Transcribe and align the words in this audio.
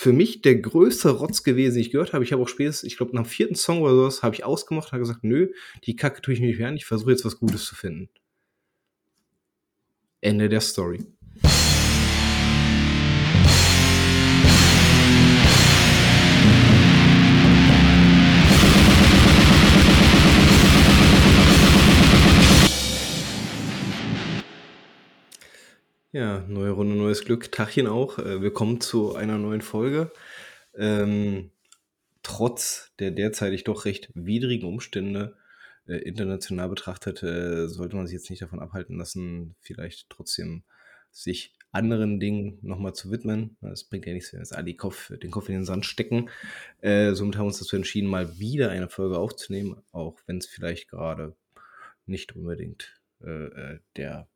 für 0.00 0.14
mich 0.14 0.40
der 0.40 0.56
größte 0.56 1.10
Rotz 1.10 1.42
gewesen, 1.42 1.74
den 1.74 1.82
ich 1.82 1.90
gehört 1.90 2.14
habe. 2.14 2.24
Ich 2.24 2.32
habe 2.32 2.42
auch 2.42 2.48
spätestens, 2.48 2.90
ich 2.90 2.96
glaube, 2.96 3.14
nach 3.14 3.24
dem 3.24 3.28
vierten 3.28 3.54
Song 3.54 3.82
oder 3.82 3.94
sowas, 3.94 4.22
habe 4.22 4.34
ich 4.34 4.44
ausgemacht, 4.44 4.92
habe 4.92 5.00
gesagt, 5.00 5.24
nö, 5.24 5.52
die 5.84 5.94
Kacke 5.94 6.22
tue 6.22 6.32
ich 6.32 6.40
nicht 6.40 6.58
mehr 6.58 6.68
an, 6.68 6.76
ich 6.76 6.86
versuche 6.86 7.10
jetzt 7.10 7.26
was 7.26 7.38
Gutes 7.38 7.66
zu 7.66 7.74
finden. 7.74 8.08
Ende 10.22 10.48
der 10.48 10.62
Story. 10.62 11.04
Ja, 26.12 26.40
neue 26.48 26.72
Runde, 26.72 26.96
neues 26.96 27.24
Glück. 27.24 27.52
Tachchen 27.52 27.86
auch. 27.86 28.18
Äh, 28.18 28.42
willkommen 28.42 28.80
zu 28.80 29.14
einer 29.14 29.38
neuen 29.38 29.60
Folge. 29.60 30.10
Ähm, 30.74 31.52
trotz 32.24 32.90
der 32.98 33.12
derzeitig 33.12 33.62
doch 33.62 33.84
recht 33.84 34.10
widrigen 34.14 34.68
Umstände 34.68 35.36
äh, 35.86 35.98
international 35.98 36.68
betrachtet, 36.68 37.22
äh, 37.22 37.68
sollte 37.68 37.94
man 37.94 38.08
sich 38.08 38.14
jetzt 38.14 38.28
nicht 38.28 38.42
davon 38.42 38.58
abhalten 38.58 38.98
lassen, 38.98 39.54
vielleicht 39.60 40.10
trotzdem 40.10 40.64
sich 41.12 41.54
anderen 41.70 42.18
Dingen 42.18 42.58
nochmal 42.62 42.92
zu 42.92 43.12
widmen. 43.12 43.56
Es 43.60 43.84
bringt 43.84 44.04
ja 44.04 44.12
nichts, 44.12 44.32
wenn 44.32 44.40
jetzt 44.40 44.56
alle 44.56 44.74
Kopf, 44.74 45.16
den 45.16 45.30
Kopf 45.30 45.48
in 45.48 45.54
den 45.54 45.64
Sand 45.64 45.86
stecken. 45.86 46.28
Äh, 46.80 47.12
somit 47.12 47.36
haben 47.36 47.44
wir 47.44 47.50
uns 47.50 47.60
dazu 47.60 47.76
entschieden, 47.76 48.08
mal 48.08 48.36
wieder 48.40 48.70
eine 48.70 48.88
Folge 48.88 49.16
aufzunehmen, 49.16 49.80
auch 49.92 50.18
wenn 50.26 50.38
es 50.38 50.46
vielleicht 50.46 50.88
gerade 50.88 51.36
nicht 52.04 52.34
unbedingt 52.34 53.00
äh, 53.22 53.44
äh, 53.44 53.78
der 53.94 54.26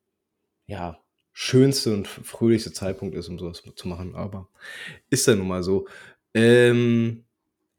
ja, 0.67 1.04
schönste 1.35 1.93
und 1.93 2.07
fröhlichste 2.07 2.73
Zeitpunkt 2.73 3.15
ist, 3.15 3.29
um 3.29 3.39
sowas 3.39 3.63
zu 3.75 3.89
machen, 3.89 4.15
aber 4.15 4.49
ist 5.11 5.29
dann 5.29 5.39
nun 5.39 5.49
mal 5.49 5.63
so. 5.63 5.87
Ähm, 6.33 7.25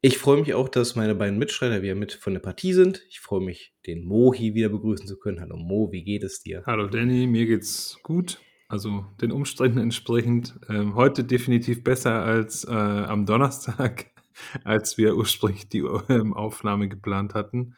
ich 0.02 0.18
freue 0.18 0.38
mich 0.38 0.54
auch, 0.54 0.68
dass 0.68 0.94
meine 0.94 1.14
beiden 1.14 1.38
Mitstreiter 1.38 1.82
wieder 1.82 1.94
mit 1.94 2.12
von 2.12 2.34
der 2.34 2.40
Partie 2.40 2.74
sind. 2.74 3.02
Ich 3.08 3.18
freue 3.18 3.40
mich, 3.40 3.74
den 3.86 4.04
Mo 4.04 4.32
hier 4.32 4.54
wieder 4.54 4.68
begrüßen 4.68 5.06
zu 5.06 5.18
können. 5.18 5.40
Hallo 5.40 5.56
Mo, 5.56 5.90
wie 5.90 6.04
geht 6.04 6.22
es 6.22 6.42
dir? 6.42 6.62
Hallo 6.66 6.86
Danny, 6.86 7.26
mir 7.26 7.46
geht's 7.46 7.98
gut. 8.02 8.38
Also 8.68 9.06
den 9.22 9.32
Umständen 9.32 9.78
entsprechend. 9.78 10.60
Ähm, 10.68 10.94
heute 10.94 11.24
definitiv 11.24 11.82
besser 11.82 12.22
als 12.22 12.64
äh, 12.64 12.70
am 12.70 13.24
Donnerstag, 13.24 14.06
als 14.64 14.98
wir 14.98 15.16
ursprünglich 15.16 15.68
die 15.68 15.84
ähm, 16.10 16.34
Aufnahme 16.34 16.88
geplant 16.88 17.32
hatten. 17.32 17.74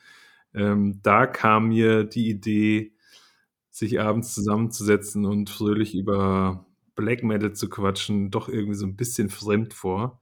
Ähm, 0.55 0.99
da 1.05 1.27
kam 1.27 1.69
mir 1.69 2.03
die 2.03 2.29
Idee, 2.29 2.93
sich 3.79 4.01
abends 4.01 4.35
zusammenzusetzen 4.35 5.25
und 5.25 5.51
fröhlich 5.51 5.95
über 5.95 6.67
Black 6.95 7.23
Metal 7.23 7.53
zu 7.53 7.69
quatschen, 7.69 8.31
doch 8.31 8.49
irgendwie 8.49 8.75
so 8.75 8.87
ein 8.87 8.97
bisschen 8.97 9.31
fremd 9.31 9.75
vor. 9.75 10.21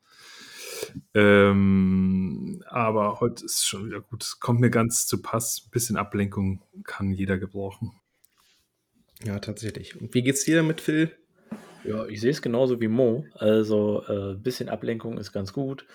Ähm, 1.15 2.62
aber 2.69 3.21
heute 3.21 3.45
ist 3.47 3.67
schon 3.67 3.87
wieder 3.87 4.01
gut. 4.01 4.37
Kommt 4.41 4.61
mir 4.61 4.71
ganz 4.71 5.07
zu 5.07 5.23
Pass. 5.23 5.62
Ein 5.67 5.71
bisschen 5.71 5.97
Ablenkung 5.97 6.62
kann 6.84 7.12
jeder 7.12 7.39
gebrauchen. 7.39 7.93
Ja, 9.25 9.39
tatsächlich. 9.39 9.99
Und 9.99 10.15
wie 10.15 10.23
geht's 10.23 10.45
dir 10.45 10.57
damit, 10.57 10.81
Phil? 10.81 11.17
Ja, 11.84 12.07
ich 12.07 12.21
sehe 12.21 12.31
es 12.31 12.43
genauso 12.43 12.81
wie 12.81 12.89
Mo. 12.89 13.25
Also 13.34 14.05
ein 14.07 14.33
äh, 14.33 14.34
bisschen 14.34 14.69
Ablenkung 14.69 15.19
ist 15.19 15.33
ganz 15.33 15.53
gut. 15.53 15.87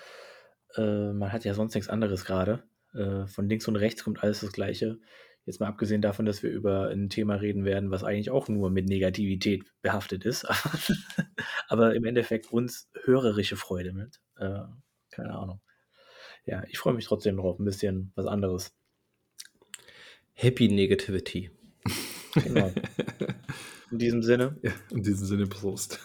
Äh, 0.74 1.12
man 1.12 1.32
hat 1.32 1.44
ja 1.44 1.54
sonst 1.54 1.74
nichts 1.74 1.88
anderes 1.88 2.24
gerade. 2.24 2.64
Äh, 2.94 3.26
von 3.26 3.48
links 3.48 3.68
und 3.68 3.76
rechts 3.76 4.02
kommt 4.02 4.22
alles 4.22 4.40
das 4.40 4.52
Gleiche. 4.52 4.98
Jetzt 5.44 5.58
mal 5.58 5.66
abgesehen 5.66 6.02
davon, 6.02 6.24
dass 6.24 6.42
wir 6.42 6.50
über 6.50 6.88
ein 6.90 7.08
Thema 7.08 7.34
reden 7.34 7.64
werden, 7.64 7.90
was 7.90 8.04
eigentlich 8.04 8.30
auch 8.30 8.48
nur 8.48 8.70
mit 8.70 8.86
Negativität 8.86 9.64
behaftet 9.82 10.24
ist. 10.24 10.46
Aber 11.68 11.94
im 11.94 12.04
Endeffekt 12.04 12.52
uns 12.52 12.88
hörerische 13.04 13.56
Freude 13.56 13.92
mit. 13.92 14.20
Äh, 14.36 14.62
keine 15.10 15.34
Ahnung. 15.34 15.60
Ja, 16.44 16.62
ich 16.68 16.78
freue 16.78 16.94
mich 16.94 17.06
trotzdem 17.06 17.36
drauf. 17.36 17.58
Ein 17.58 17.64
bisschen 17.64 18.12
was 18.14 18.26
anderes. 18.26 18.72
Happy 20.34 20.68
Negativity. 20.68 21.50
Genau. 22.34 22.72
In 23.90 23.98
diesem 23.98 24.22
Sinne. 24.22 24.58
Ja, 24.62 24.72
in 24.90 25.02
diesem 25.02 25.26
Sinne 25.26 25.46
Prost. 25.46 26.00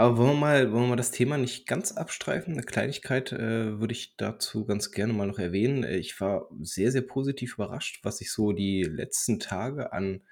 Aber 0.00 0.16
wollen 0.16 0.34
wir 0.34 0.36
mal, 0.36 0.72
wollen 0.72 0.84
wir 0.84 0.88
mal 0.90 0.96
das 0.96 1.10
Thema 1.10 1.38
nicht 1.38 1.66
ganz 1.66 1.90
abstreifen? 1.90 2.52
Eine 2.52 2.62
Kleinigkeit 2.62 3.32
äh, 3.32 3.80
würde 3.80 3.92
ich 3.92 4.16
dazu 4.16 4.64
ganz 4.64 4.92
gerne 4.92 5.12
mal 5.12 5.26
noch 5.26 5.40
erwähnen. 5.40 5.82
Äh, 5.82 5.96
ich 5.96 6.20
war 6.20 6.48
sehr, 6.60 6.92
sehr 6.92 7.02
positiv 7.02 7.54
überrascht, 7.54 7.98
was 8.04 8.20
ich 8.20 8.30
so 8.30 8.52
die 8.52 8.84
letzten 8.84 9.40
Tage 9.40 9.92
an 9.92 10.22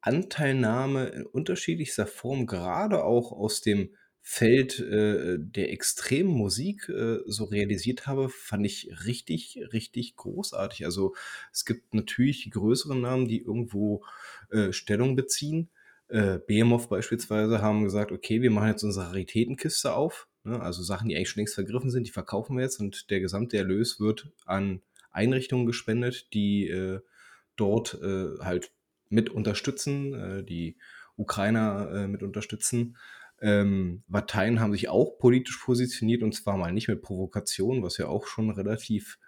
Anteilnahme 0.00 1.06
in 1.06 1.24
unterschiedlichster 1.24 2.08
Form, 2.08 2.46
gerade 2.46 3.04
auch 3.04 3.30
aus 3.30 3.60
dem 3.60 3.94
Feld 4.22 4.80
äh, 4.80 5.36
der 5.38 5.72
extremen 5.72 6.30
Musik 6.30 6.88
äh, 6.88 7.18
so 7.26 7.44
realisiert 7.44 8.08
habe, 8.08 8.28
fand 8.28 8.66
ich 8.66 8.90
richtig, 9.06 9.60
richtig 9.72 10.16
großartig. 10.16 10.84
Also 10.84 11.14
es 11.52 11.64
gibt 11.64 11.94
natürlich 11.94 12.42
die 12.42 12.50
größeren 12.50 13.00
Namen, 13.00 13.28
die 13.28 13.40
irgendwo 13.42 14.04
äh, 14.50 14.72
Stellung 14.72 15.14
beziehen 15.14 15.70
äh, 16.12 16.38
Behemoth 16.46 16.90
beispielsweise 16.90 17.62
haben 17.62 17.84
gesagt, 17.84 18.12
okay, 18.12 18.42
wir 18.42 18.50
machen 18.50 18.68
jetzt 18.68 18.82
unsere 18.82 19.06
Raritätenkiste 19.06 19.94
auf. 19.94 20.28
Ne? 20.44 20.60
Also 20.60 20.82
Sachen, 20.82 21.08
die 21.08 21.16
eigentlich 21.16 21.30
schon 21.30 21.40
längst 21.40 21.54
vergriffen 21.54 21.90
sind, 21.90 22.06
die 22.06 22.12
verkaufen 22.12 22.56
wir 22.56 22.62
jetzt 22.62 22.80
und 22.80 23.10
der 23.10 23.20
gesamte 23.20 23.56
Erlös 23.56 23.98
wird 23.98 24.30
an 24.44 24.82
Einrichtungen 25.10 25.64
gespendet, 25.64 26.32
die 26.34 26.68
äh, 26.68 27.00
dort 27.56 27.98
äh, 28.02 28.38
halt 28.40 28.72
mit 29.08 29.30
unterstützen, 29.30 30.12
äh, 30.14 30.44
die 30.44 30.76
Ukrainer 31.16 31.90
äh, 31.94 32.08
mit 32.08 32.22
unterstützen. 32.22 32.98
Ähm, 33.40 34.02
Parteien 34.10 34.60
haben 34.60 34.72
sich 34.72 34.90
auch 34.90 35.18
politisch 35.18 35.58
positioniert 35.64 36.22
und 36.22 36.34
zwar 36.34 36.58
mal 36.58 36.72
nicht 36.72 36.88
mit 36.88 37.00
Provokation, 37.00 37.82
was 37.82 37.96
ja 37.96 38.06
auch 38.06 38.26
schon 38.26 38.50
relativ 38.50 39.18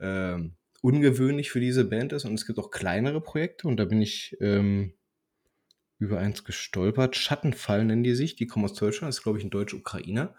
äh, 0.00 0.38
ungewöhnlich 0.80 1.50
für 1.50 1.60
diese 1.60 1.84
Band 1.84 2.14
ist. 2.14 2.24
Und 2.24 2.34
es 2.34 2.46
gibt 2.46 2.58
auch 2.58 2.70
kleinere 2.70 3.20
Projekte 3.20 3.68
und 3.68 3.76
da 3.76 3.84
bin 3.84 4.00
ich 4.00 4.36
ähm, 4.40 4.94
über 6.02 6.18
eins 6.18 6.42
gestolpert. 6.42 7.14
Schattenfall 7.14 7.84
nennen 7.84 8.02
die 8.02 8.16
sich. 8.16 8.34
Die 8.34 8.48
kommen 8.48 8.64
aus 8.64 8.74
Deutschland. 8.74 9.08
Das 9.08 9.18
ist, 9.18 9.22
glaube 9.22 9.38
ich, 9.38 9.44
ein 9.44 9.50
Deutsch-Ukrainer, 9.50 10.34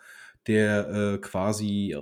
der 0.46 0.90
äh, 0.90 1.18
quasi 1.19 1.96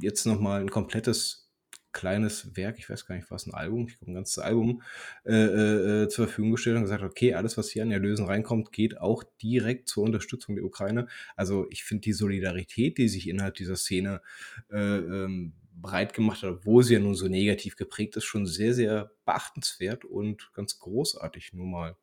jetzt 0.00 0.26
nochmal 0.26 0.60
ein 0.60 0.70
komplettes 0.70 1.50
kleines 1.92 2.56
Werk, 2.56 2.78
ich 2.78 2.88
weiß 2.88 3.06
gar 3.06 3.16
nicht, 3.16 3.32
was 3.32 3.48
ein 3.48 3.54
Album, 3.54 3.88
ich 3.88 3.98
glaube 3.98 4.12
ein 4.12 4.14
ganzes 4.14 4.38
Album 4.38 4.82
äh, 5.24 5.32
äh, 6.04 6.08
zur 6.08 6.26
Verfügung 6.26 6.52
gestellt 6.52 6.76
und 6.76 6.82
gesagt, 6.82 7.02
okay, 7.02 7.34
alles, 7.34 7.58
was 7.58 7.68
hier 7.68 7.82
an 7.82 7.90
Erlösen 7.90 8.26
reinkommt, 8.26 8.70
geht 8.70 9.00
auch 9.00 9.24
direkt 9.42 9.88
zur 9.88 10.04
Unterstützung 10.04 10.54
der 10.54 10.64
Ukraine. 10.64 11.08
Also 11.34 11.66
ich 11.70 11.82
finde 11.82 12.02
die 12.02 12.12
Solidarität, 12.12 12.96
die 12.96 13.08
sich 13.08 13.28
innerhalb 13.28 13.54
dieser 13.54 13.74
Szene 13.74 14.22
äh, 14.70 14.76
ähm, 14.98 15.54
breit 15.74 16.14
gemacht 16.14 16.44
hat, 16.44 16.50
obwohl 16.50 16.84
sie 16.84 16.94
ja 16.94 17.00
nun 17.00 17.16
so 17.16 17.26
negativ 17.26 17.74
geprägt 17.74 18.14
ist, 18.14 18.24
schon 18.24 18.46
sehr, 18.46 18.72
sehr 18.72 19.10
beachtenswert 19.24 20.04
und 20.04 20.52
ganz 20.54 20.78
großartig 20.78 21.54
nur 21.54 21.66
mal 21.66 21.96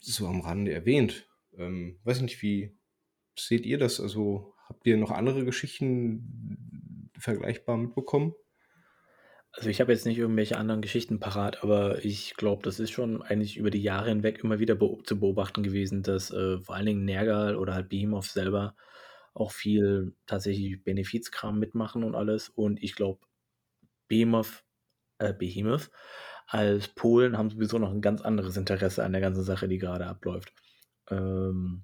so 0.00 0.26
am 0.26 0.40
Rande 0.40 0.72
erwähnt. 0.72 1.28
Ähm, 1.56 1.98
weiß 2.04 2.20
nicht, 2.22 2.40
wie 2.42 2.76
seht 3.36 3.66
ihr 3.66 3.78
das? 3.78 4.00
Also 4.00 4.54
habt 4.68 4.86
ihr 4.86 4.96
noch 4.96 5.10
andere 5.10 5.44
Geschichten 5.44 7.10
vergleichbar 7.18 7.76
mitbekommen? 7.76 8.34
Also 9.52 9.70
ich 9.70 9.80
habe 9.80 9.92
jetzt 9.92 10.06
nicht 10.06 10.18
irgendwelche 10.18 10.56
anderen 10.56 10.82
Geschichten 10.82 11.18
parat, 11.18 11.62
aber 11.64 12.04
ich 12.04 12.34
glaube, 12.34 12.62
das 12.62 12.78
ist 12.78 12.90
schon 12.90 13.22
eigentlich 13.22 13.56
über 13.56 13.70
die 13.70 13.82
Jahre 13.82 14.10
hinweg 14.10 14.44
immer 14.44 14.58
wieder 14.58 14.74
be 14.74 14.98
zu 15.04 15.18
beobachten 15.18 15.62
gewesen, 15.62 16.02
dass 16.02 16.30
äh, 16.30 16.60
vor 16.60 16.76
allen 16.76 16.86
Dingen 16.86 17.04
Nergal 17.04 17.56
oder 17.56 17.74
halt 17.74 17.88
Behemoth 17.88 18.26
selber 18.26 18.76
auch 19.34 19.52
viel 19.52 20.14
tatsächlich 20.26 20.82
Benefizkram 20.84 21.58
mitmachen 21.58 22.04
und 22.04 22.14
alles. 22.14 22.50
Und 22.50 22.82
ich 22.82 22.94
glaube, 22.94 23.20
Behemoth, 24.06 24.64
äh, 25.18 25.32
Behemoth 25.32 25.90
als 26.48 26.88
Polen 26.88 27.36
haben 27.36 27.50
sowieso 27.50 27.78
noch 27.78 27.92
ein 27.92 28.00
ganz 28.00 28.22
anderes 28.22 28.56
Interesse 28.56 29.04
an 29.04 29.12
der 29.12 29.20
ganzen 29.20 29.44
Sache, 29.44 29.68
die 29.68 29.76
gerade 29.76 30.06
abläuft. 30.06 30.54
Ähm, 31.10 31.82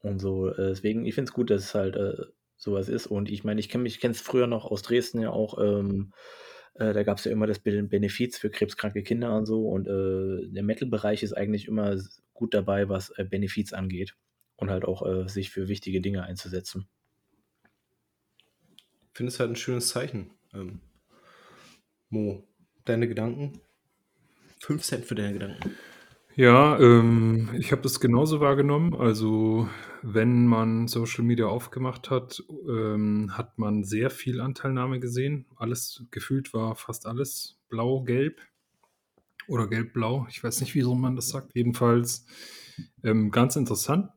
und 0.00 0.18
so, 0.20 0.48
äh, 0.48 0.68
deswegen, 0.68 1.04
ich 1.04 1.14
finde 1.14 1.28
es 1.28 1.34
gut, 1.34 1.50
dass 1.50 1.64
es 1.64 1.74
halt 1.74 1.96
äh, 1.96 2.24
sowas 2.56 2.88
ist. 2.88 3.06
Und 3.06 3.30
ich 3.30 3.44
meine, 3.44 3.60
ich 3.60 3.68
kenne 3.68 3.82
mich, 3.82 4.02
es 4.02 4.20
früher 4.22 4.46
noch 4.46 4.64
aus 4.64 4.80
Dresden 4.80 5.20
ja 5.20 5.30
auch, 5.30 5.58
ähm, 5.62 6.14
äh, 6.74 6.94
da 6.94 7.02
gab 7.02 7.18
es 7.18 7.24
ja 7.24 7.30
immer 7.30 7.46
das 7.46 7.58
Benefiz 7.58 8.38
für 8.38 8.48
krebskranke 8.48 9.02
Kinder 9.02 9.36
und 9.36 9.44
so. 9.44 9.68
Und 9.68 9.86
äh, 9.86 10.48
der 10.48 10.62
Metal-Bereich 10.62 11.22
ist 11.22 11.34
eigentlich 11.34 11.68
immer 11.68 11.98
gut 12.32 12.54
dabei, 12.54 12.88
was 12.88 13.10
äh, 13.18 13.24
Benefiz 13.24 13.74
angeht. 13.74 14.16
Und 14.56 14.70
halt 14.70 14.86
auch 14.86 15.06
äh, 15.06 15.28
sich 15.28 15.50
für 15.50 15.68
wichtige 15.68 16.00
Dinge 16.00 16.22
einzusetzen. 16.22 16.88
Ich 19.12 19.18
finde 19.18 19.28
es 19.28 19.38
halt 19.38 19.50
ein 19.50 19.56
schönes 19.56 19.88
Zeichen. 19.88 20.30
Ähm, 20.54 20.80
Mo, 22.08 22.42
deine 22.86 23.08
Gedanken? 23.08 23.60
5 24.66 24.82
Cent 24.82 25.04
für 25.04 25.14
deine 25.14 25.32
Gedanken. 25.32 25.76
Ja, 26.34 26.78
ähm, 26.80 27.50
ich 27.56 27.70
habe 27.70 27.82
das 27.82 28.00
genauso 28.00 28.40
wahrgenommen. 28.40 28.94
Also, 28.94 29.68
wenn 30.02 30.46
man 30.46 30.88
Social 30.88 31.24
Media 31.24 31.46
aufgemacht 31.46 32.10
hat, 32.10 32.42
ähm, 32.68 33.30
hat 33.38 33.58
man 33.58 33.84
sehr 33.84 34.10
viel 34.10 34.40
Anteilnahme 34.40 34.98
gesehen. 34.98 35.46
Alles 35.54 36.04
gefühlt 36.10 36.52
war 36.52 36.74
fast 36.74 37.06
alles 37.06 37.60
blau-gelb 37.68 38.40
oder 39.46 39.68
gelb-blau. 39.68 40.26
Ich 40.28 40.42
weiß 40.42 40.60
nicht, 40.60 40.74
wieso 40.74 40.96
man 40.96 41.14
das 41.14 41.28
sagt. 41.28 41.54
Jedenfalls 41.54 42.26
ähm, 43.04 43.30
ganz 43.30 43.54
interessant. 43.54 44.10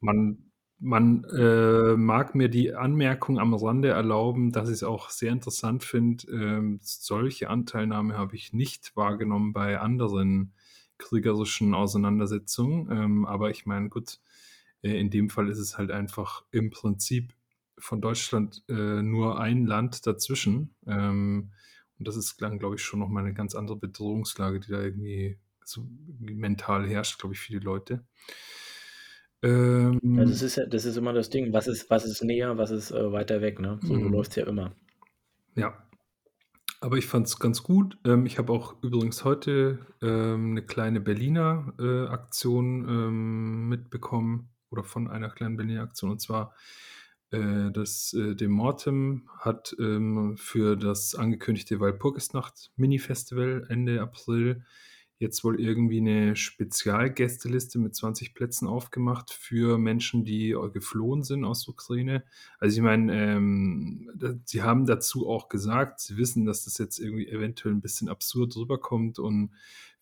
Man 0.00 0.51
man 0.82 1.22
äh, 1.24 1.96
mag 1.96 2.34
mir 2.34 2.48
die 2.48 2.74
Anmerkung 2.74 3.38
am 3.38 3.54
Rande 3.54 3.90
erlauben, 3.90 4.50
dass 4.50 4.68
ich 4.68 4.74
es 4.74 4.82
auch 4.82 5.10
sehr 5.10 5.30
interessant 5.30 5.84
finde. 5.84 6.26
Ähm, 6.26 6.80
solche 6.82 7.48
Anteilnahme 7.48 8.18
habe 8.18 8.34
ich 8.34 8.52
nicht 8.52 8.96
wahrgenommen 8.96 9.52
bei 9.52 9.78
anderen 9.78 10.52
kriegerischen 10.98 11.72
Auseinandersetzungen. 11.74 12.90
Ähm, 12.90 13.26
aber 13.26 13.50
ich 13.50 13.64
meine, 13.64 13.90
gut, 13.90 14.18
äh, 14.82 14.98
in 14.98 15.10
dem 15.10 15.30
Fall 15.30 15.48
ist 15.48 15.60
es 15.60 15.78
halt 15.78 15.92
einfach 15.92 16.44
im 16.50 16.70
Prinzip 16.70 17.32
von 17.78 18.00
Deutschland 18.00 18.64
äh, 18.68 19.02
nur 19.02 19.40
ein 19.40 19.66
Land 19.66 20.04
dazwischen. 20.08 20.74
Ähm, 20.88 21.52
und 21.98 22.08
das 22.08 22.16
ist 22.16 22.42
dann, 22.42 22.58
glaube 22.58 22.74
ich, 22.74 22.82
schon 22.82 22.98
nochmal 22.98 23.24
eine 23.24 23.34
ganz 23.34 23.54
andere 23.54 23.76
Bedrohungslage, 23.76 24.58
die 24.58 24.72
da 24.72 24.82
irgendwie 24.82 25.38
so 25.64 25.86
mental 26.18 26.88
herrscht, 26.88 27.20
glaube 27.20 27.34
ich, 27.34 27.40
für 27.40 27.52
die 27.52 27.64
Leute. 27.64 28.04
Ähm, 29.42 30.00
ja, 30.02 30.24
das 30.24 30.42
ist 30.42 30.56
ja, 30.56 30.66
das 30.66 30.84
ist 30.84 30.96
immer 30.96 31.12
das 31.12 31.30
Ding. 31.30 31.52
Was 31.52 31.66
ist, 31.66 31.90
was 31.90 32.04
ist 32.04 32.22
näher, 32.22 32.56
was 32.58 32.70
ist 32.70 32.92
äh, 32.92 33.12
weiter 33.12 33.40
weg, 33.40 33.60
ne? 33.60 33.78
So 33.82 33.94
mhm. 33.94 34.12
läuft 34.12 34.30
es 34.30 34.36
ja 34.36 34.46
immer. 34.46 34.74
Ja. 35.54 35.74
Aber 36.80 36.96
ich 36.96 37.06
fand 37.06 37.26
es 37.28 37.38
ganz 37.38 37.62
gut. 37.62 37.96
Ähm, 38.04 38.26
ich 38.26 38.38
habe 38.38 38.52
auch 38.52 38.74
übrigens 38.82 39.24
heute 39.24 39.86
ähm, 40.00 40.52
eine 40.52 40.62
kleine 40.62 41.00
Berliner 41.00 41.74
äh, 41.78 42.06
Aktion 42.06 42.88
ähm, 42.88 43.68
mitbekommen 43.68 44.50
oder 44.70 44.82
von 44.82 45.08
einer 45.08 45.30
kleinen 45.30 45.56
Berliner 45.56 45.82
Aktion. 45.82 46.10
Und 46.10 46.20
zwar 46.20 46.54
äh, 47.30 47.70
das 47.72 48.12
äh, 48.14 48.34
Dem 48.34 48.50
Mortem 48.50 49.28
hat 49.38 49.74
ähm, 49.78 50.36
für 50.36 50.76
das 50.76 51.14
angekündigte 51.14 51.78
Walpurgisnacht-Mini-Festival 51.80 53.66
Ende 53.68 54.00
April 54.00 54.64
jetzt 55.22 55.44
wohl 55.44 55.58
irgendwie 55.58 55.98
eine 55.98 56.36
Spezialgästeliste 56.36 57.78
mit 57.78 57.94
20 57.94 58.34
Plätzen 58.34 58.66
aufgemacht 58.68 59.30
für 59.30 59.78
Menschen, 59.78 60.24
die 60.24 60.50
äh, 60.50 60.70
geflohen 60.70 61.22
sind 61.22 61.44
aus 61.44 61.66
Ukraine. 61.66 62.24
Also 62.58 62.76
ich 62.76 62.82
meine, 62.82 63.34
ähm, 63.34 64.10
sie 64.44 64.62
haben 64.62 64.84
dazu 64.84 65.28
auch 65.28 65.48
gesagt, 65.48 66.00
sie 66.00 66.18
wissen, 66.18 66.44
dass 66.44 66.64
das 66.64 66.76
jetzt 66.76 66.98
irgendwie 66.98 67.28
eventuell 67.28 67.74
ein 67.74 67.80
bisschen 67.80 68.08
absurd 68.08 68.54
rüberkommt 68.56 69.18
und 69.18 69.52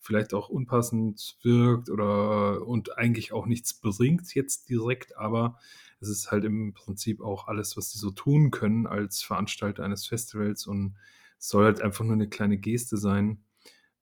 vielleicht 0.01 0.35
auch 0.35 0.49
unpassend 0.49 1.37
wirkt 1.43 1.91
oder 1.91 2.67
und 2.67 2.97
eigentlich 2.97 3.33
auch 3.33 3.47
nichts 3.47 3.75
bringt 3.75 4.35
jetzt 4.35 4.69
direkt, 4.71 5.17
aber 5.17 5.59
es 6.01 6.09
ist 6.09 6.31
halt 6.31 6.45
im 6.45 6.73
Prinzip 6.73 7.21
auch 7.21 7.47
alles, 7.47 7.77
was 7.77 7.93
sie 7.93 7.99
so 7.99 8.11
tun 8.11 8.51
können 8.51 8.87
als 8.87 9.23
Veranstalter 9.23 9.85
eines 9.85 10.07
Festivals 10.07 10.67
und 10.67 10.97
soll 11.39 11.65
halt 11.65 11.83
einfach 11.83 12.05
nur 12.05 12.15
eine 12.15 12.29
kleine 12.29 12.57
Geste 12.57 12.97
sein 12.97 13.45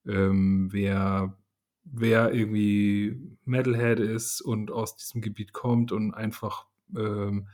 ähm, 0.08 0.68
wer, 0.72 1.36
wer 1.84 2.32
irgendwie 2.32 3.20
Metalhead 3.44 4.00
ist 4.00 4.40
und 4.40 4.70
aus 4.70 4.96
diesem 4.96 5.20
Gebiet 5.20 5.52
kommt 5.52 5.92
und 5.92 6.14
einfach 6.14 6.66
ähm, 6.96 7.48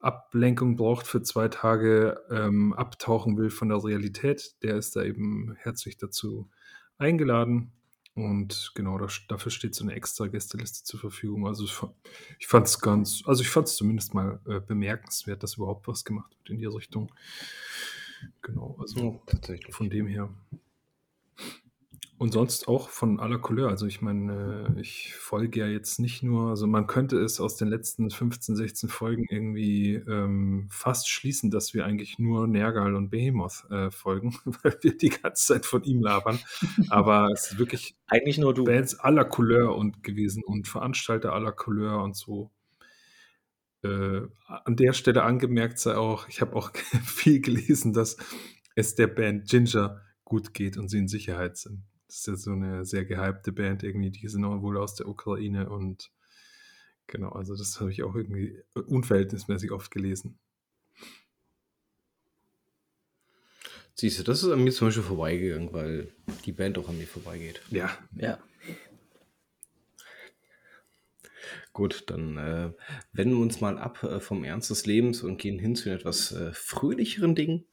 Ablenkung 0.00 0.76
braucht 0.76 1.06
für 1.06 1.22
zwei 1.22 1.48
Tage, 1.48 2.20
ähm, 2.30 2.72
abtauchen 2.72 3.36
will 3.36 3.50
von 3.50 3.68
der 3.68 3.82
Realität, 3.82 4.54
der 4.62 4.76
ist 4.76 4.94
da 4.94 5.02
eben 5.02 5.54
herzlich 5.58 5.96
dazu 5.96 6.48
eingeladen. 6.98 7.72
Und 8.14 8.72
genau, 8.74 8.98
das, 8.98 9.20
dafür 9.28 9.52
steht 9.52 9.76
so 9.76 9.84
eine 9.84 9.94
extra 9.94 10.26
Gästeliste 10.26 10.84
zur 10.84 10.98
Verfügung. 10.98 11.46
Also 11.46 11.64
ich 12.38 12.46
fand 12.48 12.66
es 12.66 12.80
ganz, 12.80 13.22
also 13.26 13.42
ich 13.42 13.48
fand 13.48 13.68
es 13.68 13.76
zumindest 13.76 14.12
mal 14.12 14.40
äh, 14.46 14.60
bemerkenswert, 14.60 15.42
dass 15.42 15.54
überhaupt 15.54 15.86
was 15.86 16.04
gemacht 16.04 16.36
wird 16.36 16.50
in 16.50 16.58
die 16.58 16.66
Richtung. 16.66 17.12
Genau, 18.42 18.76
also 18.80 19.22
ja, 19.30 19.56
von 19.70 19.88
dem 19.88 20.08
her. 20.08 20.34
Und 22.18 22.32
sonst 22.32 22.66
auch 22.66 22.88
von 22.88 23.20
aller 23.20 23.38
Couleur. 23.38 23.68
Also 23.68 23.86
ich 23.86 24.02
meine, 24.02 24.74
äh, 24.76 24.80
ich 24.80 25.14
folge 25.14 25.60
ja 25.60 25.68
jetzt 25.68 26.00
nicht 26.00 26.24
nur, 26.24 26.50
also 26.50 26.66
man 26.66 26.88
könnte 26.88 27.16
es 27.20 27.38
aus 27.38 27.54
den 27.54 27.68
letzten 27.68 28.10
15, 28.10 28.56
16 28.56 28.88
Folgen 28.88 29.24
irgendwie 29.30 29.94
ähm, 29.94 30.66
fast 30.68 31.08
schließen, 31.08 31.52
dass 31.52 31.74
wir 31.74 31.86
eigentlich 31.86 32.18
nur 32.18 32.48
Nergal 32.48 32.96
und 32.96 33.10
Behemoth 33.10 33.64
äh, 33.70 33.92
folgen, 33.92 34.36
weil 34.62 34.76
wir 34.80 34.96
die 34.96 35.10
ganze 35.10 35.54
Zeit 35.54 35.64
von 35.64 35.84
ihm 35.84 36.02
labern. 36.02 36.40
Aber 36.90 37.30
es 37.32 37.52
ist 37.52 37.58
wirklich 37.58 37.96
eigentlich 38.08 38.38
nur 38.38 38.52
du. 38.52 38.64
Bands 38.64 38.98
aller 38.98 39.24
Couleur 39.24 39.76
und 39.76 40.02
gewesen 40.02 40.42
und 40.44 40.66
Veranstalter 40.66 41.32
aller 41.32 41.52
Couleur 41.52 42.02
und 42.02 42.16
so. 42.16 42.50
Äh, 43.84 44.22
an 44.48 44.74
der 44.74 44.92
Stelle 44.92 45.22
angemerkt 45.22 45.78
sei 45.78 45.96
auch, 45.96 46.26
ich 46.28 46.40
habe 46.40 46.56
auch 46.56 46.72
viel 47.04 47.40
gelesen, 47.40 47.92
dass 47.92 48.16
es 48.74 48.96
der 48.96 49.06
Band 49.06 49.48
Ginger 49.48 50.02
gut 50.24 50.52
geht 50.52 50.76
und 50.78 50.88
sie 50.88 50.98
in 50.98 51.06
Sicherheit 51.06 51.56
sind. 51.56 51.87
Das 52.08 52.16
ist 52.16 52.26
ja 52.26 52.36
so 52.36 52.52
eine 52.52 52.84
sehr 52.84 53.04
gehypte 53.04 53.52
Band 53.52 53.82
irgendwie, 53.82 54.10
die 54.10 54.28
sind 54.28 54.44
auch 54.44 54.62
wohl 54.62 54.78
aus 54.78 54.94
der 54.94 55.08
Ukraine 55.08 55.68
und 55.68 56.10
genau, 57.06 57.30
also 57.30 57.54
das 57.54 57.80
habe 57.80 57.92
ich 57.92 58.02
auch 58.02 58.14
irgendwie 58.14 58.62
unverhältnismäßig 58.74 59.72
oft 59.72 59.90
gelesen. 59.90 60.38
Siehst 63.94 64.20
du, 64.20 64.22
das 64.22 64.42
ist 64.42 64.50
an 64.50 64.62
mir 64.62 64.70
zum 64.70 64.88
Beispiel 64.88 65.02
vorbeigegangen, 65.02 65.72
weil 65.72 66.12
die 66.44 66.52
Band 66.52 66.78
auch 66.78 66.88
an 66.88 66.98
mir 66.98 67.06
vorbeigeht. 67.06 67.60
Ja. 67.70 67.90
Ja. 68.14 68.38
Gut, 71.72 72.04
dann 72.06 72.36
äh, 72.36 72.72
wenden 73.12 73.34
wir 73.34 73.42
uns 73.42 73.60
mal 73.60 73.78
ab 73.78 74.02
äh, 74.04 74.20
vom 74.20 74.44
Ernst 74.44 74.70
des 74.70 74.86
Lebens 74.86 75.22
und 75.22 75.38
gehen 75.38 75.58
hin 75.58 75.74
zu 75.74 75.90
etwas 75.90 76.32
äh, 76.32 76.52
fröhlicheren 76.52 77.34
Dingen. 77.34 77.66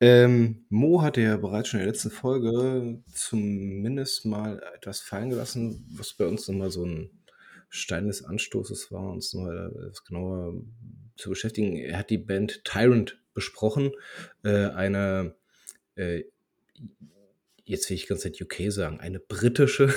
Ähm, 0.00 0.66
Mo 0.68 1.02
hatte 1.02 1.20
ja 1.20 1.36
bereits 1.36 1.68
schon 1.68 1.80
in 1.80 1.86
der 1.86 1.92
letzten 1.92 2.10
Folge 2.10 3.02
zumindest 3.12 4.26
mal 4.26 4.62
etwas 4.74 5.00
fallen 5.00 5.30
gelassen, 5.30 5.86
was 5.96 6.14
bei 6.14 6.26
uns 6.26 6.48
nochmal 6.48 6.70
so 6.70 6.84
ein 6.84 7.10
Stein 7.68 8.06
des 8.06 8.24
Anstoßes 8.24 8.92
war, 8.92 9.10
uns 9.10 9.32
nochmal 9.34 9.72
etwas 9.76 10.04
genauer 10.04 10.54
zu 11.16 11.30
beschäftigen. 11.30 11.76
Er 11.76 11.98
hat 11.98 12.10
die 12.10 12.18
Band 12.18 12.64
Tyrant 12.64 13.18
besprochen, 13.34 13.92
äh, 14.44 14.66
eine, 14.68 15.34
äh, 15.96 16.24
jetzt 17.64 17.90
will 17.90 17.96
ich 17.96 18.06
ganz 18.06 18.22
Zeit 18.22 18.40
UK 18.40 18.70
sagen, 18.72 19.00
eine 19.00 19.20
britische, 19.20 19.92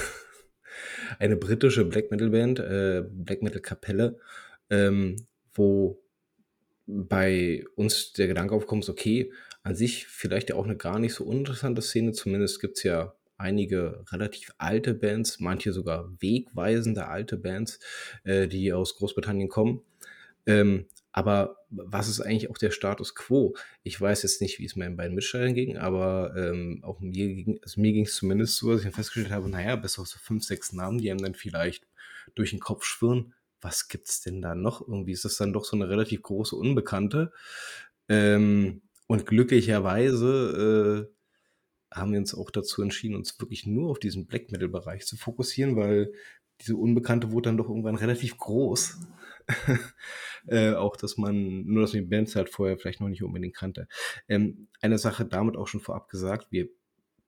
eine 1.19 1.37
britische 1.37 1.85
Black 1.85 2.11
Metal 2.11 2.29
Band, 2.29 2.59
äh, 2.59 3.03
Black 3.07 3.43
Metal 3.43 3.61
Kapelle, 3.61 4.19
ähm, 4.69 5.27
wo 5.53 6.01
bei 6.87 7.63
uns 7.75 8.13
der 8.13 8.27
Gedanke 8.27 8.55
aufkommt, 8.55 8.87
okay, 8.89 9.31
an 9.67 9.75
sich 9.75 10.07
vielleicht 10.07 10.49
ja 10.49 10.55
auch 10.55 10.63
eine 10.63 10.77
gar 10.77 10.97
nicht 10.97 11.13
so 11.13 11.25
uninteressante 11.25 11.81
Szene. 11.81 12.13
Zumindest 12.13 12.61
gibt 12.61 12.77
es 12.77 12.83
ja 12.83 13.13
einige 13.37 14.05
relativ 14.11 14.53
alte 14.57 14.93
Bands, 14.93 15.41
manche 15.41 15.73
sogar 15.73 16.09
wegweisende 16.19 17.07
alte 17.07 17.37
Bands, 17.37 17.79
äh, 18.23 18.47
die 18.47 18.71
aus 18.71 18.95
Großbritannien 18.95 19.49
kommen. 19.49 19.81
Ähm, 20.45 20.85
aber 21.11 21.57
was 21.69 22.07
ist 22.07 22.21
eigentlich 22.21 22.49
auch 22.49 22.57
der 22.57 22.71
Status 22.71 23.13
quo? 23.13 23.55
Ich 23.83 23.99
weiß 23.99 24.23
jetzt 24.23 24.41
nicht, 24.41 24.59
wie 24.59 24.65
es 24.65 24.77
meinen 24.77 24.95
beiden 24.95 25.15
Mitstreitern 25.15 25.53
ging, 25.53 25.77
aber 25.77 26.33
ähm, 26.37 26.79
auch 26.83 27.01
mir 27.01 27.11
ging 27.11 27.59
also 27.61 27.81
es 27.81 28.15
zumindest 28.15 28.55
so, 28.55 28.71
dass 28.71 28.85
ich 28.85 28.95
festgestellt 28.95 29.33
habe, 29.33 29.49
naja, 29.49 29.75
bis 29.75 29.99
auf 29.99 30.07
so 30.07 30.17
fünf, 30.17 30.45
sechs 30.45 30.71
Namen, 30.71 30.99
die 30.99 31.11
einem 31.11 31.19
dann 31.19 31.35
vielleicht 31.35 31.85
durch 32.35 32.51
den 32.51 32.61
Kopf 32.61 32.85
schwirren, 32.85 33.33
was 33.59 33.89
gibt's 33.89 34.21
denn 34.21 34.41
da 34.41 34.55
noch? 34.55 34.87
Irgendwie 34.87 35.11
ist 35.11 35.25
das 35.25 35.35
dann 35.35 35.51
doch 35.51 35.65
so 35.65 35.75
eine 35.75 35.89
relativ 35.89 36.21
große 36.21 36.55
Unbekannte. 36.55 37.33
Ähm, 38.07 38.81
und 39.07 39.25
glücklicherweise 39.25 41.07
äh, 41.09 41.95
haben 41.95 42.11
wir 42.11 42.19
uns 42.19 42.35
auch 42.35 42.51
dazu 42.51 42.81
entschieden, 42.81 43.15
uns 43.15 43.39
wirklich 43.39 43.65
nur 43.65 43.89
auf 43.89 43.99
diesen 43.99 44.27
Black 44.27 44.51
Metal-Bereich 44.51 45.05
zu 45.05 45.17
fokussieren, 45.17 45.75
weil 45.75 46.11
diese 46.61 46.75
Unbekannte 46.75 47.31
wurde 47.31 47.49
dann 47.49 47.57
doch 47.57 47.69
irgendwann 47.69 47.95
relativ 47.95 48.37
groß. 48.37 48.99
äh, 50.47 50.73
auch, 50.73 50.97
dass 50.97 51.17
man, 51.17 51.65
nur 51.65 51.81
dass 51.81 51.93
man 51.93 52.03
die 52.03 52.09
Bands 52.09 52.35
halt 52.35 52.49
vorher 52.49 52.77
vielleicht 52.77 52.99
noch 52.99 53.07
nicht 53.07 53.23
unbedingt 53.23 53.55
kannte. 53.55 53.87
Ähm, 54.27 54.67
eine 54.81 54.97
Sache 54.97 55.25
damit 55.25 55.55
auch 55.55 55.67
schon 55.67 55.79
vorab 55.79 56.09
gesagt, 56.09 56.51
wir 56.51 56.67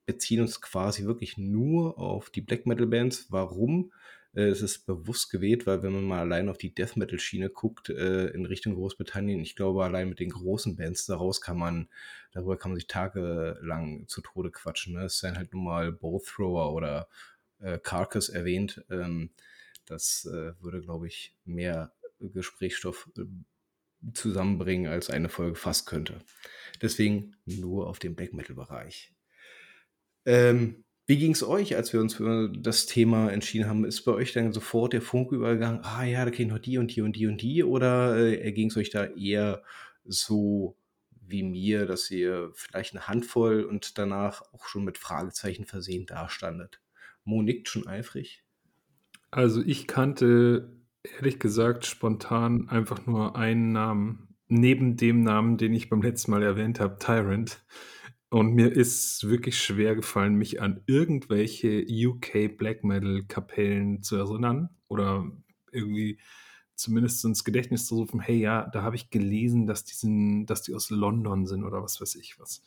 beziehen 0.05 0.41
uns 0.41 0.59
quasi 0.59 1.05
wirklich 1.05 1.37
nur 1.37 1.97
auf 1.97 2.29
die 2.29 2.41
Black 2.41 2.65
Metal 2.65 2.87
Bands. 2.87 3.27
Warum? 3.29 3.91
Äh, 4.33 4.43
es 4.43 4.61
ist 4.61 4.85
bewusst 4.85 5.29
gewählt, 5.29 5.67
weil 5.67 5.83
wenn 5.83 5.93
man 5.93 6.03
mal 6.03 6.19
allein 6.19 6.49
auf 6.49 6.57
die 6.57 6.73
Death 6.73 6.97
Metal 6.97 7.19
Schiene 7.19 7.49
guckt 7.49 7.89
äh, 7.89 8.27
in 8.27 8.45
Richtung 8.45 8.75
Großbritannien, 8.75 9.41
ich 9.41 9.55
glaube 9.55 9.83
allein 9.83 10.09
mit 10.09 10.19
den 10.19 10.29
großen 10.29 10.75
Bands 10.75 11.05
daraus 11.05 11.41
kann 11.41 11.57
man, 11.57 11.89
darüber 12.31 12.57
kann 12.57 12.71
man 12.71 12.77
sich 12.77 12.87
tagelang 12.87 14.07
zu 14.07 14.21
Tode 14.21 14.51
quatschen. 14.51 14.93
Ne? 14.93 15.05
Es 15.05 15.19
seien 15.19 15.37
halt 15.37 15.53
nun 15.53 15.63
mal 15.63 15.91
Bow 15.91 16.21
Thrower 16.25 16.73
oder 16.73 17.07
äh, 17.59 17.79
Carcass 17.79 18.29
erwähnt. 18.29 18.83
Ähm, 18.89 19.31
das 19.85 20.25
äh, 20.25 20.53
würde, 20.61 20.81
glaube 20.81 21.07
ich, 21.07 21.35
mehr 21.45 21.91
Gesprächsstoff 22.19 23.09
äh, 23.17 23.23
zusammenbringen, 24.13 24.91
als 24.91 25.09
eine 25.09 25.29
Folge 25.29 25.55
fast 25.55 25.87
könnte. 25.87 26.19
Deswegen 26.81 27.35
nur 27.45 27.87
auf 27.87 27.99
dem 27.99 28.15
Black 28.15 28.33
Metal 28.33 28.55
Bereich. 28.55 29.11
Ähm, 30.25 30.83
wie 31.09 31.17
ging 31.17 31.31
es 31.31 31.43
euch, 31.43 31.75
als 31.75 31.91
wir 31.91 31.99
uns 31.99 32.13
für 32.15 32.49
das 32.49 32.85
Thema 32.85 33.29
entschieden 33.29 33.67
haben? 33.67 33.83
Ist 33.83 34.01
bei 34.01 34.11
euch 34.11 34.31
dann 34.33 34.53
sofort 34.53 34.93
der 34.93 35.01
Funke 35.01 35.35
übergegangen, 35.35 35.81
ah 35.83 36.03
ja, 36.03 36.23
da 36.23 36.31
kenne 36.31 36.47
ich 36.47 36.53
noch 36.53 36.59
die 36.59 36.77
und 36.77 36.95
die 36.95 37.01
und 37.01 37.15
die 37.15 37.27
und 37.27 37.41
die? 37.41 37.63
Oder 37.63 38.17
äh, 38.17 38.51
ging 38.51 38.69
es 38.69 38.77
euch 38.77 38.91
da 38.91 39.05
eher 39.05 39.63
so 40.05 40.77
wie 41.21 41.43
mir, 41.43 41.85
dass 41.85 42.09
ihr 42.09 42.51
vielleicht 42.53 42.93
eine 42.93 43.07
Handvoll 43.07 43.63
und 43.63 43.97
danach 43.97 44.41
auch 44.53 44.67
schon 44.67 44.83
mit 44.83 44.97
Fragezeichen 44.97 45.65
versehen 45.65 46.05
dastandet? 46.05 46.81
Mo 47.23 47.43
schon 47.65 47.87
eifrig. 47.87 48.43
Also 49.31 49.61
ich 49.61 49.87
kannte 49.87 50.79
Ehrlich 51.03 51.39
gesagt, 51.39 51.85
spontan 51.85 52.67
einfach 52.67 53.05
nur 53.05 53.37
einen 53.37 53.71
Namen, 53.71 54.35
neben 54.47 54.97
dem 54.97 55.23
Namen, 55.23 55.57
den 55.57 55.73
ich 55.73 55.89
beim 55.89 56.01
letzten 56.01 56.31
Mal 56.31 56.43
erwähnt 56.43 56.81
habe, 56.81 56.97
Tyrant. 56.99 57.63
Und 58.31 58.53
mir 58.53 58.71
ist 58.71 59.27
wirklich 59.27 59.57
schwer 59.59 59.95
gefallen, 59.95 60.35
mich 60.35 60.61
an 60.61 60.81
irgendwelche 60.85 61.83
UK 61.89 62.47
Black 62.47 62.83
Metal 62.83 63.23
Kapellen 63.27 64.03
zu 64.03 64.17
erinnern 64.17 64.69
oder 64.87 65.25
irgendwie 65.71 66.19
zumindest 66.75 67.25
ins 67.25 67.43
Gedächtnis 67.43 67.87
zu 67.87 67.95
rufen, 67.95 68.19
hey, 68.19 68.37
ja, 68.39 68.67
da 68.71 68.83
habe 68.83 68.95
ich 68.95 69.09
gelesen, 69.09 69.65
dass 69.65 69.83
die 69.83 69.95
sind 69.95 70.45
dass 70.45 70.61
die 70.61 70.75
aus 70.75 70.91
London 70.91 71.47
sind 71.47 71.63
oder 71.63 71.81
was 71.81 71.99
weiß 71.99 72.15
ich 72.15 72.39
was. 72.39 72.63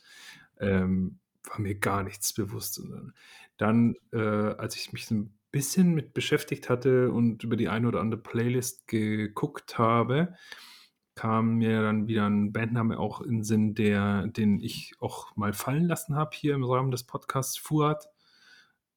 Ähm, 0.59 1.19
war 1.45 1.59
mir 1.59 1.75
gar 1.75 2.03
nichts 2.03 2.33
bewusst. 2.33 2.79
Und 2.79 3.13
dann, 3.57 3.95
äh, 4.11 4.17
als 4.19 4.75
ich 4.75 4.91
mich 4.93 5.05
so 5.07 5.15
'n 5.15 5.33
bisschen 5.51 5.93
mit 5.95 6.13
beschäftigt 6.13 6.69
hatte 6.69 7.11
und 7.11 7.43
über 7.43 7.55
die 7.57 7.69
eine 7.69 7.87
oder 7.87 8.01
andere 8.01 8.21
Playlist 8.21 8.87
geguckt 8.87 9.77
habe, 9.77 10.35
kam 11.15 11.55
mir 11.57 11.81
dann 11.83 12.07
wieder 12.07 12.25
'n 12.27 12.51
Bandname 12.53 12.99
auch 12.99 13.21
in 13.21 13.39
'n 13.41 13.43
Sinn, 13.43 13.75
der 13.75 14.27
den 14.27 14.59
ich 14.61 14.93
auch 14.99 15.35
mal 15.35 15.53
fallen 15.53 15.87
lassen 15.87 16.15
habe 16.15 16.31
hier 16.35 16.55
im 16.55 16.63
Rahmen 16.63 16.91
des 16.91 17.03
Podcasts, 17.05 17.57
Fuad. 17.57 18.05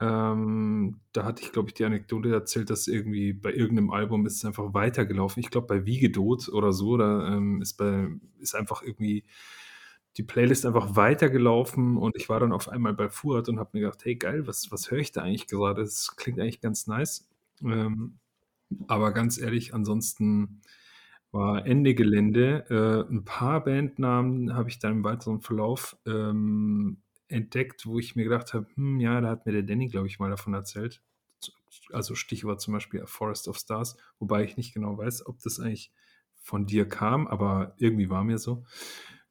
Ähm, 0.01 1.01
da 1.13 1.25
hatte 1.25 1.43
ich, 1.45 1.53
glaube 1.53 1.69
ich, 1.71 1.75
die 1.75 1.85
Anekdote 1.87 2.33
erzählt, 2.33 2.71
dass 2.71 2.89
irgendwie 2.89 3.33
bei 3.35 3.53
irgend 3.55 3.75
'nem 3.77 3.91
Album 3.93 4.27
ist 4.27 4.37
es 4.39 4.45
einfach 4.47 4.75
weitergelaufen. 4.75 5.41
Ich 5.43 5.51
glaube, 5.51 5.69
bei 5.69 5.87
Wiegedot 5.87 6.49
oder 6.51 6.73
so, 6.75 6.97
da, 6.99 7.29
ähm, 7.37 7.63
ist 7.63 7.75
bei 7.79 8.09
ist 8.41 8.55
einfach 8.57 8.83
irgendwie 8.83 9.25
die 10.19 10.25
Playlist 10.25 10.67
einfach 10.67 10.97
weitergelaufen 10.97 11.97
und 11.99 12.17
ich 12.17 12.29
war 12.31 12.41
dann 12.41 12.53
auf 12.55 12.69
einmal 12.71 12.95
bei 12.95 13.11
Fuad 13.11 13.49
und 13.51 13.59
habe 13.61 13.71
mir 13.75 13.81
gedacht: 13.83 14.05
„Hey 14.07 14.17
geil, 14.17 14.47
was 14.49 14.73
was 14.73 14.91
höre 14.93 14.99
ich 15.01 15.13
da 15.13 15.23
eigentlich 15.23 15.49
gerade? 15.49 15.83
Das 15.85 16.17
klingt 16.17 16.41
eigentlich 16.41 16.61
ganz 16.63 16.87
nice.“ 16.89 17.29
Ähm, 17.65 18.19
aber 18.89 19.13
ganz 19.15 19.39
ehrlich, 19.41 19.75
ansonsten 19.75 20.63
war 21.33 21.67
Ende 21.67 21.95
Gelände. 21.95 22.65
Äh, 23.09 23.13
'n 23.13 23.25
paar 23.25 23.65
Bandnamen 23.65 24.55
habe 24.55 24.69
ich 24.71 24.79
dann 24.79 24.93
im 24.93 25.05
weiteren 25.05 25.41
Verlauf, 25.41 25.97
ähm, 26.07 26.99
entdeckt, 27.29 27.87
wo 27.87 27.99
ich 27.99 28.17
mir 28.17 28.25
gedacht 28.25 28.55
habe: 28.55 28.67
„Hm, 28.77 29.01
ja, 29.01 29.21
da 29.21 29.29
hat 29.31 29.47
mir 29.47 29.53
der 29.53 29.63
Danny, 29.65 29.89
glaube 29.89 30.07
ich, 30.09 30.19
mal 30.19 30.31
davon 30.31 30.55
erzählt.“ 30.55 31.03
Z 31.41 31.55
also 31.93 32.15
Stichwort 32.15 32.61
zum 32.61 32.75
Beispiel 32.75 33.03
„A 33.03 33.07
Forest 33.07 33.49
of 33.49 33.59
Stars“, 33.59 33.97
wobei 34.21 34.45
ich 34.45 34.57
nicht 34.57 34.75
genau 34.75 34.99
weiß, 34.99 35.27
ob 35.27 35.41
das 35.43 35.61
eigentlich 35.61 35.93
von 36.43 36.67
dir 36.67 36.89
kam, 36.89 37.27
aber 37.29 37.75
irgendwie 37.79 38.11
war 38.11 38.25
mir 38.25 38.39
so. 38.39 38.65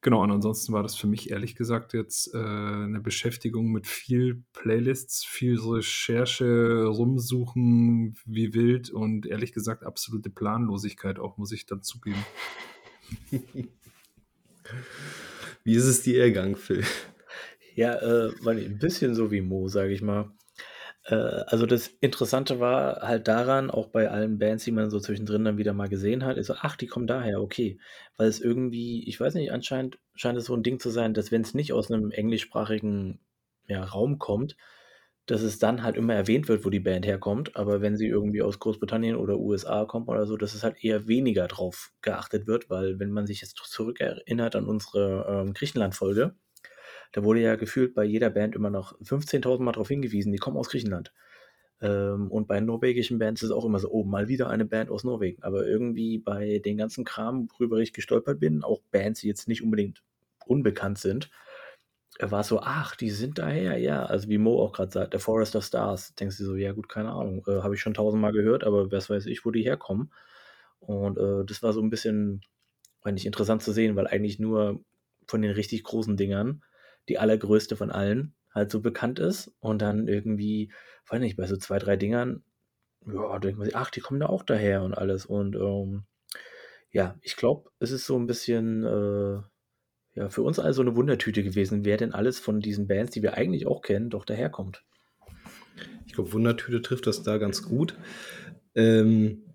Genau, 0.06 0.22
und 0.22 0.30
ansonsten 0.30 0.72
war 0.72 0.84
das 0.84 0.94
für 0.94 1.08
mich 1.08 1.30
ehrlich 1.32 1.56
gesagt 1.56 1.92
jetzt, 1.92 2.32
äh, 2.32 2.38
'ne 2.38 3.00
Beschäftigung 3.02 3.72
mit 3.72 3.88
viel 3.88 4.44
Playlists, 4.52 5.24
viel 5.24 5.58
Recherche, 5.58 6.84
rumsuchen 6.84 8.16
wie 8.24 8.54
wild 8.54 8.88
und 8.90 9.26
ehrlich 9.26 9.52
gesagt 9.52 9.82
absolute 9.82 10.30
Planlosigkeit 10.30 11.18
auch, 11.18 11.38
muss 11.38 11.50
ich 11.50 11.66
dann 11.66 11.82
zugeben. 11.82 12.24
Wie 15.64 15.74
ist 15.74 15.86
es 15.86 16.02
dir 16.02 16.22
ergangen, 16.22 16.54
Phil? 16.54 16.84
Ja, 17.74 17.94
äh, 17.96 18.32
weil 18.42 18.58
'n 18.58 18.78
bisschen 18.78 19.14
so 19.14 19.30
wie 19.32 19.40
Mo, 19.42 19.68
sage 19.68 19.92
ich 19.92 20.02
mal. 20.02 20.30
Äh, 21.06 21.14
also 21.14 21.66
das 21.66 21.88
Interessante 22.00 22.58
war 22.60 23.02
halt 23.02 23.28
daran, 23.28 23.70
auch 23.70 23.88
bei 23.88 24.10
allen 24.10 24.38
Bands, 24.38 24.64
die 24.64 24.72
man 24.72 24.90
so 24.90 24.98
zwischendrin 25.00 25.44
dann 25.44 25.58
wieder 25.58 25.72
mal 25.72 25.88
gesehen 25.88 26.24
hat, 26.24 26.36
ist 26.36 26.46
so: 26.48 26.54
„Ach, 26.60 26.76
die 26.76 26.86
kommen 26.86 27.06
daher, 27.06 27.40
okay.“ 27.42 27.78
Weil 28.16 28.28
es 28.28 28.40
irgendwie 28.40 29.06
ich 29.08 29.20
weiß 29.20 29.34
nicht, 29.34 29.52
anscheinend 29.52 29.98
scheint 30.14 30.38
es 30.38 30.46
so 30.46 30.54
'n 30.54 30.62
Ding 30.62 30.80
zu 30.80 30.90
sein, 30.90 31.14
dass 31.14 31.30
wenn's 31.32 31.54
nicht 31.54 31.72
aus 31.72 31.90
'nem 31.90 32.10
englischsprachigen, 32.10 33.20
ja, 33.68 33.84
Raum 33.84 34.18
kommt, 34.18 34.56
dass 35.26 35.42
es 35.42 35.58
dann 35.58 35.82
halt 35.82 35.96
immer 35.96 36.14
erwähnt 36.14 36.48
wird, 36.48 36.64
wo 36.64 36.70
die 36.70 36.80
Band 36.80 37.04
herkommt. 37.06 37.56
Aber 37.56 37.80
wenn 37.80 37.96
sie 37.96 38.06
irgendwie 38.06 38.42
aus 38.42 38.58
Großbritannien 38.60 39.16
oder 39.16 39.38
USA 39.38 39.84
kommt 39.84 40.08
oder 40.08 40.26
so, 40.26 40.36
dass 40.36 40.54
es 40.54 40.62
halt 40.64 40.82
eher 40.84 41.08
weniger 41.08 41.48
drauf 41.48 41.90
geachtet 42.02 42.46
wird, 42.46 42.70
weil 42.70 42.98
wenn 43.00 43.10
man 43.10 43.26
sich 43.26 43.40
jetzt 43.42 43.56
zurückerinnert 43.56 44.54
an 44.56 44.66
unsere, 44.66 45.26
ähm, 45.28 45.52
Griechenland-Folge, 45.54 46.34
da 47.12 47.24
wurde 47.24 47.40
ja 47.40 47.56
gefühlt 47.56 47.94
bei 47.94 48.04
jeder 48.04 48.30
Band 48.30 48.54
immer 48.54 48.70
noch 48.70 48.96
15.000 49.02 49.64
Mal 49.64 49.72
drauf 49.72 49.88
hingewiesen, 49.88 50.32
die 50.32 50.38
kommen 50.38 50.56
aus 50.56 50.68
Griechenland. 50.70 51.12
Ähm, 51.80 52.30
und 52.30 52.48
bei 52.48 52.60
norwegischen 52.60 53.18
Bands 53.18 53.42
ist 53.42 53.50
es 53.50 53.54
auch 53.56 53.64
immer 53.66 53.78
so: 53.80 53.90
„Oh, 53.90 54.04
mal 54.04 54.28
wieder 54.28 54.48
eine 54.50 54.64
Band 54.66 54.90
aus 54.90 55.04
Norwegen.“ 55.04 55.42
Aber 55.42 55.66
irgendwie 55.66 56.18
bei 56.18 56.58
den 56.60 56.78
ganzen 56.78 57.04
Kram, 57.04 57.48
worüber 57.52 57.78
ich 57.78 57.92
gestolpert 57.92 58.40
bin, 58.40 58.64
auch 58.64 58.82
Bands, 58.92 59.20
die 59.20 59.28
jetzt 59.28 59.48
nicht 59.48 59.62
unbedingt 59.62 60.02
unbekannt 60.46 60.98
sind, 60.98 61.30
äh, 62.18 62.30
war's 62.30 62.48
so: 62.48 62.60
„Ach, 62.62 62.96
die 62.96 63.10
sind 63.10 63.38
daher, 63.38 63.78
ja.“ 63.78 64.04
Also 64.06 64.28
wie 64.28 64.38
Mo 64.38 64.60
auch 64.62 64.72
grad 64.72 64.92
sagt, 64.92 65.14
„A 65.14 65.18
Forest 65.18 65.56
of 65.56 65.64
Stars.“ 65.64 66.14
Denkst 66.16 66.38
du 66.38 66.44
so: 66.46 66.56
„Ja 66.56 66.72
gut, 66.72 66.88
keine 66.88 67.10
Ahnung, 67.12 67.44
äh, 67.48 67.62
habe 67.62 67.74
ich 67.74 67.80
schon 67.82 67.94
tausendmal 67.94 68.32
gehört, 68.32 68.64
aber 68.64 68.90
was 68.92 69.10
weiß 69.10 69.26
ich, 69.26 69.44
wo 69.44 69.50
die 69.50 69.62
herkommen.“ 69.64 70.12
Und, 70.80 71.18
äh, 71.18 71.44
das 71.46 71.62
war 71.62 71.72
so 71.72 71.80
'n 71.82 71.90
bisschen 71.90 72.42
fand 73.02 73.18
ich 73.20 73.26
interessant 73.26 73.62
zu 73.62 73.72
sehen, 73.72 73.96
weil 73.96 74.06
eigentlich 74.08 74.38
nur 74.40 74.80
von 75.28 75.42
den 75.42 75.52
richtig 75.52 75.84
großen 75.84 76.16
Dingern 76.16 76.62
die 77.08 77.18
allergrößte 77.18 77.76
von 77.76 77.90
allen 77.90 78.34
halt 78.54 78.70
so 78.70 78.80
bekannt 78.82 79.18
ist 79.20 79.52
und 79.60 79.82
dann 79.82 80.08
irgendwie, 80.08 80.72
weiß 81.08 81.20
nicht, 81.20 81.36
bei 81.36 81.46
so 81.46 81.56
2, 81.58 81.78
3 81.78 81.96
Dingern, 81.96 82.44
ja, 83.06 83.38
denkt 83.40 83.58
man 83.58 83.66
sich: 83.66 83.76
„Ach, 83.76 83.90
die 83.90 84.00
kommen 84.00 84.20
da 84.20 84.26
auch 84.28 84.44
daher“ 84.44 84.82
und 84.84 84.94
alles. 84.94 85.26
Und, 85.26 85.56
ähm, 85.56 86.04
ja, 86.92 87.16
ich 87.22 87.36
glaube, 87.36 87.70
es 87.80 87.92
ist 87.92 88.06
so 88.06 88.16
'n 88.18 88.26
bisschen, 88.28 88.84
äh, 88.84 89.40
ja, 90.14 90.30
für 90.30 90.42
uns 90.44 90.58
alle 90.60 90.74
so 90.74 90.82
'ne 90.84 90.96
Wundertüte 90.96 91.42
gewesen, 91.44 91.84
wer 91.86 91.96
denn 91.98 92.12
alles 92.14 92.40
von 92.40 92.60
diesen 92.60 92.88
Bands, 92.88 93.12
die 93.12 93.22
wir 93.24 93.34
eigentlich 93.36 93.66
auch 93.68 93.82
kennen, 93.82 94.10
doch 94.10 94.24
daherkommt. 94.26 94.84
Ich 96.06 96.14
glaube, 96.14 96.32
Wundertüte 96.32 96.82
trifft 96.82 97.06
das 97.06 97.22
da 97.22 97.38
ganz 97.38 97.62
gut. 97.62 97.96
Ähm 98.74 99.45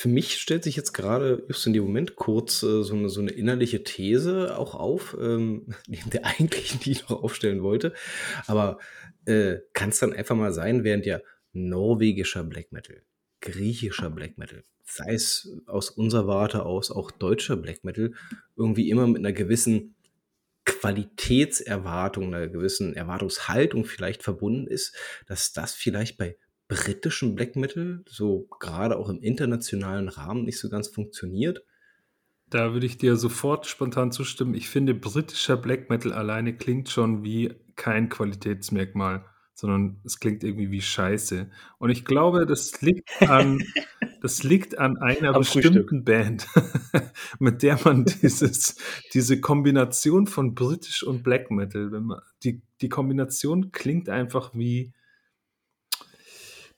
für 0.00 0.08
mich 0.08 0.38
stellt 0.38 0.64
sich 0.64 0.76
jetzt 0.76 0.94
grade 0.94 1.44
just 1.48 1.66
in 1.66 1.74
dem 1.74 1.84
Moment 1.84 2.16
kurz, 2.16 2.62
äh, 2.62 2.82
so 2.82 2.94
'ne 2.96 3.10
so 3.10 3.20
'ne 3.20 3.30
innerliche 3.32 3.84
These 3.84 4.56
auch 4.58 4.74
auf, 4.74 5.14
ähm, 5.20 5.66
neben 5.88 6.08
der 6.10 6.24
eigentlichen, 6.26 6.80
die 6.80 6.92
ich 6.92 7.08
noch 7.08 7.22
aufstellen 7.22 7.62
wollte. 7.62 7.92
Aber, 8.46 8.78
äh, 9.26 9.58
kann's 9.74 9.98
dann 10.00 10.14
einfach 10.14 10.36
mal 10.36 10.52
sein, 10.54 10.84
während 10.84 11.04
ja 11.06 11.20
norwegischer 11.52 12.44
Black 12.44 12.72
Metal, 12.72 13.02
griechischer 13.42 14.08
Black 14.10 14.38
Metal, 14.38 14.64
sei 14.84 15.12
es 15.14 15.50
aus 15.66 15.90
unserer 15.90 16.26
Warte 16.26 16.64
aus 16.64 16.90
auch 16.90 17.10
deutscher 17.10 17.56
Black 17.58 17.84
Metal, 17.84 18.12
irgendwie 18.56 18.88
immer 18.90 19.06
mit 19.06 19.20
'ner 19.22 19.32
gewissen 19.34 19.96
Qualitätserwartung, 20.66 22.30
'ner 22.30 22.48
gewissen 22.48 22.94
Erwartungshaltung 22.96 23.84
vielleicht 23.86 24.22
verbunden 24.22 24.66
ist, 24.68 24.94
dass 25.28 25.52
das 25.52 25.74
vielleicht 25.74 26.18
bei 26.18 26.36
britischem 26.70 27.34
Black 27.34 27.56
Metal, 27.56 28.02
so 28.06 28.46
grade 28.58 28.96
auch 28.96 29.08
im 29.08 29.20
internationalen 29.20 30.08
Rahmen 30.08 30.44
nicht 30.44 30.60
so 30.60 30.70
ganz 30.70 30.86
funktioniert? 30.88 31.64
Da 32.48 32.72
würde 32.72 32.86
ich 32.86 32.96
dir 32.96 33.16
sofort 33.16 33.66
spontan 33.66 34.12
zustimmen. 34.12 34.54
Ich 34.54 34.68
finde, 34.68 34.94
britischer 34.94 35.56
Black 35.56 35.90
Metal 35.90 36.12
alleine 36.12 36.56
klingt 36.56 36.88
schon 36.88 37.24
wie 37.24 37.54
kein 37.74 38.08
Qualitätsmerkmal, 38.08 39.24
sondern 39.52 40.00
es 40.04 40.20
klingt 40.20 40.44
irgendwie 40.44 40.70
wie 40.70 40.80
Scheiße. 40.80 41.50
Und 41.78 41.90
ich 41.90 42.04
glaube, 42.04 42.46
das 42.46 42.80
liegt 42.82 43.10
an 43.20 43.62
das 44.22 44.44
liegt 44.44 44.78
an 44.78 44.96
einer 44.96 45.34
Am 45.34 45.42
Frühstück. 45.42 45.72
bestimmten 45.72 46.04
Band, 46.04 46.46
mit 47.40 47.64
der 47.64 47.80
man 47.84 48.04
dieses 48.04 48.76
diese 49.12 49.40
Kombination 49.40 50.28
von 50.28 50.54
britisch 50.54 51.02
und 51.02 51.24
Black 51.24 51.50
Metal, 51.50 51.90
wenn 51.90 52.04
man 52.04 52.20
die 52.44 52.62
die 52.80 52.88
Kombination 52.88 53.72
klingt 53.72 54.08
einfach 54.08 54.54
wie 54.54 54.92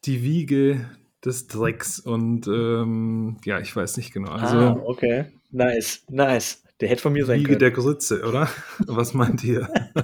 die 0.04 0.22
Wiege 0.22 0.88
des 1.24 1.46
Drecks 1.46 2.00
und, 2.00 2.46
ähm, 2.48 3.36
ja, 3.44 3.60
ich 3.60 3.74
weiß 3.74 3.96
nicht 3.96 4.12
genau. 4.12 4.30
Ah, 4.32 4.36
Also 4.36 4.82
okay. 4.86 5.26
Nice, 5.50 6.04
nice. 6.08 6.62
Der 6.80 6.88
hätte 6.88 7.02
von 7.02 7.12
mir 7.12 7.24
sein 7.24 7.38
Wiege 7.38 7.50
können. 7.50 7.60
der 7.60 7.70
Grütze, 7.70 8.22
oder? 8.26 8.48
Was 8.86 9.14
meint 9.14 9.44
ihr? 9.44 9.68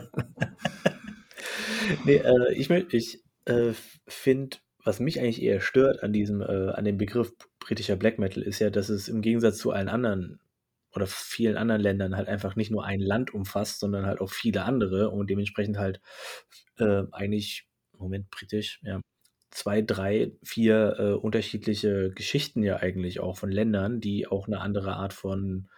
Ne, 2.05 2.23
äh, 2.23 2.55
ich 2.55 2.69
ich, 2.71 3.25
äh, 3.47 3.73
finde, 4.07 4.59
was 4.85 5.01
mich 5.01 5.21
eigentlich 5.21 5.41
eher 5.43 5.61
stört 5.61 6.03
an 6.03 6.13
diesem, 6.13 6.43
äh 6.43 6.71
an 6.71 6.85
dem 6.85 6.99
Begriff 6.99 7.33
britischer 7.61 7.97
Black 7.97 8.19
Metal, 8.19 8.43
ist 8.43 8.59
ja, 8.59 8.69
dass 8.69 8.91
es 8.91 9.09
im 9.09 9.23
Gegensatz 9.23 9.57
zu 9.57 9.71
allen 9.71 9.89
anderen 9.89 10.39
oder 10.95 11.07
vielen 11.07 11.57
anderen 11.57 11.81
Ländern 11.81 12.17
halt 12.17 12.29
einfach 12.29 12.57
nicht 12.57 12.71
nur 12.71 12.85
ein 12.85 13.01
Land 13.01 13.33
umfasst, 13.33 13.81
sondern 13.81 14.07
halt 14.07 14.21
auch 14.21 14.31
viele 14.31 14.65
andere 14.65 15.11
und 15.11 15.31
dementsprechend 15.31 15.79
halt, 15.79 16.01
äh, 16.79 17.05
eigentlich 17.13 17.67
Moment, 17.97 18.31
britisch, 18.31 18.81
ja, 18.83 19.01
2, 19.51 19.83
3, 19.83 20.33
4, 20.43 20.97
äh, 20.99 21.13
unterschiedliche 21.15 22.11
Geschichten 22.13 22.63
ja 22.63 22.77
eigentlich 22.79 23.21
auch 23.21 23.37
von 23.39 23.51
Ländern, 23.51 24.01
die 24.01 24.27
auch 24.27 24.49
'ne 24.49 24.61
andere 24.61 24.95
Art 24.97 25.13
von 25.15 25.69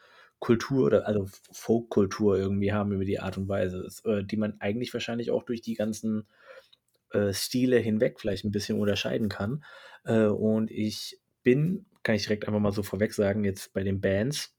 Kultur 0.40 0.86
oder 0.86 1.06
also 1.06 1.26
Folkkultur 1.52 2.38
irgendwie 2.38 2.72
haben 2.72 2.92
über 2.92 3.04
die 3.04 3.20
Art 3.20 3.36
und 3.38 3.48
Weise, 3.48 3.86
äh, 4.04 4.24
die 4.24 4.36
man 4.36 4.56
eigentlich 4.60 4.92
wahrscheinlich 4.94 5.30
auch 5.30 5.42
durch 5.44 5.60
die 5.62 5.74
ganzen, 5.74 6.26
äh, 7.12 7.32
Stile 7.34 7.78
hinweg 7.78 8.20
vielleicht 8.20 8.44
'n 8.46 8.52
bisschen 8.52 8.80
unterscheiden 8.80 9.28
kann. 9.30 9.64
Äh, 10.04 10.26
und 10.26 10.70
ich 10.72 11.20
bin, 11.44 11.86
kann 12.04 12.16
ich 12.16 12.24
direkt 12.24 12.46
einfach 12.48 12.60
mal 12.60 12.72
so 12.72 12.82
vorweg 12.84 13.14
sagen, 13.14 13.44
jetzt 13.44 13.72
bei 13.74 13.84
den 13.84 14.00
Bands, 14.02 14.56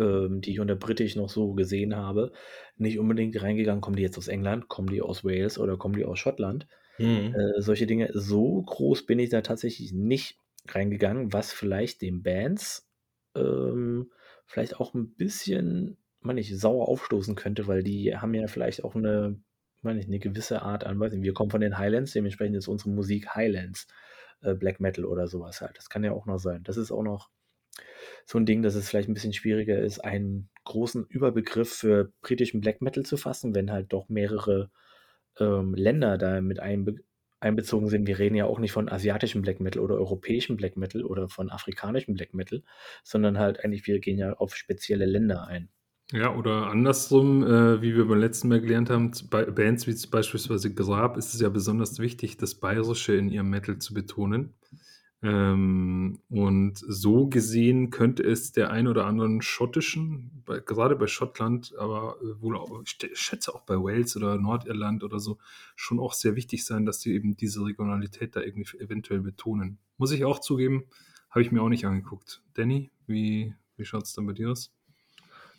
ähm, 0.00 0.40
die 0.42 0.52
ich 0.52 0.60
unter 0.60 0.76
britisch 0.76 1.16
noch 1.16 1.28
so 1.30 1.54
gesehen 1.54 1.96
habe, 1.96 2.32
nicht 2.78 2.98
unbedingt 3.00 3.40
reingegangen: 3.42 3.80
„Kommen 3.82 3.96
die 3.96 4.02
jetzt 4.04 4.18
aus 4.18 4.28
England? 4.28 4.68
Kommen 4.68 4.88
die 4.90 5.02
aus 5.02 5.24
Wales 5.24 5.58
oder 5.58 5.76
kommen 5.78 5.96
die 5.96 6.04
aus 6.06 6.18
Schottland?“ 6.20 6.66
Mhm. 7.02 7.42
Äh, 7.58 7.60
solche 7.62 7.86
Dinge. 7.86 8.10
So 8.14 8.62
groß 8.62 9.06
bin 9.06 9.18
ich 9.18 9.30
da 9.30 9.40
tatsächlich 9.42 9.92
nicht 9.92 10.38
reingegangen, 10.68 11.32
was 11.32 11.52
vielleicht 11.52 12.02
den 12.02 12.22
Bands, 12.22 12.88
ähm, 13.34 14.10
vielleicht 14.46 14.78
auch 14.80 14.94
'n 14.94 15.14
bisschen, 15.16 15.96
meine 16.20 16.40
ich, 16.40 16.56
sauer 16.58 16.88
aufstoßen 16.88 17.34
könnte, 17.36 17.66
weil 17.66 17.82
die 17.82 18.16
haben 18.16 18.34
ja 18.34 18.46
vielleicht 18.48 18.84
auch 18.84 18.94
'ne 18.94 19.40
meine 19.82 20.00
ich, 20.00 20.08
'ne 20.08 20.20
gewisse 20.20 20.62
Art 20.62 20.84
an 20.84 21.00
weiß 21.00 21.12
nicht, 21.14 21.24
wir 21.24 21.34
kommen 21.34 21.50
von 21.50 21.60
den 21.62 21.78
Highlands, 21.78 22.12
dementsprechend 22.12 22.56
ist 22.56 22.68
unsere 22.68 22.90
Musik 22.90 23.34
Highlands, 23.34 23.88
äh, 24.42 24.54
Black 24.54 24.78
Metal 24.80 25.04
oder 25.04 25.26
so 25.28 25.40
was 25.40 25.60
halt. 25.60 25.76
Das 25.78 25.88
kann 25.90 26.04
ja 26.04 26.12
auch 26.12 26.26
noch 26.26 26.38
sein. 26.38 26.62
Das 26.64 26.76
ist 26.76 26.92
auch 26.92 27.02
noch 27.02 27.30
so 28.26 28.38
'n 28.38 28.46
Ding, 28.46 28.62
dass 28.62 28.74
es 28.76 28.88
vielleicht 28.90 29.08
'n 29.08 29.14
bisschen 29.14 29.32
schwieriger 29.34 29.78
ist, 29.80 30.00
einen 30.00 30.50
großen 30.64 31.06
Überbegriff 31.08 31.72
für 31.74 32.12
britischen 32.22 32.60
Black 32.62 32.82
Metal 32.82 33.04
zu 33.04 33.16
fassen, 33.18 33.54
wenn 33.54 33.72
halt 33.72 33.92
doch 33.92 34.08
mehrere, 34.10 34.70
ähm, 35.38 35.74
Länder 35.74 36.18
da 36.18 36.40
mit 36.40 36.60
einbe 36.60 36.96
einbezogen 37.40 37.88
sind. 37.88 38.06
Wir 38.06 38.18
reden 38.18 38.36
ja 38.36 38.46
auch 38.46 38.60
nicht 38.60 38.72
von 38.72 38.88
asiatischem 38.88 39.42
Black 39.42 39.60
Metal 39.60 39.82
oder 39.82 39.96
europäischem 39.96 40.56
Black 40.56 40.76
Metal 40.76 41.04
oder 41.04 41.28
von 41.28 41.50
afrikanischem 41.50 42.14
Black 42.14 42.34
Metal, 42.34 42.62
sondern 43.02 43.38
halt 43.38 43.64
eigentlich 43.64 43.86
wir 43.86 43.98
gehen 43.98 44.18
ja 44.18 44.34
auf 44.34 44.54
spezielle 44.54 45.06
Länder 45.06 45.46
ein. 45.48 45.68
Ja, 46.12 46.34
oder 46.34 46.66
andersrum, 46.66 47.42
äh, 47.42 47.80
wie 47.80 47.96
wir 47.96 48.06
beim 48.06 48.20
letzten 48.20 48.48
Mal 48.48 48.60
gelernt 48.60 48.90
haben, 48.90 49.12
bei 49.30 49.44
Bands 49.46 49.86
wie 49.86 50.06
beispielsweise 50.08 50.72
Grab 50.74 51.16
ist 51.16 51.34
es 51.34 51.40
ja 51.40 51.48
besonders 51.48 51.98
wichtig, 51.98 52.36
das 52.36 52.54
Bayerische 52.54 53.14
in 53.14 53.30
ihrem 53.30 53.48
Metal 53.48 53.78
zu 53.78 53.94
betonen. 53.94 54.54
Ähm, 55.24 56.18
und 56.30 56.78
so 56.78 57.28
gesehen 57.28 57.90
könnte 57.90 58.24
es 58.24 58.50
der 58.50 58.72
ein 58.72 58.88
oder 58.88 59.06
anderen 59.06 59.40
schottischen, 59.40 60.42
bei 60.44 60.58
grade 60.58 60.96
bei 60.96 61.06
Schottland, 61.06 61.74
aber, 61.78 62.16
äh, 62.20 62.40
wohl 62.42 62.56
auch 62.56 62.82
ich 62.82 62.98
schätze 63.14 63.54
auch 63.54 63.62
bei 63.62 63.76
Wales 63.76 64.16
oder 64.16 64.36
Nordirland 64.36 65.04
oder 65.04 65.20
so, 65.20 65.38
schon 65.76 66.00
auch 66.00 66.12
sehr 66.12 66.34
wichtig 66.34 66.64
sein, 66.64 66.86
dass 66.86 67.00
sie 67.00 67.14
eben 67.14 67.36
diese 67.36 67.64
Regionalität 67.64 68.34
da 68.34 68.40
irgendwie 68.40 68.78
eventuell 68.78 69.20
betonen. 69.20 69.78
Muss 69.96 70.10
ich 70.10 70.24
auch 70.24 70.40
zugeben, 70.40 70.84
habe 71.30 71.42
ich 71.42 71.52
mir 71.52 71.62
auch 71.62 71.68
nicht 71.68 71.86
angeguckt. 71.86 72.42
Danny, 72.54 72.90
wie 73.06 73.54
wie 73.76 73.84
schaut's 73.84 74.14
denn 74.14 74.26
bei 74.26 74.32
dir 74.32 74.50
aus? 74.50 74.72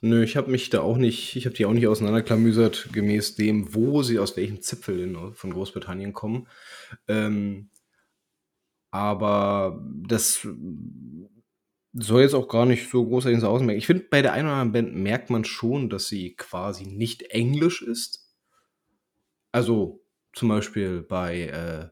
Nö, 0.01 0.24
ich 0.24 0.36
habe 0.36 0.51
mich 0.51 0.70
da 0.70 0.82
auch 0.82 0.98
nicht 0.98 1.38
ich 1.38 1.46
habe 1.46 1.55
die 1.55 1.65
auch 1.65 1.72
nicht 1.72 1.88
auseinanderklamüsert 1.88 2.89
gemäß 2.91 3.36
dem, 3.36 3.74
wo 3.74 4.03
sie 4.03 4.20
aus 4.20 4.36
welchem 4.36 4.62
Zipfel 4.62 5.00
in 5.00 5.34
von 5.34 5.53
Großbritannien 5.53 6.12
kommen. 6.12 6.48
Ähm 7.08 7.70
aber 8.93 9.81
das 10.07 10.47
soll 11.93 12.21
jetzt 12.21 12.35
auch 12.35 12.47
gar 12.47 12.65
nicht 12.67 12.88
so 12.89 13.03
großartig 13.05 13.35
ins 13.38 13.43
Außen 13.43 13.67
Ich 13.69 13.88
finde, 13.88 14.05
bei 14.09 14.21
der 14.21 14.33
einen 14.33 14.47
oder 14.47 14.57
anderen 14.57 14.71
Band 14.91 14.95
merkt 14.95 15.29
man 15.31 15.43
schon, 15.43 15.89
dass 15.89 16.07
sie 16.07 16.35
quasi 16.35 16.85
nicht 16.85 17.23
Englisch 17.23 17.81
ist. 17.81 18.29
Also, 19.51 20.03
zum 20.33 20.50
Beispiel 20.50 21.01
bei, 21.01 21.41
äh, 21.47 21.89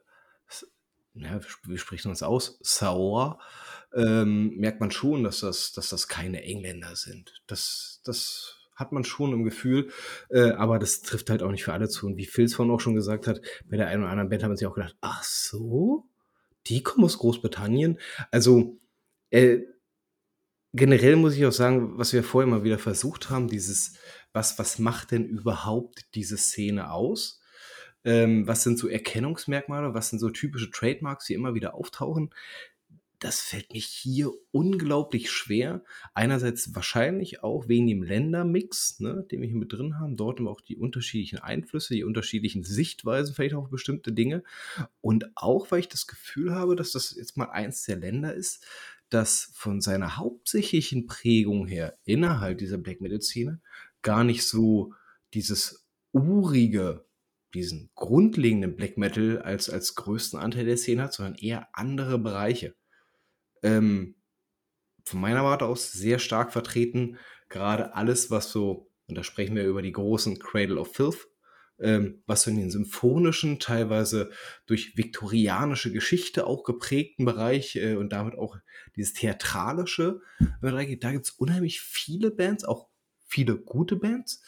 ja, 1.14 1.40
wie 1.44 1.48
sp 1.48 1.60
wie 1.68 1.78
spricht 1.78 2.06
man 2.06 2.14
das 2.14 2.24
aus? 2.24 2.58
Saor, 2.62 3.40
ähm, 3.94 4.56
merkt 4.58 4.80
man 4.80 4.92
schon, 4.92 5.24
dass 5.24 5.42
das 5.42 5.72
dass 5.74 5.90
das 5.90 6.08
keine 6.08 6.44
Engländer 6.44 6.96
sind. 6.96 7.42
Das 7.48 8.02
das 8.06 8.58
hat 8.76 8.92
man 8.94 9.04
schon 9.04 9.34
im 9.34 9.44
Gefühl, 9.44 9.92
äh, 10.30 10.52
aber 10.52 10.80
das 10.80 11.02
trifft 11.02 11.30
halt 11.30 11.44
auch 11.44 11.52
nicht 11.52 11.64
für 11.64 11.74
alle 11.74 11.90
zu. 11.90 12.08
Und 12.08 12.18
wie 12.18 12.26
Phil's 12.26 12.56
vorhin 12.56 12.74
auch 12.74 12.80
schon 12.80 12.96
gesagt 12.96 13.28
hat, 13.28 13.42
bei 13.66 13.78
der 13.78 13.88
einen 13.88 14.04
oder 14.04 14.12
anderen 14.12 14.30
Band 14.30 14.44
hat 14.44 14.50
man 14.50 14.58
sich 14.58 14.68
auch 14.68 14.74
gedacht: 14.76 14.96
„Ach 15.02 15.24
so, 15.24 16.06
die 16.68 16.84
kommen 16.84 17.06
aus 17.06 17.18
Großbritannien?“ 17.20 18.00
Also, 18.32 18.80
äh, 19.32 19.60
generell 20.74 21.16
muss 21.16 21.36
ich 21.36 21.46
auch 21.46 21.52
sagen, 21.52 21.98
was 21.98 22.14
wir 22.14 22.24
vorher 22.24 22.48
immer 22.48 22.64
wieder 22.64 22.80
versucht 22.80 23.30
haben, 23.30 23.48
dieses 23.48 23.96
was 24.34 24.58
was 24.60 24.80
macht 24.80 25.12
denn 25.12 25.26
überhaupt 25.28 26.06
diese 26.16 26.38
Szene 26.38 26.92
aus? 26.92 27.42
Ähm, 28.04 28.48
was 28.48 28.64
sind 28.64 28.80
so 28.80 28.88
Erkennungsmerkmale? 28.88 29.94
Was 29.94 30.10
sind 30.10 30.20
so 30.20 30.30
typische 30.30 30.72
Trademarks, 30.72 31.26
die 31.26 31.34
immer 31.36 31.54
wieder 31.54 31.76
auftauchen? 31.76 32.32
Das 33.22 33.40
fällt 33.40 33.72
mir 33.72 33.80
hier 33.80 34.32
unglaublich 34.50 35.30
schwer. 35.30 35.84
Einerseits 36.16 36.74
wahrscheinlich 36.74 37.44
auch 37.44 37.68
wegen 37.68 37.86
dem 37.86 38.02
Ländermix, 38.02 39.00
ne, 39.00 39.28
den 39.30 39.42
wir 39.42 39.48
hier 39.48 39.60
mit 39.60 39.72
drin 39.72 40.00
haben. 40.00 40.18
Dort 40.18 40.40
haben 40.40 40.48
wir 40.48 40.50
auch 40.50 40.60
die 40.60 40.76
unterschiedlichen 40.76 41.38
Einflüsse, 41.38 41.94
die 41.94 42.04
unterschiedlichen 42.04 42.64
Sichtweisen 42.64 43.36
vielleicht 43.36 43.54
auf 43.54 43.70
bestimmte 43.70 44.12
Dinge. 44.12 44.42
Und 45.02 45.30
auch, 45.36 45.70
weil 45.70 45.82
ich 45.82 45.88
das 45.88 46.08
Gefühl 46.08 46.56
habe, 46.56 46.76
dass 46.76 46.94
das 46.94 47.16
jetzt 47.16 47.38
mal 47.38 47.52
eins 47.52 47.84
der 47.84 47.98
Länder 47.98 48.34
ist, 48.34 48.66
das 49.12 49.52
von 49.54 49.82
seiner 49.82 50.18
hauptsächlichen 50.18 51.06
Prägung 51.06 51.68
her 51.68 52.00
innerhalb 52.06 52.58
dieser 52.58 52.80
Black-Metal-Szene 52.80 53.62
gar 54.02 54.24
nicht 54.24 54.48
so 54.48 54.96
dieses 55.36 55.86
Urige, 56.12 57.06
diesen 57.54 57.92
grundlegenden 57.94 58.76
Black 58.76 58.98
Metal 58.98 59.44
als 59.44 59.70
als 59.70 59.94
größten 59.94 60.40
Anteil 60.40 60.66
der 60.66 60.78
Szene 60.78 61.04
hat, 61.04 61.14
sondern 61.14 61.36
eher 61.36 61.68
andere 61.74 62.18
Bereiche. 62.18 62.74
Ähm, 63.64 64.16
von 65.04 65.20
meiner 65.20 65.44
Warte 65.44 65.66
aus 65.66 65.92
sehr 65.92 66.20
stark 66.20 66.54
vertreten, 66.54 67.18
grade 67.50 67.96
alles, 67.96 68.32
was 68.32 68.52
so 68.52 68.92
und 69.12 69.18
da 69.18 69.26
sprechen 69.26 69.58
wir 69.58 69.66
über 69.66 69.82
die 69.82 69.92
großen 69.92 70.40
Cradle 70.40 70.80
of 70.80 70.94
Filth, 70.94 71.28
ähm, 71.80 72.24
was 72.28 72.44
so 72.44 72.52
in 72.52 72.58
den 72.58 72.72
symphonischen, 72.72 73.60
teilweise 73.60 74.32
durch 74.68 74.96
viktorianische 74.96 75.92
Geschichte 75.92 76.48
auch 76.48 76.64
geprägten 76.64 77.26
Bereich, 77.26 77.76
äh, 77.76 77.96
und 77.96 78.14
damit 78.14 78.36
auch 78.36 78.58
dieses 78.96 79.12
Theatralische, 79.12 80.22
da 80.62 80.84
gibt's 81.12 81.32
unheimlich 81.32 81.82
viele 81.82 82.32
Bands, 82.32 82.64
auch 82.64 82.88
viele 83.32 83.58
gute 83.58 83.96
Bands. 83.96 84.44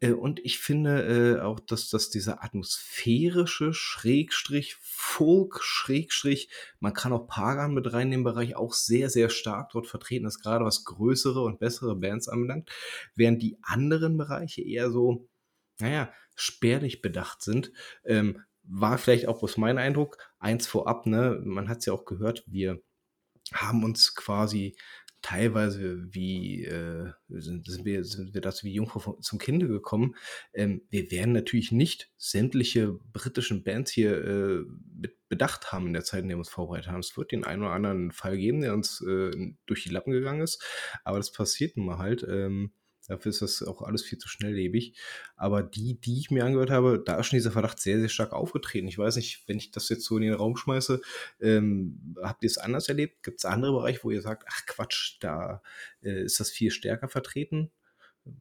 Äh, 0.00 0.12
und 0.12 0.40
ich 0.44 0.58
finde, 0.58 1.38
äh, 1.38 1.40
auch, 1.40 1.58
dass 1.58 1.88
dass 1.88 2.10
dieser 2.10 2.44
atmosphärische 2.44 3.72
Schrägstrich 3.72 4.76
Folk 4.80 5.62
Schrägstrich 5.62 6.50
man 6.80 6.92
kann 6.92 7.12
auch 7.12 7.26
Pagan 7.26 7.74
mit 7.74 7.92
rein 7.92 8.08
in 8.08 8.10
den 8.18 8.24
Bereich 8.24 8.56
auch 8.56 8.74
sehr, 8.74 9.10
sehr 9.10 9.30
stark 9.30 9.70
dort 9.70 9.86
vertreten 9.86 10.26
ist, 10.26 10.42
grade 10.42 10.64
was 10.64 10.84
größere 10.84 11.42
und 11.42 11.58
bessere 11.58 11.96
Bands 11.96 12.28
anbelangt, 12.28 12.70
während 13.14 13.42
die 13.42 13.58
anderen 13.62 14.16
Bereiche 14.16 14.62
eher 14.62 14.90
so, 14.90 15.28
na 15.78 15.88
ja, 15.88 16.12
spärlich 16.34 17.02
bedacht 17.02 17.42
sind. 17.42 17.72
Ähm, 18.04 18.42
war 18.62 18.98
vielleicht 18.98 19.28
auch 19.28 19.38
bloß 19.38 19.56
mein 19.56 19.78
Eindruck. 19.78 20.18
Eins 20.38 20.66
vorab, 20.66 21.06
ne, 21.06 21.40
man 21.44 21.68
hat's 21.68 21.86
ja 21.86 21.92
auch 21.92 22.04
gehört, 22.04 22.44
wir 22.46 22.82
haben 23.52 23.84
uns 23.84 24.14
quasi 24.14 24.76
teilweise 25.26 26.06
wie, 26.14 26.64
äh, 26.64 27.10
sind 27.28 27.66
sind 27.66 27.84
wir 27.84 28.04
sind 28.04 28.32
wir 28.32 28.40
dazu 28.40 28.64
wie 28.64 28.74
Jungfrau 28.74 29.18
zum 29.20 29.40
Kinde 29.40 29.66
gekommen. 29.66 30.14
Ähm, 30.54 30.82
wir 30.88 31.10
werden 31.10 31.32
natürlich 31.32 31.72
nicht 31.72 32.12
sämtliche 32.16 32.92
britischen 33.12 33.64
Bands 33.64 33.90
hier, 33.90 34.24
äh, 34.24 34.64
mit 34.94 35.16
bedacht 35.28 35.72
haben 35.72 35.88
in 35.88 35.94
der 35.94 36.04
Zeit, 36.04 36.22
in 36.22 36.28
der 36.28 36.36
wir 36.36 36.42
uns 36.42 36.48
vorbereitet 36.48 36.92
haben. 36.92 37.00
Es 37.00 37.16
wird 37.16 37.32
den 37.32 37.42
einen 37.42 37.62
oder 37.62 37.72
anderen 37.72 38.12
Fall 38.12 38.36
geben, 38.38 38.60
der 38.60 38.72
uns, 38.72 39.00
äh, 39.00 39.32
durch 39.66 39.82
die 39.82 39.88
Lappen 39.88 40.12
gegangen 40.12 40.42
ist, 40.42 40.64
aber 41.02 41.16
das 41.16 41.32
passiert 41.32 41.76
nun 41.76 41.86
mal 41.86 41.98
halt. 41.98 42.24
Ähm, 42.28 42.70
dafür 43.08 43.30
ist 43.30 43.42
das 43.42 43.62
auch 43.62 43.82
alles 43.82 44.02
viel 44.02 44.18
zu 44.18 44.28
schnelllebig. 44.28 44.94
Aber 45.36 45.62
die, 45.62 46.00
die 46.00 46.18
ich 46.18 46.30
mir 46.30 46.44
angehört 46.44 46.70
habe, 46.70 47.02
da 47.04 47.18
ist 47.18 47.26
schon 47.26 47.36
dieser 47.38 47.52
Verdacht 47.52 47.80
sehr, 47.80 47.98
sehr 48.00 48.08
stark 48.08 48.32
aufgetreten. 48.32 48.88
Ich 48.88 48.98
weiß 48.98 49.16
nicht, 49.16 49.44
wenn 49.46 49.58
ich 49.58 49.70
das 49.70 49.88
jetzt 49.88 50.04
so 50.04 50.16
in 50.16 50.22
den 50.22 50.34
Raum 50.34 50.56
schmeiße, 50.56 51.00
ähm, 51.40 52.16
habt 52.22 52.42
ihr's 52.42 52.58
anders 52.58 52.88
erlebt? 52.88 53.22
Gibt's 53.22 53.44
andere 53.44 53.72
Bereiche, 53.72 54.00
wo 54.02 54.10
ihr 54.10 54.22
sagt: 54.22 54.44
„Ach 54.48 54.66
Quatsch, 54.66 55.16
da, 55.20 55.62
äh, 56.02 56.22
ist 56.24 56.40
das 56.40 56.50
viel 56.50 56.70
stärker 56.70 57.08
vertreten?“ 57.08 57.70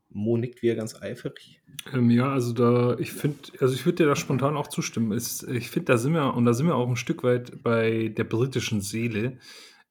Mo 0.10 0.38
nickt 0.38 0.62
wieder 0.62 0.75
ganz 0.75 0.99
eifrig. 1.01 1.62
Ähm, 1.93 2.10
ja, 2.10 2.32
also 2.32 2.54
da 2.54 2.97
ich 2.99 3.12
finde 3.12 3.38
also 3.60 3.73
ich 3.73 3.86
würde 3.86 3.97
dir 4.04 4.08
da 4.08 4.15
spontan 4.15 4.58
auch 4.58 4.67
zustimmen. 4.67 5.12
Es 5.12 5.43
ich 5.43 5.69
finde, 5.69 5.93
da 5.93 5.97
sind 5.97 6.13
wir 6.13 6.34
und 6.34 6.45
da 6.45 6.54
sind 6.54 6.67
wir 6.67 6.75
auch 6.75 6.89
'n 6.89 6.95
Stück 6.95 7.23
weit 7.23 7.62
bei 7.63 8.08
der 8.10 8.23
britischen 8.23 8.82
Seele, 8.82 9.38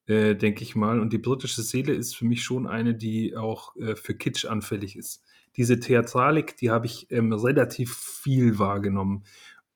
äh, 0.06 0.34
denke 0.34 0.62
ich 0.62 0.74
mal. 0.76 1.00
Und 1.00 1.12
die 1.12 1.18
britische 1.18 1.62
Seele 1.62 1.94
ist 1.94 2.16
für 2.16 2.24
mich 2.24 2.42
schon 2.42 2.66
eine, 2.66 2.94
die 2.94 3.36
auch, 3.36 3.76
äh, 3.76 3.96
für 3.96 4.14
Kitsch 4.14 4.44
anfällig 4.44 4.96
ist. 4.96 5.22
Diese 5.56 5.78
Theatralik, 5.78 6.56
die 6.56 6.70
habe 6.70 6.86
ich, 6.86 7.10
ähm, 7.10 7.32
relativ 7.32 7.94
viel 7.96 8.58
wahrgenommen. 8.58 9.24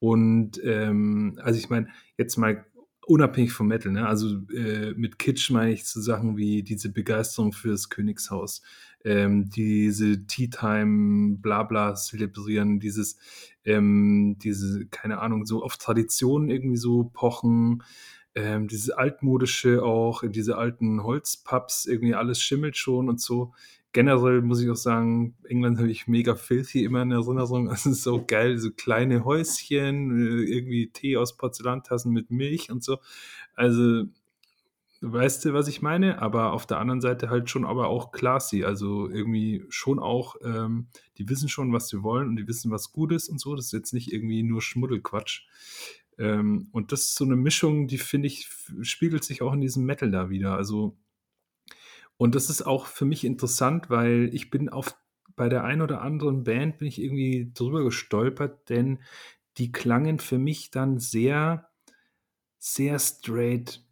Und, 0.01 0.61
ähm, 0.65 1.39
also 1.43 1.59
ich 1.59 1.71
meine, 1.71 1.89
jetzt 2.17 2.37
mal 2.37 2.65
unabhängig 3.07 3.53
vom 3.53 3.69
Metal, 3.69 3.91
ne? 3.91 4.07
Also, 4.07 4.37
äh, 4.55 4.93
mit 4.95 5.19
Kitsch 5.19 5.51
meine 5.51 5.73
ich 5.73 5.87
so 5.87 6.01
Sachen 6.01 6.37
wie 6.37 6.63
diese 6.63 6.93
Begeisterung 6.93 7.53
fürs 7.53 7.89
Königshaus, 7.89 8.63
ähm, 9.05 9.49
diese 9.49 10.27
Tea-Time 10.27 11.39
Blabla 11.39 11.95
zelebrieren, 11.95 12.81
dieses, 12.81 13.19
ähm 13.65 14.37
diese, 14.43 14.87
keine 14.87 15.21
Ahnung, 15.21 15.47
so 15.47 15.63
auf 15.63 15.79
Tradition 15.79 16.51
irgendwie 16.51 16.77
so 16.77 17.05
pochen, 17.15 17.83
ähm, 18.39 18.69
dieses 18.69 18.91
Altmodische 18.91 19.83
auch, 19.83 20.23
diese 20.25 20.57
alten 20.57 21.03
Holzpubs, 21.03 21.87
irgendwie 21.87 22.15
alles 22.15 22.41
schimmelt 22.41 22.77
schon 22.77 23.09
und 23.09 23.21
so. 23.21 23.53
Generell 23.93 24.43
muss 24.43 24.61
ich 24.61 24.71
auch 24.71 24.77
sagen, 24.77 25.35
England 25.43 25.79
habe 25.79 25.91
ich 25.91 26.07
mega 26.07 26.37
filthy 26.37 26.85
immer 26.85 27.03
in 27.03 27.11
Erinnerung. 27.11 27.69
Es 27.73 27.85
ist 27.85 28.05
so 28.05 28.25
geil, 28.25 28.59
so 28.59 28.71
kleine 28.71 29.25
Häuschen, 29.25 30.17
äh, 30.17 30.45
irgendwie 30.45 30.89
Tee 30.91 31.17
aus 31.17 31.37
Porzellantassen 31.37 32.13
mit 32.13 32.31
Milch 32.31 32.71
und 32.71 32.85
so. 32.85 32.99
Also, 33.55 34.05
weißt 35.01 35.47
du, 35.47 35.53
was 35.53 35.67
ich 35.67 35.83
meine? 35.83 36.23
Aber 36.23 36.53
auf 36.53 36.65
der 36.65 36.79
anderen 36.79 37.01
Seite 37.01 37.31
halt 37.31 37.51
schon 37.51 37.65
aber 37.65 37.89
auch 37.89 38.13
classy. 38.13 38.63
Also, 38.63 39.09
irgendwie 39.11 39.65
schon 39.69 39.99
auch, 39.99 40.37
ähm 40.45 40.87
die 41.19 41.29
wissen 41.29 41.49
schon, 41.49 41.73
was 41.73 41.89
sie 41.89 42.05
wollen 42.05 42.29
und 42.29 42.37
die 42.37 42.47
wissen, 42.47 42.71
was 42.71 42.93
gut 42.93 43.11
ist 43.11 43.29
und 43.29 43.41
so. 43.41 43.57
Das 43.57 43.67
ist 43.67 43.73
jetzt 43.73 43.95
nicht 43.95 44.13
irgendwie 44.13 44.45
nur 44.45 44.63
Schmuddelquatsch. 44.63 45.43
Ähm, 46.19 46.69
und 46.73 46.93
das 46.93 47.03
ist 47.03 47.15
so 47.15 47.25
eine 47.25 47.37
Mischung, 47.37 47.87
die 47.89 47.99
finde 47.99 48.29
ich, 48.29 48.49
spiegelt 48.83 49.25
sich 49.25 49.43
auch 49.43 49.53
in 49.53 49.61
diesem 49.61 49.85
Metal 49.85 50.11
da 50.11 50.31
wieder. 50.31 50.57
Also, 50.57 50.97
und 52.17 52.35
das 52.35 52.51
ist 52.51 52.63
auch 52.63 52.87
für 52.87 53.05
mich 53.05 53.25
interessant, 53.25 53.91
weil 53.91 54.31
ich 54.33 54.51
bin 54.51 54.69
auf 54.69 54.97
bei 55.37 55.49
der 55.49 55.65
einen 55.65 55.83
oder 55.83 56.03
anderen 56.03 56.43
Band 56.45 56.79
bin 56.79 56.89
ich 56.89 57.01
irgendwie 57.01 57.53
drüber 57.55 57.85
gestolpert, 57.85 58.69
denn 58.69 58.99
die 59.57 59.73
klangen 59.73 60.19
für 60.19 60.39
mich 60.39 60.71
dann 60.71 60.99
sehr, 60.99 61.71
sehr 62.59 62.99
straight, 62.99 63.85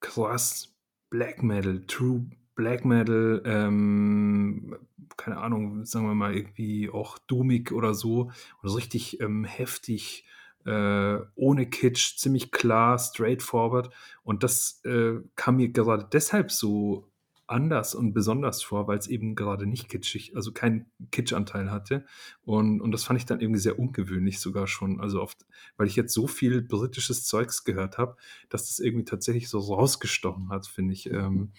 krass 0.00 0.74
Black 1.10 1.42
Metal, 1.42 1.84
True 1.86 2.30
Black 2.54 2.84
Metal, 2.84 3.42
ähm, 3.44 4.76
keine 5.16 5.38
Ahnung, 5.38 5.84
sagen 5.84 6.06
wir 6.06 6.14
mal 6.14 6.34
irgendwie 6.34 6.90
auch 6.90 7.18
doomig 7.18 7.72
oder 7.72 7.94
so, 7.94 8.30
und 8.62 8.68
so 8.68 8.74
richtig 8.74 9.20
ähm, 9.20 9.44
heftig, 9.44 10.24
äh, 10.66 11.18
ohne 11.34 11.66
Kitsch, 11.66 12.16
ziemlich 12.16 12.50
klar, 12.50 12.98
straightforward. 12.98 13.90
Und 14.22 14.42
das 14.42 14.80
äh, 14.84 15.20
kam 15.36 15.56
mir 15.56 15.68
gerade 15.68 16.08
deshalb 16.12 16.50
so 16.50 17.10
anders 17.46 17.94
und 17.94 18.12
besonders 18.12 18.62
vor, 18.62 18.88
weil 18.88 18.98
es 18.98 19.06
eben 19.06 19.36
gerade 19.36 19.66
nicht 19.66 19.88
kitschig, 19.88 20.34
also 20.34 20.52
keinen 20.52 20.86
Kitschanteil 21.12 21.70
hatte. 21.70 22.04
Und, 22.42 22.80
und 22.80 22.90
das 22.90 23.04
fand 23.04 23.20
ich 23.20 23.26
dann 23.26 23.40
irgendwie 23.40 23.60
sehr 23.60 23.78
ungewöhnlich 23.78 24.40
sogar 24.40 24.66
schon. 24.66 25.00
Also 25.00 25.22
oft, 25.22 25.46
weil 25.76 25.86
ich 25.86 25.96
jetzt 25.96 26.12
so 26.12 26.26
viel 26.26 26.62
britisches 26.62 27.24
Zeugs 27.24 27.64
gehört 27.64 27.98
habe, 27.98 28.16
dass 28.48 28.66
das 28.66 28.80
irgendwie 28.80 29.04
tatsächlich 29.04 29.48
so 29.48 29.60
rausgestochen 29.60 30.48
hat, 30.48 30.66
finde 30.66 30.94
ich. 30.94 31.10
Ähm, 31.10 31.52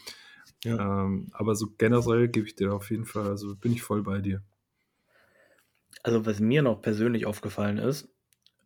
ja. 0.63 1.05
ähm, 1.05 1.29
aber 1.31 1.55
so 1.55 1.67
generell 1.77 2.27
gebe 2.27 2.47
ich 2.47 2.55
dir 2.55 2.73
auf 2.73 2.89
jeden 2.91 3.05
Fall, 3.05 3.27
also 3.27 3.55
bin 3.55 3.71
ich 3.71 3.81
voll 3.81 4.03
bei 4.03 4.19
dir. 4.19 4.43
Also 6.03 6.25
was 6.25 6.39
mir 6.39 6.61
noch 6.61 6.81
persönlich 6.81 7.25
aufgefallen 7.25 7.77
ist, 7.77 8.09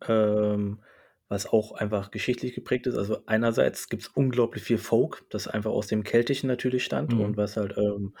ähm, 0.08 0.82
was 1.28 1.46
auch 1.46 1.72
einfach 1.72 2.10
geschichtlich 2.10 2.54
geprägt 2.54 2.86
ist. 2.86 2.96
Also 2.96 3.24
einerseits 3.26 3.88
gibt 3.88 4.02
es 4.02 4.08
unglaublich 4.08 4.62
viel 4.64 4.78
Folk, 4.78 5.24
das 5.30 5.48
einfach 5.48 5.70
aus 5.70 5.86
dem 5.86 6.04
Keltischen 6.04 6.48
natürlich 6.48 6.84
stammt 6.84 7.14
Mhm. 7.14 7.20
und 7.20 7.36
was 7.36 7.56
halt, 7.56 7.76
ähm, 7.78 8.14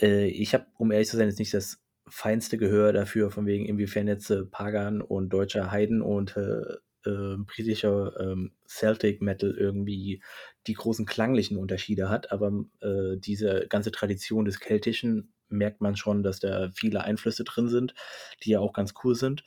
äh, 0.00 0.26
ich 0.28 0.54
habe, 0.54 0.66
um 0.78 0.90
ehrlich 0.90 1.08
zu 1.08 1.16
sein, 1.16 1.28
jetzt 1.28 1.38
nicht 1.38 1.54
das 1.54 1.82
feinste 2.08 2.58
Gehör 2.58 2.92
dafür, 2.92 3.30
von 3.30 3.46
wegen 3.46 3.66
inwiefern 3.66 4.08
jetzt 4.08 4.30
äh, 4.30 4.44
Pagan 4.44 5.00
und 5.02 5.30
deutscher 5.30 5.70
Heiden 5.70 6.02
und 6.02 6.36
äh, 6.36 6.62
äh, 7.06 7.36
britischer 7.38 8.18
ähm, 8.20 8.52
Celtic 8.68 9.20
Metal 9.22 9.50
irgendwie 9.50 10.22
die 10.66 10.74
großen 10.74 11.06
klanglichen 11.06 11.58
Unterschiede 11.58 12.08
hat, 12.08 12.32
aber 12.32 12.64
äh, 12.80 13.16
diese 13.18 13.66
ganze 13.68 13.92
Tradition 13.92 14.44
des 14.46 14.60
Keltischen 14.60 15.32
merkt 15.48 15.80
man 15.82 15.96
schon, 15.96 16.22
dass 16.22 16.40
da 16.40 16.70
viele 16.74 17.04
Einflüsse 17.04 17.44
drin 17.44 17.68
sind, 17.68 17.94
die 18.42 18.50
ja 18.50 18.60
auch 18.60 18.72
ganz 18.72 18.94
cool 19.04 19.14
sind. 19.14 19.44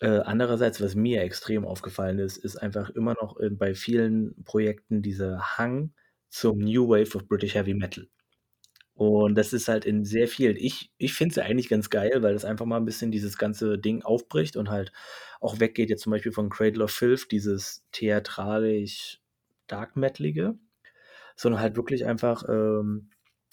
Äh, 0.00 0.20
andererseits, 0.20 0.80
was 0.80 0.94
mir 0.94 1.22
extrem 1.22 1.64
aufgefallen 1.66 2.18
ist, 2.18 2.38
ist 2.38 2.56
einfach 2.56 2.90
immer 2.90 3.14
noch 3.20 3.38
äh, 3.38 3.50
bei 3.50 3.74
vielen 3.74 4.42
Projekten 4.44 5.02
dieser 5.02 5.58
Hang 5.58 5.92
zum 6.30 6.58
New 6.58 6.88
Wave 6.88 7.16
of 7.16 7.28
British 7.28 7.54
Heavy 7.54 7.74
Metal. 7.74 8.08
Und 8.94 9.34
das 9.36 9.52
ist 9.54 9.68
halt 9.68 9.86
in 9.86 10.04
sehr 10.04 10.28
vielen 10.28 10.56
ich 10.56 10.92
ich 10.98 11.14
finde 11.14 11.30
es 11.32 11.36
ja 11.36 11.44
eigentlich 11.44 11.68
ganz 11.70 11.90
geil, 11.90 12.22
weil 12.22 12.34
das 12.34 12.44
einfach 12.44 12.66
mal 12.66 12.76
ein 12.78 12.84
bisschen 12.84 13.10
dieses 13.10 13.38
ganze 13.38 13.78
Ding 13.78 14.02
aufbricht 14.02 14.56
und 14.56 14.70
halt 14.70 14.92
auch 15.40 15.58
weggeht 15.60 15.90
jetzt 15.90 16.02
zum 16.02 16.12
Beispiel 16.12 16.32
von 16.32 16.50
Cradle 16.50 16.84
of 16.84 16.90
Filth, 16.90 17.30
dieses 17.32 17.84
theatralisch 17.92 19.20
Dark 19.68 19.96
Metalige, 19.96 20.58
sondern 21.36 21.60
halt 21.62 21.76
wirklich 21.76 22.06
einfach, 22.06 22.44
ähm 22.48 23.10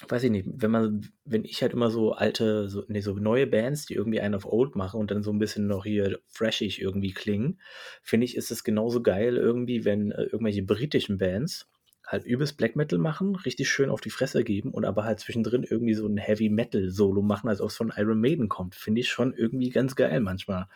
weiß 0.08 0.24
ich 0.24 0.32
nicht, 0.32 0.48
wenn 0.48 0.72
man, 0.72 1.10
wenn 1.26 1.44
ich 1.44 1.62
halt 1.62 1.74
immer 1.74 1.90
so 1.90 2.14
alte, 2.14 2.70
so, 2.70 2.84
nee, 2.88 3.02
so 3.02 3.14
neue 3.14 3.48
Bands, 3.48 3.88
die 3.88 3.96
irgendwie 3.96 4.22
einen 4.22 4.36
auf 4.36 4.46
Old 4.46 4.76
machen 4.76 5.00
und 5.00 5.10
dann 5.10 5.24
so 5.24 5.32
ein 5.32 5.40
bisschen 5.40 5.68
noch 5.68 5.86
hier 5.86 6.20
freshig 6.28 6.82
irgendwie 6.82 7.14
klingen, 7.14 7.60
finde 8.04 8.26
ich, 8.26 8.36
ist 8.36 8.52
es 8.52 8.64
genauso 8.64 9.02
geil 9.02 9.38
irgendwie, 9.38 9.86
wenn 9.86 10.12
äh, 10.12 10.24
irgendwelche 10.24 10.64
britischen 10.64 11.18
Bands 11.18 11.68
halt 12.08 12.26
übelst 12.26 12.56
Black 12.56 12.78
Metal 12.78 12.98
machen, 12.98 13.36
richtig 13.36 13.70
schön 13.70 13.90
auf 13.90 14.00
die 14.00 14.10
Fresse 14.10 14.46
geben 14.46 14.72
und 14.72 14.86
aber 14.86 15.04
halt 15.04 15.20
zwischendrin 15.20 15.64
irgendwie 15.64 15.94
so 15.94 16.08
ein 16.08 16.18
Heavy 16.18 16.48
Metal 16.48 16.90
Solo 16.90 17.22
machen, 17.22 17.50
als 17.50 17.60
ob 17.60 17.70
es 17.70 17.76
von 17.76 17.92
Iron 17.96 18.22
Maiden 18.22 18.48
kommt. 18.48 18.76
Finde 18.76 19.02
ich 19.02 19.10
schon 19.10 19.34
irgendwie 19.34 19.70
ganz 19.70 19.98
geil 19.98 20.22
manchmal. 20.22 20.68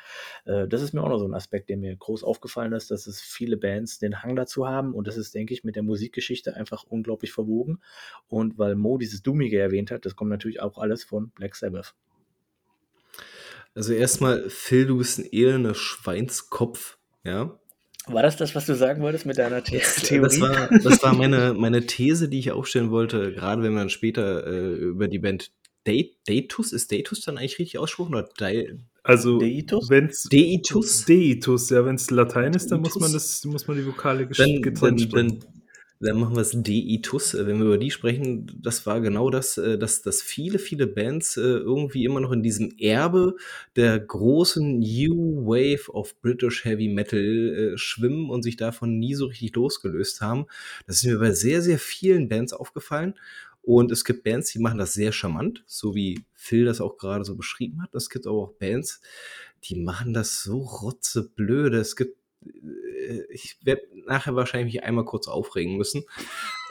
Äh, 0.44 0.68
das 0.68 0.82
ist 0.82 0.94
mir 0.94 1.02
auch 1.02 1.08
noch 1.08 1.20
so 1.20 1.26
ein 1.26 1.34
Aspekt, 1.34 1.70
der 1.70 1.78
mir 1.78 1.96
groß 1.96 2.26
aufgefallen 2.26 2.74
ist, 2.74 2.92
dass 2.92 3.08
es 3.08 3.22
viele 3.22 3.56
Bands 3.56 3.98
den 3.98 4.22
Hang 4.22 4.36
dazu 4.36 4.68
haben 4.68 4.94
und 4.94 5.08
das 5.08 5.16
ist, 5.16 5.34
denke 5.34 5.54
ich, 5.54 5.64
mit 5.64 5.78
der 5.78 5.84
Musikgeschichte 5.84 6.58
einfach 6.58 6.84
unglaublich 6.84 7.32
verwogen. 7.32 7.80
Und 8.28 8.58
weil 8.58 8.76
Mo 8.76 8.98
dieses 8.98 9.24
Doomige 9.24 9.58
erwähnt 9.58 9.90
hat, 9.90 10.06
das 10.06 10.18
kommt 10.18 10.32
natürlich 10.32 10.62
auch 10.62 10.78
alles 10.78 11.06
von 11.06 11.30
Black 11.30 11.56
Sabbath. 11.56 11.96
Also 13.74 13.94
erstmal, 13.94 14.50
Phil, 14.50 14.86
du 14.86 14.98
bist 14.98 15.20
ein 15.20 15.30
elender 15.32 15.76
Schweinskopf, 15.76 16.98
ja. 17.24 17.58
War 18.08 18.24
das 18.24 18.36
das, 18.38 18.56
was 18.56 18.66
du 18.66 18.76
sagen 18.76 19.02
wolltest 19.02 19.26
mit 19.26 19.38
deiner 19.38 19.64
The 19.64 19.78
Das, 19.78 19.96
Theorie? 19.98 20.40
das 20.40 20.42
war, 20.42 20.70
das 20.84 21.04
war 21.04 21.14
meine, 21.14 21.54
meine 21.54 21.86
These, 21.86 22.30
die 22.30 22.40
ich 22.40 22.52
aufstellen 22.52 22.90
wollte, 22.92 23.34
gerade 23.34 23.62
wenn 23.62 23.74
man 23.74 23.90
später 23.90 24.46
äh, 24.48 24.74
über 24.74 25.08
die 25.08 25.20
Band 25.20 25.52
Date, 25.88 26.16
Datus, 26.28 26.74
ist 26.74 26.92
Datus 26.92 27.22
dann 27.22 27.38
eigentlich 27.38 27.58
richtig 27.60 27.80
ausgesprochen? 27.80 28.14
Oder 28.16 28.30
Dei- 28.38 28.78
Also, 29.04 29.40
Deitus? 29.40 29.90
wenn's 29.90 30.24
Deitus? 30.24 31.06
Deitus, 31.06 31.70
ja, 31.72 31.84
wenn 31.86 31.96
es 31.96 32.12
Latein 32.12 32.54
ist, 32.54 32.72
dann 32.72 32.82
muss 32.82 32.90
Deitus? 32.90 33.02
man 33.02 33.14
das, 33.14 33.46
muss 33.46 33.68
man 33.68 33.78
die 33.78 33.86
Vokale 33.88 34.28
Dann, 34.28 34.62
getrennt 34.62 34.84
dann, 34.84 35.00
sprechen. 35.00 35.40
dann, 35.40 35.61
dann 36.02 36.20
machen 36.20 36.36
wir 36.36 36.42
es 36.42 36.52
Deitus, 36.52 37.34
äh, 37.34 37.46
wenn 37.46 37.60
wir 37.60 37.66
über 37.68 37.78
die 37.78 37.92
sprechen. 37.92 38.52
Das 38.60 38.86
war 38.86 39.02
genau 39.02 39.30
das, 39.30 39.58
äh, 39.58 39.78
dass, 39.78 40.02
dass 40.02 40.22
viele, 40.22 40.60
viele 40.60 40.88
Bands 40.88 41.38
äh, 41.38 41.42
irgendwie 41.42 42.06
immer 42.06 42.20
noch 42.20 42.32
in 42.32 42.44
diesem 42.44 42.74
Erbe 42.80 43.36
der 43.76 44.00
großen 44.00 44.80
New 44.80 45.46
Wave 45.46 45.94
of 45.94 46.20
British 46.22 46.66
Heavy 46.66 46.88
Metal 46.88 47.74
schwimmen 47.76 48.30
und 48.30 48.44
sich 48.44 48.58
davon 48.58 48.98
nie 49.00 49.14
so 49.14 49.28
richtig 49.28 49.56
losgelöst 49.56 50.22
haben. 50.22 50.46
Das 50.88 50.98
ist 50.98 51.06
mir 51.06 51.20
bei 51.20 51.32
sehr, 51.32 51.62
sehr 51.62 51.78
vielen 51.80 52.28
Bands 52.30 52.54
aufgefallen. 52.54 53.14
Und 53.64 53.92
es 53.92 54.06
gibt 54.06 54.24
Bands, 54.24 54.52
die 54.52 54.60
machen 54.60 54.80
das 54.80 54.94
sehr 54.94 55.12
charmant, 55.12 55.64
so 55.68 55.94
wie 55.94 56.24
Phil 56.34 56.66
das 56.66 56.82
auch 56.82 56.98
gerade 56.98 57.24
so 57.24 57.36
beschrieben 57.36 57.82
hat. 57.84 57.94
Es 57.94 58.10
gibt 58.10 58.26
aber 58.26 58.38
auch 58.38 58.54
Bands, 58.54 59.02
die 59.64 59.76
machen 59.76 60.14
das 60.14 60.42
so 60.42 60.58
rotzeblöde. 60.58 61.78
Es 61.78 61.96
gibt, 61.96 62.18
ich 63.30 63.58
werde 63.64 63.82
nachher 64.06 64.36
wahrscheinlich 64.36 64.74
mich 64.74 64.84
einmal 64.84 65.06
kurz 65.06 65.28
aufregen 65.28 65.78
müssen. 65.78 66.04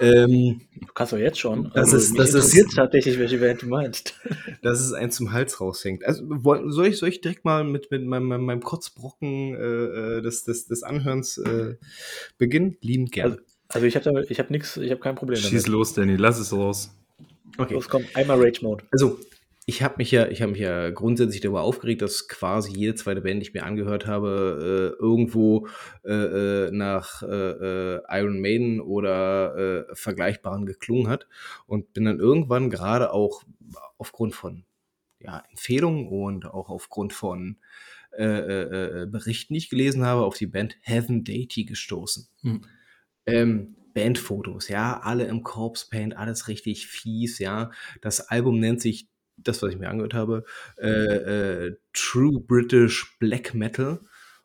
Ähm, 0.01 0.63
Du 0.81 0.93
kannst 0.95 1.13
doch 1.13 1.19
jetzt 1.19 1.39
schon. 1.39 1.65
Das 1.75 1.93
Also, 1.93 1.97
ist- 1.99 2.19
das 2.19 2.35
ist- 2.35 2.75
tatsächlich, 2.75 3.19
welche 3.19 3.39
Band 3.39 3.63
du 3.63 3.67
meinst. 3.67 4.15
dass 4.63 4.81
es 4.81 4.93
einen 4.93 5.11
zum 5.11 5.33
Hals 5.33 5.61
raushängt. 5.61 6.05
Also 6.05 6.25
soll 6.69 6.87
ich, 6.87 6.99
soll 6.99 7.09
ich 7.11 7.21
direkt 7.21 7.45
mal 7.45 7.65
mit, 7.65 7.91
mit 7.91 8.05
meinem, 8.05 8.27
meinem, 8.45 8.63
Kotzbrocken 8.63 9.55
äh, 9.55 9.59
äh, 10.19 10.23
des, 10.23 10.45
des, 10.45 10.67
des 10.67 10.83
Anhörens 10.83 11.39
äh, 11.39 11.77
beginnen? 12.39 12.77
Liebend 12.81 13.13
gerne. 13.13 13.39
Also 13.69 13.87
ich 13.87 13.95
habe 13.97 14.25
ich 14.29 14.39
hab 14.41 14.51
nichts, 14.51 14.77
ich 14.79 14.91
habe 14.91 15.01
kein 15.01 15.15
Problem 15.15 15.39
Schieß 15.39 15.51
damit. 15.65 15.69
los, 15.69 15.95
Danny, 15.95 16.17
lass 16.17 16.39
es 16.41 16.53
raus. 16.53 16.91
Okay. 17.59 17.75
Los, 17.75 17.89
komm, 17.89 18.05
einmal 18.15 18.43
Rage 18.43 18.61
Mode. 18.63 18.85
Also, 18.91 19.19
ich 19.71 19.83
habe 19.85 19.95
mich 19.99 20.11
ja, 20.11 20.27
ich 20.27 20.43
habe 20.43 20.51
mich 20.51 20.61
ja 20.61 20.91
grundsätzlich 20.91 21.41
darüber 21.41 21.63
aufgeregt, 21.63 22.03
dass 22.03 22.27
quasi 22.27 22.73
jede 22.73 22.97
zweite 22.97 23.21
Band, 23.21 23.41
die 23.41 23.47
ich 23.47 23.55
mir 23.55 23.63
angehört 23.63 24.05
habe, 24.05 24.97
äh, 24.99 25.01
irgendwo 25.01 25.69
äh, 26.05 26.13
äh, 26.13 26.71
nach 26.73 27.23
äh, 27.23 27.27
äh, 27.27 28.01
Iron 28.09 28.41
Maiden 28.41 28.81
oder 28.81 29.87
äh, 29.89 29.95
Vergleichbaren 29.95 30.67
geklungen 30.67 31.07
hat 31.07 31.29
und 31.67 31.93
bin 31.93 32.05
dann 32.05 32.19
irgendwann 32.19 32.69
gerade 32.69 33.13
auch 33.13 33.45
aufgrund 33.97 34.35
von 34.35 34.65
ja, 35.21 35.45
Empfehlungen 35.51 36.09
und 36.09 36.47
auch 36.47 36.69
aufgrund 36.69 37.13
von 37.13 37.57
Berichten, 38.13 39.55
die 39.55 39.59
ich 39.59 39.71
gelesen 39.71 40.05
habe, 40.05 40.25
auf 40.25 40.37
die 40.37 40.49
Band 40.49 40.77
Heaven 40.81 41.23
Deity 41.23 41.65
gestoßen. 41.65 42.27
Hm. 42.43 42.63
Ähm, 43.25 43.77
Bandfotos, 43.95 44.67
ja, 44.67 44.99
alle 44.99 45.27
im 45.27 45.45
Corpse 45.45 45.87
Paint, 45.89 46.17
alles 46.17 46.49
richtig 46.49 46.89
fies, 46.89 47.39
ja. 47.39 47.71
Das 48.01 48.21
Album 48.21 48.59
nennt 48.59 48.81
sich, 48.81 49.09
das, 49.43 49.63
was 49.63 49.73
ich 49.73 49.79
mir 49.79 49.89
angehört 49.89 50.15
habe, 50.15 50.45
äh, 50.79 50.89
äh, 50.89 51.77
True 51.93 52.41
British 52.41 53.19
Black 53.19 53.55
Metal. 53.55 54.01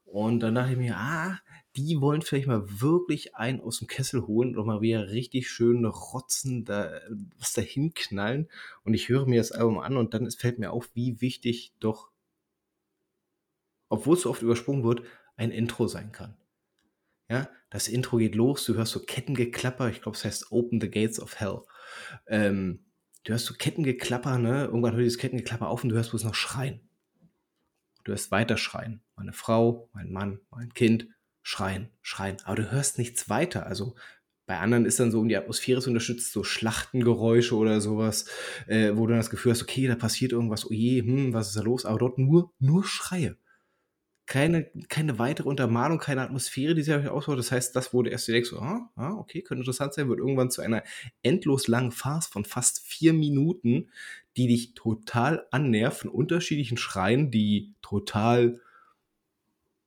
Und 0.05 0.39
dann 0.41 0.55
dachte 0.55 0.73
ich 0.73 0.77
mir, 0.77 0.95
ah, 0.97 1.39
die 1.75 1.99
wollen 1.99 2.21
vielleicht 2.21 2.47
mal 2.47 2.63
wirklich 2.81 3.35
einen 3.35 3.59
aus 3.59 3.79
dem 3.79 3.87
Kessel 3.87 4.25
holen 4.27 4.55
und 4.55 4.65
mal 4.65 4.81
wieder 4.81 5.09
richtig 5.09 5.49
schön 5.49 5.85
rotzen, 5.85 6.63
da, 6.63 7.01
was 7.37 7.53
da 7.53 7.61
hinknallen. 7.61 8.49
Und 8.83 8.93
ich 8.93 9.09
höre 9.09 9.25
mir 9.25 9.39
das 9.39 9.51
Album 9.51 9.79
an 9.79 9.97
und 9.97 10.13
dann 10.13 10.29
fällt 10.31 10.57
mir 10.57 10.71
auf, 10.71 10.89
wie 10.93 11.19
wichtig 11.19 11.73
doch, 11.79 12.11
obwohl 13.89 14.15
es 14.15 14.21
so 14.21 14.29
oft 14.29 14.41
übersprungen 14.41 14.83
wird, 14.83 15.03
ein 15.35 15.51
Intro 15.51 15.87
sein 15.87 16.11
kann. 16.11 16.37
Ja, 17.29 17.49
das 17.69 17.87
Intro 17.87 18.17
geht 18.17 18.35
los, 18.35 18.65
du 18.65 18.75
hörst 18.75 18.93
so 18.93 19.01
Kettengeklapper, 19.01 19.89
ich 19.89 20.01
glaube, 20.01 20.17
es 20.17 20.23
heißt 20.23 20.51
Open 20.51 20.79
the 20.79 20.89
Gates 20.89 21.19
of 21.19 21.39
Hell. 21.39 21.61
Ähm, 22.27 22.85
du 23.25 23.33
hörst 23.33 23.45
so 23.45 23.53
Kettengeklapper, 23.53 24.37
ne? 24.37 24.65
Irgendwann 24.65 24.93
hört 24.93 25.03
dieses 25.03 25.17
Kettengeklapper 25.17 25.67
auf 25.67 25.83
und 25.83 25.89
du 25.89 25.95
hörst 25.95 26.11
bloß 26.11 26.23
noch 26.23 26.35
schreien. 26.35 26.79
Du 28.03 28.11
hörst 28.11 28.31
weiter 28.31 28.55
schreien. 28.55 29.01
Meine 29.15 29.33
Frau, 29.33 29.89
mein 29.93 30.11
Mann, 30.11 30.39
mein 30.51 30.73
Kind, 30.73 31.07
schreien, 31.41 31.89
schreien. 32.01 32.37
Aber 32.45 32.55
du 32.55 32.71
hörst 32.71 32.97
nichts 32.97 33.29
weiter. 33.29 33.65
Also 33.65 33.95
bei 34.45 34.59
anderen 34.59 34.85
ist 34.85 34.99
dann 34.99 35.11
so, 35.11 35.19
um 35.19 35.27
die 35.27 35.37
Atmosphäre 35.37 35.81
zu 35.81 35.89
unterstützen, 35.89 36.29
so 36.31 36.43
Schlachtengeräusche 36.43 37.55
oder 37.55 37.81
sowas, 37.81 38.25
äh, 38.67 38.91
wo 38.95 39.07
du 39.07 39.09
dann 39.09 39.19
das 39.19 39.31
Gefühl 39.31 39.51
hast, 39.51 39.63
okay, 39.63 39.87
da 39.87 39.95
passiert 39.95 40.31
irgendwas, 40.31 40.65
oh 40.65 40.73
je, 40.73 41.01
hm, 41.01 41.33
was 41.33 41.47
ist 41.47 41.57
da 41.57 41.61
los? 41.61 41.85
Aber 41.85 41.97
dort 41.97 42.19
nur, 42.19 42.53
nur 42.59 42.83
Schreie. 42.83 43.37
Keine, 44.25 44.65
keine 44.89 45.19
weitere 45.19 45.47
Untermalung, 45.47 45.99
keine 45.99 46.21
Atmosphäre, 46.21 46.73
die 46.73 46.81
sich 46.81 46.93
ausbaut. 46.93 47.37
Das 47.37 47.51
heißt, 47.51 47.75
das 47.75 47.93
wurde 47.93 48.09
erst 48.09 48.27
direkt 48.27 48.47
so, 48.47 48.59
ah, 48.59 48.89
ah, 48.95 49.13
okay, 49.13 49.41
könnte 49.41 49.61
interessant 49.61 49.93
sein, 49.93 50.09
wird 50.09 50.19
irgendwann 50.19 50.49
zu 50.49 50.61
einer 50.61 50.83
endlos 51.21 51.67
langen 51.67 51.91
Farce 51.91 52.27
von 52.27 52.43
fast 52.43 52.81
vier 52.81 53.13
Minuten, 53.13 53.89
die 54.35 54.47
dich 54.47 54.73
total 54.73 55.45
annervt 55.51 56.01
von 56.01 56.09
unterschiedlichen 56.09 56.77
Schreien, 56.77 57.29
die 57.29 57.73
total 57.81 58.59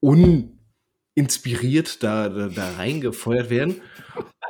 uninspiriert 0.01 2.03
da, 2.03 2.29
da, 2.29 2.49
da 2.49 2.77
reingefeuert 2.77 3.51
werden. 3.51 3.81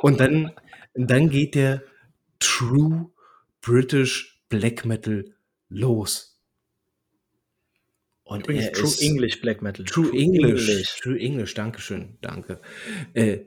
Und 0.01 0.19
dann, 0.19 0.51
dann 0.93 1.29
geht 1.29 1.55
der 1.55 1.83
True 2.39 3.09
British 3.61 4.43
Black 4.49 4.85
Metal 4.85 5.25
los. 5.67 6.38
Und 8.29 8.41
Übrigens 8.41 8.71
True 8.73 8.93
English 9.07 9.41
Black 9.41 9.63
Metal. 9.63 9.83
True, 9.85 10.07
True 10.07 10.19
English, 10.19 10.69
English. 10.69 10.99
True 11.01 11.19
English, 11.19 11.53
Dankeschön, 11.55 12.17
danke. 12.21 12.61
Äh, 13.15 13.39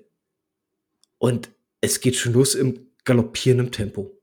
und 1.19 1.51
es 1.81 2.01
geht 2.01 2.17
schon 2.17 2.33
los 2.33 2.57
im 2.57 2.89
galoppierenden 3.05 3.71
Tempo. 3.71 4.19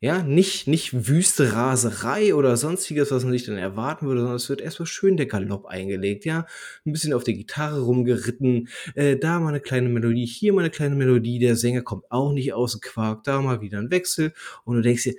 Ja, 0.00 0.24
nicht, 0.24 0.66
nicht 0.66 1.06
wüste 1.06 1.52
Raserei 1.52 2.34
oder 2.34 2.56
sonstiges, 2.56 3.12
was 3.12 3.22
man 3.22 3.32
sich 3.32 3.44
dann 3.44 3.56
erwarten 3.56 4.08
würde, 4.08 4.22
sondern 4.22 4.36
es 4.36 4.48
wird 4.48 4.60
erstmal 4.60 4.86
schön 4.86 5.16
der 5.16 5.26
Galopp 5.26 5.66
eingelegt, 5.66 6.24
ja. 6.24 6.48
Ein 6.84 6.92
bisschen 6.92 7.12
auf 7.12 7.22
der 7.22 7.34
Gitarre 7.34 7.82
rumgeritten, 7.82 8.68
äh, 8.96 9.16
da 9.16 9.38
mal 9.38 9.50
eine 9.50 9.60
kleine 9.60 9.88
Melodie, 9.88 10.26
hier 10.26 10.52
mal 10.52 10.62
eine 10.62 10.70
kleine 10.70 10.96
Melodie, 10.96 11.38
der 11.38 11.54
Sänger 11.54 11.82
kommt 11.82 12.10
auch 12.10 12.32
nicht 12.32 12.52
aus 12.52 12.72
dem 12.72 12.80
Quark, 12.80 13.22
da 13.22 13.40
mal 13.40 13.60
wieder 13.60 13.78
ein 13.78 13.92
Wechsel 13.92 14.32
und 14.64 14.74
du 14.74 14.82
denkst 14.82 15.04
dir, 15.04 15.14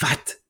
was? 0.00 0.42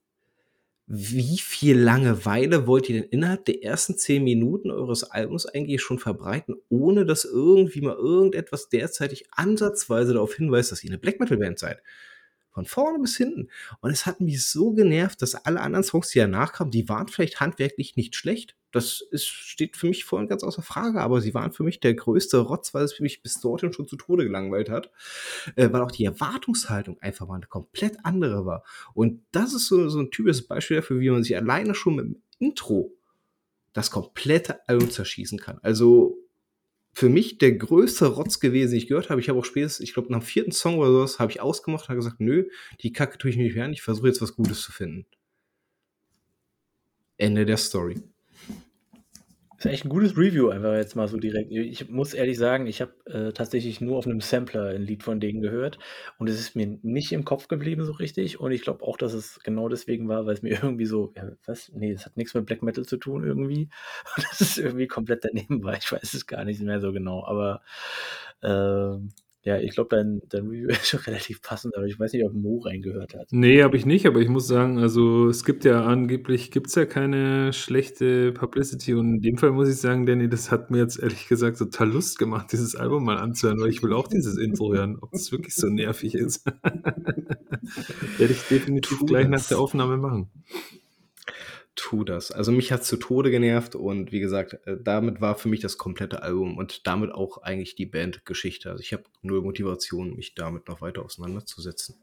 Wie 0.93 1.39
viel 1.39 1.79
Langeweile 1.79 2.67
wollt 2.67 2.89
ihr 2.89 3.01
denn 3.01 3.11
innerhalb 3.11 3.45
der 3.45 3.63
ersten 3.63 3.97
zehn 3.97 4.25
Minuten 4.25 4.73
eures 4.73 5.05
Albums 5.05 5.47
eigentlich 5.47 5.81
schon 5.81 6.01
verbreiten, 6.01 6.57
ohne 6.69 7.07
dass 7.07 7.25
irgendwie 7.25 7.81
mal 7.81 7.95
irgendetwas 7.95 8.69
derzeitig 8.71 9.27
ansatzweise 9.31 10.15
darauf 10.15 10.35
hinweist, 10.35 10.73
dass 10.73 10.83
ihr 10.83 10.91
eine 10.91 10.99
Black 10.99 11.21
Metal 11.21 11.37
Band 11.37 11.61
seid? 11.61 11.81
Von 12.51 12.65
vorne 12.67 12.99
bis 12.99 13.17
hinten. 13.17 13.51
Und 13.81 13.93
es 13.93 14.05
hat 14.05 14.21
mich 14.21 14.45
so 14.45 14.73
genervt, 14.73 15.23
dass 15.23 15.37
alle 15.37 15.61
anderen 15.61 15.85
Songs, 15.85 16.09
die 16.09 16.19
danach 16.19 16.53
kamen, 16.53 16.73
die 16.73 16.89
waren 16.89 17.07
vielleicht 17.07 17.39
handwerklich 17.39 17.95
nicht 17.95 18.17
schlecht. 18.17 18.57
Das 18.73 19.01
ist, 19.11 19.27
steht 19.27 19.77
für 19.77 19.89
mich 19.89 20.05
vorhin 20.05 20.29
ganz 20.29 20.45
außer 20.45 20.63
Frage, 20.63 21.01
aber 21.01 21.21
sie 21.21 21.35
waren 21.35 21.53
für 21.53 21.65
mich 21.65 21.81
der 21.81 21.95
größte 21.95 22.39
Rotz, 22.39 22.73
weil 22.73 22.85
es 22.85 23.01
mich 23.01 23.23
bis 23.23 23.41
dorthin 23.41 23.73
schon 23.73 23.89
zu 23.89 23.97
Tode 23.97 24.25
gelangweilt 24.25 24.71
hat. 24.71 24.91
Äh, 25.57 25.73
weil 25.73 25.83
auch 25.83 25.91
die 25.91 26.05
Erwartungshaltung 26.05 26.99
einfach 27.01 27.27
mal 27.27 27.37
eine 27.37 27.47
komplett 27.47 27.97
andere 28.05 28.47
war. 28.47 28.65
Und 28.95 29.23
das 29.33 29.55
ist 29.55 29.67
so, 29.67 29.89
so 29.89 29.99
ein 29.99 30.11
typisches 30.11 30.47
Beispiel 30.47 30.77
dafür, 30.77 31.01
wie 31.01 31.11
man 31.11 31.23
sich 31.23 31.37
alleine 31.37 31.75
schon 31.75 31.97
mit 31.97 32.05
dem 32.05 32.23
Intro 32.39 32.97
das 33.73 33.91
komplette 33.91 34.69
Album 34.69 34.91
zerschießen 34.91 35.39
kann. 35.39 35.59
Also 35.63 36.17
für 36.93 37.09
mich 37.09 37.39
der 37.39 37.53
größte 37.53 38.07
Rotz 38.07 38.41
gewesen, 38.41 38.73
den 38.73 38.79
ich 38.79 38.89
gehört 38.89 39.11
habe. 39.11 39.21
Ich 39.21 39.29
habe 39.29 39.39
auch 39.39 39.45
spätestens, 39.45 39.85
ich 39.85 39.95
glaube, 39.95 40.13
nach 40.13 40.21
dem 40.21 40.27
vierten 40.27 40.53
Song 40.53 40.79
oder 40.79 40.91
sowas, 40.91 41.19
habe 41.19 41.31
ich 41.31 41.41
ausgemacht 41.41 41.85
und 41.85 41.89
habe 41.89 41.99
gesagt, 41.99 42.21
nö, 42.21 42.49
die 42.81 42.93
Kacke 42.93 43.19
tue 43.19 43.31
ich 43.31 43.37
mir 43.37 43.45
nicht 43.45 43.55
mehr 43.55 43.65
an, 43.65 43.73
ich 43.73 43.83
versuche 43.83 44.09
jetzt 44.09 44.21
was 44.21 44.35
Gutes 44.35 44.63
zu 44.63 44.73
finden. 44.73 45.07
Ende 47.17 47.45
der 47.45 47.59
Story. 47.59 48.03
Das 49.61 49.67
ist 49.67 49.73
echt 49.75 49.85
ein 49.85 49.91
gutes 49.91 50.17
Review, 50.17 50.49
einfach 50.49 50.73
jetzt 50.73 50.97
mal 50.97 51.07
so 51.07 51.19
direkt. 51.19 51.53
Ich 51.53 51.91
muss 51.91 52.15
ehrlich 52.15 52.39
sagen, 52.39 52.67
ich 52.67 52.81
habe 52.81 52.95
äh, 53.05 53.33
tatsächlich 53.35 53.83
nur 53.83 53.99
auf 53.99 54.07
einem 54.07 54.23
Sampler 54.23 54.69
ein 54.69 54.81
Lied 54.81 55.03
von 55.03 55.21
denen 55.21 55.43
gehört 55.43 55.79
und 56.17 56.31
es 56.31 56.41
ist 56.41 56.57
mir 56.57 56.79
nicht 56.81 57.13
im 57.13 57.27
Kopf 57.27 57.47
geblieben 57.47 57.85
so 57.85 57.93
richtig. 57.93 58.41
Und 58.41 58.53
ich 58.53 58.63
glaube 58.63 58.83
auch, 58.83 58.97
dass 58.97 59.13
es 59.13 59.39
genau 59.41 59.69
deswegen 59.69 60.09
war, 60.09 60.25
weil 60.25 60.33
es 60.33 60.41
mir 60.41 60.53
irgendwie 60.63 60.87
so, 60.87 61.13
ja, 61.15 61.31
was? 61.45 61.71
Nee, 61.75 61.93
das 61.93 62.07
hat 62.07 62.17
nichts 62.17 62.33
mit 62.33 62.47
Black 62.47 62.63
Metal 62.63 62.87
zu 62.87 62.97
tun 62.97 63.23
irgendwie. 63.23 63.69
Das 64.31 64.41
ist 64.41 64.57
irgendwie 64.57 64.87
komplett 64.87 65.27
daneben 65.27 65.63
war. 65.63 65.77
Ich 65.77 65.93
weiß 65.93 66.15
es 66.15 66.27
gar 66.27 66.47
nicht 66.47 66.63
mehr 66.63 66.81
so 66.81 66.93
genau. 66.93 67.27
Aber 67.27 67.61
ähm, 68.43 69.11
ja, 69.43 69.59
ich 69.59 69.71
glaube, 69.71 69.89
dein, 69.97 70.21
dein 70.29 70.47
Review 70.47 70.69
ist 70.69 70.89
schon 70.89 71.01
relativ 71.01 71.41
passend, 71.41 71.77
aber 71.77 71.87
ich 71.87 71.99
weiß 71.99 72.13
nicht, 72.13 72.25
ob 72.25 72.35
Mo 72.35 72.59
reingehört 72.59 73.15
hat. 73.15 73.29
Nee, 73.31 73.63
habe 73.63 73.77
ich 73.77 73.87
nicht, 73.87 74.07
aber 74.07 74.21
ich 74.21 74.29
muss 74.29 74.47
sagen, 74.47 74.79
also 74.79 75.29
es 75.29 75.45
gibt 75.45 75.65
ja 75.65 75.85
angeblich, 75.85 76.51
gibt 76.51 76.69
es 76.69 76.75
ja 76.75 76.85
keine 76.85 77.53
schlechte 77.53 78.33
Publicity 78.33 78.95
und 78.95 79.15
in 79.15 79.21
dem 79.23 79.39
Fall 79.39 79.53
muss 79.53 79.69
ich 79.69 79.77
sagen, 79.77 80.05
Danny, 80.05 80.29
das 80.29 80.51
hat 80.51 80.71
mir 80.71 80.79
jetzt 80.79 80.99
ehrlich 80.99 81.27
gesagt 81.29 81.59
total 81.59 81.91
Lust 81.91 82.19
gemacht, 82.19 82.53
dieses 82.53 82.77
Album 82.77 83.05
mal 83.05 83.17
anzuhören, 83.17 83.61
weil 83.61 83.71
ich 83.71 83.83
will 83.83 83.93
auch 83.93 84.09
dieses 84.09 84.37
Intro 84.37 84.75
hören, 84.75 84.99
ob 85.01 85.15
es 85.15 85.33
wirklich 85.33 85.55
so 85.55 85.69
nervig 85.69 86.15
ist. 86.15 86.45
Werde 88.19 88.33
ich 88.33 88.43
definitiv 88.49 88.99
tu 88.99 89.07
gleich 89.07 89.29
das. 89.29 89.43
nach 89.43 89.49
der 89.49 89.59
Aufnahme 89.59 89.97
machen 89.97 90.31
tu 91.81 92.05
das. 92.05 92.31
Also 92.31 92.53
mich 92.53 92.73
hat 92.73 92.85
zu 92.85 92.97
Tode 92.97 93.31
genervt 93.31 93.75
und 93.75 94.13
wie 94.13 94.21
gesagt, 94.21 94.55
äh, 94.67 94.77
damit 94.83 95.21
war 95.21 95.35
für 95.35 95.49
mich 95.49 95.61
das 95.61 95.79
komplette 95.79 96.23
Album 96.23 96.57
und 96.57 96.87
damit 96.87 97.13
auch 97.13 97.39
eigentlich 97.43 97.75
die 97.75 97.87
Bandgeschichte. 97.87 98.71
Also 98.71 98.83
ich 98.83 98.93
habe 98.93 99.05
null 99.23 99.43
Motivation, 99.43 100.15
mich 100.15 100.35
damit 100.35 100.69
noch 100.69 100.81
weiter 100.81 101.05
auseinanderzusetzen. 101.05 101.97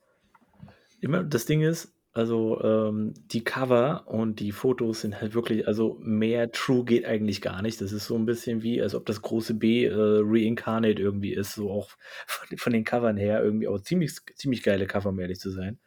Das 1.02 1.46
Ding 1.46 1.62
ist, 1.62 1.94
also 2.14 2.60
ähm, 2.64 3.14
die 3.28 3.44
Cover 3.44 4.08
und 4.08 4.40
die 4.40 4.52
Fotos 4.52 5.02
sind 5.02 5.22
halt 5.22 5.36
wirklich, 5.36 5.68
also 5.68 6.00
mehr 6.02 6.52
True 6.52 6.84
geht 6.84 7.06
eigentlich 7.06 7.42
gar 7.42 7.62
nicht. 7.62 7.80
Das 7.80 7.92
ist 7.92 8.08
so 8.08 8.16
ein 8.16 8.26
bisschen 8.26 8.64
wie, 8.64 8.82
als 8.82 8.96
ob 8.96 9.06
das 9.06 9.22
große 9.22 9.54
B 9.54 9.86
äh, 9.86 9.94
Reincarnate 9.94 11.00
irgendwie 11.00 11.34
ist, 11.34 11.54
so 11.54 11.70
auch 11.70 11.92
von, 12.26 12.58
von, 12.58 12.74
den 12.74 12.84
Covern 12.84 13.18
her 13.18 13.44
irgendwie 13.44 13.68
auch 13.68 13.80
ziemlich, 13.80 14.14
ziemlich 14.36 14.64
geile 14.64 14.88
Cover, 14.88 15.10
um 15.10 15.20
ehrlich 15.20 15.40
zu 15.40 15.52
sein. 15.52 15.78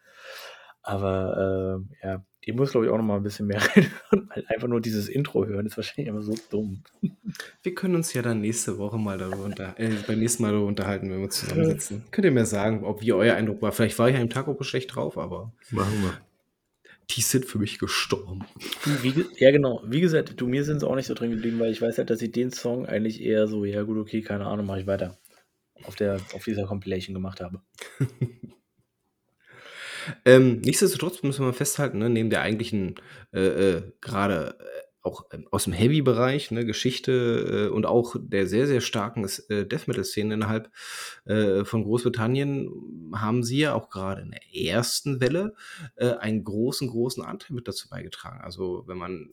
Aber 0.81 1.83
äh, 2.01 2.07
ja, 2.07 2.25
die 2.45 2.53
muss, 2.53 2.71
glaube 2.71 2.87
ich, 2.87 2.91
auch 2.91 2.97
noch 2.97 3.03
mal 3.03 3.17
ein 3.17 3.23
bisschen 3.23 3.47
mehr 3.47 3.61
reinhören, 3.75 4.29
weil 4.33 4.45
einfach 4.47 4.67
nur 4.67 4.81
dieses 4.81 5.09
Intro 5.09 5.45
hören 5.45 5.65
ist 5.65 5.77
wahrscheinlich 5.77 6.07
immer 6.07 6.21
so 6.21 6.35
dumm. 6.49 6.83
Wir 7.61 7.75
können 7.75 7.95
uns 7.95 8.13
ja 8.13 8.21
dann 8.21 8.41
nächste 8.41 8.77
Woche 8.77 8.97
mal 8.97 9.17
darüber 9.17 9.43
unter, 9.43 9.79
äh, 9.79 9.91
beim 10.07 10.19
nächsten 10.19 10.43
Mal 10.43 10.51
darüber 10.51 10.67
unterhalten, 10.67 11.09
wenn 11.09 11.17
wir 11.17 11.25
uns 11.25 11.39
zusammensetzen. 11.39 12.03
Könnt 12.11 12.25
ihr 12.25 12.31
mir 12.31 12.45
sagen, 12.45 12.83
ob 12.83 13.01
wie 13.01 13.13
euer 13.13 13.35
Eindruck 13.35 13.61
war? 13.61 13.71
Vielleicht 13.71 13.99
war 13.99 14.09
ich 14.09 14.15
an 14.15 14.21
dem 14.21 14.29
Tag 14.29 14.47
auch 14.47 14.61
schlecht 14.63 14.95
drauf, 14.95 15.17
aber. 15.17 15.53
Machen 15.69 16.01
wir. 16.01 16.17
Die 17.11 17.21
sind 17.21 17.45
für 17.45 17.59
mich 17.59 17.77
gestorben. 17.77 18.45
Wie, 19.01 19.25
ja, 19.37 19.51
genau. 19.51 19.83
Wie 19.85 19.99
gesagt, 19.99 20.39
du, 20.39 20.47
mir 20.47 20.63
sind 20.63 20.79
sie 20.79 20.87
auch 20.87 20.95
nicht 20.95 21.07
so 21.07 21.13
drin 21.13 21.31
geblieben, 21.31 21.59
weil 21.59 21.71
ich 21.71 21.81
weiß 21.81 21.97
halt, 21.97 22.09
dass 22.09 22.21
ich 22.21 22.31
den 22.31 22.51
Song 22.51 22.85
eigentlich 22.85 23.21
eher 23.21 23.47
so, 23.47 23.65
ja 23.65 23.83
gut, 23.83 23.97
okay, 23.97 24.21
keine 24.21 24.45
Ahnung, 24.45 24.65
mache 24.65 24.79
ich 24.79 24.87
weiter. 24.87 25.17
Auf, 25.83 25.95
der, 25.95 26.21
auf 26.33 26.45
dieser 26.45 26.65
Compilation 26.65 27.13
gemacht 27.13 27.41
habe. 27.41 27.61
Ähm, 30.25 30.61
nichtsdestotrotz 30.61 31.23
müssen 31.23 31.45
wir 31.45 31.53
festhalten, 31.53 31.99
ne, 31.99 32.09
neben 32.09 32.29
der 32.29 32.41
eigentlichen, 32.41 32.95
äh, 33.33 33.39
äh, 33.39 33.81
gerade 34.01 34.57
äh, 34.59 34.63
auch 35.03 35.25
ähm, 35.31 35.47
aus 35.51 35.65
dem 35.65 35.73
Heavy-Bereich, 35.73 36.51
ne, 36.51 36.65
Geschichte 36.65 37.67
äh, 37.69 37.73
und 37.73 37.85
auch 37.85 38.15
der 38.19 38.47
sehr, 38.47 38.67
sehr 38.67 38.81
starken 38.81 39.27
äh, 39.49 39.65
Death 39.65 39.87
Metal-Szene 39.87 40.33
innerhalb 40.35 40.71
äh, 41.25 41.65
von 41.65 41.83
Großbritannien 41.83 42.69
haben 43.15 43.43
sie 43.43 43.59
ja 43.59 43.73
auch 43.73 43.89
gerade 43.89 44.21
in 44.21 44.31
der 44.31 44.55
ersten 44.55 45.19
Welle 45.19 45.55
äh, 45.95 46.11
einen 46.11 46.43
großen, 46.43 46.87
großen 46.87 47.23
Anteil 47.23 47.55
mit 47.55 47.67
dazu 47.67 47.89
beigetragen. 47.89 48.41
Also 48.41 48.83
wenn 48.87 48.97
man 48.97 49.29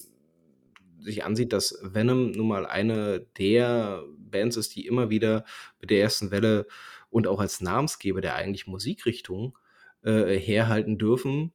sich 1.01 1.25
ansieht, 1.25 1.53
dass 1.53 1.79
Venom 1.83 2.33
nun 2.33 2.49
mal 2.49 2.67
eine 2.67 3.21
der 3.39 4.03
Bands 4.19 4.57
ist, 4.57 4.75
die 4.75 4.87
immer 4.87 5.11
wieder 5.11 5.45
mit 5.81 5.91
der 5.91 6.01
ersten 6.01 6.31
Welle 6.31 6.67
und 7.11 7.27
auch 7.27 7.41
als 7.41 7.61
Namensgeber 7.61 8.21
der 8.21 8.35
eigentlich 8.35 8.67
Musikrichtung 8.67 9.57
äh, 10.03 10.39
herhalten 10.39 10.99
dürfen, 10.99 11.53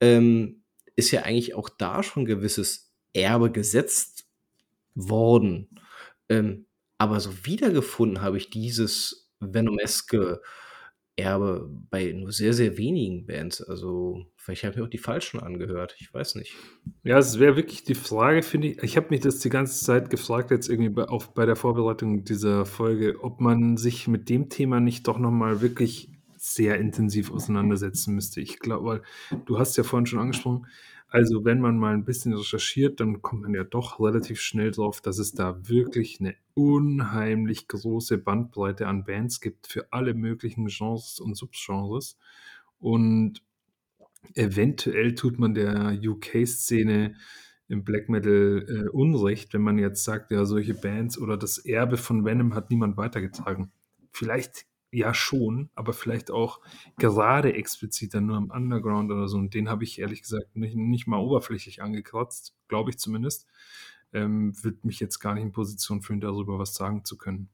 ähm, 0.00 0.62
ist 0.96 1.10
ja 1.10 1.22
eigentlich 1.22 1.54
auch 1.54 1.68
da 1.68 2.02
schon 2.02 2.24
gewisses 2.24 2.92
Erbe 3.12 3.50
gesetzt 3.50 4.26
worden. 4.94 5.68
Ähm, 6.28 6.66
aber 6.98 7.20
so 7.20 7.30
wiedergefunden 7.44 8.20
habe 8.20 8.36
ich 8.36 8.50
dieses 8.50 9.30
Venomeske 9.40 10.42
Erbe 11.16 11.68
bei 11.90 12.12
nur 12.12 12.32
sehr, 12.32 12.52
sehr 12.52 12.76
wenigen 12.78 13.26
Bands. 13.26 13.62
Also, 13.62 14.26
vielleicht 14.36 14.64
habe 14.64 14.76
ich 14.76 14.82
auch 14.82 14.88
die 14.88 14.98
falschen 14.98 15.40
angehört. 15.40 15.96
Ich 15.98 16.12
weiß 16.12 16.34
nicht. 16.36 16.54
Ja, 17.04 17.18
es 17.18 17.38
wäre 17.38 17.56
wirklich 17.56 17.84
die 17.84 17.94
Frage, 17.94 18.42
finde 18.42 18.68
ich. 18.68 18.82
Ich 18.82 18.96
habe 18.96 19.08
mich 19.10 19.20
das 19.20 19.38
die 19.38 19.50
ganze 19.50 19.84
Zeit 19.84 20.10
gefragt, 20.10 20.50
jetzt 20.50 20.68
irgendwie 20.68 20.90
bei, 20.90 21.08
auch 21.08 21.26
bei 21.26 21.46
der 21.46 21.56
Vorbereitung 21.56 22.24
dieser 22.24 22.64
Folge, 22.64 23.16
ob 23.22 23.40
man 23.40 23.76
sich 23.76 24.08
mit 24.08 24.28
dem 24.28 24.48
Thema 24.48 24.80
nicht 24.80 25.06
doch 25.08 25.18
nochmal 25.18 25.60
wirklich 25.60 26.10
sehr 26.40 26.78
intensiv 26.78 27.30
auseinandersetzen 27.30 28.14
müsste. 28.14 28.40
Ich 28.40 28.58
glaube, 28.60 28.86
weil 29.30 29.40
du 29.44 29.58
hast 29.58 29.76
ja 29.76 29.84
vorhin 29.84 30.06
schon 30.06 30.20
angesprochen, 30.20 30.66
also 31.08 31.44
wenn 31.44 31.60
man 31.60 31.76
mal 31.76 31.92
ein 31.92 32.04
bisschen 32.04 32.32
recherchiert, 32.32 33.00
dann 33.00 33.20
kommt 33.20 33.42
man 33.42 33.52
ja 33.52 33.64
doch 33.64 34.00
relativ 34.00 34.40
schnell 34.40 34.70
drauf, 34.70 35.02
dass 35.02 35.18
es 35.18 35.32
da 35.32 35.68
wirklich 35.68 36.18
eine 36.20 36.36
unheimlich 36.54 37.68
große 37.68 38.16
Bandbreite 38.16 38.86
an 38.86 39.04
Bands 39.04 39.40
gibt 39.40 39.66
für 39.66 39.92
alle 39.92 40.14
möglichen 40.14 40.66
Genres 40.68 41.20
und 41.20 41.36
Subgenres. 41.36 42.16
Und 42.78 43.42
eventuell 44.34 45.14
tut 45.14 45.38
man 45.38 45.52
der 45.52 45.98
UK-Szene 46.02 47.16
im 47.68 47.84
Black 47.84 48.08
Metal 48.08 48.64
äh, 48.66 48.88
Unrecht, 48.88 49.52
wenn 49.52 49.62
man 49.62 49.78
jetzt 49.78 50.04
sagt, 50.04 50.30
ja, 50.30 50.46
solche 50.46 50.74
Bands 50.74 51.18
oder 51.18 51.36
das 51.36 51.58
Erbe 51.58 51.98
von 51.98 52.24
Venom 52.24 52.54
hat 52.54 52.70
niemand 52.70 52.96
weitergetragen. 52.96 53.72
Vielleicht 54.12 54.66
ja 54.92 55.14
schon, 55.14 55.70
aber 55.74 55.92
vielleicht 55.92 56.30
auch 56.30 56.60
gerade 56.98 57.54
explizit 57.54 58.14
dann 58.14 58.26
nur 58.26 58.36
im 58.38 58.50
Underground 58.50 59.10
oder 59.10 59.28
so. 59.28 59.38
Und 59.38 59.54
den 59.54 59.68
habe 59.68 59.84
ich 59.84 60.00
ehrlich 60.00 60.22
gesagt 60.22 60.56
nicht, 60.56 60.74
nicht 60.76 61.06
mal 61.06 61.18
oberflächlich 61.18 61.82
angekratzt, 61.82 62.56
glaube 62.68 62.90
ich 62.90 62.98
zumindest. 62.98 63.46
ähm, 64.12 64.52
würde 64.62 64.78
mich 64.82 65.00
jetzt 65.00 65.20
gar 65.20 65.34
nicht 65.34 65.44
in 65.44 65.52
Position 65.52 66.02
fühlen, 66.02 66.20
darüber 66.20 66.58
was 66.58 66.74
sagen 66.74 67.04
zu 67.04 67.16
können. 67.16 67.48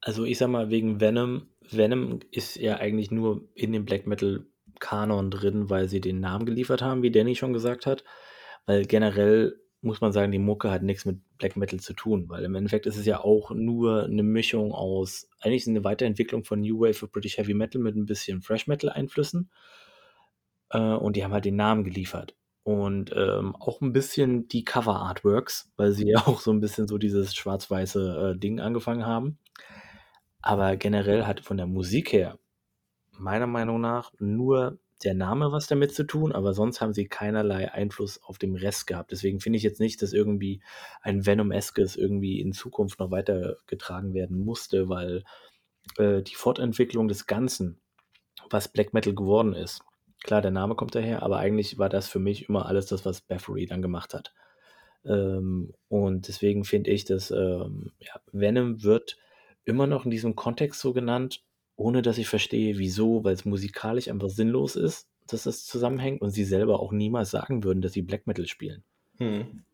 Also 0.00 0.24
ich 0.24 0.38
sag 0.38 0.48
mal, 0.48 0.70
wegen 0.70 1.00
Venom, 1.00 1.48
Venom 1.70 2.20
ist 2.30 2.56
ja 2.56 2.76
eigentlich 2.76 3.10
nur 3.10 3.48
in 3.54 3.72
dem 3.72 3.84
Black 3.84 4.06
Metal 4.06 4.46
Kanon 4.80 5.30
drin, 5.30 5.70
weil 5.70 5.88
sie 5.88 6.00
den 6.00 6.20
Namen 6.20 6.46
geliefert 6.46 6.82
haben, 6.82 7.02
wie 7.02 7.10
Danny 7.10 7.36
schon 7.36 7.52
gesagt 7.52 7.86
hat. 7.86 8.04
Weil 8.66 8.84
generell 8.86 9.60
muss 9.84 10.00
man 10.00 10.12
sagen, 10.12 10.32
die 10.32 10.38
Mucke 10.38 10.70
hat 10.70 10.82
nichts 10.82 11.04
mit 11.04 11.20
Black 11.38 11.56
Metal 11.56 11.78
zu 11.78 11.92
tun, 11.92 12.28
weil 12.28 12.44
im 12.44 12.54
Endeffekt 12.54 12.86
ist 12.86 12.96
es 12.96 13.06
ja 13.06 13.20
auch 13.20 13.50
nur 13.50 14.04
eine 14.04 14.22
Mischung 14.22 14.72
aus, 14.72 15.28
eigentlich 15.40 15.66
eine 15.68 15.84
Weiterentwicklung 15.84 16.44
von 16.44 16.60
New 16.60 16.80
Wave 16.80 17.04
of 17.04 17.12
British 17.12 17.38
Heavy 17.38 17.54
Metal 17.54 17.80
mit 17.80 17.94
ein 17.94 18.06
bisschen 18.06 18.42
Fresh 18.42 18.66
Metal 18.66 18.90
Einflüssen. 18.90 19.50
Äh, 20.70 20.78
und 20.78 21.16
die 21.16 21.24
haben 21.24 21.32
halt 21.32 21.44
den 21.44 21.56
Namen 21.56 21.84
geliefert. 21.84 22.34
Und 22.62 23.12
ähm, 23.14 23.54
auch 23.56 23.82
ein 23.82 23.92
bisschen 23.92 24.48
die 24.48 24.64
Cover 24.64 24.96
Artworks, 24.96 25.70
weil 25.76 25.92
sie 25.92 26.08
ja 26.08 26.18
auch 26.26 26.40
so 26.40 26.50
ein 26.50 26.60
bisschen 26.60 26.88
so 26.88 26.98
dieses 26.98 27.34
schwarz-weiße 27.34 28.32
äh, 28.34 28.38
Ding 28.38 28.60
angefangen 28.60 29.06
haben. 29.06 29.38
Aber 30.40 30.76
generell 30.76 31.24
hat 31.24 31.40
von 31.40 31.56
der 31.56 31.66
Musik 31.66 32.12
her, 32.12 32.38
meiner 33.12 33.46
Meinung 33.46 33.80
nach, 33.80 34.12
nur 34.18 34.78
der 35.02 35.14
Name 35.14 35.50
was 35.52 35.66
damit 35.66 35.94
zu 35.94 36.04
tun, 36.04 36.32
aber 36.32 36.54
sonst 36.54 36.80
haben 36.80 36.94
sie 36.94 37.06
keinerlei 37.06 37.72
Einfluss 37.72 38.22
auf 38.22 38.38
den 38.38 38.54
Rest 38.54 38.86
gehabt. 38.86 39.10
Deswegen 39.10 39.40
finde 39.40 39.56
ich 39.56 39.62
jetzt 39.62 39.80
nicht, 39.80 40.00
dass 40.02 40.12
irgendwie 40.12 40.62
ein 41.02 41.26
Venom-eskes 41.26 41.96
irgendwie 41.96 42.40
in 42.40 42.52
Zukunft 42.52 43.00
noch 43.00 43.10
weitergetragen 43.10 44.14
werden 44.14 44.38
musste, 44.38 44.88
weil 44.88 45.24
äh, 45.98 46.22
die 46.22 46.36
Fortentwicklung 46.36 47.08
des 47.08 47.26
Ganzen, 47.26 47.80
was 48.50 48.68
Black 48.68 48.94
Metal 48.94 49.14
geworden 49.14 49.52
ist, 49.52 49.82
klar, 50.22 50.40
der 50.40 50.52
Name 50.52 50.74
kommt 50.76 50.94
daher, 50.94 51.22
aber 51.22 51.38
eigentlich 51.38 51.78
war 51.78 51.88
das 51.88 52.08
für 52.08 52.20
mich 52.20 52.48
immer 52.48 52.66
alles 52.66 52.86
das, 52.86 53.04
was 53.04 53.20
Bathory 53.20 53.66
dann 53.66 53.82
gemacht 53.82 54.14
hat. 54.14 54.32
Ähm, 55.04 55.74
und 55.88 56.28
deswegen 56.28 56.64
finde 56.64 56.90
ich, 56.90 57.04
dass 57.04 57.30
ähm, 57.30 57.92
ja, 57.98 58.20
Venom 58.32 58.82
wird 58.82 59.18
immer 59.64 59.86
noch 59.86 60.04
in 60.04 60.10
diesem 60.10 60.36
Kontext 60.36 60.80
so 60.80 60.92
genannt, 60.92 61.42
ohne 61.76 62.02
dass 62.02 62.18
ich 62.18 62.28
verstehe, 62.28 62.78
wieso, 62.78 63.24
weil 63.24 63.34
es 63.34 63.44
musikalisch 63.44 64.08
einfach 64.08 64.28
sinnlos 64.28 64.76
ist, 64.76 65.08
dass 65.26 65.44
das 65.44 65.64
zusammenhängt 65.64 66.20
und 66.20 66.30
sie 66.30 66.44
selber 66.44 66.80
auch 66.80 66.92
niemals 66.92 67.30
sagen 67.30 67.64
würden, 67.64 67.80
dass 67.80 67.92
sie 67.92 68.02
Black 68.02 68.26
Metal 68.26 68.46
spielen. 68.46 68.84
Hm. 69.18 69.64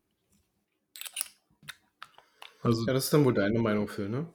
Also, 2.62 2.86
ja, 2.86 2.92
das 2.92 3.04
ist 3.04 3.12
dann 3.14 3.24
wohl 3.24 3.34
deine 3.34 3.58
Meinung, 3.58 3.88
Phil, 3.88 4.08
ne? 4.08 4.26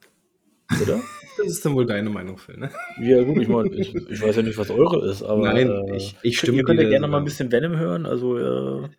Oder? 0.81 1.01
Das 1.37 1.47
ist 1.47 1.63
dann 1.65 1.75
wohl 1.75 1.85
deine 1.85 2.09
Meinung, 2.09 2.37
Phil, 2.37 2.57
ne? 2.57 2.71
Ja, 2.99 3.21
gut, 3.23 3.37
ich 3.37 3.47
meine, 3.47 3.73
ich, 3.75 3.93
ich, 3.93 4.21
weiß 4.21 4.37
ja 4.37 4.41
nicht, 4.41 4.57
was 4.57 4.71
eure 4.71 5.07
ist, 5.09 5.21
aber. 5.21 5.53
Nein, 5.53 5.69
äh, 5.69 5.95
ich, 5.95 6.15
ich 6.23 6.39
stimme 6.39 6.57
dir. 6.57 6.61
Ihr 6.61 6.65
könnt 6.65 6.81
ja 6.81 6.89
gerne 6.89 7.07
mal 7.07 7.19
ein 7.19 7.25
bisschen 7.25 7.51
Venom 7.51 7.77
hören, 7.77 8.05
also. 8.05 8.37
Äh, 8.37 8.89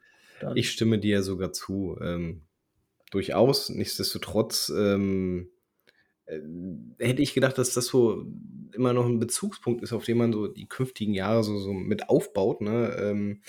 ich 0.55 0.71
stimme 0.71 0.99
dir 0.99 1.23
sogar 1.23 1.53
zu. 1.53 1.97
Ähm, 2.01 2.47
durchaus. 3.11 3.71
Nichtsdestotrotz 3.71 4.73
ähm, 4.77 5.49
äh, 5.49 5.56
hätte 6.27 7.23
ich 7.23 7.35
gedacht, 7.35 7.57
dass 7.59 7.73
das 7.73 7.87
so 7.87 8.27
immer 8.73 8.93
noch 8.93 9.07
ein 9.07 9.21
Bezugspunkt 9.21 9.83
ist, 9.83 9.93
auf 9.93 10.05
den 10.05 10.19
man 10.19 10.33
so 10.33 10.49
die 10.49 10.69
künftigen 10.69 11.15
Jahre 11.15 11.45
so, 11.45 11.59
so 11.59 11.73
mit 11.73 12.09
aufbaut. 12.09 12.61
Ne? 12.61 12.97
Ähm, 13.01 13.43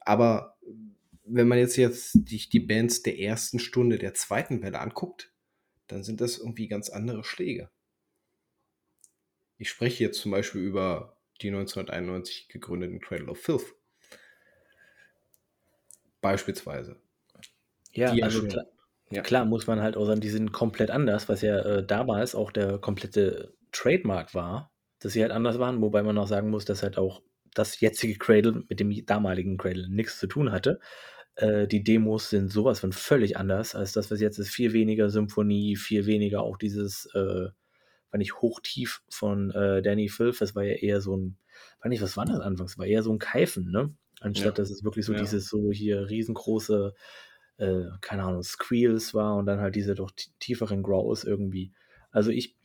aber 0.00 0.58
wenn 1.24 1.48
man 1.48 1.58
jetzt, 1.58 1.76
jetzt 1.76 2.12
die, 2.14 2.48
die 2.48 2.60
Bands 2.60 3.02
der 3.02 3.18
ersten 3.18 3.58
Stunde 3.58 3.98
der 3.98 4.14
zweiten 4.14 4.62
Welle 4.62 4.80
anguckt, 4.80 5.32
dann 5.86 6.04
sind 6.04 6.20
das 6.20 6.38
irgendwie 6.38 6.68
ganz 6.68 6.90
andere 6.90 7.24
Schläge. 7.24 7.70
Ich 9.56 9.70
spreche 9.70 10.04
jetzt 10.04 10.20
zum 10.20 10.32
Beispiel 10.32 10.60
über 10.60 11.16
die 11.40 11.48
1991 11.48 12.48
gegründeten 12.48 13.00
Cradle 13.00 13.28
of 13.28 13.38
Filth. 13.38 13.74
Beispielsweise. 16.20 17.00
Ja, 17.92 18.12
die 18.12 18.22
also 18.22 18.46
ja 18.46 18.64
ja. 19.10 19.22
Klar 19.22 19.44
muss 19.44 19.66
man 19.66 19.80
halt 19.80 19.96
auch 19.96 20.06
sagen, 20.06 20.20
die 20.20 20.28
sind 20.28 20.52
komplett 20.52 20.90
anders, 20.90 21.28
was 21.28 21.42
ja 21.42 21.58
äh, 21.58 21.86
damals 21.86 22.34
auch 22.34 22.50
der 22.50 22.78
komplette 22.78 23.54
Trademark 23.72 24.34
war, 24.34 24.72
dass 25.00 25.12
sie 25.12 25.22
halt 25.22 25.32
anders 25.32 25.58
waren, 25.58 25.80
wobei 25.82 26.02
man 26.02 26.16
auch 26.18 26.26
sagen 26.26 26.50
muss, 26.50 26.64
dass 26.64 26.82
halt 26.82 26.96
auch 26.96 27.22
das 27.54 27.80
jetzige 27.80 28.18
Cradle 28.18 28.64
mit 28.68 28.80
dem 28.80 29.06
damaligen 29.06 29.56
Cradle 29.56 29.88
nichts 29.88 30.18
zu 30.18 30.26
tun 30.26 30.50
hatte. 30.50 30.80
Äh, 31.36 31.66
die 31.66 31.84
Demos 31.84 32.30
sind 32.30 32.50
sowas 32.50 32.80
von 32.80 32.92
völlig 32.92 33.36
anders 33.36 33.74
als 33.74 33.92
das, 33.92 34.10
was 34.10 34.20
jetzt 34.20 34.38
ist. 34.38 34.50
Viel 34.50 34.72
weniger 34.72 35.10
Symphonie, 35.10 35.76
viel 35.76 36.06
weniger 36.06 36.42
auch 36.42 36.56
dieses, 36.56 37.06
äh, 37.14 37.48
fand 38.10 38.22
ich, 38.22 38.40
hochtief 38.40 39.02
von 39.08 39.50
äh, 39.50 39.82
Danny 39.82 40.08
Filth. 40.08 40.40
Das 40.40 40.54
war 40.54 40.64
ja 40.64 40.74
eher 40.74 41.00
so 41.00 41.16
ein, 41.16 41.36
fand 41.80 41.94
ich, 41.94 42.02
was 42.02 42.16
war 42.16 42.24
das 42.24 42.40
anfangs? 42.40 42.78
War 42.78 42.86
eher 42.86 43.02
so 43.02 43.12
ein 43.12 43.18
Keifen, 43.18 43.70
ne? 43.70 43.94
Anstatt 44.20 44.58
ja. 44.58 44.62
dass 44.62 44.70
es 44.70 44.84
wirklich 44.84 45.04
so 45.04 45.12
ja. 45.12 45.20
dieses 45.20 45.48
so 45.48 45.70
hier 45.70 46.08
riesengroße 46.08 46.94
äh, 47.58 47.84
keine 48.00 48.24
Ahnung, 48.24 48.42
Squeals 48.42 49.14
war 49.14 49.36
und 49.36 49.46
dann 49.46 49.60
halt 49.60 49.74
diese 49.74 49.94
doch 49.94 50.10
tieferen 50.40 50.82
Growls 50.82 51.24
irgendwie. 51.24 51.72
Also 52.10 52.30
ich, 52.30 52.56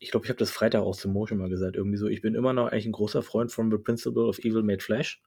ich 0.00 0.10
glaube, 0.10 0.26
ich 0.26 0.30
habe 0.30 0.38
das 0.38 0.50
Freitag 0.50 0.82
auch 0.82 0.96
zum 0.96 1.12
Motion 1.12 1.38
mal 1.38 1.48
gesagt, 1.48 1.76
irgendwie 1.76 1.96
so, 1.96 2.06
ich 2.06 2.22
bin 2.22 2.34
immer 2.34 2.52
noch 2.52 2.68
eigentlich 2.68 2.86
ein 2.86 2.92
großer 2.92 3.22
Freund 3.22 3.52
von 3.52 3.70
The 3.70 3.78
Principle 3.78 4.24
of 4.24 4.38
Evil 4.38 4.62
Made 4.62 4.82
Flash. 4.82 5.22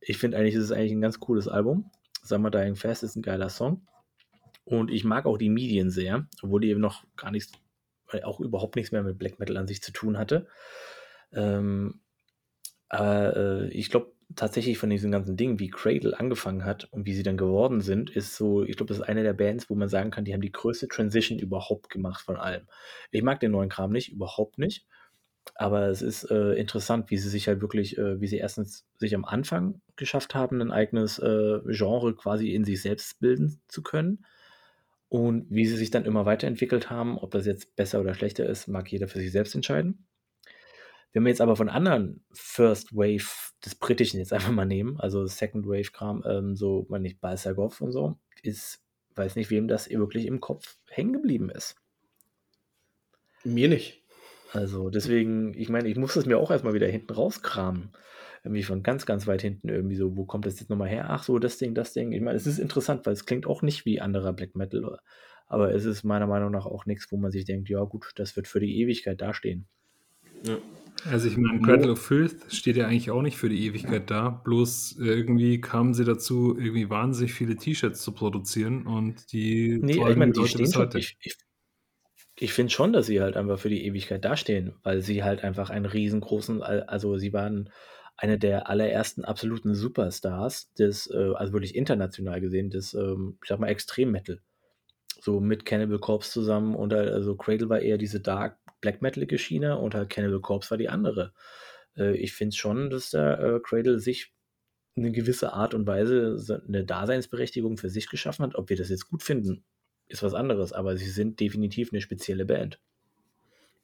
Ich 0.00 0.18
finde 0.18 0.36
eigentlich, 0.36 0.54
es 0.54 0.64
ist 0.64 0.72
eigentlich 0.72 0.92
ein 0.92 1.00
ganz 1.00 1.18
cooles 1.20 1.48
Album. 1.48 1.90
Summer 2.22 2.50
Dying 2.50 2.76
Fast 2.76 3.02
ist 3.02 3.16
ein 3.16 3.22
geiler 3.22 3.48
Song. 3.48 3.86
Und 4.64 4.90
ich 4.90 5.04
mag 5.04 5.24
auch 5.24 5.38
die 5.38 5.48
Medien 5.48 5.90
sehr, 5.90 6.26
obwohl 6.42 6.60
die 6.60 6.68
eben 6.68 6.80
noch 6.80 7.04
gar 7.16 7.30
nichts, 7.30 7.52
auch 8.22 8.40
überhaupt 8.40 8.76
nichts 8.76 8.92
mehr 8.92 9.02
mit 9.02 9.18
Black 9.18 9.38
Metal 9.38 9.56
an 9.56 9.66
sich 9.66 9.82
zu 9.82 9.92
tun 9.92 10.18
hatte. 10.18 10.46
Ähm, 11.32 12.00
aber 12.88 13.36
äh, 13.36 13.68
ich 13.68 13.90
glaube, 13.90 14.12
tatsächlich 14.36 14.78
von 14.78 14.90
diesen 14.90 15.10
ganzen 15.10 15.36
Dingen, 15.36 15.58
wie 15.58 15.68
Cradle 15.70 16.18
angefangen 16.18 16.64
hat 16.64 16.84
und 16.92 17.06
wie 17.06 17.14
sie 17.14 17.22
dann 17.22 17.36
geworden 17.36 17.80
sind, 17.80 18.10
ist 18.10 18.36
so, 18.36 18.62
ich 18.64 18.76
glaube, 18.76 18.88
das 18.88 18.98
ist 18.98 19.08
eine 19.08 19.22
der 19.22 19.32
Bands, 19.32 19.70
wo 19.70 19.74
man 19.74 19.88
sagen 19.88 20.10
kann, 20.10 20.24
die 20.24 20.34
haben 20.34 20.40
die 20.40 20.52
größte 20.52 20.88
Transition 20.88 21.38
überhaupt 21.38 21.90
gemacht 21.90 22.20
von 22.22 22.36
allem. 22.36 22.66
Ich 23.10 23.22
mag 23.22 23.40
den 23.40 23.52
neuen 23.52 23.70
Kram 23.70 23.90
nicht, 23.90 24.12
überhaupt 24.12 24.58
nicht. 24.58 24.86
Aber 25.54 25.88
es 25.88 26.02
ist 26.02 26.24
äh, 26.30 26.52
interessant, 26.54 27.10
wie 27.10 27.16
sie 27.16 27.30
sich 27.30 27.48
halt 27.48 27.62
wirklich, 27.62 27.96
äh, 27.96 28.20
wie 28.20 28.26
sie 28.26 28.36
erstens 28.36 28.86
sich 28.98 29.14
am 29.14 29.24
Anfang 29.24 29.80
geschafft 29.96 30.34
haben, 30.34 30.60
ein 30.60 30.72
eigenes 30.72 31.18
äh, 31.18 31.60
Genre 31.66 32.14
quasi 32.14 32.52
in 32.54 32.64
sich 32.64 32.82
selbst 32.82 33.20
bilden 33.20 33.60
zu 33.68 33.82
können. 33.82 34.24
Und 35.08 35.46
wie 35.50 35.66
sie 35.66 35.76
sich 35.76 35.90
dann 35.90 36.04
immer 36.04 36.26
weiterentwickelt 36.26 36.90
haben, 36.90 37.16
ob 37.18 37.30
das 37.30 37.46
jetzt 37.46 37.76
besser 37.76 38.00
oder 38.00 38.12
schlechter 38.12 38.46
ist, 38.46 38.68
mag 38.68 38.92
jeder 38.92 39.08
für 39.08 39.20
sich 39.20 39.32
selbst 39.32 39.54
entscheiden. 39.54 40.06
Wenn 41.12 41.24
wir 41.24 41.30
jetzt 41.30 41.40
aber 41.40 41.56
von 41.56 41.68
anderen 41.68 42.24
First 42.32 42.94
Wave 42.94 43.52
des 43.64 43.74
Britischen 43.74 44.18
jetzt 44.18 44.32
einfach 44.32 44.52
mal 44.52 44.66
nehmen, 44.66 44.98
also 45.00 45.26
Second 45.26 45.66
Wave 45.66 45.90
Kram, 45.92 46.22
ähm, 46.26 46.56
so, 46.56 46.86
man 46.88 47.02
nicht 47.02 47.20
Balsagov 47.20 47.80
und 47.80 47.92
so, 47.92 48.18
ist, 48.42 48.82
weiß 49.14 49.36
nicht, 49.36 49.50
wem 49.50 49.68
das 49.68 49.88
wirklich 49.90 50.26
im 50.26 50.40
Kopf 50.40 50.76
hängen 50.88 51.12
geblieben 51.12 51.50
ist. 51.50 51.76
Mir 53.44 53.68
nicht. 53.68 54.02
Also 54.52 54.90
deswegen, 54.90 55.54
ich 55.54 55.68
meine, 55.68 55.88
ich 55.88 55.96
muss 55.96 56.14
das 56.14 56.26
mir 56.26 56.38
auch 56.38 56.50
erstmal 56.50 56.74
wieder 56.74 56.86
hinten 56.86 57.12
rauskramen. 57.12 57.90
Irgendwie 58.44 58.62
von 58.62 58.82
ganz, 58.82 59.04
ganz 59.04 59.26
weit 59.26 59.42
hinten 59.42 59.68
irgendwie 59.68 59.96
so, 59.96 60.16
wo 60.16 60.24
kommt 60.24 60.46
das 60.46 60.60
jetzt 60.60 60.70
nochmal 60.70 60.88
her? 60.88 61.06
Ach 61.10 61.22
so, 61.22 61.38
das 61.38 61.58
Ding, 61.58 61.74
das 61.74 61.92
Ding. 61.92 62.12
Ich 62.12 62.22
meine, 62.22 62.36
es 62.36 62.46
ist 62.46 62.58
interessant, 62.58 63.04
weil 63.04 63.12
es 63.12 63.26
klingt 63.26 63.46
auch 63.46 63.62
nicht 63.62 63.84
wie 63.84 64.00
anderer 64.00 64.32
Black 64.32 64.54
Metal, 64.54 64.98
aber 65.48 65.74
es 65.74 65.84
ist 65.84 66.04
meiner 66.04 66.26
Meinung 66.26 66.52
nach 66.52 66.66
auch 66.66 66.86
nichts, 66.86 67.10
wo 67.10 67.16
man 67.16 67.30
sich 67.30 67.44
denkt, 67.44 67.68
ja 67.68 67.82
gut, 67.82 68.12
das 68.16 68.36
wird 68.36 68.46
für 68.46 68.60
die 68.60 68.80
Ewigkeit 68.80 69.20
dastehen. 69.20 69.66
Ja. 70.44 70.58
Also 71.04 71.28
ich 71.28 71.36
meine, 71.36 71.60
Cradle 71.60 71.92
of 71.92 72.02
Filth 72.02 72.52
steht 72.52 72.76
ja 72.76 72.86
eigentlich 72.86 73.10
auch 73.10 73.22
nicht 73.22 73.36
für 73.36 73.48
die 73.48 73.66
Ewigkeit 73.66 74.10
da, 74.10 74.30
bloß 74.30 74.96
irgendwie 74.98 75.60
kamen 75.60 75.94
sie 75.94 76.04
dazu, 76.04 76.56
irgendwie 76.58 76.90
wahnsinnig 76.90 77.32
viele 77.32 77.56
T-Shirts 77.56 78.02
zu 78.02 78.12
produzieren 78.12 78.86
und 78.86 79.32
die 79.32 79.78
Nee, 79.80 79.92
ich 79.92 80.16
meine, 80.16 80.32
die 80.32 80.40
Leute 80.40 80.50
stehen 80.50 80.72
schon, 80.72 80.90
ich, 80.96 81.16
ich, 81.20 81.36
ich 82.40 82.52
finde 82.52 82.72
schon, 82.72 82.92
dass 82.92 83.06
sie 83.06 83.20
halt 83.20 83.36
einfach 83.36 83.58
für 83.58 83.68
die 83.68 83.84
Ewigkeit 83.84 84.24
dastehen, 84.24 84.74
weil 84.82 85.00
sie 85.00 85.24
halt 85.24 85.44
einfach 85.44 85.70
einen 85.70 85.86
riesengroßen, 85.86 86.62
also 86.62 87.16
sie 87.16 87.32
waren 87.32 87.70
eine 88.16 88.38
der 88.38 88.68
allerersten 88.68 89.24
absoluten 89.24 89.74
Superstars 89.74 90.72
des, 90.74 91.08
äh, 91.08 91.32
also 91.34 91.52
wirklich 91.52 91.76
international 91.76 92.40
gesehen, 92.40 92.70
des, 92.70 92.94
ähm, 92.94 93.38
ich 93.42 93.48
sag 93.48 93.60
mal, 93.60 93.68
Extrem-Metal. 93.68 94.40
So 95.20 95.40
mit 95.40 95.64
Cannibal 95.64 95.98
Corpse 95.98 96.30
zusammen 96.30 96.74
und 96.74 96.92
also 96.92 97.36
Cradle 97.36 97.68
war 97.68 97.80
eher 97.80 97.98
diese 97.98 98.20
Dark 98.20 98.58
Black 98.80 99.02
Metal 99.02 99.26
Schiene 99.38 99.78
und 99.78 99.94
halt 99.94 100.10
Cannibal 100.10 100.40
Corpse 100.40 100.70
war 100.70 100.78
die 100.78 100.88
andere. 100.88 101.32
Äh, 101.96 102.16
ich 102.16 102.32
finde 102.32 102.56
schon, 102.56 102.90
dass 102.90 103.10
der 103.10 103.40
äh, 103.40 103.60
Cradle 103.60 103.98
sich 103.98 104.32
eine 104.96 105.12
gewisse 105.12 105.52
Art 105.52 105.74
und 105.74 105.86
Weise 105.86 106.62
eine 106.66 106.84
Daseinsberechtigung 106.84 107.76
für 107.76 107.88
sich 107.88 108.08
geschaffen 108.08 108.44
hat. 108.44 108.56
Ob 108.56 108.68
wir 108.68 108.76
das 108.76 108.88
jetzt 108.88 109.08
gut 109.08 109.22
finden, 109.22 109.64
ist 110.06 110.22
was 110.22 110.34
anderes, 110.34 110.72
aber 110.72 110.96
sie 110.96 111.08
sind 111.08 111.40
definitiv 111.40 111.92
eine 111.92 112.00
spezielle 112.00 112.44
Band. 112.44 112.80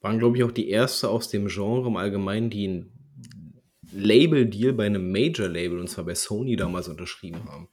Waren, 0.01 0.19
glaube 0.19 0.37
ich, 0.37 0.45
auch 0.45 0.53
die 0.53 0.69
erste 0.69 1.09
aus 1.09 1.29
dem 1.29 1.47
Genre 1.47 1.89
im 1.89 1.97
Allgemeinen, 1.97 2.51
die 2.51 2.69
ein 2.69 2.93
Label-Deal 3.93 4.73
bei 4.73 4.87
einem 4.87 5.13
Major-Label, 5.13 5.79
und 5.79 5.89
zwar 5.89 6.05
bei 6.05 6.15
Sony, 6.15 6.57
damals 6.57 6.89
unterschrieben 6.89 7.49
haben. 7.49 7.69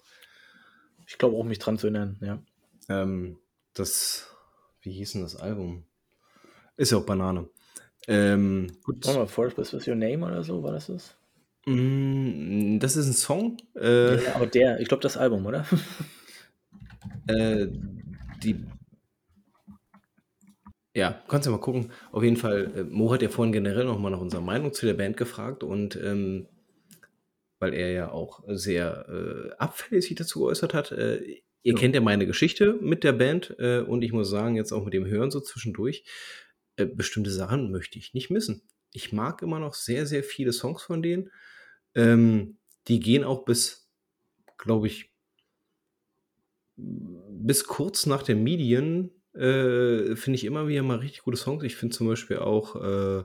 Ich 1.08 1.18
glaube 1.18 1.36
auch, 1.36 1.44
mich 1.44 1.60
dran 1.60 1.78
zu 1.78 1.88
erinnern, 1.88 2.18
ja. 2.22 2.42
Ähm, 2.90 3.38
das, 3.74 4.28
wie 4.82 4.92
hieß 4.92 5.14
denn 5.14 5.22
das 5.22 5.36
Album? 5.36 5.86
Ist 6.78 6.92
ja 6.92 6.98
auch 6.98 7.06
Banane. 7.06 7.50
Ähm, 8.08 8.72
gut. 8.84 9.06
Warte 9.06 9.20
mal, 9.20 9.28
Forest 9.28 9.74
was 9.74 9.88
Your 9.88 9.96
Name 9.96 10.26
oder 10.26 10.44
so, 10.44 10.64
war 10.64 10.72
das 10.72 10.88
das? 10.88 11.16
Mm, 11.66 12.80
das 12.80 12.96
ist 12.96 13.08
ein 13.08 13.14
Song. 13.14 13.58
Äh, 13.76 14.24
ja, 14.24 14.36
aber 14.36 14.48
der, 14.48 14.80
ich 14.80 14.88
glaube 14.88 15.04
das 15.04 15.18
Album, 15.18 15.46
oder? 15.46 15.66
Äh, 17.28 17.68
die 18.44 18.66
ja, 20.94 21.22
kannst 21.28 21.48
du 21.48 21.52
mal 21.52 21.60
gucken. 21.60 21.92
Auf 22.12 22.24
jeden 22.24 22.36
Fall, 22.36 22.72
äh, 22.76 22.84
Mo 22.84 23.12
hat 23.14 23.22
ja 23.22 23.30
vorhin 23.30 23.54
generell 23.54 23.86
noch 23.86 23.98
mal 23.98 24.10
nach 24.10 24.20
unserer 24.20 24.42
Meinung 24.42 24.74
zu 24.74 24.86
der 24.86 24.94
Band 24.94 25.16
gefragt 25.16 25.64
und 25.64 25.96
ähm, 25.96 26.48
weil 27.60 27.74
er 27.74 27.92
ja 27.92 28.12
auch 28.12 28.44
sehr 28.48 29.08
äh, 29.08 29.52
abfällig 29.58 30.06
sich 30.06 30.16
dazu 30.16 30.40
geäußert 30.40 30.74
hat. 30.74 30.92
Äh, 30.92 31.42
ihr 31.64 31.74
Ja. 31.74 31.76
kennt 31.76 31.96
ja 31.96 32.02
meine 32.02 32.28
Geschichte 32.28 32.78
mit 32.82 33.04
der 33.04 33.14
Band 33.14 33.56
äh, 33.60 33.80
und 33.82 34.02
ich 34.04 34.12
muss 34.14 34.30
sagen, 34.30 34.56
jetzt 34.56 34.72
auch 34.72 34.84
mit 34.84 34.94
dem 34.94 35.06
Hören 35.06 35.32
so 35.32 35.40
zwischendurch, 35.42 36.06
äh, 36.78 36.86
bestimmte 36.86 37.32
Sachen 37.32 37.72
möchte 37.72 38.00
ich 38.00 38.14
nicht 38.14 38.30
missen. 38.30 38.64
Ich 38.94 39.14
mag 39.14 39.42
immer 39.42 39.60
noch 39.60 39.74
sehr, 39.74 40.06
sehr 40.06 40.24
viele 40.24 40.54
Songs 40.54 40.84
von 40.84 41.02
denen. 41.02 41.32
Ähm, 41.96 42.58
die 42.88 43.00
gehen 43.00 43.24
auch 43.24 43.46
bis, 43.46 43.90
glaube 44.58 44.88
ich, 44.88 45.12
bis 46.78 47.66
kurz 47.66 48.06
nach 48.06 48.24
den 48.24 48.44
Medien 48.44 49.12
äh, 49.34 50.16
finde 50.16 50.36
ich 50.36 50.44
immer 50.46 50.68
wieder 50.68 50.84
mal 50.84 50.98
richtig 50.98 51.22
gute 51.24 51.38
Songs. 51.38 51.64
Ich 51.64 51.76
finde 51.76 51.96
zum 51.96 52.08
Beispiel 52.08 52.38
auch 52.40 52.76
äh, 52.76 53.24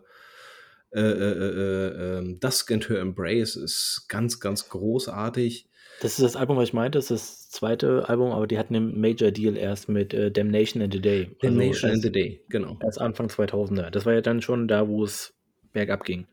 äh, 0.93 1.01
äh, 1.01 1.01
äh, 1.01 2.19
ähm, 2.19 2.41
Dusk 2.41 2.71
and 2.71 2.89
Her 2.89 3.01
Embrace 3.01 3.57
ist 3.57 4.07
ganz, 4.09 4.41
ganz 4.41 4.69
großartig. 4.69 5.69
Das 6.01 6.13
ist 6.13 6.23
das 6.23 6.37
Album, 6.37 6.57
was 6.57 6.69
ich 6.69 6.75
meinte. 6.75 6.99
Das 6.99 7.11
ist 7.11 7.11
das 7.11 7.51
zweite 7.51 8.09
Album, 8.09 8.31
aber 8.33 8.47
die 8.47 8.59
hatten 8.59 8.77
einen 8.77 9.01
Major 9.01 9.31
Deal 9.31 9.57
erst 9.57 9.89
mit 9.89 10.13
äh, 10.13 10.31
Damnation 10.31 10.83
in 10.83 10.91
the 10.91 11.01
Day. 11.01 11.25
Also 11.25 11.37
Damnation 11.41 11.91
in 11.91 11.97
erst, 11.97 12.03
the 12.03 12.13
Day, 12.13 12.45
genau. 12.49 12.79
erst 12.83 13.01
Anfang 13.01 13.29
2000er. 13.29 13.91
Das 13.91 14.05
war 14.05 14.13
ja 14.13 14.21
dann 14.21 14.43
schon 14.43 14.69
da, 14.69 14.89
wo 14.89 15.05
es 15.05 15.35
bergab 15.73 16.05
ging. 16.05 16.27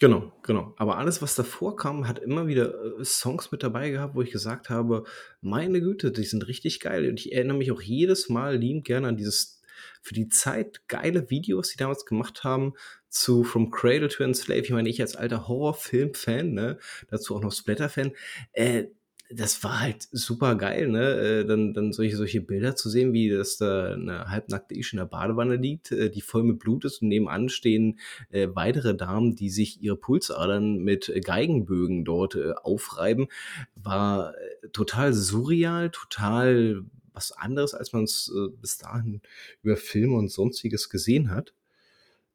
Genau, 0.00 0.32
genau. 0.42 0.74
Aber 0.76 0.98
alles, 0.98 1.22
was 1.22 1.34
davor 1.34 1.76
kam, 1.76 2.08
hat 2.08 2.18
immer 2.18 2.46
wieder 2.46 2.74
äh, 2.98 3.04
Songs 3.04 3.50
mit 3.52 3.62
dabei 3.62 3.90
gehabt, 3.90 4.14
wo 4.14 4.22
ich 4.22 4.30
gesagt 4.30 4.70
habe, 4.70 5.04
meine 5.40 5.80
Güte, 5.80 6.12
die 6.12 6.24
sind 6.24 6.46
richtig 6.46 6.80
geil. 6.80 7.08
Und 7.08 7.20
ich 7.20 7.32
erinnere 7.32 7.56
mich 7.56 7.72
auch 7.72 7.80
jedes 7.80 8.28
Mal 8.28 8.56
liebend 8.56 8.84
gerne 8.84 9.08
an 9.08 9.16
dieses 9.16 9.62
für 10.02 10.14
die 10.14 10.28
Zeit 10.28 10.86
geile 10.88 11.30
Videos, 11.30 11.70
die 11.70 11.78
damals 11.78 12.04
gemacht 12.04 12.44
haben 12.44 12.74
zu 13.14 13.44
From 13.44 13.70
Cradle 13.70 14.08
to 14.08 14.24
Enslave. 14.24 14.62
Ich 14.62 14.70
meine, 14.70 14.88
ich 14.88 15.00
als 15.00 15.16
alter 15.16 15.46
Horrorfilm-Fan, 15.48 16.52
ne, 16.52 16.78
dazu 17.08 17.36
auch 17.36 17.40
noch 17.40 17.52
Splatter-Fan, 17.52 18.12
äh, 18.52 18.84
das 19.30 19.64
war 19.64 19.80
halt 19.80 20.06
super 20.12 20.54
geil, 20.54 20.88
ne? 20.88 21.14
Äh, 21.14 21.44
dann, 21.46 21.72
dann 21.72 21.92
solche, 21.92 22.16
solche 22.16 22.40
Bilder 22.42 22.76
zu 22.76 22.90
sehen, 22.90 23.12
wie 23.12 23.30
das 23.30 23.56
da 23.56 23.92
eine 23.92 24.28
halbnackte 24.28 24.74
Isch 24.74 24.92
in 24.92 24.98
der 24.98 25.06
Badewanne 25.06 25.56
liegt, 25.56 25.92
äh, 25.92 26.10
die 26.10 26.20
voll 26.20 26.42
mit 26.42 26.58
Blut 26.58 26.84
ist 26.84 27.00
und 27.00 27.08
nebenan 27.08 27.48
stehen 27.48 27.98
äh, 28.30 28.48
weitere 28.52 28.94
Damen, 28.94 29.34
die 29.34 29.48
sich 29.48 29.80
ihre 29.82 29.96
Pulsadern 29.96 30.78
mit 30.78 31.10
Geigenbögen 31.24 32.04
dort 32.04 32.34
äh, 32.34 32.52
aufreiben, 32.62 33.28
war 33.76 34.34
äh, 34.34 34.68
total 34.72 35.14
surreal, 35.14 35.90
total 35.90 36.84
was 37.12 37.32
anderes, 37.32 37.74
als 37.74 37.92
man 37.92 38.04
es 38.04 38.30
äh, 38.34 38.50
bis 38.60 38.76
dahin 38.76 39.22
über 39.62 39.76
Filme 39.76 40.16
und 40.16 40.30
sonstiges 40.30 40.90
gesehen 40.90 41.30
hat. 41.30 41.54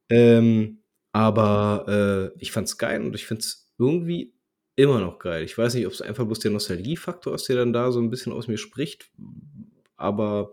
Ähm, 0.09 0.79
aber 1.11 2.31
äh, 2.35 2.39
ich 2.41 2.51
fand's 2.51 2.77
geil 2.77 3.01
und 3.01 3.15
ich 3.15 3.25
find's 3.25 3.71
irgendwie 3.77 4.33
immer 4.75 4.99
noch 4.99 5.19
geil. 5.19 5.43
Ich 5.43 5.57
weiß 5.57 5.73
nicht, 5.73 5.85
ob 5.85 5.93
es 5.93 6.01
einfach 6.01 6.25
bloß 6.25 6.39
der 6.39 6.51
Nostalgiefaktor 6.51 7.35
ist, 7.35 7.49
der 7.49 7.57
dann 7.57 7.73
da 7.73 7.91
so 7.91 7.99
ein 7.99 8.09
bisschen 8.09 8.33
aus 8.33 8.47
mir 8.47 8.57
spricht, 8.57 9.11
aber 9.97 10.51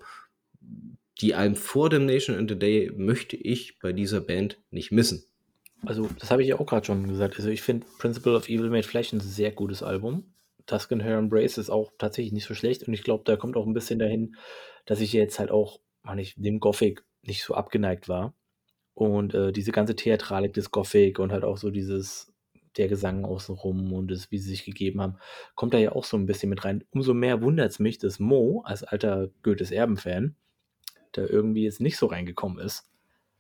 die 1.21 1.35
Alben 1.35 1.57
vor 1.57 1.89
Damnation 1.89 2.37
in 2.37 2.49
the 2.49 2.59
Day 2.59 2.91
möchte 2.95 3.37
ich 3.37 3.79
bei 3.79 3.93
dieser 3.93 4.21
Band 4.21 4.59
nicht 4.71 4.93
missen. 4.93 5.25
Also, 5.85 6.09
das 6.19 6.31
habe 6.31 6.43
ich 6.43 6.49
ja 6.49 6.59
auch 6.59 6.67
gerade 6.67 6.85
schon 6.85 7.09
gesagt. 7.09 7.37
Also, 7.37 7.49
ich 7.49 7.63
finde 7.63 7.87
Principle 7.99 8.37
of 8.37 8.49
Evil 8.49 8.71
Made 8.71 8.87
Flesh 8.87 9.13
ein 9.13 9.21
sehr 9.21 9.53
gutes 9.53 9.83
Album. 9.83 10.35
Tusk 10.67 10.93
and 10.93 11.03
Her 11.03 11.19
Embrace 11.19 11.59
ist 11.59 11.71
auch 11.71 11.93
tatsächlich 11.97 12.33
nicht 12.33 12.47
so 12.47 12.55
schlecht 12.55 12.83
und 12.89 12.93
ich 12.93 13.05
glaube, 13.05 13.23
da 13.25 13.37
kommt 13.37 13.57
auch 13.57 13.67
ein 13.67 13.73
bisschen 13.73 14.01
dahin, 14.01 14.35
dass 14.85 15.01
ich 15.01 15.13
jetzt 15.13 15.39
halt 15.39 15.51
auch, 15.51 15.81
man 16.03 16.19
ich, 16.19 16.35
dem 16.37 16.59
Gothic 16.59 17.05
nicht 17.23 17.45
so 17.45 17.55
abgeneigt 17.55 18.09
war. 18.09 18.35
Und 18.97 19.35
äh, 19.35 19.53
diese 19.53 19.73
ganze 19.73 19.95
Theatralik 19.95 20.55
des 20.55 20.71
Gothic 20.71 21.19
und 21.19 21.31
halt 21.31 21.45
auch 21.45 21.59
so 21.59 21.71
dieses, 21.71 22.33
der 22.79 22.89
Gesang 22.89 23.27
außenrum 23.27 23.93
und 23.93 24.11
das, 24.11 24.31
wie 24.31 24.39
sie 24.39 24.49
sich 24.49 24.65
gegeben 24.65 25.03
haben, 25.03 25.19
kommt 25.55 25.75
da 25.75 25.79
ja 25.79 25.93
auch 25.93 26.05
so 26.05 26.17
ein 26.17 26.25
bisschen 26.25 26.49
mit 26.49 26.65
rein. 26.65 26.83
Umso 26.93 27.13
mehr 27.13 27.43
wundert 27.43 27.71
es 27.71 27.79
mich, 27.79 27.99
dass 27.99 28.19
Mo 28.19 28.63
als 28.65 28.85
alter 28.85 29.29
Goethes 29.43 29.71
Erben-Fan 29.71 30.35
da 31.13 31.27
irgendwie 31.27 31.65
jetzt 31.65 31.83
nicht 31.83 31.99
so 31.99 32.07
reingekommen 32.07 32.59
ist. 32.59 32.89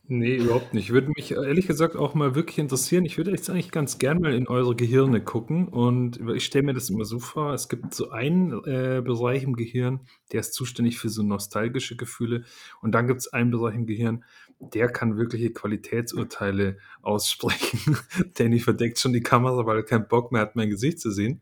Nee, 0.08 0.36
überhaupt 0.36 0.72
nicht. 0.72 0.90
Würde 0.90 1.10
mich 1.16 1.32
ehrlich 1.32 1.66
gesagt 1.66 1.96
auch 1.96 2.14
mal 2.14 2.36
wirklich 2.36 2.58
interessieren. 2.58 3.04
Ich 3.04 3.16
würde 3.16 3.32
jetzt 3.32 3.50
eigentlich 3.50 3.72
ganz 3.72 3.98
gern 3.98 4.20
mal 4.20 4.34
in 4.34 4.46
eure 4.46 4.76
Gehirne 4.76 5.20
gucken 5.20 5.66
und 5.66 6.20
ich 6.36 6.44
stelle 6.44 6.64
mir 6.66 6.74
das 6.74 6.90
immer 6.90 7.04
so 7.04 7.18
vor, 7.18 7.52
es 7.52 7.68
gibt 7.68 7.92
so 7.92 8.10
einen 8.10 8.52
äh, 8.66 9.02
Bereich 9.04 9.42
im 9.42 9.56
Gehirn, 9.56 10.00
der 10.32 10.40
ist 10.40 10.54
zuständig 10.54 11.00
für 11.00 11.08
so 11.08 11.24
nostalgische 11.24 11.96
Gefühle 11.96 12.44
und 12.82 12.92
dann 12.92 13.08
gibt 13.08 13.18
es 13.18 13.32
einen 13.32 13.50
Bereich 13.50 13.74
im 13.74 13.86
Gehirn, 13.86 14.22
der 14.60 14.88
kann 14.88 15.16
wirkliche 15.16 15.52
Qualitätsurteile 15.52 16.78
aussprechen. 17.02 17.96
Danny 18.34 18.60
verdeckt 18.60 19.00
schon 19.00 19.12
die 19.12 19.22
Kamera, 19.22 19.66
weil 19.66 19.78
er 19.78 19.82
keinen 19.82 20.06
Bock 20.06 20.30
mehr 20.30 20.42
hat, 20.42 20.54
mein 20.54 20.70
Gesicht 20.70 21.00
zu 21.00 21.10
sehen. 21.10 21.40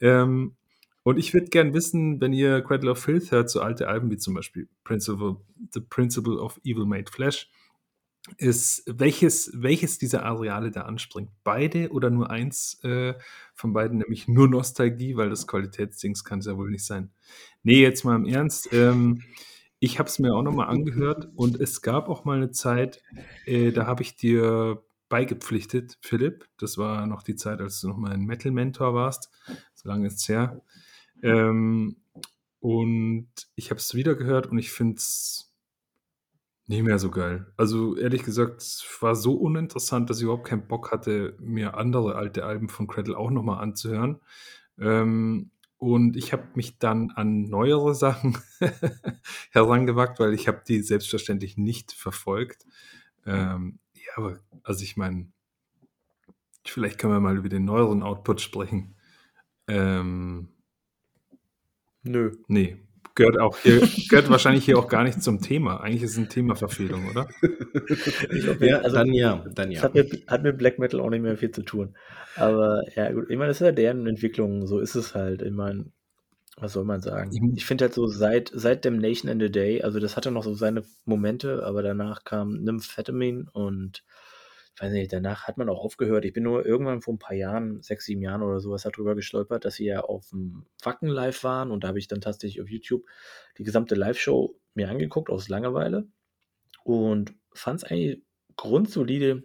Ähm, 0.00 0.52
und 1.02 1.18
ich 1.18 1.34
würde 1.34 1.48
gern 1.48 1.74
wissen, 1.74 2.20
wenn 2.20 2.32
ihr 2.32 2.62
Cradle 2.62 2.92
of 2.92 2.98
Filth 2.98 3.32
hört, 3.32 3.50
so 3.50 3.60
alte 3.60 3.88
Alben 3.88 4.10
wie 4.12 4.18
zum 4.18 4.34
Beispiel 4.34 4.68
Principle, 4.84 5.36
The 5.72 5.80
Principle 5.80 6.38
of 6.38 6.60
Evil 6.64 6.86
Made 6.86 7.10
Flesh, 7.10 7.50
ist, 8.38 8.84
welches, 8.86 9.50
welches 9.54 9.98
dieser 9.98 10.24
Areale 10.24 10.70
da 10.70 10.82
anspringt. 10.82 11.30
Beide 11.44 11.90
oder 11.90 12.10
nur 12.10 12.30
eins 12.30 12.82
äh, 12.82 13.14
von 13.54 13.72
beiden, 13.72 13.98
nämlich 13.98 14.28
nur 14.28 14.48
Nostalgie, 14.48 15.16
weil 15.16 15.30
das 15.30 15.46
Qualitätsdings 15.46 16.24
kann 16.24 16.38
es 16.38 16.46
ja 16.46 16.56
wohl 16.56 16.70
nicht 16.70 16.84
sein. 16.84 17.10
Nee, 17.62 17.82
jetzt 17.82 18.04
mal 18.04 18.16
im 18.16 18.24
Ernst. 18.24 18.72
Ähm, 18.72 19.22
ich 19.78 19.98
habe 19.98 20.08
es 20.08 20.18
mir 20.18 20.34
auch 20.34 20.42
nochmal 20.42 20.68
angehört 20.68 21.28
und 21.36 21.60
es 21.60 21.82
gab 21.82 22.08
auch 22.08 22.24
mal 22.24 22.36
eine 22.36 22.50
Zeit, 22.50 23.02
äh, 23.44 23.72
da 23.72 23.86
habe 23.86 24.02
ich 24.02 24.16
dir 24.16 24.82
beigepflichtet, 25.10 25.98
Philipp. 26.00 26.48
Das 26.56 26.78
war 26.78 27.06
noch 27.06 27.22
die 27.22 27.36
Zeit, 27.36 27.60
als 27.60 27.80
du 27.80 27.88
noch 27.88 27.98
mal 27.98 28.12
ein 28.12 28.24
Metal-Mentor 28.24 28.94
warst. 28.94 29.30
So 29.74 29.88
lange 29.88 30.06
ist 30.06 30.20
es 30.20 30.28
her. 30.28 30.62
Ähm, 31.22 31.96
und 32.60 33.28
ich 33.54 33.70
habe 33.70 33.78
es 33.78 33.94
wieder 33.94 34.14
gehört 34.14 34.46
und 34.46 34.56
ich 34.56 34.70
finde 34.72 34.96
es 34.96 35.53
nicht 36.66 36.82
mehr 36.82 36.98
so 36.98 37.10
geil. 37.10 37.46
Also 37.56 37.96
ehrlich 37.96 38.22
gesagt, 38.22 38.62
es 38.62 38.84
war 39.00 39.14
so 39.14 39.34
uninteressant, 39.34 40.08
dass 40.08 40.18
ich 40.18 40.24
überhaupt 40.24 40.46
keinen 40.46 40.66
Bock 40.66 40.92
hatte, 40.92 41.36
mir 41.38 41.76
andere 41.76 42.14
alte 42.16 42.44
Alben 42.44 42.68
von 42.68 42.86
Cradle 42.86 43.16
auch 43.16 43.30
nochmal 43.30 43.62
anzuhören. 43.62 44.20
Ähm, 44.78 45.50
und 45.76 46.16
ich 46.16 46.32
habe 46.32 46.44
mich 46.54 46.78
dann 46.78 47.10
an 47.10 47.42
neuere 47.42 47.94
Sachen 47.94 48.38
herangewagt, 49.50 50.18
weil 50.18 50.32
ich 50.32 50.48
habe 50.48 50.62
die 50.66 50.80
selbstverständlich 50.80 51.58
nicht 51.58 51.92
verfolgt. 51.92 52.64
Ähm, 53.26 53.78
ja, 53.94 54.12
aber 54.16 54.38
also 54.62 54.82
ich 54.82 54.96
meine, 54.96 55.30
vielleicht 56.64 56.98
können 56.98 57.12
wir 57.12 57.20
mal 57.20 57.36
über 57.36 57.50
den 57.50 57.66
neueren 57.66 58.02
Output 58.02 58.40
sprechen. 58.40 58.94
Ähm, 59.68 60.48
Nö. 62.02 62.32
nee, 62.48 62.78
gehört 63.14 63.38
auch 63.38 63.56
hier, 63.58 63.80
gehört 64.08 64.30
wahrscheinlich 64.30 64.64
hier 64.64 64.78
auch 64.78 64.88
gar 64.88 65.04
nicht 65.04 65.22
zum 65.22 65.40
Thema. 65.40 65.80
Eigentlich 65.80 66.02
ist 66.02 66.12
es 66.12 66.18
eine 66.18 66.28
Themaverfehlung, 66.28 67.08
oder? 67.10 67.26
Ich 68.30 68.42
glaub, 68.44 68.60
Ja, 68.60 68.78
also, 68.80 68.96
dann 68.96 69.12
ja, 69.12 69.44
dann 69.54 69.70
Das 69.70 69.78
ja. 69.78 69.82
hat 69.82 69.94
mit, 69.94 70.26
hat 70.28 70.42
mit 70.42 70.58
Black 70.58 70.78
Metal 70.78 71.00
auch 71.00 71.10
nicht 71.10 71.22
mehr 71.22 71.36
viel 71.36 71.50
zu 71.50 71.62
tun. 71.62 71.96
Aber 72.36 72.82
ja, 72.96 73.12
gut, 73.12 73.30
ich 73.30 73.36
meine, 73.36 73.48
das 73.48 73.60
ist 73.60 73.66
ja 73.66 73.72
deren 73.72 74.06
Entwicklung, 74.06 74.66
so 74.66 74.80
ist 74.80 74.94
es 74.94 75.14
halt. 75.14 75.42
Ich 75.42 75.52
meine, 75.52 75.86
was 76.56 76.72
soll 76.74 76.84
man 76.84 77.00
sagen? 77.00 77.30
Ich- 77.56 77.64
finde 77.66 77.84
halt 77.86 77.94
so 77.94 78.06
seit, 78.06 78.50
seit 78.54 78.84
Damnation 78.84 79.30
in 79.30 79.40
the 79.40 79.50
Day, 79.50 79.82
also 79.82 80.00
das 80.00 80.16
hatte 80.16 80.30
noch 80.30 80.44
so 80.44 80.54
seine 80.54 80.84
Momente, 81.04 81.64
aber 81.64 81.82
danach 81.82 82.24
kam 82.24 82.62
Nymphetamine 82.62 83.46
und 83.52 84.04
weiß 84.78 84.92
nicht, 84.92 85.12
danach 85.12 85.44
hat 85.46 85.56
man 85.56 85.68
auch 85.68 85.84
aufgehört. 85.84 86.24
Ich 86.24 86.32
bin 86.32 86.42
nur 86.42 86.66
irgendwann 86.66 87.00
vor 87.00 87.14
ein 87.14 87.18
paar 87.18 87.36
Jahren, 87.36 87.82
sechs, 87.82 88.06
sieben 88.06 88.22
Jahren 88.22 88.42
oder 88.42 88.60
sowas, 88.60 88.82
darüber 88.82 89.14
gestolpert, 89.14 89.64
dass 89.64 89.74
sie 89.74 89.86
ja 89.86 90.00
auf 90.00 90.30
dem 90.30 90.66
Wacken 90.82 91.08
live 91.08 91.44
waren 91.44 91.70
und 91.70 91.84
da 91.84 91.88
habe 91.88 91.98
ich 91.98 92.08
dann 92.08 92.20
tatsächlich 92.20 92.62
auf 92.62 92.68
YouTube 92.68 93.04
die 93.58 93.64
gesamte 93.64 93.94
Live-Show 93.94 94.58
mir 94.74 94.88
angeguckt 94.88 95.30
aus 95.30 95.48
Langeweile 95.48 96.08
und 96.82 97.34
fand 97.52 97.82
es 97.82 97.90
eigentlich 97.90 98.22
grundsolide 98.56 99.44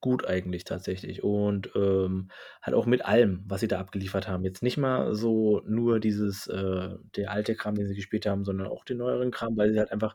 gut 0.00 0.26
eigentlich 0.26 0.64
tatsächlich 0.64 1.24
und 1.24 1.70
ähm, 1.74 2.30
halt 2.62 2.76
auch 2.76 2.86
mit 2.86 3.04
allem, 3.04 3.42
was 3.46 3.60
sie 3.60 3.68
da 3.68 3.80
abgeliefert 3.80 4.28
haben. 4.28 4.44
Jetzt 4.44 4.62
nicht 4.62 4.76
mal 4.76 5.14
so 5.14 5.60
nur 5.66 5.98
dieses, 5.98 6.46
äh, 6.46 6.90
der 7.16 7.32
alte 7.32 7.56
Kram, 7.56 7.74
den 7.74 7.88
sie 7.88 7.96
gespielt 7.96 8.26
haben, 8.26 8.44
sondern 8.44 8.68
auch 8.68 8.84
den 8.84 8.98
neueren 8.98 9.30
Kram, 9.30 9.56
weil 9.56 9.72
sie 9.72 9.78
halt 9.78 9.90
einfach 9.90 10.14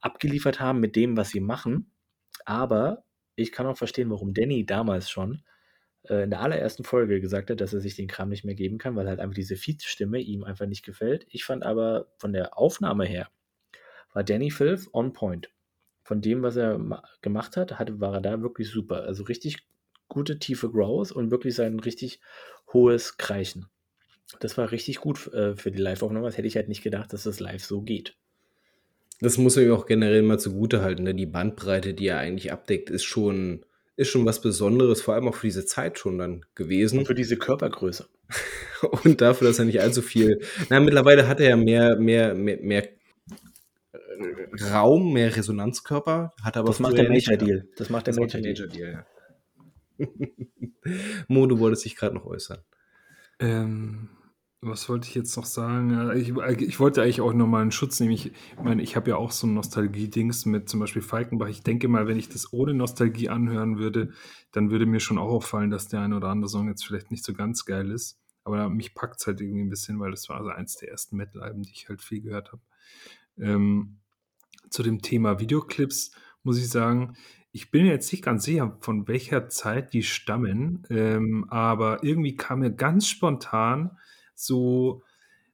abgeliefert 0.00 0.60
haben 0.60 0.80
mit 0.80 0.96
dem, 0.96 1.16
was 1.16 1.30
sie 1.30 1.40
machen. 1.40 1.90
Aber 2.44 3.04
ich 3.36 3.52
kann 3.52 3.66
auch 3.66 3.76
verstehen, 3.76 4.10
warum 4.10 4.34
Danny 4.34 4.66
damals 4.66 5.10
schon 5.10 5.42
äh, 6.08 6.24
in 6.24 6.30
der 6.30 6.40
allerersten 6.40 6.84
Folge 6.84 7.20
gesagt 7.20 7.50
hat, 7.50 7.60
dass 7.60 7.72
er 7.74 7.80
sich 7.80 7.96
den 7.96 8.08
Kram 8.08 8.28
nicht 8.30 8.44
mehr 8.44 8.54
geben 8.54 8.78
kann, 8.78 8.96
weil 8.96 9.08
halt 9.08 9.20
einfach 9.20 9.34
diese 9.36 9.56
Feed-Stimme 9.56 10.20
ihm 10.20 10.44
einfach 10.44 10.66
nicht 10.66 10.84
gefällt. 10.84 11.26
Ich 11.30 11.44
fand 11.44 11.64
aber 11.64 12.08
von 12.18 12.32
der 12.32 12.58
Aufnahme 12.58 13.04
her 13.06 13.28
war 14.12 14.24
Danny 14.24 14.50
Filth 14.50 14.88
on 14.92 15.12
point. 15.12 15.50
Von 16.04 16.20
dem, 16.20 16.42
was 16.42 16.56
er 16.56 16.78
ma- 16.78 17.02
gemacht 17.22 17.56
hat, 17.56 17.78
hatte, 17.78 18.00
war 18.00 18.14
er 18.14 18.20
da 18.20 18.42
wirklich 18.42 18.68
super. 18.70 19.04
Also 19.04 19.24
richtig 19.24 19.66
gute 20.08 20.38
tiefe 20.38 20.70
Growls 20.70 21.12
und 21.12 21.30
wirklich 21.30 21.54
sein 21.54 21.78
richtig 21.80 22.20
hohes 22.72 23.16
Kreischen. 23.18 23.66
Das 24.40 24.58
war 24.58 24.72
richtig 24.72 24.98
gut 25.00 25.28
äh, 25.32 25.56
für 25.56 25.72
die 25.72 25.80
Live-Aufnahme. 25.80 26.26
Das 26.26 26.38
hätte 26.38 26.48
ich 26.48 26.56
halt 26.56 26.68
nicht 26.68 26.82
gedacht, 26.82 27.12
dass 27.12 27.24
das 27.24 27.40
live 27.40 27.64
so 27.64 27.82
geht. 27.82 28.16
Das 29.22 29.38
muss 29.38 29.54
man 29.54 29.66
ihm 29.66 29.72
auch 29.72 29.86
generell 29.86 30.22
mal 30.22 30.40
zugutehalten. 30.40 31.04
Ne? 31.04 31.14
Die 31.14 31.26
Bandbreite, 31.26 31.94
die 31.94 32.08
er 32.08 32.18
eigentlich 32.18 32.50
abdeckt, 32.50 32.90
ist 32.90 33.04
schon, 33.04 33.64
ist 33.94 34.08
schon 34.08 34.26
was 34.26 34.42
Besonderes, 34.42 35.00
vor 35.00 35.14
allem 35.14 35.28
auch 35.28 35.36
für 35.36 35.46
diese 35.46 35.64
Zeit 35.64 35.98
schon 36.00 36.18
dann 36.18 36.44
gewesen. 36.56 36.98
Und 36.98 37.06
für 37.06 37.14
diese 37.14 37.36
Körpergröße. 37.36 38.08
Und 39.04 39.20
dafür, 39.20 39.46
dass 39.46 39.60
er 39.60 39.64
nicht 39.64 39.80
allzu 39.80 40.02
viel. 40.02 40.40
Na, 40.70 40.80
mittlerweile 40.80 41.28
hat 41.28 41.38
er 41.38 41.50
ja 41.50 41.56
mehr, 41.56 41.96
mehr, 41.96 42.34
mehr, 42.34 42.58
mehr 42.60 42.88
Raum, 44.72 45.12
mehr 45.12 45.34
Resonanzkörper, 45.36 46.32
hat 46.42 46.56
aber 46.56 46.68
Das 46.68 46.80
macht 46.80 46.98
der 46.98 47.08
nicht 47.08 47.28
Major. 47.28 47.46
Deal. 47.46 47.68
Das 47.76 47.90
macht 47.90 48.08
der 48.08 48.14
Major 48.14 48.40
der 48.40 48.54
Deal. 48.54 48.66
Major 48.66 48.68
Deal, 48.68 49.06
ja. 49.98 50.06
Mo, 51.28 51.46
du 51.46 51.60
wolltest 51.60 51.84
dich 51.84 51.94
gerade 51.94 52.16
noch 52.16 52.26
äußern. 52.26 52.58
Ähm, 53.38 54.08
was 54.64 54.88
wollte 54.88 55.08
ich 55.08 55.14
jetzt 55.16 55.36
noch 55.36 55.44
sagen? 55.44 55.90
Äh, 56.10 56.18
Ich, 56.18 56.28
ich 56.60 56.80
wollte 56.80 57.02
eigentlich 57.02 57.20
auch 57.20 57.32
nochmal 57.32 57.62
einen 57.62 57.72
Schutz 57.72 57.98
nehmen. 57.98 58.12
Ich 58.12 58.32
meine, 58.62 58.80
ich 58.80 58.94
habe 58.94 59.10
ja 59.10 59.16
auch 59.16 59.32
so 59.32 59.46
ein 59.46 59.54
Nostalgie-Dings 59.54 60.46
mit 60.46 60.68
zum 60.68 60.78
Beispiel 60.78 61.02
Falkenbach. 61.02 61.48
Ich 61.48 61.62
denke 61.62 61.88
mal, 61.88 62.06
wenn 62.06 62.18
ich 62.18 62.28
das 62.28 62.52
ohne 62.52 62.72
Nostalgie 62.72 63.28
anhören 63.28 63.78
würde, 63.78 64.12
dann 64.52 64.70
würde 64.70 64.86
mir 64.86 65.00
schon 65.00 65.18
auch 65.18 65.30
auffallen, 65.30 65.70
dass 65.70 65.88
der 65.88 66.00
eine 66.00 66.16
oder 66.16 66.28
andere 66.28 66.48
Song 66.48 66.68
jetzt 66.68 66.86
vielleicht 66.86 67.10
nicht 67.10 67.24
so 67.24 67.34
ganz 67.34 67.64
geil 67.64 67.90
ist. 67.90 68.20
Aber 68.44 68.68
mich 68.68 68.94
packt 68.94 69.20
es 69.20 69.26
halt 69.26 69.40
irgendwie 69.40 69.62
ein 69.62 69.68
bisschen, 69.68 69.98
weil 69.98 70.12
das 70.12 70.28
war 70.28 70.36
also 70.36 70.50
eins 70.50 70.76
der 70.76 70.90
ersten 70.90 71.16
Metal-Alben, 71.16 71.62
die 71.62 71.72
ich 71.72 71.88
halt 71.88 72.00
viel 72.00 72.20
gehört 72.20 72.52
habe. 72.52 72.62
Ähm, 73.38 73.98
zu 74.70 74.84
dem 74.84 75.02
Thema 75.02 75.40
Videoclips 75.40 76.12
muss 76.44 76.58
ich 76.58 76.68
sagen, 76.68 77.16
ich 77.50 77.70
bin 77.70 77.84
jetzt 77.84 78.10
nicht 78.12 78.24
ganz 78.24 78.44
sicher, 78.44 78.76
von 78.80 79.08
welcher 79.08 79.48
Zeit 79.48 79.92
die 79.92 80.02
stammen, 80.02 80.84
ähm, 80.88 81.46
aber 81.50 82.02
irgendwie 82.02 82.36
kam 82.36 82.60
mir 82.60 82.70
ganz 82.70 83.08
spontan 83.08 83.98
so, 84.42 85.02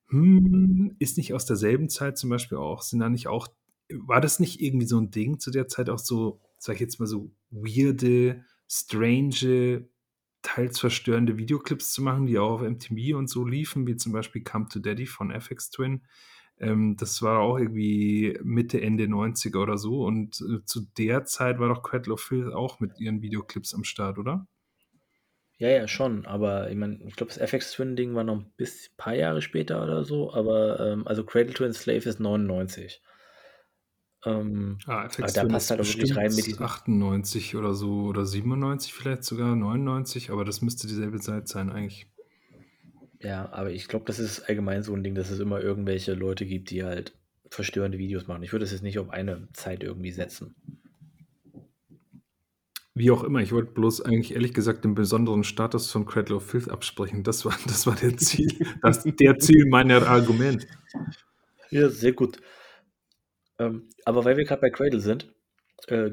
hm, 0.09 0.97
ist 0.99 1.17
nicht 1.17 1.35
aus 1.35 1.47
derselben 1.47 1.89
Zeit 1.89 2.19
zum 2.19 2.31
Beispiel 2.31 2.59
auch, 2.59 2.83
sind 2.83 3.01
da 3.01 3.09
nicht 3.09 3.29
auch, 3.29 3.49
war 3.91 4.21
das 4.21 4.41
nicht 4.41 4.61
irgendwie 4.61 4.87
so 4.87 4.99
ein 4.99 5.11
Ding 5.11 5.39
zu 5.39 5.51
der 5.51 5.69
Zeit 5.69 5.91
auch 5.91 5.99
so, 5.99 6.41
sag 6.59 6.75
ich 6.75 6.81
jetzt 6.81 7.01
mal 7.01 7.07
so, 7.07 7.31
weirde, 7.51 8.45
strange, 8.69 9.89
teils 10.43 10.79
verstörende 10.79 11.39
Videoclips 11.39 11.93
zu 11.93 12.03
machen, 12.03 12.27
die 12.27 12.39
auch 12.39 12.61
auf 12.61 12.63
MTV 12.63 13.17
und 13.17 13.29
so 13.29 13.45
liefen, 13.45 13.87
wie 13.87 13.97
zum 13.97 14.13
Beispiel 14.13 14.43
Come 14.43 14.69
to 14.69 14.79
Daddy 14.79 15.07
von 15.07 15.31
FX 15.31 15.71
Twin. 15.71 16.03
Ähm, 16.61 16.97
das 16.97 17.23
war 17.23 17.41
auch 17.41 17.59
irgendwie 17.59 18.39
Mitte, 18.43 18.81
Ende 18.81 19.05
90er 19.05 19.61
oder 19.63 19.79
so. 19.79 20.05
Und 20.05 20.41
äh, 20.41 20.65
zu 20.65 20.87
der 20.97 21.25
Zeit 21.25 21.59
war 21.59 21.69
doch 21.69 21.83
Cradle 21.83 22.15
of 22.15 22.21
Filth 22.21 22.53
auch 22.53 22.81
mit 22.81 22.99
ihren 23.01 23.23
Videoclips 23.23 23.75
am 23.75 23.85
Start, 23.85 24.19
oder? 24.19 24.47
Ja, 25.59 25.69
ja, 25.69 25.89
schon. 25.89 26.25
Aber 26.27 26.71
ich 26.71 26.77
meine, 26.77 27.01
ich 27.07 27.17
glaube, 27.17 27.33
das 27.33 27.39
FX 27.39 27.73
Twin-Ding 27.73 28.15
war 28.15 28.25
noch 28.25 28.37
ein 28.37 28.53
paar 28.97 29.15
Jahre 29.15 29.43
später 29.43 29.83
oder 29.83 30.05
so. 30.05 30.33
Aber 30.33 30.79
ähm, 30.81 31.07
also 31.07 31.25
Cradle 31.25 31.55
to 31.55 31.65
Enslave 31.65 32.09
ist 32.09 32.21
99. 32.21 33.03
Ähm, 34.25 34.79
Ah, 34.87 35.05
aber 35.19 35.31
FX 35.31 35.33
da 35.33 35.43
Twin 35.43 35.51
passt 35.51 35.67
ist 35.67 35.71
halt 35.71 35.81
auch 35.81 35.87
wirklich 35.87 36.17
rein 36.17 36.35
mit 36.35 36.47
bestimmt 36.47 36.47
diesem. 36.47 36.65
98 36.65 37.57
oder 37.57 37.75
so 37.75 38.07
oder 38.07 38.25
97 38.27 38.93
vielleicht 38.93 39.25
sogar, 39.25 39.55
99, 39.57 40.31
aber 40.31 40.45
das 40.45 40.63
müsste 40.63 40.87
dieselbe 40.89 41.21
Zeit 41.21 41.49
sein 41.49 41.71
eigentlich. 41.71 42.09
Ja, 43.21 43.51
aber 43.53 43.71
ich 43.71 43.89
glaube, 43.89 44.05
das 44.07 44.19
ist 44.19 44.43
allgemein 44.49 44.83
so 44.83 44.95
ein 44.95 45.03
Ding, 45.03 45.15
dass 45.15 45.31
es 45.31 45.41
immer 45.41 45.61
irgendwelche 45.61 46.15
Leute 46.15 46.47
gibt, 46.47 46.71
die 46.71 46.85
halt 46.85 47.17
verstörende 47.51 47.99
Videos 47.99 48.27
machen. 48.27 48.43
Ich 48.43 48.53
würde 48.53 48.65
es 48.65 48.73
jetzt 48.73 48.83
nicht 48.83 48.99
auf 48.99 49.11
eine 49.11 49.49
Zeit 49.53 49.83
irgendwie 49.83 50.13
setzen. 50.13 50.55
Wie 52.99 53.13
auch 53.13 53.23
immer, 53.23 53.39
ich 53.39 53.53
wollte 53.53 53.71
bloß 53.71 54.03
eigentlich 54.03 54.35
ehrlich 54.35 54.53
gesagt 54.53 54.85
den 54.85 54.97
besonderen 54.97 55.45
Status 55.45 55.89
von 55.89 56.05
Cradle 56.05 56.35
of 56.35 56.45
Filth 56.45 56.69
absprechen. 56.69 57.23
Das 57.23 57.45
war, 57.45 57.57
das 57.69 57.87
war 57.87 57.95
der 57.95 58.17
Ziel, 58.17 58.49
das, 58.83 59.05
der 59.05 59.39
Ziel 59.39 59.67
meiner 59.67 60.05
Argument. 60.09 60.67
Ja, 61.71 61.91
sehr 61.91 62.13
gut. 62.13 62.41
Ähm, 63.61 63.89
aber 64.05 64.25
weil 64.25 64.37
wir 64.37 64.45
gerade 64.45 64.63
bei 64.63 64.71
Cradle 64.71 64.99
sind, 64.99 65.33
äh, 65.87 66.11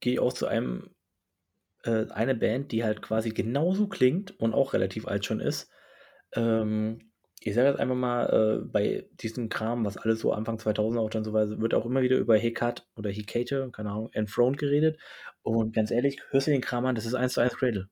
gehe 0.00 0.14
ich 0.14 0.20
auch 0.20 0.34
zu 0.34 0.46
einem, 0.46 0.90
äh, 1.84 2.04
eine 2.10 2.34
Band, 2.34 2.70
die 2.70 2.84
halt 2.84 3.00
quasi 3.00 3.30
genauso 3.30 3.86
klingt 3.86 4.38
und 4.38 4.52
auch 4.52 4.74
relativ 4.74 5.06
alt 5.06 5.24
schon 5.24 5.40
ist. 5.40 5.70
Ähm, 6.34 7.12
ich 7.40 7.54
sage 7.54 7.68
jetzt 7.68 7.78
einfach 7.78 7.94
mal, 7.94 8.26
äh, 8.62 8.64
bei 8.64 9.06
diesem 9.20 9.48
Kram, 9.48 9.84
was 9.84 9.96
alles 9.96 10.20
so 10.20 10.32
Anfang 10.32 10.58
2000 10.58 11.00
auch 11.00 11.10
dann 11.10 11.24
so 11.24 11.32
war, 11.32 11.60
wird 11.60 11.74
auch 11.74 11.86
immer 11.86 12.02
wieder 12.02 12.16
über 12.16 12.36
Hecat 12.36 12.86
oder 12.96 13.10
Hecate, 13.10 13.70
keine 13.72 13.90
Ahnung, 13.90 14.10
Enthroned 14.12 14.58
geredet. 14.58 14.98
Und 15.42 15.74
ganz 15.74 15.90
ehrlich, 15.90 16.20
hörst 16.30 16.46
du 16.46 16.50
den 16.50 16.60
Kram 16.60 16.86
an, 16.86 16.94
das 16.94 17.06
ist 17.06 17.14
eins 17.14 17.34
zu 17.34 17.40
eins 17.40 17.56
Cradle. 17.56 17.88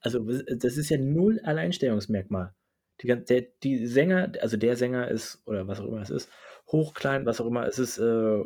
Also 0.00 0.20
das 0.20 0.76
ist 0.76 0.90
ja 0.90 0.98
null 0.98 1.40
Alleinstellungsmerkmal. 1.42 2.54
Die, 3.02 3.08
der, 3.08 3.46
die 3.62 3.86
Sänger, 3.86 4.32
also 4.40 4.56
der 4.56 4.76
Sänger 4.76 5.08
ist, 5.08 5.42
oder 5.46 5.66
was 5.66 5.80
auch 5.80 5.86
immer 5.86 6.02
es 6.02 6.10
ist, 6.10 6.30
hoch, 6.68 6.94
klein, 6.94 7.26
was 7.26 7.40
auch 7.40 7.46
immer, 7.46 7.66
es 7.66 7.78
ist 7.78 7.98
äh, 7.98 8.44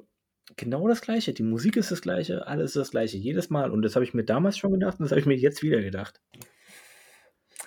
genau 0.57 0.89
das 0.89 1.01
Gleiche. 1.01 1.33
Die 1.33 1.43
Musik 1.43 1.77
ist 1.77 1.91
das 1.91 2.03
Gleiche, 2.03 2.47
alles 2.47 2.71
ist 2.71 2.77
das 2.77 2.91
Gleiche, 2.93 3.19
jedes 3.19 3.51
Mal. 3.51 3.71
Und 3.71 3.83
das 3.83 3.95
habe 3.95 4.05
ich 4.05 4.15
mir 4.15 4.25
damals 4.25 4.59
schon 4.59 4.73
gedacht 4.73 4.99
und 4.99 5.05
das 5.05 5.11
habe 5.11 5.21
ich 5.21 5.27
mir 5.27 5.37
jetzt 5.37 5.63
wieder 5.63 5.83
gedacht. 5.83 6.21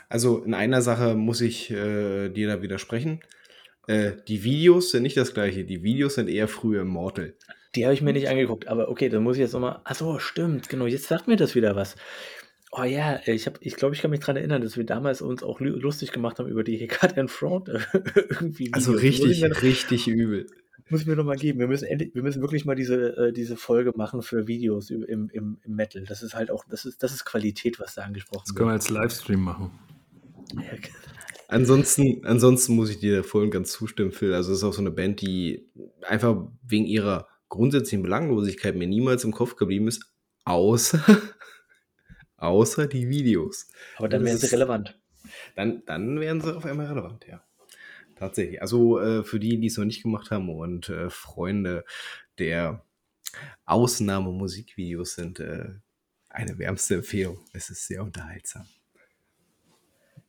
Also 0.10 0.44
in 0.44 0.54
einer 0.54 0.82
Sache 0.82 1.16
muss 1.16 1.42
ich 1.42 1.70
äh, 1.72 2.30
dir 2.30 2.48
da 2.48 2.62
widersprechen. 2.62 3.20
Äh, 3.88 4.14
die 4.28 4.44
Videos 4.44 4.92
sind 4.92 5.04
nicht 5.04 5.18
das 5.18 5.34
gleiche. 5.34 5.64
Die 5.66 5.84
Videos 5.84 6.16
sind 6.16 6.30
eher 6.30 6.48
früher 6.48 6.82
Immortal. 6.82 7.34
Die 7.76 7.86
habe 7.86 7.94
ich 7.94 8.02
mir 8.02 8.14
nicht 8.14 8.30
angeguckt, 8.30 8.68
aber 8.68 8.90
okay, 8.90 9.10
dann 9.10 9.24
muss 9.24 9.36
ich 9.36 9.42
jetzt 9.42 9.54
nochmal. 9.54 9.82
Achso, 9.84 10.20
stimmt, 10.20 10.70
genau, 10.70 10.86
jetzt 10.88 11.08
sagt 11.08 11.28
mir 11.28 11.36
das 11.36 11.56
wieder 11.56 11.76
was. 11.76 11.96
Oh 12.72 12.84
ja, 12.84 13.20
ich 13.26 13.44
glaube, 13.44 13.60
ich, 13.62 13.76
glaub, 13.76 13.94
ich 13.94 14.02
kann 14.02 14.12
mich 14.12 14.20
daran 14.20 14.36
erinnern, 14.38 14.62
dass 14.62 14.76
wir 14.78 14.84
damals 14.86 15.22
uns 15.22 15.42
auch 15.42 15.60
lu- 15.60 15.78
lustig 15.78 16.12
gemacht 16.12 16.38
haben 16.40 16.50
über 16.50 16.64
die 16.64 16.76
Hecat 16.78 17.18
and 17.18 17.32
Front. 17.32 17.70
irgendwie 18.30 18.74
Also 18.74 18.94
Videos. 19.02 19.04
Richtig, 19.04 19.42
mir, 19.42 19.62
richtig 19.62 20.08
übel. 20.08 20.48
muss 20.90 21.02
ich 21.02 21.08
mir 21.08 21.16
nochmal 21.16 21.38
geben. 21.38 21.60
Wir 21.60 21.68
müssen, 21.68 21.86
endlich, 21.86 22.14
wir 22.14 22.24
müssen 22.24 22.42
wirklich 22.42 22.66
mal 22.66 22.76
diese, 22.76 23.16
äh, 23.18 23.32
diese 23.34 23.56
Folge 23.58 23.94
machen 23.96 24.22
für 24.22 24.48
Videos 24.48 24.90
im, 24.90 25.04
im, 25.04 25.58
im 25.64 25.76
Metal. 25.76 26.04
Das 26.06 26.24
ist 26.24 26.34
halt 26.34 26.52
auch, 26.52 26.66
das 26.70 26.84
ist, 26.86 27.04
das 27.04 27.14
ist 27.14 27.26
Qualität, 27.26 27.80
was 27.80 27.96
da 27.96 28.02
angesprochen 28.04 28.44
Das 28.46 28.56
können 28.56 28.70
wir 28.70 28.74
wird. 28.74 28.82
als 28.82 28.90
Livestream 28.90 29.40
machen. 29.42 29.72
Ansonsten, 31.50 32.26
ansonsten 32.26 32.76
muss 32.76 32.90
ich 32.90 33.00
dir 33.00 33.24
voll 33.24 33.44
und 33.44 33.52
ganz 33.52 33.72
zustimmen, 33.72 34.12
Phil. 34.12 34.34
Also 34.34 34.52
es 34.52 34.58
ist 34.58 34.64
auch 34.66 34.74
so 34.74 34.82
eine 34.82 34.92
Band, 34.92 35.22
die 35.22 35.70
einfach 36.02 36.46
wegen 36.62 36.86
ihrer 36.86 37.30
grundsätzlichen 37.48 38.04
Belanglosigkeit 38.04 38.76
mir 38.76 38.88
niemals 38.88 39.24
im 39.24 39.32
Kopf 39.32 39.56
geblieben 39.56 39.88
ist, 39.88 40.12
außer, 40.44 41.02
außer 42.38 42.88
die 42.88 43.08
Videos. 43.08 43.68
Aber 43.96 44.10
dann 44.10 44.24
Das 44.24 44.30
wären 44.30 44.38
sie 44.40 44.48
relevant. 44.48 45.00
Dann, 45.56 45.84
dann 45.86 46.20
wären 46.20 46.42
sie 46.42 46.54
auf 46.54 46.66
einmal 46.66 46.88
relevant, 46.88 47.26
ja. 47.28 47.42
Tatsächlich. 48.16 48.62
Also 48.62 49.00
äh, 49.00 49.24
für 49.24 49.40
die, 49.40 49.60
die 49.60 49.68
es 49.68 49.78
noch 49.78 49.86
nicht 49.86 50.04
gemacht 50.04 50.32
haben 50.32 50.50
und 50.50 50.90
äh, 50.90 51.10
Freunde 51.10 51.86
der 52.40 52.84
Ausnahmemusikvideos 53.66 55.16
sind, 55.16 55.40
äh, 55.40 55.70
eine 56.30 56.58
wärmste 56.58 56.96
Empfehlung. 56.96 57.40
Es 57.54 57.70
ist 57.70 57.88
sehr 57.88 58.04
unterhaltsam. 58.04 58.66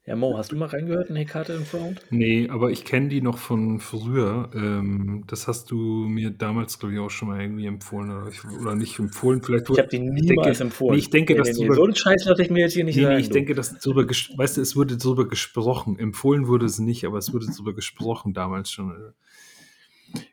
Ja, 0.09 0.17
Mo, 0.17 0.39
hast 0.39 0.53
du 0.53 0.57
mal 0.57 0.69
reingehört 0.69 1.11
in 1.11 1.17
Hecat 1.17 1.51
and 1.51 1.67
Front? 1.67 2.01
Nee, 2.09 2.49
aber 2.49 2.71
ich 2.71 2.87
kenne 2.87 3.11
die 3.11 3.21
noch 3.21 3.37
von 3.37 3.79
früher. 3.79 4.49
Ähm, 4.55 5.25
das 5.27 5.47
hast 5.47 5.71
du 5.71 5.77
mir 5.77 6.31
damals, 6.31 6.79
glaube 6.79 6.95
ich, 6.95 7.01
auch 7.01 7.11
schon 7.11 7.29
mal 7.29 7.43
irgendwie 7.43 7.67
empfohlen. 7.67 8.11
Oder, 8.11 8.29
ich, 8.31 8.43
oder 8.59 8.75
nicht 8.75 8.99
empfohlen, 8.99 9.43
vielleicht. 9.43 9.69
Ich 9.69 9.79
habe 9.79 9.89
die 9.89 9.99
niemals 9.99 10.57
denke, 10.57 10.65
empfohlen. 10.65 10.93
Nee, 10.95 10.99
ich 11.01 11.11
denke, 11.11 11.33
Nee, 11.35 11.39
dass 11.41 11.59
nee, 11.59 11.69
nee, 11.69 11.75
so 11.75 11.85
einen 11.85 11.95
Scheiß 11.95 12.25
lasse 12.25 12.41
ich 12.43 12.49
mir 12.49 12.61
jetzt 12.61 12.73
hier 12.73 12.85
nicht 12.85 12.97
Nee, 12.97 13.03
sagen. 13.03 13.15
nee, 13.17 13.21
ich 13.21 13.29
du. 13.29 13.35
denke, 13.35 13.55
dass 13.55 13.79
drüber, 13.81 14.03
ges- 14.05 14.31
weißt 14.35 14.57
du, 14.57 14.63
es 14.63 14.75
wurde 14.77 14.97
drüber 14.97 15.29
gesprochen. 15.29 15.99
Empfohlen 15.99 16.47
wurde 16.47 16.65
es 16.65 16.79
nicht, 16.79 17.05
aber 17.05 17.19
es 17.19 17.35
wurde 17.35 17.45
drüber 17.45 17.75
gesprochen 17.75 18.33
damals 18.33 18.71
schon. 18.71 18.95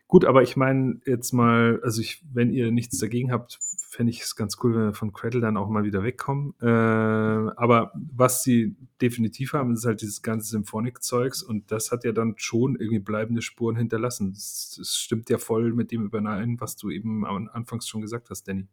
Gut, 0.08 0.24
aber 0.24 0.42
ich 0.42 0.56
meine 0.56 1.00
jetzt 1.04 1.32
mal, 1.34 1.80
also 1.82 2.00
ich, 2.00 2.22
wenn 2.32 2.50
ihr 2.50 2.70
nichts 2.70 2.96
dagegen 2.98 3.30
habt, 3.30 3.58
fände 3.96 4.10
ich 4.10 4.20
es 4.20 4.36
ganz 4.36 4.58
cool, 4.62 4.74
wenn 4.74 4.84
wir 4.84 4.92
von 4.92 5.14
Cradle 5.14 5.40
dann 5.40 5.56
auch 5.56 5.70
mal 5.70 5.84
wieder 5.84 6.02
wegkommen. 6.02 6.54
Äh, 6.60 6.66
aber 6.66 7.92
was 7.94 8.42
sie 8.42 8.76
definitiv 9.00 9.54
haben, 9.54 9.72
ist 9.72 9.86
halt 9.86 10.02
dieses 10.02 10.20
ganze 10.20 10.50
Symphonic-Zeugs 10.50 11.42
und 11.42 11.72
das 11.72 11.90
hat 11.90 12.04
ja 12.04 12.12
dann 12.12 12.34
schon 12.36 12.76
irgendwie 12.76 12.98
bleibende 12.98 13.40
Spuren 13.40 13.74
hinterlassen. 13.74 14.34
Das 14.34 14.78
stimmt 14.82 15.30
ja 15.30 15.38
voll 15.38 15.72
mit 15.72 15.92
dem 15.92 16.04
überein, 16.04 16.60
was 16.60 16.76
du 16.76 16.90
eben 16.90 17.24
am 17.24 17.48
Anfangs 17.48 17.88
schon 17.88 18.02
gesagt 18.02 18.28
hast, 18.28 18.46
Danny. 18.46 18.68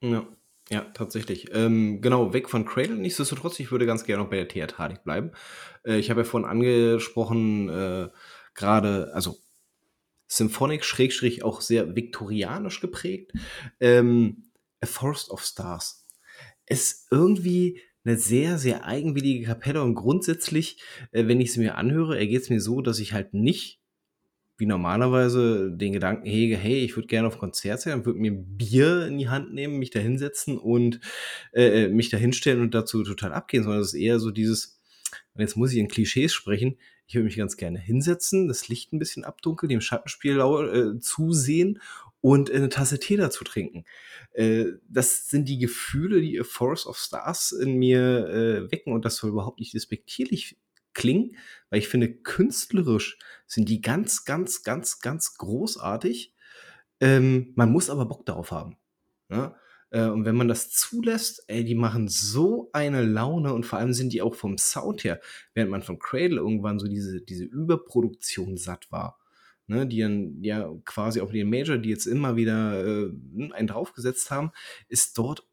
Ja, 0.00 0.26
ja, 0.70 0.80
tatsächlich. 0.92 1.54
Ähm, 1.54 2.00
genau, 2.00 2.32
weg 2.32 2.48
von 2.48 2.64
Cradle. 2.64 2.96
Nichtsdestotrotz, 2.96 3.60
ich 3.60 3.70
würde 3.70 3.86
ganz 3.86 4.02
gerne 4.02 4.24
noch 4.24 4.30
bei 4.30 4.36
der 4.36 4.48
Theatralik 4.48 5.04
bleiben. 5.04 5.30
Äh, 5.84 5.98
ich 5.98 6.10
habe 6.10 6.22
ja 6.22 6.24
vorhin 6.24 6.48
angesprochen, 6.48 7.68
äh, 7.68 8.08
gerade, 8.54 9.12
also 9.14 9.36
Symphonic, 10.36 10.84
Schrägstrich, 10.84 11.44
auch 11.44 11.60
sehr 11.60 11.94
viktorianisch 11.94 12.80
geprägt. 12.80 13.32
Ähm, 13.80 14.50
A 14.80 14.86
Forest 14.86 15.30
of 15.30 15.44
Stars. 15.44 16.06
Ist 16.66 17.08
irgendwie 17.10 17.80
eine 18.04 18.16
sehr, 18.16 18.58
sehr 18.58 18.84
eigenwillige 18.84 19.44
Kapelle 19.44 19.82
und 19.82 19.94
grundsätzlich, 19.94 20.82
äh, 21.12 21.26
wenn 21.26 21.40
ich 21.40 21.50
es 21.50 21.56
mir 21.58 21.76
anhöre, 21.76 22.18
ergeht 22.18 22.42
es 22.42 22.50
mir 22.50 22.60
so, 22.60 22.80
dass 22.80 22.98
ich 22.98 23.12
halt 23.12 23.34
nicht 23.34 23.80
wie 24.58 24.66
normalerweise 24.66 25.70
den 25.72 25.92
Gedanken 25.92 26.26
hege, 26.26 26.56
hey, 26.56 26.84
ich 26.84 26.96
würde 26.96 27.08
gerne 27.08 27.28
auf 27.28 27.38
Konzert 27.38 27.80
sein, 27.80 28.06
würde 28.06 28.20
mir 28.20 28.32
ein 28.32 28.56
Bier 28.56 29.06
in 29.06 29.18
die 29.18 29.28
Hand 29.28 29.52
nehmen, 29.52 29.78
mich 29.78 29.90
da 29.90 29.98
hinsetzen 29.98 30.56
und 30.56 31.00
äh, 31.52 31.88
mich 31.88 32.10
da 32.10 32.16
hinstellen 32.16 32.60
und 32.60 32.74
dazu 32.74 33.02
total 33.02 33.32
abgehen, 33.32 33.64
sondern 33.64 33.82
es 33.82 33.88
ist 33.88 34.00
eher 34.00 34.18
so 34.20 34.30
dieses, 34.30 34.80
Und 35.34 35.40
jetzt 35.40 35.56
muss 35.56 35.72
ich 35.72 35.78
in 35.78 35.88
Klischees 35.88 36.32
sprechen. 36.32 36.78
Ich 37.12 37.16
würde 37.16 37.26
mich 37.26 37.36
ganz 37.36 37.58
gerne 37.58 37.78
hinsetzen, 37.78 38.48
das 38.48 38.68
Licht 38.68 38.94
ein 38.94 38.98
bisschen 38.98 39.22
abdunkeln, 39.22 39.68
dem 39.68 39.82
Schattenspiel 39.82 40.40
äh, 40.40 40.98
zusehen 40.98 41.78
und 42.22 42.50
eine 42.50 42.70
Tasse 42.70 42.98
Tee 42.98 43.18
dazu 43.18 43.44
trinken. 43.44 43.84
Äh, 44.30 44.64
das 44.88 45.28
sind 45.28 45.46
die 45.46 45.58
Gefühle, 45.58 46.22
die 46.22 46.40
Forest 46.42 46.86
of 46.86 46.96
Stars 46.96 47.52
in 47.52 47.74
mir 47.74 48.28
äh, 48.28 48.72
wecken 48.72 48.94
und 48.94 49.04
das 49.04 49.16
soll 49.16 49.28
überhaupt 49.28 49.60
nicht 49.60 49.74
despektierlich 49.74 50.58
klingen, 50.94 51.36
weil 51.68 51.80
ich 51.80 51.88
finde, 51.88 52.10
künstlerisch 52.10 53.18
sind 53.46 53.68
die 53.68 53.82
ganz, 53.82 54.24
ganz, 54.24 54.62
ganz, 54.62 55.00
ganz 55.00 55.34
großartig. 55.34 56.34
Ähm, 57.00 57.52
man 57.56 57.70
muss 57.70 57.90
aber 57.90 58.06
Bock 58.06 58.24
darauf 58.24 58.52
haben. 58.52 58.78
Ja? 59.28 59.54
Äh, 59.92 60.06
und 60.06 60.24
wenn 60.24 60.34
man 60.34 60.48
das 60.48 60.70
zulässt, 60.70 61.44
ey, 61.46 61.64
die 61.64 61.74
machen 61.74 62.08
so 62.08 62.70
eine 62.72 63.02
Laune 63.02 63.52
und 63.52 63.64
vor 63.64 63.78
allem 63.78 63.92
sind 63.92 64.12
die 64.12 64.22
auch 64.22 64.34
vom 64.34 64.58
Sound 64.58 65.04
her, 65.04 65.20
während 65.54 65.70
man 65.70 65.82
von 65.82 65.98
Cradle 65.98 66.38
irgendwann 66.38 66.78
so 66.78 66.88
diese, 66.88 67.20
diese 67.20 67.44
Überproduktion 67.44 68.56
satt 68.56 68.90
war, 68.90 69.20
ne, 69.66 69.86
die 69.86 70.00
dann 70.00 70.42
ja 70.42 70.72
quasi 70.84 71.20
auch 71.20 71.30
den 71.30 71.50
Major, 71.50 71.78
die 71.78 71.90
jetzt 71.90 72.06
immer 72.06 72.36
wieder 72.36 72.84
äh, 72.84 73.10
einen 73.52 73.66
draufgesetzt 73.66 74.30
haben, 74.30 74.50
ist 74.88 75.18
dort, 75.18 75.46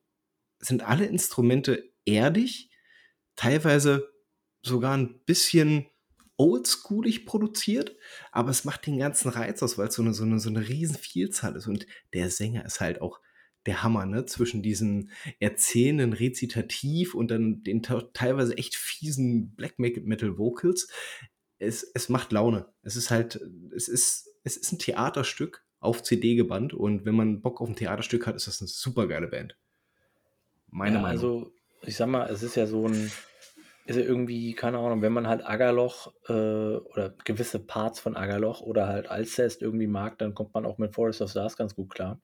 sind 0.60 0.84
alle 0.84 1.06
Instrumente 1.06 1.92
erdig, 2.06 2.72
teilweise 3.36 4.10
sogar 4.62 4.96
ein 4.96 5.20
bisschen 5.26 5.86
oldschoolig 6.38 7.26
produziert, 7.26 7.98
aber 8.32 8.50
es 8.52 8.64
macht 8.64 8.88
den 8.88 8.98
ganzen 8.98 9.30
Reiz 9.30 9.62
aus, 9.62 9.78
weil 9.78 9.90
es 9.90 9.96
so 9.96 10.02
eine, 10.02 10.14
so 10.14 10.24
eine, 10.24 10.40
so 10.40 10.50
eine 10.50 10.68
riesen 10.70 10.96
Vielzahl 10.96 11.58
ist. 11.58 11.68
Und 11.68 11.86
der 12.14 12.30
Sänger 12.30 12.66
ist 12.66 12.80
halt 12.80 13.02
auch 13.02 13.20
der 13.70 13.84
Hammer, 13.84 14.08
ne? 14.08 14.26
Zwischen 14.26 14.64
diesen 14.64 15.12
erzählenden 15.40 16.14
Rezitativ 16.14 17.14
und 17.14 17.30
dann 17.30 17.64
den 17.64 17.84
teilweise 17.84 18.58
echt 18.58 18.76
fiesen 18.76 19.52
Black 19.56 19.78
Metal 19.78 20.38
Vocals. 20.38 20.90
Es, 21.60 21.84
es 21.94 22.10
macht 22.10 22.32
Laune. 22.32 22.66
Es 22.82 22.96
ist 22.96 23.12
halt, 23.12 23.40
es 23.76 23.88
ist, 23.88 24.28
es 24.44 24.58
ist 24.58 24.72
ein 24.72 24.80
Theaterstück 24.80 25.64
auf 25.80 26.02
CD 26.02 26.36
gebannt 26.36 26.74
und 26.74 27.06
wenn 27.06 27.16
man 27.16 27.42
Bock 27.42 27.62
auf 27.62 27.70
ein 27.70 27.76
Theaterstück 27.76 28.26
hat, 28.26 28.36
ist 28.36 28.48
das 28.48 28.60
eine 28.60 28.68
super 28.68 29.08
geile 29.08 29.28
Band. 29.28 29.56
Meine 30.70 30.96
ja, 30.96 31.02
Meinung. 31.02 31.16
Also, 31.16 31.54
ich 31.84 31.96
sag 31.96 32.08
mal, 32.08 32.28
es 32.30 32.42
ist 32.42 32.56
ja 32.56 32.66
so 32.66 32.88
ein, 32.88 33.12
ist 33.86 33.96
ja 33.96 34.02
irgendwie, 34.02 34.54
keine 34.54 34.80
Ahnung, 34.80 35.04
wenn 35.04 35.14
man 35.14 35.28
halt 35.28 35.46
Agerloch 35.46 36.12
äh, 36.28 36.34
oder 36.34 37.14
gewisse 37.24 37.60
Parts 37.60 38.00
von 38.00 38.16
Agerloch 38.16 38.62
oder 38.62 38.88
halt 38.88 39.10
Alcest 39.10 39.62
irgendwie 39.62 39.88
mag, 39.88 40.18
dann 40.18 40.34
kommt 40.34 40.56
man 40.56 40.66
auch 40.66 40.80
mit 40.80 40.96
Forest 40.96 41.22
of 41.22 41.30
Stars 41.30 41.56
ganz 41.56 41.76
gut 41.76 41.92
klar 41.92 42.20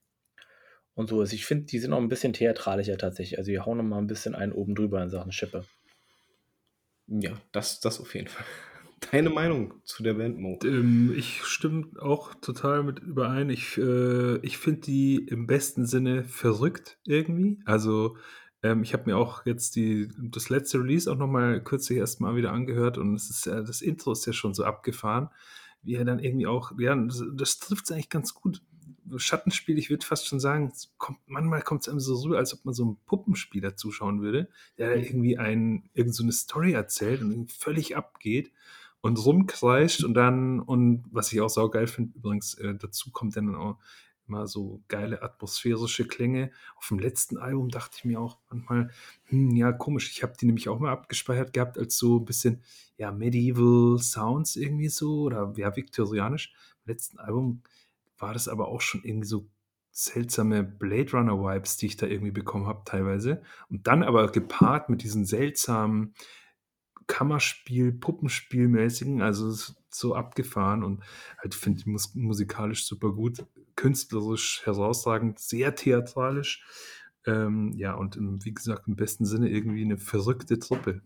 und 0.96 1.08
so 1.08 1.22
ist. 1.22 1.32
Ich 1.32 1.44
finde, 1.44 1.66
die 1.66 1.78
sind 1.78 1.92
auch 1.92 2.00
ein 2.00 2.08
bisschen 2.08 2.32
theatralischer 2.32 2.96
tatsächlich. 2.96 3.38
Also 3.38 3.52
die 3.52 3.60
hauen 3.60 3.76
noch 3.78 3.84
mal 3.84 3.98
ein 3.98 4.06
bisschen 4.08 4.34
einen 4.34 4.52
oben 4.52 4.74
drüber 4.74 5.00
in 5.02 5.10
Sachen 5.10 5.30
Schippe. 5.30 5.64
Ja, 7.06 7.32
das, 7.52 7.80
das 7.80 8.00
auf 8.00 8.14
jeden 8.14 8.28
Fall. 8.28 8.44
Deine 9.12 9.28
Meinung 9.28 9.74
zu 9.84 10.02
der 10.02 10.14
Band, 10.14 10.38
Mo? 10.38 10.58
Ähm, 10.64 11.12
ich 11.14 11.44
stimme 11.44 11.88
auch 12.00 12.34
total 12.34 12.82
mit 12.82 12.98
überein. 12.98 13.50
Ich, 13.50 13.76
äh, 13.76 14.38
ich 14.38 14.56
finde 14.56 14.80
die 14.80 15.16
im 15.16 15.46
besten 15.46 15.86
Sinne 15.86 16.24
verrückt 16.24 16.98
irgendwie. 17.04 17.60
Also 17.66 18.16
ähm, 18.62 18.82
ich 18.82 18.94
habe 18.94 19.04
mir 19.04 19.18
auch 19.18 19.44
jetzt 19.44 19.76
die, 19.76 20.08
das 20.18 20.48
letzte 20.48 20.78
Release 20.78 21.12
auch 21.12 21.18
noch 21.18 21.28
mal 21.28 21.62
kürzlich 21.62 21.98
erst 21.98 22.22
mal 22.22 22.36
wieder 22.36 22.52
angehört 22.52 22.96
und 22.96 23.14
es 23.14 23.28
ist 23.28 23.44
ja, 23.44 23.60
das 23.60 23.82
Intro 23.82 24.12
ist 24.12 24.24
ja 24.24 24.32
schon 24.32 24.54
so 24.54 24.64
abgefahren, 24.64 25.28
wie 25.82 25.94
er 25.94 26.06
dann 26.06 26.20
irgendwie 26.20 26.46
auch, 26.46 26.72
ja, 26.78 26.96
das, 26.96 27.22
das 27.34 27.58
trifft 27.58 27.84
es 27.84 27.92
eigentlich 27.92 28.08
ganz 28.08 28.32
gut. 28.32 28.62
Schattenspiel, 29.16 29.78
ich 29.78 29.90
würde 29.90 30.04
fast 30.04 30.26
schon 30.26 30.40
sagen, 30.40 30.72
kommt, 30.98 31.18
manchmal 31.26 31.62
kommt 31.62 31.82
es 31.82 31.88
einem 31.88 32.00
so 32.00 32.14
rüber, 32.22 32.38
als 32.38 32.54
ob 32.54 32.64
man 32.64 32.74
so 32.74 32.84
einem 32.84 32.96
Puppenspieler 33.06 33.76
zuschauen 33.76 34.20
würde, 34.20 34.48
der 34.78 34.96
mhm. 34.96 35.02
irgendwie 35.02 35.38
ein, 35.38 35.88
irgend 35.94 36.14
so 36.14 36.22
eine 36.22 36.32
Story 36.32 36.72
erzählt 36.72 37.22
und 37.22 37.52
völlig 37.52 37.96
abgeht 37.96 38.52
und 39.00 39.24
rumkreischt 39.24 40.04
und 40.04 40.14
dann, 40.14 40.60
und 40.60 41.04
was 41.10 41.32
ich 41.32 41.40
auch 41.40 41.48
saugeil 41.48 41.86
finde, 41.86 42.16
übrigens, 42.16 42.54
äh, 42.54 42.74
dazu 42.74 43.10
kommt 43.10 43.36
dann 43.36 43.54
auch 43.54 43.78
immer 44.28 44.46
so 44.46 44.82
geile 44.88 45.22
atmosphärische 45.22 46.06
Klänge. 46.06 46.50
Auf 46.76 46.88
dem 46.88 46.98
letzten 46.98 47.38
Album 47.38 47.68
dachte 47.68 47.96
ich 47.98 48.04
mir 48.04 48.20
auch 48.20 48.38
manchmal, 48.50 48.90
hm, 49.24 49.54
ja, 49.54 49.72
komisch, 49.72 50.10
ich 50.10 50.22
habe 50.22 50.34
die 50.40 50.46
nämlich 50.46 50.68
auch 50.68 50.78
mal 50.78 50.90
abgespeichert 50.90 51.52
gehabt 51.52 51.78
als 51.78 51.96
so 51.96 52.18
ein 52.18 52.24
bisschen, 52.24 52.62
ja, 52.98 53.12
Medieval 53.12 53.98
Sounds 53.98 54.56
irgendwie 54.56 54.88
so 54.88 55.22
oder 55.22 55.52
ja, 55.56 55.74
viktorianisch. 55.74 56.52
Im 56.84 56.92
letzten 56.92 57.18
Album 57.18 57.62
war 58.18 58.32
das 58.32 58.48
aber 58.48 58.68
auch 58.68 58.80
schon 58.80 59.02
irgendwie 59.02 59.26
so 59.26 59.48
seltsame 59.90 60.62
Blade 60.62 61.12
Runner 61.12 61.38
Vibes, 61.38 61.78
die 61.78 61.86
ich 61.86 61.96
da 61.96 62.06
irgendwie 62.06 62.32
bekommen 62.32 62.66
habe 62.66 62.82
teilweise. 62.84 63.42
Und 63.70 63.86
dann 63.86 64.02
aber 64.02 64.30
gepaart 64.30 64.90
mit 64.90 65.02
diesen 65.02 65.24
seltsamen 65.24 66.14
Kammerspiel, 67.06 67.92
Puppenspielmäßigen, 67.92 69.22
also 69.22 69.74
so 69.90 70.14
abgefahren 70.14 70.82
und 70.82 71.02
halt 71.38 71.54
finde 71.54 71.80
ich 71.80 71.86
mus 71.86 72.14
musikalisch 72.14 72.84
super 72.86 73.12
gut, 73.12 73.46
künstlerisch 73.76 74.62
herausragend, 74.64 75.38
sehr 75.38 75.74
theatralisch. 75.74 76.64
Ähm, 77.24 77.72
ja, 77.76 77.94
und 77.94 78.16
im, 78.16 78.44
wie 78.44 78.52
gesagt, 78.52 78.88
im 78.88 78.96
besten 78.96 79.24
Sinne 79.24 79.48
irgendwie 79.48 79.84
eine 79.84 79.98
verrückte 79.98 80.58
Truppe. 80.58 81.00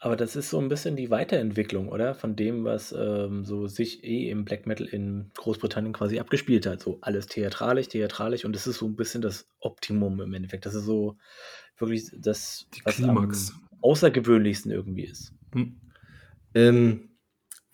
Aber 0.00 0.14
das 0.14 0.36
ist 0.36 0.50
so 0.50 0.60
ein 0.60 0.68
bisschen 0.68 0.94
die 0.94 1.10
Weiterentwicklung, 1.10 1.88
oder? 1.88 2.14
Von 2.14 2.36
dem, 2.36 2.64
was, 2.64 2.94
ähm, 2.96 3.44
so 3.44 3.66
sich 3.66 4.04
eh 4.04 4.30
im 4.30 4.44
Black 4.44 4.66
Metal 4.66 4.86
in 4.86 5.30
Großbritannien 5.36 5.92
quasi 5.92 6.20
abgespielt 6.20 6.66
hat. 6.66 6.80
So 6.80 6.98
alles 7.00 7.26
theatralisch, 7.26 7.88
theatralisch 7.88 8.44
und 8.44 8.54
das 8.54 8.68
ist 8.68 8.78
so 8.78 8.86
ein 8.86 8.94
bisschen 8.94 9.22
das 9.22 9.48
Optimum 9.58 10.20
im 10.20 10.32
Endeffekt. 10.34 10.66
Das 10.66 10.74
ist 10.74 10.84
so 10.84 11.16
wirklich 11.78 12.10
das, 12.16 12.66
Die 12.74 12.84
was 12.84 12.96
Klimax. 12.96 13.52
am 13.52 13.78
außergewöhnlichsten 13.80 14.70
irgendwie 14.70 15.04
ist. 15.04 15.32
Hm. 15.52 15.80
Ähm, 16.54 17.08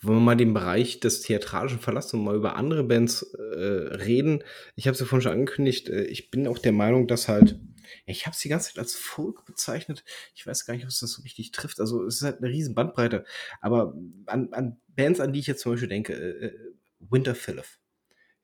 wollen 0.01 0.19
wir 0.19 0.23
mal 0.25 0.37
den 0.37 0.55
Bereich 0.55 1.01
des 1.01 1.23
Theatralischen 1.23 1.79
verlassen 1.79 2.19
und 2.19 2.25
mal 2.25 2.37
über 2.37 2.57
andere 2.57 2.85
Bands 2.85 3.23
äh, 3.23 3.95
reden. 3.97 4.43
Ich 4.77 4.87
habe 4.87 4.95
es 4.95 5.01
ja 5.01 5.07
vorhin 5.07 5.23
schon 5.23 5.33
angekündigt, 5.33 5.89
äh, 5.89 6.05
ich 6.05 6.31
bin 6.31 6.47
auch 6.47 6.59
der 6.59 6.73
Meinung, 6.73 7.07
dass 7.07 7.29
halt 7.29 7.59
ich 8.07 8.27
habe 8.27 8.35
es 8.35 8.41
die 8.41 8.49
ganze 8.49 8.69
Zeit 8.69 8.79
als 8.79 8.95
Folk 8.95 9.45
bezeichnet. 9.45 10.05
Ich 10.35 10.47
weiß 10.47 10.67
gar 10.67 10.75
nicht, 10.75 10.85
ob 10.85 10.91
es 10.91 11.01
das 11.01 11.13
so 11.13 11.23
richtig 11.23 11.53
trifft. 11.53 11.81
Also 11.81 12.05
es 12.05 12.17
ist 12.17 12.23
halt 12.23 12.39
eine 12.39 12.49
riesen 12.49 12.75
Bandbreite. 12.75 13.25
Aber 13.61 13.95
an, 14.27 14.53
an 14.53 14.81
Bands, 14.89 15.21
an 15.21 15.33
die 15.33 15.41
ich 15.41 15.47
jetzt 15.47 15.63
zum 15.63 15.73
Beispiel 15.73 15.89
denke, 15.89 16.15
äh, 16.15 16.47
äh 16.47 16.75
Winter 17.11 17.35
Philip. 17.35 17.67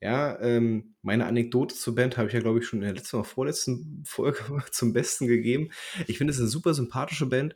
Ja, 0.02 0.40
ähm, 0.40 0.94
meine 1.02 1.26
Anekdote 1.26 1.74
zur 1.74 1.94
Band 1.94 2.16
habe 2.16 2.28
ich 2.28 2.34
ja, 2.34 2.40
glaube 2.40 2.58
ich, 2.58 2.66
schon 2.66 2.78
in 2.78 2.86
der 2.86 2.94
letzten 2.94 3.16
oder 3.16 3.24
vorletzten 3.24 4.02
Folge 4.06 4.38
zum 4.70 4.94
Besten 4.94 5.26
gegeben. 5.26 5.70
Ich 6.06 6.16
finde 6.16 6.32
es 6.32 6.38
eine 6.38 6.48
super 6.48 6.72
sympathische 6.72 7.26
Band. 7.26 7.54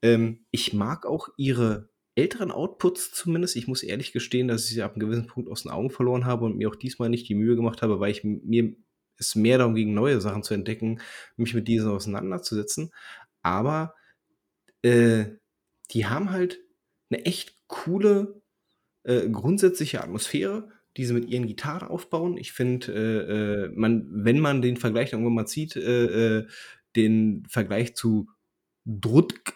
Ähm, 0.00 0.46
ich 0.50 0.72
mag 0.72 1.04
auch 1.04 1.28
ihre 1.36 1.90
älteren 2.14 2.50
Outputs 2.50 3.10
zumindest. 3.12 3.56
Ich 3.56 3.66
muss 3.66 3.82
ehrlich 3.82 4.12
gestehen, 4.12 4.48
dass 4.48 4.64
ich 4.64 4.74
sie 4.74 4.82
ab 4.82 4.92
einem 4.92 5.00
gewissen 5.00 5.26
Punkt 5.26 5.50
aus 5.50 5.64
den 5.64 5.72
Augen 5.72 5.90
verloren 5.90 6.24
habe 6.24 6.46
und 6.46 6.56
mir 6.56 6.68
auch 6.70 6.76
diesmal 6.76 7.10
nicht 7.10 7.28
die 7.28 7.34
Mühe 7.34 7.56
gemacht 7.56 7.82
habe, 7.82 8.00
weil 8.00 8.12
ich 8.12 8.24
mir 8.24 8.74
es 9.18 9.34
mehr 9.34 9.58
darum 9.58 9.74
ging, 9.74 9.94
neue 9.94 10.20
Sachen 10.20 10.42
zu 10.42 10.54
entdecken, 10.54 11.00
mich 11.36 11.54
mit 11.54 11.68
diesen 11.68 11.90
auseinanderzusetzen. 11.90 12.92
Aber 13.42 13.94
äh, 14.82 15.26
die 15.90 16.06
haben 16.06 16.30
halt 16.30 16.60
eine 17.10 17.24
echt 17.24 17.54
coole 17.66 18.42
äh, 19.04 19.28
grundsätzliche 19.28 20.02
Atmosphäre, 20.02 20.68
die 20.96 21.04
sie 21.04 21.14
mit 21.14 21.28
ihren 21.28 21.46
Gitarren 21.46 21.88
aufbauen. 21.88 22.36
Ich 22.36 22.52
finde, 22.52 22.92
äh, 22.92 23.64
äh, 23.66 23.72
man, 23.74 24.06
wenn 24.10 24.40
man 24.40 24.62
den 24.62 24.76
Vergleich 24.76 25.12
irgendwann 25.12 25.34
mal 25.34 25.46
zieht, 25.46 25.76
äh, 25.76 26.38
äh, 26.38 26.46
den 26.96 27.44
Vergleich 27.48 27.94
zu 27.94 28.28
Drutk 28.84 29.54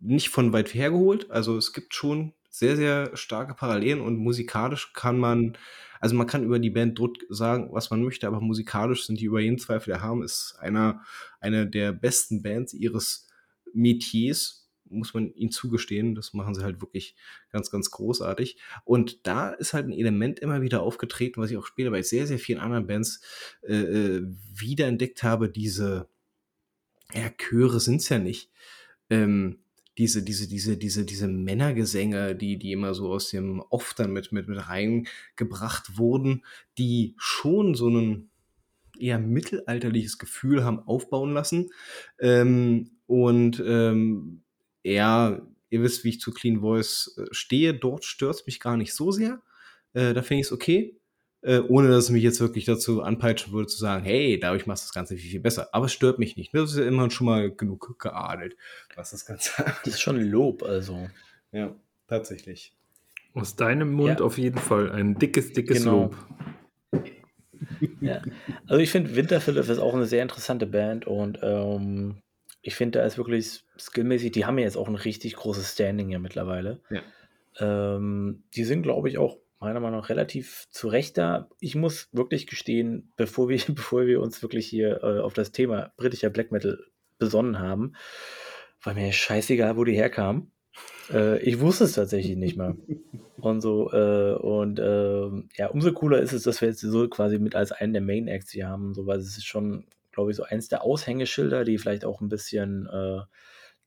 nicht 0.00 0.30
von 0.30 0.54
weit 0.54 0.72
hergeholt. 0.72 1.30
Also 1.30 1.58
es 1.58 1.74
gibt 1.74 1.94
schon 1.94 2.32
sehr, 2.58 2.76
sehr 2.76 3.16
starke 3.16 3.54
Parallelen 3.54 4.00
und 4.00 4.16
musikalisch 4.16 4.92
kann 4.92 5.18
man 5.18 5.56
also 6.00 6.14
man 6.14 6.26
kann 6.26 6.44
über 6.44 6.58
die 6.58 6.70
Band 6.70 6.98
Drutt 6.98 7.24
sagen, 7.28 7.68
was 7.72 7.90
man 7.90 8.02
möchte, 8.02 8.26
aber 8.26 8.40
musikalisch 8.40 9.06
sind 9.06 9.20
die 9.20 9.24
über 9.24 9.40
jeden 9.40 9.58
Zweifel 9.58 9.90
erhaben. 9.90 10.22
Ist 10.22 10.56
einer, 10.60 11.02
eine 11.40 11.66
der 11.66 11.92
besten 11.92 12.42
Bands 12.42 12.74
ihres 12.74 13.28
Metiers, 13.72 14.68
muss 14.88 15.14
man 15.14 15.32
ihnen 15.34 15.50
zugestehen. 15.50 16.14
Das 16.14 16.32
machen 16.32 16.54
sie 16.54 16.62
halt 16.62 16.80
wirklich 16.80 17.16
ganz, 17.50 17.70
ganz 17.70 17.90
großartig. 17.90 18.56
Und 18.84 19.26
da 19.26 19.50
ist 19.50 19.74
halt 19.74 19.86
ein 19.86 19.92
Element 19.92 20.38
immer 20.38 20.62
wieder 20.62 20.82
aufgetreten, 20.82 21.40
was 21.40 21.50
ich 21.50 21.56
auch 21.56 21.66
später 21.66 21.90
bei 21.90 22.02
sehr, 22.02 22.26
sehr 22.26 22.38
vielen 22.38 22.60
anderen 22.60 22.86
Bands 22.86 23.20
äh, 23.62 23.74
äh 23.74 24.26
wiederentdeckt 24.54 25.22
habe. 25.22 25.48
Diese, 25.50 26.08
ja, 27.12 27.30
Chöre 27.30 27.80
sind 27.80 28.00
es 28.00 28.08
ja 28.08 28.18
nicht. 28.18 28.50
Ähm, 29.10 29.58
diese, 29.98 30.22
diese, 30.22 30.48
diese, 30.48 30.76
diese, 30.76 31.04
diese 31.04 31.28
Männergesänge, 31.28 32.34
die, 32.34 32.58
die 32.58 32.72
immer 32.72 32.94
so 32.94 33.12
aus 33.12 33.30
dem 33.30 33.60
Off 33.70 33.94
dann 33.94 34.12
mit, 34.12 34.32
mit, 34.32 34.48
mit 34.48 34.68
reingebracht 34.68 35.96
wurden, 35.96 36.44
die 36.76 37.14
schon 37.18 37.74
so 37.74 37.88
ein 37.88 38.30
eher 38.98 39.18
mittelalterliches 39.18 40.18
Gefühl 40.18 40.64
haben 40.64 40.80
aufbauen 40.80 41.32
lassen. 41.32 41.70
Ähm, 42.18 42.90
und 43.06 43.62
ähm, 43.64 44.42
ja, 44.82 45.40
ihr 45.70 45.82
wisst, 45.82 46.04
wie 46.04 46.10
ich 46.10 46.20
zu 46.20 46.32
Clean 46.32 46.60
Voice 46.60 47.16
äh, 47.18 47.26
stehe. 47.30 47.74
Dort 47.74 48.04
stört 48.04 48.36
es 48.36 48.46
mich 48.46 48.60
gar 48.60 48.76
nicht 48.76 48.94
so 48.94 49.10
sehr. 49.10 49.42
Äh, 49.92 50.14
da 50.14 50.22
finde 50.22 50.40
ich 50.40 50.46
es 50.46 50.52
okay. 50.52 50.98
Äh, 51.46 51.60
ohne 51.60 51.88
dass 51.88 52.04
es 52.04 52.10
mich 52.10 52.24
jetzt 52.24 52.40
wirklich 52.40 52.64
dazu 52.64 53.02
anpeitschen 53.02 53.52
würde, 53.52 53.68
zu 53.68 53.78
sagen, 53.78 54.04
hey, 54.04 54.38
dadurch 54.40 54.66
machst 54.66 54.84
du 54.84 54.88
das 54.88 54.94
Ganze 54.94 55.16
viel, 55.16 55.30
viel 55.30 55.40
besser. 55.40 55.68
Aber 55.72 55.86
es 55.86 55.92
stört 55.92 56.18
mich 56.18 56.36
nicht. 56.36 56.52
Das 56.52 56.72
ist 56.72 56.78
ja 56.78 56.84
immer 56.84 57.08
schon 57.10 57.26
mal 57.26 57.50
genug 57.50 57.98
geadelt, 58.00 58.56
was 58.96 59.12
das 59.12 59.24
Ganze 59.24 59.52
Das 59.84 59.94
ist 59.94 60.00
schon 60.00 60.20
Lob, 60.20 60.62
also. 60.64 61.08
Ja, 61.52 61.74
tatsächlich. 62.08 62.72
Aus 63.32 63.54
deinem 63.54 63.92
Mund 63.92 64.18
Ja. 64.20 64.24
auf 64.26 64.38
jeden 64.38 64.58
Fall 64.58 64.90
ein 64.90 65.14
dickes, 65.18 65.52
dickes 65.52 65.84
Genau. 65.84 66.02
Lob. 66.02 66.16
Ja. 68.00 68.22
Also 68.66 68.82
ich 68.82 68.90
finde 68.90 69.14
Winterphilip 69.16 69.68
ist 69.68 69.78
auch 69.78 69.94
eine 69.94 70.06
sehr 70.06 70.22
interessante 70.22 70.66
Band 70.66 71.06
und 71.06 71.38
ähm, 71.42 72.16
ich 72.62 72.74
finde, 72.74 72.98
da 72.98 73.06
ist 73.06 73.16
wirklich 73.18 73.64
skillmäßig, 73.78 74.32
die 74.32 74.44
haben 74.46 74.58
ja 74.58 74.64
jetzt 74.64 74.76
auch 74.76 74.88
ein 74.88 74.94
richtig 74.96 75.36
großes 75.36 75.72
Standing 75.72 76.10
ja 76.10 76.18
mittlerweile. 76.18 76.80
Ja. 76.90 77.02
Ähm, 77.58 78.42
die 78.54 78.64
sind, 78.64 78.82
glaube 78.82 79.08
ich, 79.08 79.18
auch 79.18 79.38
meiner 79.58 79.80
Meinung 79.80 80.00
nach 80.00 80.08
relativ 80.08 80.66
zu 80.70 80.88
Recht 80.88 81.16
da. 81.18 81.48
Ich 81.60 81.74
muss 81.74 82.08
wirklich 82.12 82.46
gestehen, 82.46 83.12
bevor 83.16 83.48
wir, 83.48 83.58
bevor 83.68 84.06
wir 84.06 84.20
uns 84.20 84.42
wirklich 84.42 84.66
hier 84.66 85.02
äh, 85.02 85.20
auf 85.20 85.34
das 85.34 85.52
Thema 85.52 85.92
britischer 85.96 86.30
Black 86.30 86.52
Metal 86.52 86.78
besonnen 87.18 87.58
haben, 87.58 87.94
war 88.82 88.94
mir 88.94 89.12
scheißegal, 89.12 89.76
wo 89.76 89.84
die 89.84 89.96
herkamen. 89.96 90.52
Äh, 91.10 91.38
ich 91.40 91.60
wusste 91.60 91.84
es 91.84 91.94
tatsächlich 91.94 92.36
nicht 92.36 92.56
mal. 92.56 92.76
Und 93.38 93.60
so, 93.60 93.90
äh, 93.92 94.34
und 94.34 94.80
ähm, 94.82 95.48
ja, 95.56 95.68
umso 95.68 95.92
cooler 95.92 96.20
ist 96.20 96.32
es, 96.32 96.42
dass 96.42 96.60
wir 96.60 96.68
jetzt 96.68 96.80
so 96.80 97.08
quasi 97.08 97.38
mit 97.38 97.54
als 97.54 97.72
einen 97.72 97.92
der 97.92 98.02
Main 98.02 98.28
Acts 98.28 98.50
hier 98.50 98.68
haben, 98.68 98.94
so, 98.94 99.06
weil 99.06 99.18
es 99.18 99.36
ist 99.36 99.46
schon, 99.46 99.86
glaube 100.12 100.30
ich, 100.30 100.36
so 100.36 100.42
eins 100.42 100.68
der 100.68 100.82
Aushängeschilder, 100.82 101.64
die 101.64 101.78
vielleicht 101.78 102.04
auch 102.04 102.20
ein 102.20 102.28
bisschen 102.28 102.86
äh, 102.86 103.20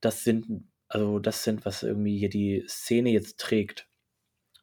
das 0.02 0.24
sind, 0.24 0.68
also 0.88 1.20
das 1.20 1.44
sind, 1.44 1.66
was 1.66 1.84
irgendwie 1.84 2.18
hier 2.18 2.30
die 2.30 2.64
Szene 2.68 3.10
jetzt 3.10 3.40
trägt, 3.40 3.89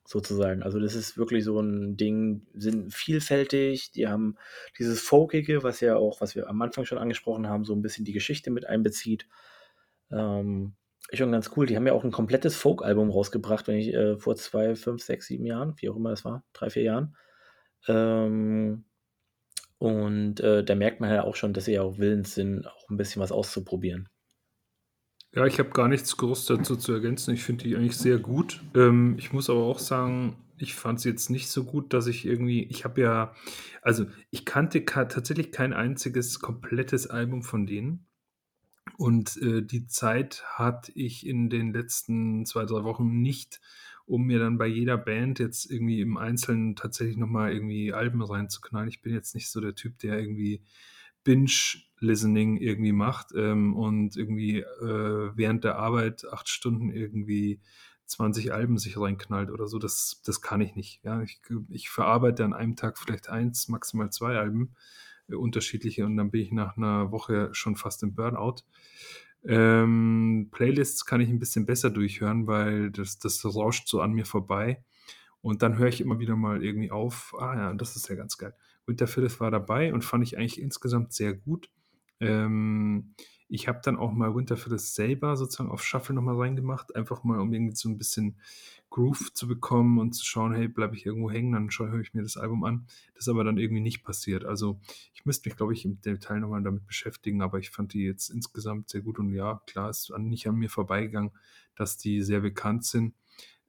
sozusagen. 0.07 0.63
Also 0.63 0.79
das 0.79 0.95
ist 0.95 1.19
wirklich 1.19 1.45
so 1.45 1.61
ein 1.61 1.97
Ding, 1.97 2.47
sind 2.55 2.95
vielfältig, 2.95 3.91
die 3.93 4.09
haben 4.09 4.37
dieses 4.79 5.01
Folkige, 5.01 5.63
was 5.63 5.81
ja 5.81 5.97
auch, 5.97 6.21
was 6.21 6.35
wir 6.35 6.49
am 6.49 6.63
Anfang 6.63 6.85
schon 6.85 6.99
angesprochen 6.99 7.49
haben, 7.49 7.65
so 7.65 7.75
ein 7.75 7.83
bisschen 7.83 8.05
die 8.05 8.13
Geschichte 8.13 8.51
mit 8.51 8.67
einbezieht. 8.67 9.27
Ähm, 10.11 10.77
schon 11.13 11.33
ganz 11.33 11.51
cool. 11.57 11.67
Die 11.67 11.77
haben 11.77 11.87
ja 11.87 11.93
auch 11.93 12.05
ein 12.05 12.13
komplettes 12.13 12.57
Folk-Album 12.57 13.11
rausgebracht, 13.11 13.69
wenn 13.69 13.77
ich 13.77 13.93
äh, 13.93 14.17
vor 14.19 14.37
zwei, 14.37 14.75
fünf, 14.75 15.03
sechs, 15.03 15.27
sieben 15.27 15.47
Jahren, 15.47 15.75
wie 15.79 15.89
auch 15.89 15.97
immer 15.97 16.11
das 16.11 16.25
war, 16.25 16.45
drei, 16.53 16.71
vier 16.71 16.83
Jahren. 16.83 17.17
Ähm, 17.89 18.85
und 19.79 20.41
äh, 20.41 20.65
da 20.65 20.75
merkt 20.75 21.01
man 21.01 21.13
ja 21.13 21.25
auch 21.25 21.37
schon, 21.37 21.53
dass 21.53 21.67
sie 21.67 21.75
ja 21.75 21.83
auch 21.83 21.99
willens 21.99 22.35
sind, 22.35 22.67
auch 22.67 22.89
ein 22.89 22.97
bisschen 22.97 23.21
was 23.21 23.33
auszuprobieren. 23.33 24.09
Ja, 25.37 25.45
ich 25.45 25.59
habe 25.59 25.69
gar 25.69 25.87
nichts 25.87 26.17
groß 26.17 26.47
dazu 26.47 26.77
zu 26.77 26.95
ergänzen. 26.95 27.35
Ich 27.35 27.45
finde 27.45 27.65
die 27.65 27.77
eigentlich 27.77 27.99
sehr 27.99 28.19
gut. 28.19 28.63
Ähm, 28.75 29.17
ich 29.19 29.35
muss 29.35 29.51
aber 29.51 29.61
auch 29.61 29.79
sagen, 29.79 30.35
ich 30.57 30.75
fand 30.75 30.99
sie 30.99 31.11
jetzt 31.11 31.29
nicht 31.29 31.49
so 31.49 31.65
gut, 31.65 31.93
dass 31.93 32.07
ich 32.07 32.25
irgendwie, 32.25 32.63
ich 32.63 32.87
habe 32.87 33.03
ja, 33.03 33.35
also 33.83 34.07
ich 34.31 34.47
kannte 34.47 34.83
ka 34.83 35.05
tatsächlich 35.05 35.53
kein 35.53 35.75
einziges 35.75 36.41
komplettes 36.41 37.07
Album 37.07 37.43
von 37.43 37.67
denen. 37.67 38.07
Und 38.97 39.37
äh, 39.43 39.61
die 39.61 39.87
Zeit 39.87 40.43
hatte 40.47 40.91
ich 40.95 41.27
in 41.27 41.51
den 41.51 41.75
letzten 41.75 42.47
zwei, 42.47 42.65
drei 42.65 42.85
Wochen 42.85 43.21
nicht, 43.21 43.61
um 44.07 44.23
mir 44.23 44.39
dann 44.39 44.57
bei 44.57 44.67
jeder 44.67 44.97
Band 44.97 45.39
jetzt 45.39 45.71
irgendwie 45.71 46.01
im 46.01 46.17
Einzelnen 46.17 46.77
tatsächlich 46.77 47.19
nochmal 47.19 47.53
irgendwie 47.53 47.93
Alben 47.93 48.23
reinzuknallen. 48.23 48.89
Ich 48.89 49.03
bin 49.03 49.13
jetzt 49.13 49.35
nicht 49.35 49.51
so 49.51 49.61
der 49.61 49.75
Typ, 49.75 49.99
der 49.99 50.19
irgendwie 50.19 50.63
Binge-Listening 51.27 52.57
irgendwie 52.57 52.93
macht 52.93 53.33
ähm, 53.37 53.75
und 53.77 54.17
irgendwie 54.17 54.61
äh, 54.61 55.31
während 55.35 55.65
der 55.65 55.77
Arbeit 55.77 56.25
acht 56.33 56.49
Stunden 56.49 56.91
irgendwie 56.91 57.61
20 58.07 58.53
Alben 58.53 58.79
sich 58.79 58.97
reinknallt 58.97 59.51
oder 59.51 59.67
so. 59.67 59.81
Das, 59.81 60.23
das 60.25 60.41
kann 60.41 60.61
ich 60.61 60.77
nicht. 60.77 61.03
Ja? 61.03 61.21
Ich, 61.23 61.41
ich 61.69 61.91
verarbeite 61.91 62.45
an 62.45 62.55
einem 62.55 62.77
Tag 62.77 62.97
vielleicht 62.97 63.29
eins, 63.29 63.69
maximal 63.69 64.11
zwei 64.11 64.39
Alben 64.39 64.77
äh, 65.29 65.35
unterschiedliche 65.35 66.07
und 66.07 66.17
dann 66.17 66.31
bin 66.31 66.43
ich 66.43 66.53
nach 66.53 66.77
einer 66.77 67.11
Woche 67.11 67.51
schon 67.53 67.75
fast 67.75 68.05
im 68.05 68.15
Burnout. 68.15 68.63
Ähm, 69.45 70.49
Playlists 70.53 71.07
kann 71.07 71.21
ich 71.21 71.29
ein 71.29 71.41
bisschen 71.41 71.67
besser 71.67 71.91
durchhören, 71.91 72.47
weil 72.47 72.93
das, 72.93 73.19
das 73.19 73.45
rauscht 73.45 73.89
so 73.89 74.01
an 74.01 74.13
mir 74.13 74.27
vorbei. 74.27 74.85
Und 75.41 75.63
dann 75.63 75.77
höre 75.77 75.89
ich 75.89 76.01
immer 76.01 76.21
wieder 76.21 76.37
mal 76.37 76.63
irgendwie 76.63 76.93
auf. 76.93 77.35
Ah 77.39 77.55
ja, 77.55 77.75
das 77.75 77.97
ist 77.97 78.09
ja 78.09 78.15
ganz 78.15 78.39
geil. 78.39 78.55
Winter 78.87 79.07
Phyllis 79.07 79.41
war 79.41 79.51
dabei 79.51 79.93
und 79.93 80.05
fand 80.05 80.25
ich 80.25 80.39
eigentlich 80.39 80.61
insgesamt 80.61 81.13
sehr 81.13 81.35
gut. 81.35 81.71
Ähm, 82.21 83.15
ich 83.49 83.69
habe 83.69 83.81
dann 83.83 83.97
auch 83.97 84.13
mal 84.13 84.35
Winter 84.35 84.57
Phyllis 84.57 84.95
selber 84.95 85.37
sozusagen 85.37 85.71
auf 85.71 85.85
Shuffle 85.85 86.15
nochmal 86.15 86.37
reingemacht, 86.37 86.97
einfach 86.97 87.23
mal, 87.23 87.39
um 87.39 87.53
irgendwie 87.53 87.77
so 87.77 87.89
ein 87.89 87.99
bisschen 87.99 88.41
Groove 88.91 89.33
zu 89.35 89.47
bekommen 89.47 89.99
und 89.99 90.15
zu 90.15 90.25
schauen, 90.25 90.55
hey, 90.55 90.69
bleibe 90.69 90.97
ich 90.97 91.07
irgendwo 91.07 91.31
hängen, 91.31 91.53
dann 91.53 91.69
höre 91.71 92.01
ich 92.01 92.15
mir 92.15 92.23
das 92.23 92.37
Album 92.37 92.65
an. 92.65 92.87
Das 93.15 93.25
ist 93.25 93.29
aber 93.29 93.45
dann 93.45 93.59
irgendwie 93.59 93.83
nicht 93.83 94.03
passiert. 94.03 94.45
Also 94.45 94.81
ich 95.15 95.25
müsste 95.25 95.49
mich, 95.49 95.57
glaube 95.57 95.75
ich, 95.75 95.85
im 95.85 96.01
Detail 96.01 96.41
nochmal 96.41 96.63
damit 96.63 96.87
beschäftigen, 96.87 97.43
aber 97.43 97.59
ich 97.59 97.71
fand 97.71 97.93
die 97.93 98.05
jetzt 98.05 98.31
insgesamt 98.31 98.89
sehr 98.89 99.03
gut 99.03 99.19
und 99.19 99.33
ja, 99.33 99.63
klar, 99.67 99.91
ist 99.91 100.13
nicht 100.19 100.49
an 100.49 100.57
mir 100.57 100.71
vorbeigegangen, 100.71 101.31
dass 101.77 101.97
die 101.99 102.23
sehr 102.23 102.41
bekannt 102.41 102.85
sind. 102.85 103.15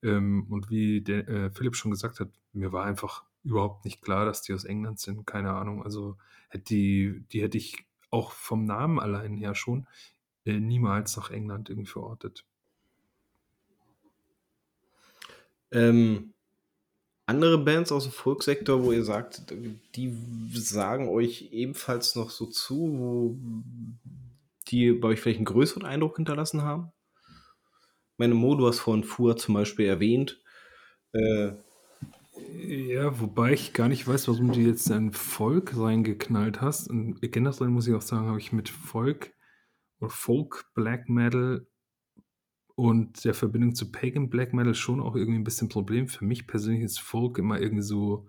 Ähm, 0.01 0.47
und 0.49 0.69
wie 0.69 1.01
der, 1.01 1.27
äh, 1.27 1.51
Philipp 1.51 1.75
schon 1.75 1.91
gesagt 1.91 2.19
hat, 2.19 2.29
mir 2.53 2.71
war 2.71 2.85
einfach 2.85 3.26
überhaupt 3.47 3.85
nicht 3.85 4.01
klar, 4.01 4.25
dass 4.25 4.41
die 4.41 4.53
aus 4.53 4.65
England 4.65 4.99
sind. 4.99 5.25
Keine 5.25 5.53
Ahnung. 5.53 5.83
Also 5.83 6.17
hätte 6.49 6.65
die, 6.65 7.23
die 7.31 7.41
hätte 7.41 7.57
ich 7.57 7.85
auch 8.11 8.31
vom 8.31 8.65
Namen 8.65 8.99
allein 8.99 9.33
her 9.33 9.55
schon 9.55 9.87
äh, 10.45 10.59
niemals 10.59 11.17
nach 11.17 11.31
England 11.31 11.69
irgendwie 11.69 11.89
verortet. 11.89 12.45
Ähm, 15.71 16.33
andere 17.25 17.57
Bands 17.57 17.91
aus 17.91 18.03
dem 18.03 18.13
Folksektor, 18.13 18.83
wo 18.83 18.93
ihr 18.93 19.03
sagt, 19.03 19.53
die 19.95 20.17
sagen 20.53 21.09
euch 21.09 21.51
ebenfalls 21.51 22.15
noch 22.15 22.29
so 22.29 22.45
zu, 22.45 22.75
wo 22.75 23.37
die 24.69 24.93
bei 24.93 25.09
euch 25.09 25.19
vielleicht 25.19 25.39
einen 25.39 25.45
größeren 25.45 25.85
Eindruck 25.85 26.15
hinterlassen 26.15 26.61
haben? 26.61 26.91
Meine 28.15 28.33
Mo, 28.33 28.55
du 28.55 28.65
hast 28.65 28.79
vorhin 28.79 29.03
Fuhr 29.03 29.35
zum 29.35 29.53
Beispiel 29.53 29.87
erwähnt. 29.87 30.41
Äh, 31.11 31.51
ja, 32.67 33.19
wobei 33.19 33.53
ich 33.53 33.73
gar 33.73 33.87
nicht 33.87 34.07
weiß, 34.07 34.27
warum 34.27 34.51
du 34.51 34.59
jetzt 34.59 34.91
ein 34.91 35.11
Folk 35.11 35.77
reingeknallt 35.77 36.61
hast. 36.61 36.89
Und 36.89 37.21
generell 37.21 37.69
muss 37.69 37.87
ich 37.87 37.93
auch 37.93 38.01
sagen, 38.01 38.27
habe 38.27 38.39
ich 38.39 38.51
mit 38.51 38.69
Folk 38.69 39.33
oder 39.99 40.09
Folk 40.09 40.71
Black 40.73 41.09
Metal 41.09 41.67
und 42.75 43.23
der 43.25 43.33
Verbindung 43.33 43.73
zu 43.73 43.91
Pagan 43.91 44.29
Black 44.29 44.53
Metal 44.53 44.75
schon 44.75 45.01
auch 45.01 45.15
irgendwie 45.15 45.39
ein 45.39 45.43
bisschen 45.43 45.69
Problem. 45.69 46.07
Für 46.07 46.25
mich 46.25 46.45
persönlich 46.45 46.83
ist 46.83 46.99
Folk 46.99 47.37
immer 47.37 47.59
irgendwie 47.59 47.83
so 47.83 48.27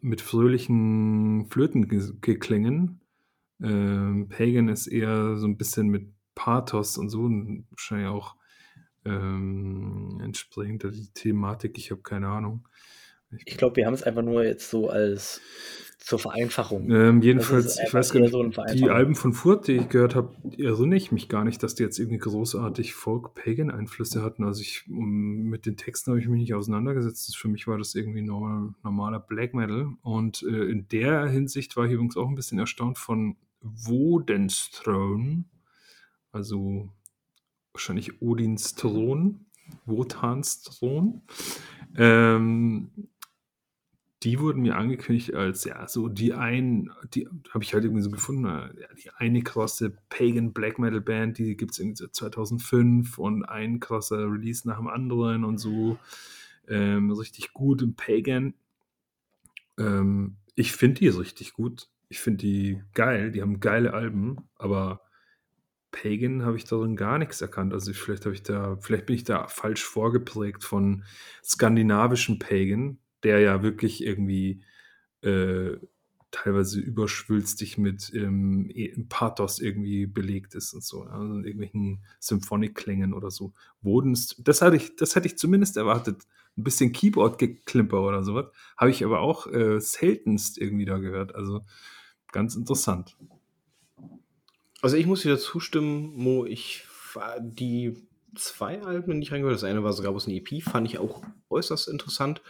mit 0.00 0.20
fröhlichen 0.20 1.46
Flötengeklängen. 1.50 3.00
Ähm, 3.62 4.28
Pagan 4.28 4.68
ist 4.68 4.86
eher 4.86 5.36
so 5.36 5.46
ein 5.46 5.56
bisschen 5.56 5.88
mit 5.88 6.12
Pathos 6.34 6.98
und 6.98 7.08
so 7.08 7.22
wahrscheinlich 7.70 8.08
auch 8.08 8.36
ähm, 9.04 10.20
entsprechend 10.22 10.82
die 10.84 11.10
Thematik. 11.12 11.78
Ich 11.78 11.90
habe 11.90 12.02
keine 12.02 12.28
Ahnung. 12.28 12.68
Ich, 13.32 13.46
ich 13.46 13.56
glaube, 13.56 13.76
wir 13.76 13.86
haben 13.86 13.94
es 13.94 14.02
einfach 14.02 14.22
nur 14.22 14.44
jetzt 14.44 14.70
so 14.70 14.88
als 14.88 15.40
zur 16.00 16.18
Vereinfachung. 16.18 16.90
Ähm, 16.90 17.20
jedenfalls, 17.20 17.78
ich 17.78 17.92
weiß 17.92 18.12
gar 18.12 18.20
nicht, 18.20 18.32
so 18.32 18.42
die 18.42 18.88
Alben 18.88 19.14
von 19.14 19.34
Furt, 19.34 19.68
die 19.68 19.76
ich 19.76 19.88
gehört 19.90 20.14
habe, 20.14 20.34
erinnere 20.56 20.96
ich 20.96 21.12
mich 21.12 21.28
gar 21.28 21.44
nicht, 21.44 21.62
dass 21.62 21.74
die 21.74 21.82
jetzt 21.82 21.98
irgendwie 21.98 22.18
großartig 22.18 22.94
Folk-Pagan-Einflüsse 22.94 24.22
hatten. 24.22 24.44
Also 24.44 24.62
ich, 24.62 24.84
um, 24.88 25.42
mit 25.50 25.66
den 25.66 25.76
Texten 25.76 26.10
habe 26.10 26.20
ich 26.20 26.26
mich 26.26 26.40
nicht 26.40 26.54
auseinandergesetzt. 26.54 27.36
Für 27.36 27.48
mich 27.48 27.66
war 27.66 27.76
das 27.76 27.94
irgendwie 27.94 28.22
normal, 28.22 28.70
normaler 28.82 29.20
Black 29.20 29.52
Metal. 29.52 29.92
Und 30.02 30.42
äh, 30.42 30.70
in 30.70 30.88
der 30.88 31.28
Hinsicht 31.28 31.76
war 31.76 31.84
ich 31.84 31.92
übrigens 31.92 32.16
auch 32.16 32.28
ein 32.28 32.34
bisschen 32.34 32.58
erstaunt 32.58 32.98
von 32.98 33.36
Wodens 33.60 34.70
Throne. 34.70 35.44
Also 36.32 36.88
wahrscheinlich 37.80 38.20
Odins 38.20 38.74
Thron, 38.74 39.46
Wotans 39.86 40.62
Thron. 40.62 41.22
Ähm, 41.96 42.90
die 44.22 44.38
wurden 44.38 44.60
mir 44.60 44.76
angekündigt 44.76 45.34
als, 45.34 45.64
ja, 45.64 45.88
so 45.88 46.08
die 46.08 46.34
ein, 46.34 46.90
die 47.14 47.26
habe 47.50 47.64
ich 47.64 47.72
halt 47.72 47.84
irgendwie 47.84 48.02
so 48.02 48.10
gefunden, 48.10 48.44
ja, 48.44 48.68
die 49.02 49.10
eine 49.16 49.42
krasse 49.42 49.96
Pagan 50.10 50.52
Black 50.52 50.78
Metal 50.78 51.00
Band, 51.00 51.38
die 51.38 51.56
gibt 51.56 51.72
es 51.72 51.78
irgendwie 51.78 51.96
seit 51.96 52.14
2005 52.14 53.16
und 53.16 53.44
ein 53.44 53.80
krasser 53.80 54.30
Release 54.30 54.68
nach 54.68 54.76
dem 54.76 54.88
anderen 54.88 55.44
und 55.44 55.56
so 55.56 55.98
ähm, 56.68 57.10
richtig 57.10 57.54
gut 57.54 57.80
im 57.80 57.94
Pagan. 57.94 58.52
Ähm, 59.78 60.36
ich 60.54 60.72
finde 60.72 61.00
die 61.00 61.08
richtig 61.08 61.54
gut. 61.54 61.88
Ich 62.10 62.20
finde 62.20 62.44
die 62.44 62.82
geil, 62.92 63.30
die 63.30 63.40
haben 63.40 63.60
geile 63.60 63.94
Alben, 63.94 64.36
aber 64.56 65.00
Pagan 65.92 66.44
habe 66.44 66.56
ich 66.56 66.64
darin 66.64 66.96
gar 66.96 67.18
nichts 67.18 67.40
erkannt. 67.40 67.72
Also 67.72 67.92
vielleicht 67.92 68.24
habe 68.24 68.34
ich 68.34 68.42
da, 68.42 68.76
vielleicht 68.80 69.06
bin 69.06 69.16
ich 69.16 69.24
da 69.24 69.48
falsch 69.48 69.84
vorgeprägt 69.84 70.64
von 70.64 71.04
skandinavischen 71.44 72.38
Pagan, 72.38 72.98
der 73.22 73.40
ja 73.40 73.62
wirklich 73.62 74.04
irgendwie 74.04 74.62
äh, 75.22 75.76
teilweise 76.30 76.80
überschwülstig 76.80 77.76
mit 77.76 78.12
ähm, 78.14 78.70
Pathos 79.08 79.58
irgendwie 79.58 80.06
belegt 80.06 80.54
ist 80.54 80.72
und 80.72 80.84
so, 80.84 81.02
also 81.02 81.38
irgendwelchen 81.40 82.04
Symphonikklängen 82.20 83.12
oder 83.12 83.30
so. 83.30 83.52
Wodens, 83.82 84.36
das 84.38 84.62
hatte 84.62 84.76
ich, 84.76 84.96
das 84.96 85.16
hätte 85.16 85.26
ich 85.26 85.38
zumindest 85.38 85.76
erwartet. 85.76 86.22
ein 86.56 86.64
bisschen 86.64 86.92
Keyboard-Geklimper 86.92 88.00
oder 88.00 88.22
sowas. 88.22 88.46
Habe 88.76 88.90
ich 88.90 89.04
aber 89.04 89.20
auch 89.20 89.46
äh, 89.48 89.80
seltenst 89.80 90.58
irgendwie 90.58 90.84
da 90.84 90.98
gehört. 90.98 91.34
Also 91.34 91.64
ganz 92.32 92.54
interessant. 92.54 93.16
Also 94.82 94.96
ich 94.96 95.06
muss 95.06 95.22
dir 95.22 95.38
zustimmen, 95.38 96.12
Mo, 96.16 96.44
ich 96.44 96.84
die 97.40 97.96
zwei 98.34 98.82
Alben, 98.82 99.20
ich 99.20 99.32
reingehört 99.32 99.56
Das 99.56 99.64
eine 99.64 99.82
war 99.82 99.92
sogar 99.92 100.12
aus 100.12 100.26
einem 100.26 100.36
EP, 100.36 100.62
fand 100.62 100.88
ich 100.88 100.98
auch 100.98 101.22
äußerst 101.50 101.88
interessant. 101.88 102.42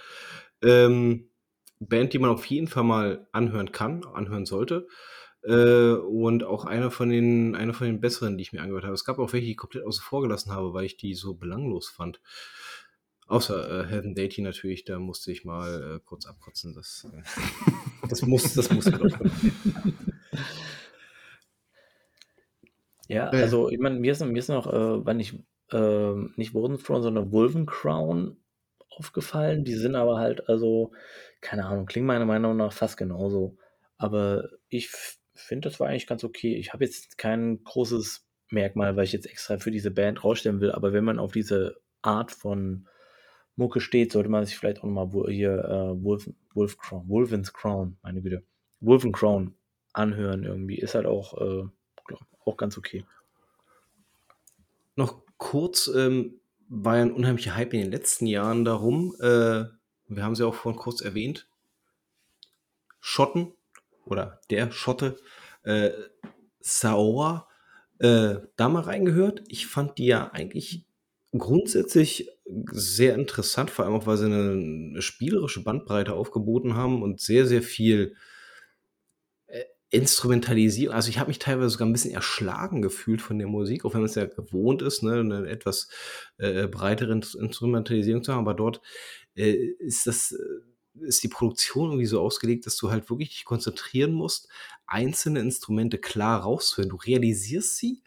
Ähm, 0.63 1.31
Band, 1.81 2.13
die 2.13 2.19
man 2.19 2.31
auf 2.31 2.45
jeden 2.47 2.67
Fall 2.67 2.85
mal 2.85 3.27
anhören 3.33 3.73
kann, 3.73 4.05
anhören 4.05 4.45
sollte. 4.45 4.87
Äh, 5.43 5.93
und 5.93 6.45
auch 6.45 6.67
einer 6.67 6.91
von 6.91 7.09
den, 7.09 7.55
einer 7.57 7.73
von 7.73 7.87
den 7.87 8.01
besseren, 8.01 8.37
die 8.37 8.43
ich 8.43 8.53
mir 8.53 8.61
angehört 8.61 8.85
habe. 8.85 8.95
Es 8.95 9.07
gab 9.07 9.19
auch 9.19 9.33
welche, 9.33 9.47
die 9.47 9.53
ich 9.53 9.57
komplett 9.57 9.85
außen 9.85 10.03
vor 10.03 10.21
gelassen 10.21 10.53
habe, 10.53 10.75
weil 10.75 10.85
ich 10.85 10.99
die 10.99 11.15
so 11.15 11.35
belanglos 11.35 11.89
fand. 11.89 12.21
Außer 13.27 13.85
äh, 13.85 13.87
Heaven 13.89 14.15
Deity 14.15 14.43
natürlich, 14.43 14.85
da 14.85 14.99
musste 14.99 15.33
ich 15.33 15.45
mal 15.45 15.97
äh, 15.97 16.01
kurz 16.05 16.27
abkotzen. 16.27 16.75
Das, 16.75 17.07
äh, 17.11 17.23
das 18.09 18.21
muss, 18.23 18.53
das 18.53 18.71
muss 18.71 18.85
Ja, 23.11 23.29
also 23.29 23.71
ich 23.71 23.79
meine, 23.79 23.99
mir 23.99 24.13
ist, 24.13 24.25
mir 24.25 24.39
ist 24.39 24.49
noch, 24.49 24.67
äh, 24.67 25.05
wann 25.05 25.19
ich, 25.19 25.35
äh, 25.73 26.13
nicht 26.37 26.53
Throne, 26.53 26.79
sondern 26.79 27.33
Wolven 27.33 27.67
Crown 27.67 28.37
aufgefallen. 28.89 29.65
Die 29.65 29.75
sind 29.75 29.97
aber 29.97 30.19
halt, 30.19 30.49
also, 30.49 30.93
keine 31.41 31.67
Ahnung, 31.67 31.87
klingen 31.87 32.07
meiner 32.07 32.25
Meinung 32.25 32.57
nach 32.57 32.73
fast 32.73 32.97
genauso. 32.97 33.57
Aber 33.99 34.49
ich 34.69 34.91
finde, 35.35 35.69
das 35.69 35.81
war 35.81 35.89
eigentlich 35.89 36.07
ganz 36.07 36.23
okay. 36.23 36.57
Ich 36.57 36.73
habe 36.73 36.85
jetzt 36.85 37.19
kein 37.19 37.63
großes 37.65 38.27
Merkmal, 38.51 38.97
weil 38.97 39.05
ich 39.05 39.13
jetzt 39.13 39.27
extra 39.27 39.59
für 39.59 39.71
diese 39.71 39.91
Band 39.91 40.23
rausstellen 40.23 40.61
will, 40.61 40.73
aber 40.73 40.93
wenn 40.93 41.05
man 41.05 41.19
auf 41.19 41.33
diese 41.33 41.81
Art 42.03 42.33
von 42.33 42.89
Mucke 43.57 43.81
steht, 43.81 44.13
sollte 44.13 44.29
man 44.29 44.45
sich 44.45 44.57
vielleicht 44.57 44.79
auch 44.79 44.85
nochmal 44.85 45.33
hier 45.33 45.65
äh, 45.65 46.03
Wolf, 46.03 46.31
Wolf 46.55 46.79
Crown, 46.79 47.09
Wolven's 47.09 47.53
Crown, 47.53 47.97
meine 48.03 48.23
Güte, 48.23 48.43
Wolven 48.81 49.13
Crown 49.13 49.55
anhören 49.93 50.45
irgendwie. 50.45 50.79
Ist 50.79 50.95
halt 50.95 51.07
auch, 51.07 51.41
äh, 51.41 51.69
auch 52.45 52.57
ganz 52.57 52.79
okay. 52.79 53.05
Noch 54.97 55.23
kurz, 55.37 55.89
ähm, 55.89 56.41
war 56.69 56.97
ja 56.97 57.03
ein 57.03 57.13
unheimlicher 57.13 57.57
Hype 57.57 57.75
in 57.75 57.81
den 57.81 57.91
letzten 57.91 58.27
Jahren 58.27 58.65
darum, 58.65 59.15
äh, 59.21 59.65
wir 60.07 60.25
haben 60.25 60.35
sie 60.35 60.47
auch 60.47 60.55
vorhin 60.55 60.81
kurz 60.81 61.01
erwähnt, 61.01 61.49
Schotten 63.01 63.53
oder 64.05 64.41
der 64.51 64.71
Schotte, 64.73 65.17
äh, 65.63 65.91
Saoa, 66.61 67.49
äh, 67.99 68.37
da 68.57 68.69
mal 68.69 68.83
reingehört. 68.83 69.43
Ich 69.49 69.67
fand 69.67 69.99
die 69.99 70.07
ja 70.07 70.31
eigentlich 70.33 70.85
grundsätzlich 71.33 72.29
sehr 72.73 73.15
interessant, 73.15 73.71
vor 73.71 73.85
allem 73.85 73.95
auch, 73.95 74.07
weil 74.07 74.17
sie 74.17 74.27
eine, 74.27 75.01
spielerische 75.01 75.63
Bandbreite 75.63 76.15
aufgeboten 76.15 76.75
haben 76.75 77.03
und 77.03 77.21
sehr, 77.21 77.47
sehr 77.47 77.63
viel 77.63 78.17
Instrumentalisierung. 79.91 80.95
Also 80.95 81.09
ich 81.09 81.19
habe 81.19 81.29
mich 81.29 81.41
teilweise 81.41 81.71
sogar 81.71 81.87
ein 81.87 81.93
bisschen 81.93 82.15
erschlagen 82.15 82.81
gefühlt 82.81 83.21
von 83.21 83.39
der 83.39 83.49
Musik, 83.49 83.85
auch 83.85 83.93
wenn 83.95 84.01
man 84.01 84.09
es 84.09 84.15
ja 84.15 84.25
gewohnt 84.25 84.83
ist, 84.83 85.03
ne, 85.03 85.21
eine 85.21 85.49
etwas 85.49 85.89
äh, 86.39 86.69
breitere 86.69 87.13
Instrumentalisierung 87.13 88.23
zu 88.23 88.33
haben. 88.33 88.41
Aber 88.41 88.55
dort 88.55 88.81
äh, 89.35 89.53
ist 89.79 90.07
das 90.07 90.33
äh, 90.33 90.37
ist 91.01 91.23
die 91.23 91.29
Produktion 91.29 91.91
irgendwie 91.91 92.07
so 92.07 92.21
ausgelegt, 92.21 92.67
dass 92.67 92.77
du 92.77 92.91
halt 92.91 93.11
wirklich 93.11 93.31
dich 93.31 93.45
konzentrieren 93.45 94.13
musst, 94.13 94.49
einzelne 94.87 95.41
Instrumente 95.41 95.99
klar 95.99 96.41
rauszuhören. 96.41 96.91
Du 96.91 96.97
realisierst 96.97 97.77
sie, 97.77 98.03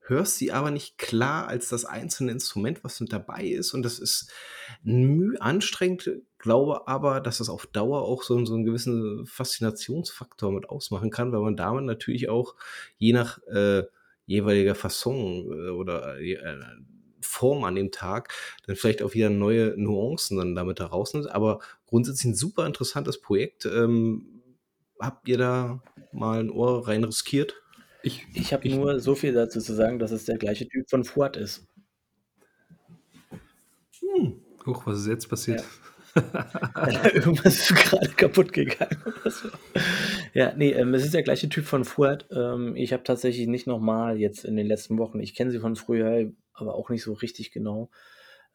hörst 0.00 0.36
sie 0.36 0.52
aber 0.52 0.70
nicht 0.70 0.98
klar 0.98 1.48
als 1.48 1.68
das 1.68 1.84
einzelne 1.84 2.32
Instrument, 2.32 2.84
was 2.84 3.00
mit 3.00 3.12
dabei 3.12 3.44
ist. 3.44 3.74
Und 3.74 3.82
das 3.82 3.98
ist 3.98 4.30
müh 4.82 5.36
anstrengend, 5.38 6.10
glaube 6.46 6.86
aber, 6.86 7.20
dass 7.20 7.38
das 7.38 7.48
auf 7.48 7.66
Dauer 7.66 8.02
auch 8.02 8.22
so, 8.22 8.42
so 8.44 8.54
einen 8.54 8.64
gewissen 8.64 9.26
Faszinationsfaktor 9.26 10.52
mit 10.52 10.68
ausmachen 10.68 11.10
kann, 11.10 11.32
weil 11.32 11.40
man 11.40 11.56
damit 11.56 11.84
natürlich 11.84 12.28
auch 12.28 12.54
je 12.98 13.12
nach 13.12 13.38
äh, 13.48 13.82
jeweiliger 14.26 14.76
Fasson 14.76 15.50
äh, 15.50 15.70
oder 15.70 16.20
äh, 16.20 16.36
Form 17.20 17.64
an 17.64 17.74
dem 17.74 17.90
Tag 17.90 18.32
dann 18.64 18.76
vielleicht 18.76 19.02
auch 19.02 19.12
wieder 19.14 19.28
neue 19.28 19.74
Nuancen 19.76 20.38
dann 20.38 20.54
damit 20.54 20.78
heraus 20.78 21.14
nimmt. 21.14 21.28
Aber 21.32 21.58
grundsätzlich 21.86 22.32
ein 22.32 22.36
super 22.36 22.64
interessantes 22.64 23.20
Projekt. 23.20 23.66
Ähm, 23.66 24.42
habt 25.00 25.26
ihr 25.28 25.38
da 25.38 25.82
mal 26.12 26.38
ein 26.38 26.50
Ohr 26.50 26.86
rein 26.86 27.02
riskiert? 27.02 27.56
Ich, 28.04 28.24
ich 28.34 28.52
habe 28.52 28.68
nur 28.68 29.00
so 29.00 29.16
viel 29.16 29.32
dazu 29.32 29.60
zu 29.60 29.74
sagen, 29.74 29.98
dass 29.98 30.12
es 30.12 30.26
der 30.26 30.38
gleiche 30.38 30.68
Typ 30.68 30.88
von 30.88 31.02
Fuad 31.02 31.36
ist. 31.36 31.66
Hm. 34.00 34.40
Huch, 34.64 34.86
was 34.86 35.00
ist 35.00 35.08
jetzt 35.08 35.28
passiert? 35.28 35.60
Ja. 35.60 35.85
Irgendwas 37.14 37.70
ist 37.70 37.74
gerade 37.74 38.08
kaputt 38.10 38.52
gegangen. 38.52 38.96
ja, 40.34 40.52
nee, 40.56 40.70
ähm, 40.72 40.94
es 40.94 41.04
ist 41.04 41.14
der 41.14 41.22
gleiche 41.22 41.48
Typ 41.48 41.64
von 41.64 41.84
Fuad. 41.84 42.26
Ähm, 42.30 42.74
ich 42.76 42.92
habe 42.92 43.02
tatsächlich 43.02 43.46
nicht 43.46 43.66
nochmal 43.66 44.18
jetzt 44.18 44.44
in 44.44 44.56
den 44.56 44.66
letzten 44.66 44.98
Wochen, 44.98 45.20
ich 45.20 45.34
kenne 45.34 45.50
sie 45.50 45.58
von 45.58 45.76
früher, 45.76 46.30
aber 46.54 46.74
auch 46.74 46.90
nicht 46.90 47.02
so 47.02 47.12
richtig 47.12 47.52
genau, 47.52 47.90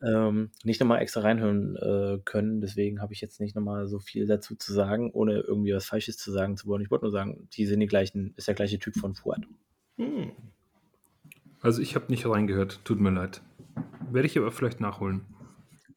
ähm, 0.02 0.50
nicht 0.64 0.80
nochmal 0.80 1.02
extra 1.02 1.22
reinhören 1.22 1.76
äh, 1.76 2.20
können. 2.26 2.62
Deswegen 2.62 3.02
habe 3.02 3.14
ich 3.14 3.22
jetzt 3.22 3.40
nicht 3.40 3.56
nochmal 3.56 3.88
so 3.88 4.00
viel 4.00 4.26
dazu 4.26 4.56
zu 4.56 4.74
sagen, 4.74 5.12
ohne 5.12 5.40
irgendwie 5.40 5.74
was 5.74 5.86
Falsches 5.86 6.18
zu 6.18 6.32
sagen 6.32 6.58
zu 6.58 6.68
wollen. 6.68 6.82
Ich 6.82 6.90
wollte 6.90 7.06
nur 7.06 7.12
sagen, 7.12 7.48
die 7.54 7.66
sind 7.66 7.80
die 7.80 7.88
gleichen, 7.88 8.34
ist 8.38 8.48
der 8.48 8.56
gleiche 8.56 8.80
Typ 8.80 8.96
von 8.96 9.14
Fuad. 9.14 9.42
Hm. 9.98 10.32
Also 11.62 11.82
ich 11.82 11.96
habe 11.96 12.06
nicht 12.10 12.26
reingehört, 12.26 12.80
tut 12.84 13.00
mir 13.00 13.12
leid. 13.12 13.42
Werde 14.12 14.26
ich 14.26 14.38
aber 14.38 14.52
vielleicht 14.52 14.82
nachholen. 14.82 15.22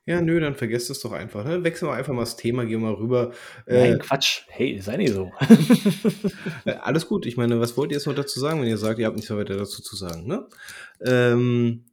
Ja, 0.07 0.21
nö, 0.21 0.39
dann 0.39 0.55
vergesst 0.55 0.91
es 0.91 1.01
doch 1.01 1.13
einfach. 1.13 1.45
Ne? 1.45 1.65
Wechseln 1.65 1.89
wir 1.89 1.95
einfach 1.95 2.13
mal 2.13 2.21
das 2.21 2.37
Thema, 2.37 2.65
gehen 2.65 2.83
wir 2.83 2.91
mal 2.91 2.95
rüber. 2.95 3.33
Nein, 3.67 3.95
äh, 3.95 3.99
Quatsch. 3.99 4.43
Hey, 4.49 4.79
sei 4.81 4.99
nicht 4.99 5.13
so. 5.13 5.33
Äh, 6.67 6.73
alles 6.73 7.09
gut. 7.09 7.27
Ich 7.27 7.37
meine, 7.37 7.61
was 7.61 7.77
wollt 7.77 7.91
ihr 7.91 7.97
jetzt 7.97 8.07
noch 8.07 8.15
dazu 8.15 8.41
sagen, 8.41 8.61
wenn 8.61 8.69
ihr 8.69 8.79
sagt, 8.79 8.99
ihr 8.99 9.07
habt 9.07 9.17
nichts 9.17 9.31
weiter 9.31 9.57
dazu 9.57 9.83
zu 9.83 9.97
sagen? 9.97 10.27
Ne? 10.27 10.47
Ähm, 11.05 11.85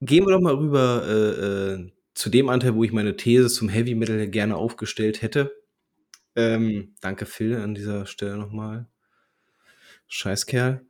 Gehen 0.00 0.26
wir 0.26 0.32
doch 0.32 0.40
mal 0.40 0.54
rüber 0.54 1.02
äh, 1.06 1.72
äh, 1.74 1.92
zu 2.14 2.28
dem 2.28 2.50
Anteil, 2.50 2.74
wo 2.74 2.84
ich 2.84 2.92
meine 2.92 3.16
These 3.16 3.48
zum 3.48 3.70
Heavy 3.70 3.94
Metal 3.94 4.28
gerne 4.28 4.56
aufgestellt 4.56 5.22
hätte. 5.22 5.54
Ähm, 6.36 6.94
danke, 7.00 7.24
Phil, 7.24 7.56
an 7.56 7.74
dieser 7.74 8.04
Stelle 8.04 8.36
nochmal. 8.36 8.86
Scheißkerl. 10.08 10.84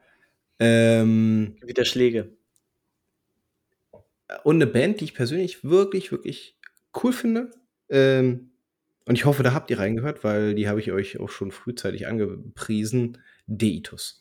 Ähm, 0.58 1.56
Wieder 1.62 1.84
Schläge. 1.84 2.36
Und 4.42 4.56
eine 4.56 4.66
Band, 4.66 5.00
die 5.00 5.04
ich 5.04 5.14
persönlich 5.14 5.64
wirklich, 5.64 6.10
wirklich 6.10 6.58
cool 7.02 7.12
finde. 7.12 7.50
Ähm, 7.88 8.50
und 9.06 9.16
ich 9.16 9.24
hoffe, 9.24 9.42
da 9.42 9.52
habt 9.52 9.70
ihr 9.70 9.78
reingehört, 9.78 10.24
weil 10.24 10.54
die 10.54 10.68
habe 10.68 10.80
ich 10.80 10.92
euch 10.92 11.20
auch 11.20 11.28
schon 11.28 11.50
frühzeitig 11.50 12.06
angepriesen. 12.06 13.18
Deitus. 13.46 14.18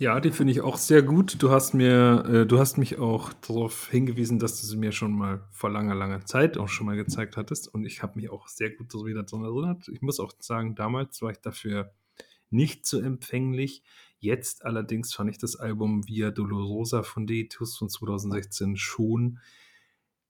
Ja, 0.00 0.18
die 0.18 0.30
finde 0.30 0.52
ich 0.52 0.62
auch 0.62 0.78
sehr 0.78 1.02
gut. 1.02 1.42
Du 1.42 1.50
hast 1.50 1.74
mir, 1.74 2.24
äh, 2.26 2.46
du 2.46 2.58
hast 2.58 2.78
mich 2.78 2.98
auch 2.98 3.34
darauf 3.34 3.90
hingewiesen, 3.90 4.38
dass 4.38 4.58
du 4.58 4.66
sie 4.66 4.78
mir 4.78 4.92
schon 4.92 5.12
mal 5.12 5.46
vor 5.50 5.68
langer, 5.68 5.94
langer 5.94 6.24
Zeit 6.24 6.56
auch 6.56 6.68
schon 6.68 6.86
mal 6.86 6.96
gezeigt 6.96 7.36
hattest. 7.36 7.68
Und 7.68 7.84
ich 7.84 8.02
habe 8.02 8.18
mich 8.18 8.30
auch 8.30 8.48
sehr 8.48 8.70
gut 8.70 8.94
wieder 8.94 9.24
daran 9.24 9.44
erinnert. 9.44 9.88
Ich 9.88 10.00
muss 10.00 10.18
auch 10.18 10.32
sagen, 10.38 10.74
damals 10.74 11.20
war 11.20 11.32
ich 11.32 11.40
dafür 11.40 11.92
nicht 12.48 12.86
so 12.86 12.98
empfänglich. 12.98 13.82
Jetzt 14.20 14.64
allerdings 14.66 15.14
fand 15.14 15.30
ich 15.30 15.38
das 15.38 15.56
Album 15.56 16.06
Via 16.06 16.30
Dolorosa 16.30 17.02
von 17.02 17.26
Deitus 17.26 17.76
von 17.76 17.88
2016 17.88 18.76
schon 18.76 19.40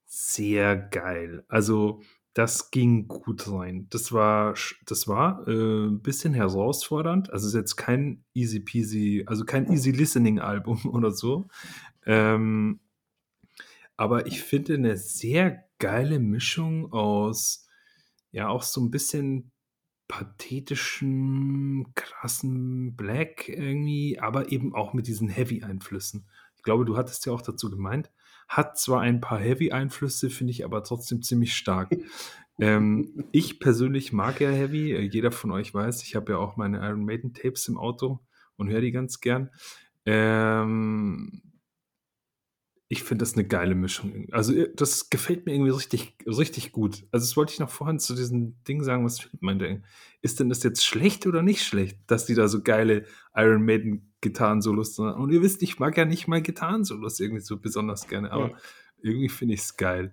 sehr 0.07 0.77
geil. 0.77 1.45
Also 1.49 2.01
das 2.33 2.71
ging 2.71 3.09
gut 3.09 3.51
rein. 3.51 3.89
Das 3.91 4.13
war, 4.13 4.55
das 4.87 5.09
war 5.09 5.47
äh, 5.49 5.87
ein 5.89 6.01
bisschen 6.01 6.35
herausfordernd. 6.35 7.33
Also 7.33 7.49
es 7.49 7.55
ist 7.55 7.59
jetzt 7.59 7.77
kein 7.77 8.25
easy 8.33 8.61
peasy, 8.61 9.25
also 9.27 9.45
kein 9.45 9.71
easy 9.73 9.91
listening 9.91 10.39
Album 10.39 10.81
oder 10.93 11.11
so. 11.11 11.49
Ähm, 12.07 12.79
aber 13.97 14.27
ich 14.27 14.43
finde 14.43 14.75
eine 14.75 14.97
sehr 14.97 15.65
geile 15.79 16.21
Mischung 16.21 16.93
aus, 16.93 17.67
ja, 18.31 18.49
auch 18.49 18.63
so 18.63 18.81
ein 18.81 18.91
bisschen 18.93 19.51
pathetischen, 20.11 21.87
krassen 21.95 22.97
Black 22.97 23.49
irgendwie, 23.49 24.19
aber 24.19 24.51
eben 24.51 24.75
auch 24.75 24.93
mit 24.93 25.07
diesen 25.07 25.29
Heavy-Einflüssen. 25.29 26.27
Ich 26.57 26.65
glaube, 26.65 26.85
du 26.85 26.97
hattest 26.97 27.27
ja 27.27 27.33
auch 27.33 27.43
dazu 27.43 27.71
gemeint, 27.71 28.11
hat 28.49 28.77
zwar 28.77 29.03
ein 29.03 29.21
paar 29.21 29.39
Heavy-Einflüsse, 29.39 30.29
finde 30.29 30.51
ich 30.51 30.65
aber 30.65 30.83
trotzdem 30.83 31.23
ziemlich 31.23 31.55
stark. 31.55 31.91
ähm, 32.61 33.25
ich 33.31 33.61
persönlich 33.61 34.13
mag 34.13 34.41
ja 34.41 34.51
Heavy. 34.51 34.93
Äh, 34.93 35.03
jeder 35.03 35.31
von 35.31 35.53
euch 35.53 35.73
weiß, 35.73 36.03
ich 36.03 36.17
habe 36.17 36.33
ja 36.33 36.39
auch 36.39 36.57
meine 36.57 36.79
Iron 36.79 37.05
Maiden 37.05 37.33
Tapes 37.33 37.69
im 37.69 37.79
Auto 37.79 38.19
und 38.57 38.69
höre 38.69 38.81
die 38.81 38.91
ganz 38.91 39.21
gern. 39.21 39.51
Ähm, 40.07 41.41
ich 42.93 43.05
finde 43.05 43.23
das 43.23 43.35
eine 43.35 43.47
geile 43.47 43.77
Mischung. 43.77 44.27
Also, 44.33 44.53
äh, 44.53 44.69
das 44.75 45.11
gefällt 45.11 45.47
mir 45.47 45.55
irgendwie 45.55 45.71
richtig, 45.71 46.17
richtig 46.27 46.73
gut. 46.73 47.07
Also, 47.13 47.25
das 47.25 47.37
wollte 47.37 47.53
ich 47.53 47.61
noch 47.61 47.71
vorhin 47.71 48.01
zu 48.01 48.17
diesem 48.17 48.61
Ding 48.65 48.83
sagen, 48.83 49.05
was 49.05 49.21
Philipp 49.21 49.43
meinte. 49.43 49.83
Ist 50.23 50.41
denn 50.41 50.49
das 50.49 50.65
jetzt 50.65 50.85
schlecht 50.85 51.25
oder 51.29 51.41
nicht 51.41 51.63
schlecht, 51.63 51.99
dass 52.09 52.27
die 52.27 52.35
da 52.35 52.49
so 52.49 52.63
geile 52.63 53.05
Iron 53.33 53.65
Maiden 53.65 54.13
Gitarren-Solos 54.21 54.99
haben? 54.99 55.23
Und 55.23 55.31
ihr 55.31 55.41
wisst, 55.41 55.63
ich 55.63 55.79
mag 55.79 55.97
ja 55.97 56.05
nicht 56.05 56.27
mal 56.27 56.43
Gitarren-Solos 56.43 57.21
irgendwie 57.21 57.43
so 57.43 57.59
besonders 57.59 58.09
gerne, 58.09 58.33
aber 58.33 58.57
irgendwie 59.01 59.29
finde 59.29 59.55
ich 59.55 59.61
es 59.61 59.77
geil. 59.77 60.13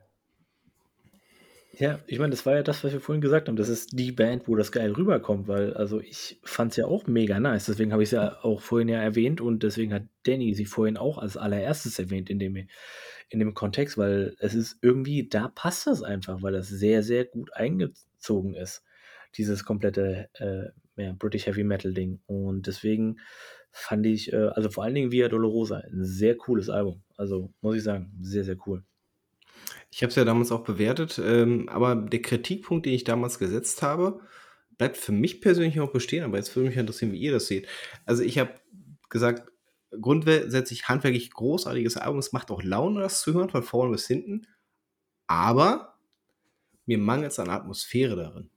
Ja, 1.79 1.99
ich 2.07 2.17
meine, 2.17 2.31
das 2.31 2.43
war 2.47 2.55
ja 2.55 2.63
das, 2.63 2.83
was 2.83 2.91
wir 2.91 2.99
vorhin 2.99 3.21
gesagt 3.21 3.47
haben. 3.47 3.55
Das 3.55 3.69
ist 3.69 3.91
die 3.99 4.11
Band, 4.11 4.47
wo 4.47 4.55
das 4.55 4.71
geil 4.71 4.93
rüberkommt, 4.93 5.47
weil 5.47 5.75
also 5.75 5.99
ich 5.99 6.39
fand 6.43 6.71
es 6.71 6.77
ja 6.77 6.85
auch 6.85 7.05
mega 7.05 7.39
nice. 7.39 7.67
Deswegen 7.67 7.91
habe 7.93 8.01
ich 8.01 8.07
es 8.07 8.13
ja 8.13 8.43
auch 8.43 8.61
vorhin 8.61 8.89
ja 8.89 8.99
erwähnt 8.99 9.41
und 9.41 9.61
deswegen 9.61 9.93
hat 9.93 10.03
Danny 10.23 10.55
sie 10.55 10.65
vorhin 10.65 10.97
auch 10.97 11.19
als 11.19 11.37
allererstes 11.37 11.99
erwähnt 11.99 12.31
in 12.31 12.39
dem, 12.39 12.55
in 13.29 13.39
dem 13.39 13.53
Kontext, 13.53 13.95
weil 13.95 14.35
es 14.39 14.55
ist 14.55 14.79
irgendwie, 14.81 15.29
da 15.29 15.49
passt 15.49 15.85
das 15.85 16.01
einfach, 16.01 16.41
weil 16.41 16.53
das 16.53 16.67
sehr, 16.67 17.03
sehr 17.03 17.25
gut 17.25 17.53
eingezogen 17.53 18.55
ist. 18.55 18.83
Dieses 19.37 19.63
komplette 19.63 20.29
äh, 20.33 20.71
ja, 21.03 21.13
British 21.13 21.45
Heavy 21.45 21.63
Metal 21.63 21.93
Ding. 21.93 22.21
Und 22.25 22.65
deswegen 22.65 23.19
fand 23.71 24.07
ich, 24.07 24.33
äh, 24.33 24.47
also 24.47 24.71
vor 24.71 24.83
allen 24.83 24.95
Dingen 24.95 25.11
Via 25.11 25.27
Dolorosa, 25.29 25.77
ein 25.77 26.03
sehr 26.03 26.37
cooles 26.37 26.69
Album. 26.69 27.03
Also 27.17 27.53
muss 27.61 27.75
ich 27.75 27.83
sagen, 27.83 28.11
sehr, 28.19 28.43
sehr 28.43 28.57
cool. 28.65 28.83
Ich 29.91 30.03
habe 30.03 30.09
es 30.09 30.15
ja 30.15 30.25
damals 30.25 30.51
auch 30.51 30.63
bewertet, 30.63 31.19
ähm, 31.23 31.69
aber 31.69 31.95
der 31.95 32.21
Kritikpunkt, 32.21 32.85
den 32.85 32.93
ich 32.93 33.03
damals 33.03 33.39
gesetzt 33.39 33.81
habe, 33.81 34.19
bleibt 34.77 34.97
für 34.97 35.11
mich 35.11 35.41
persönlich 35.41 35.75
noch 35.75 35.91
bestehen, 35.91 36.23
aber 36.23 36.37
jetzt 36.37 36.55
würde 36.55 36.69
mich 36.69 36.77
interessieren, 36.77 37.11
wie 37.11 37.19
ihr 37.19 37.31
das 37.31 37.47
seht. 37.47 37.67
Also 38.05 38.23
ich 38.23 38.37
habe 38.37 38.53
gesagt, 39.09 39.51
grundsätzlich 40.01 40.87
handwerklich 40.87 41.31
großartiges 41.31 41.97
Album, 41.97 42.19
es 42.19 42.33
macht 42.33 42.51
auch 42.51 42.61
Laune, 42.61 43.01
das 43.01 43.21
zu 43.21 43.33
hören, 43.33 43.49
von 43.49 43.63
vorne 43.63 43.91
bis 43.91 44.07
hinten, 44.07 44.47
aber 45.25 45.97
mir 46.85 46.97
mangelt 46.97 47.31
es 47.31 47.39
an 47.39 47.49
Atmosphäre 47.49 48.15
darin. 48.15 48.49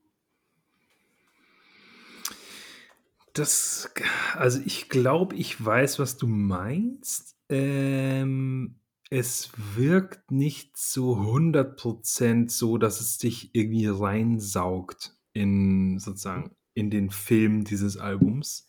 Das, 3.32 3.92
also 4.34 4.60
ich 4.64 4.88
glaube, 4.88 5.36
ich 5.36 5.64
weiß, 5.64 5.98
was 6.00 6.16
du 6.16 6.26
meinst. 6.26 7.36
Ähm, 7.48 8.79
es 9.10 9.50
wirkt 9.74 10.30
nicht 10.30 10.76
so 10.76 11.16
100% 11.16 12.48
so, 12.48 12.78
dass 12.78 13.00
es 13.00 13.18
dich 13.18 13.54
irgendwie 13.54 13.86
reinsaugt 13.86 15.16
in 15.32 15.98
sozusagen 15.98 16.52
in 16.74 16.90
den 16.90 17.10
Film 17.10 17.64
dieses 17.64 17.96
Albums. 17.96 18.68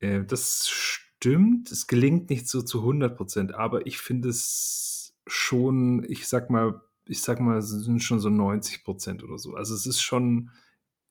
Äh, 0.00 0.24
das 0.24 0.68
stimmt, 0.68 1.72
es 1.72 1.86
gelingt 1.86 2.30
nicht 2.30 2.46
so 2.48 2.62
zu 2.62 2.82
100% 2.82 3.52
aber 3.54 3.86
ich 3.86 3.98
finde 3.98 4.28
es 4.28 5.16
schon, 5.26 6.04
ich 6.08 6.28
sag 6.28 6.50
mal 6.50 6.82
ich 7.10 7.22
sag 7.22 7.40
mal, 7.40 7.56
es 7.56 7.70
sind 7.70 8.02
schon 8.02 8.20
so 8.20 8.28
90% 8.28 9.24
oder 9.24 9.38
so. 9.38 9.54
Also, 9.54 9.74
es 9.74 9.86
ist 9.86 10.02
schon 10.02 10.50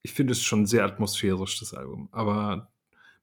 ich 0.04 0.14
finde 0.14 0.34
es 0.34 0.44
schon 0.44 0.66
sehr 0.66 0.86
atmosphärisch, 0.86 1.60
das 1.60 1.74
Album, 1.74 2.08
aber 2.12 2.72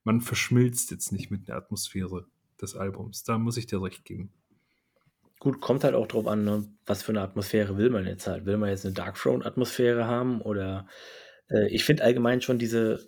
man 0.03 0.21
verschmilzt 0.21 0.91
jetzt 0.91 1.13
nicht 1.13 1.31
mit 1.31 1.49
der 1.49 1.57
Atmosphäre 1.57 2.27
des 2.61 2.77
Albums. 2.77 3.25
Da 3.25 3.39
muss 3.39 3.57
ich 3.57 3.67
dir 3.67 3.81
recht 3.81 4.05
geben. 4.05 4.33
Gut, 5.41 5.61
kommt 5.61 5.85
halt 5.85 5.95
auch 5.95 6.07
drauf 6.07 6.27
an, 6.27 6.45
ne, 6.45 6.65
was 6.87 7.03
für 7.03 7.13
eine 7.13 7.21
Atmosphäre 7.21 7.77
will 7.77 7.91
man 7.91 8.07
jetzt 8.07 8.27
halt. 8.27 8.47
Will 8.47 8.57
man 8.57 8.71
jetzt 8.71 8.85
eine 8.85 8.95
Dark 8.95 9.17
Throne-Atmosphäre 9.17 10.07
haben 10.07 10.41
oder 10.41 10.87
äh, 11.51 11.69
ich 11.69 11.85
finde 11.85 12.05
allgemein 12.05 12.41
schon 12.41 12.59
diese, 12.59 13.07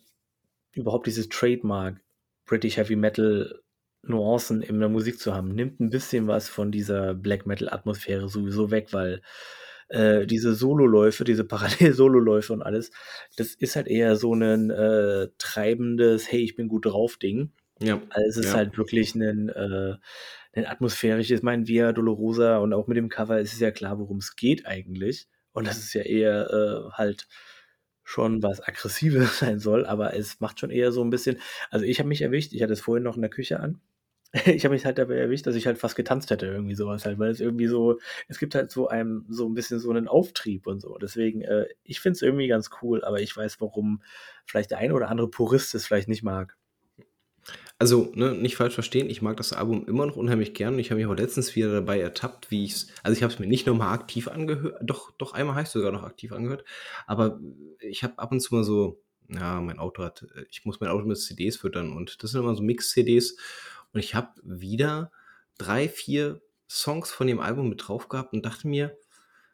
überhaupt 0.73 1.07
dieses 1.07 1.29
Trademark 1.29 2.01
British 2.45 2.77
Heavy 2.77 2.97
Metal 2.97 3.61
Nuancen 4.03 4.63
in 4.63 4.79
der 4.79 4.89
Musik 4.89 5.19
zu 5.19 5.35
haben, 5.35 5.55
nimmt 5.55 5.81
ein 5.81 5.91
bisschen 5.91 6.29
was 6.29 6.49
von 6.49 6.71
dieser 6.71 7.15
Black 7.15 7.47
Metal-Atmosphäre 7.47 8.29
sowieso 8.29 8.71
weg, 8.71 8.89
weil 8.93 9.23
äh, 9.89 10.27
diese 10.27 10.55
Sololäufe, 10.55 11.25
diese 11.25 11.45
Parallel-Sololäufe 11.45 12.53
und 12.53 12.63
alles, 12.63 12.91
das 13.37 13.55
ist 13.55 13.77
halt 13.77 13.89
eher 13.89 14.17
so 14.17 14.35
ein 14.35 14.71
äh, 14.71 15.29
treibendes, 15.39 16.31
hey, 16.31 16.41
ich 16.41 16.57
bin 16.57 16.69
gut 16.69 16.87
drauf 16.87 17.17
Ding. 17.17 17.53
Ja. 17.81 18.01
Also 18.11 18.29
es 18.29 18.47
ist 18.47 18.53
ja. 18.53 18.59
halt 18.59 18.79
wirklich 18.79 19.15
ein, 19.15 19.49
äh, 19.49 19.95
ein 20.57 20.67
atmosphärisches, 20.67 21.39
ich 21.39 21.43
meine, 21.43 21.69
Via 21.69 21.93
Dolorosa 21.93 22.59
und 22.59 22.73
auch 22.73 22.87
mit 22.87 22.97
dem 22.97 23.09
Cover 23.09 23.39
ist 23.41 23.53
es 23.53 23.61
ja 23.61 23.71
klar, 23.71 23.99
worum 23.99 24.19
es 24.19 24.37
geht 24.37 24.67
eigentlich. 24.67 25.29
Und 25.53 25.67
das 25.67 25.79
ist 25.79 25.95
ja 25.95 26.03
eher 26.03 26.51
äh, 26.51 26.93
halt 26.93 27.29
schon 28.05 28.43
was 28.43 28.61
Aggressives 28.67 29.39
sein 29.41 29.59
soll, 29.59 29.85
aber 29.87 30.15
es 30.15 30.41
macht 30.41 30.61
schon 30.61 30.71
eher 30.71 30.93
so 30.93 31.03
ein 31.03 31.11
bisschen, 31.11 31.39
also 31.71 31.85
ich 31.85 31.99
habe 31.99 32.09
mich 32.09 32.23
erwischt, 32.23 32.53
ich 32.53 32.63
hatte 32.63 32.73
es 32.73 32.81
vorhin 32.81 33.03
noch 33.05 33.17
in 33.17 33.23
der 33.23 33.31
Küche 33.31 33.61
an. 33.61 33.81
Ich 34.47 34.65
habe 34.65 34.75
mich 34.75 34.85
halt 34.85 34.99
dabei 34.99 35.17
erwischt, 35.17 35.47
dass 35.47 35.55
ich 35.55 35.67
halt 35.67 35.79
fast 35.79 35.97
getanzt 35.97 36.31
hätte, 36.31 36.47
irgendwie 36.47 36.75
sowas 36.75 37.07
halt, 37.07 37.19
weil 37.19 37.31
es 37.31 37.41
irgendwie 37.41 37.69
so, 37.69 37.99
es 38.29 38.39
gibt 38.39 38.55
halt 38.55 38.71
so 38.71 38.89
einem, 38.89 39.25
so 39.31 39.49
ein 39.49 39.55
bisschen 39.55 39.79
so 39.79 39.91
einen 39.91 40.09
Auftrieb 40.09 40.67
und 40.67 40.81
so. 40.81 40.99
Deswegen, 40.99 41.43
äh, 41.43 41.67
ich 41.85 42.01
finde 42.01 42.17
es 42.17 42.23
irgendwie 42.23 42.49
ganz 42.49 42.71
cool, 42.83 43.05
aber 43.05 43.21
ich 43.21 43.35
weiß, 43.35 43.61
warum 43.61 44.03
vielleicht 44.45 44.73
der 44.73 44.79
eine 44.79 44.95
oder 44.95 45.09
andere 45.09 45.31
Purist 45.31 45.75
es 45.75 45.87
vielleicht 45.87 46.09
nicht 46.09 46.23
mag. 46.23 46.57
Also, 47.79 48.11
ne, 48.15 48.33
nicht 48.33 48.57
falsch 48.57 48.73
verstehen, 48.73 49.11
ich 49.11 49.21
mag 49.21 49.37
das 49.37 49.53
Album 49.53 49.87
immer 49.87 50.07
noch 50.07 50.17
unheimlich 50.17 50.55
gern 50.55 50.75
und 50.75 50.81
ich 50.81 50.91
habe 50.91 50.99
mich 50.99 51.07
auch 51.07 51.17
letztens 51.17 51.55
wieder 51.57 51.71
dabei 51.71 52.01
ertappt, 52.01 52.51
wie 52.51 52.65
ich 52.65 52.73
es, 52.73 52.87
also 53.03 53.15
ich 53.15 53.23
habe 53.23 53.33
es 53.33 53.39
mir 53.39 53.47
nicht 53.47 53.67
nochmal 53.67 53.93
aktiv 53.93 54.29
angehört, 54.29 54.81
doch, 54.83 55.11
doch 55.19 55.35
einmal 55.35 55.57
habe 55.57 55.65
ich 55.65 55.69
sogar 55.69 55.93
noch 55.93 56.03
aktiv 56.03 56.33
angehört, 56.33 56.65
aber 57.07 57.39
ich 57.81 58.03
habe 58.03 58.19
ab 58.19 58.33
und 58.33 58.41
zu 58.41 58.55
mal 58.55 58.65
so, 58.65 59.03
ja, 59.29 59.61
mein 59.61 59.79
Auto 59.79 60.03
hat, 60.03 60.27
ich 60.51 60.65
muss 60.65 60.81
mein 60.81 60.89
Auto 60.89 61.05
mit 61.05 61.19
CDs 61.19 61.59
füttern 61.59 61.93
und 61.93 62.23
das 62.23 62.31
sind 62.31 62.41
immer 62.41 62.55
so 62.55 62.63
Mix-CDs 62.63 63.37
und 63.93 64.01
ich 64.01 64.15
habe 64.15 64.31
wieder 64.43 65.13
drei, 65.59 65.87
vier 65.91 66.41
Songs 66.71 67.11
von 67.11 67.27
dem 67.27 67.41
Album 67.41 67.69
mit 67.69 67.87
drauf 67.87 68.09
gehabt 68.09 68.33
und 68.33 68.47
dachte 68.47 68.69
mir, 68.69 68.97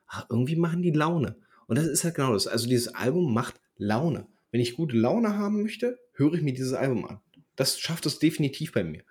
ach, 0.07 0.27
irgendwie 0.31 0.57
machen 0.57 0.83
die 0.83 0.93
Laune. 0.93 1.37
Und 1.67 1.77
das 1.77 1.87
ist 1.87 2.05
halt 2.05 2.15
genau 2.15 2.33
das. 2.33 2.47
Also 2.47 2.69
dieses 2.69 2.95
Album 2.95 3.35
macht 3.35 3.61
Laune. 3.77 4.27
Wenn 4.51 4.61
ich 4.61 4.77
gute 4.77 4.97
Laune 4.97 5.37
haben 5.37 5.63
möchte, 5.63 5.99
höre 6.13 6.35
ich 6.35 6.43
mir 6.43 6.53
dieses 6.53 6.73
Album 6.73 7.07
an 7.07 7.21
das 7.57 7.79
schafft 7.79 8.07
es 8.07 8.19
definitiv 8.19 8.73
bei 8.73 8.85
mir. 8.85 9.03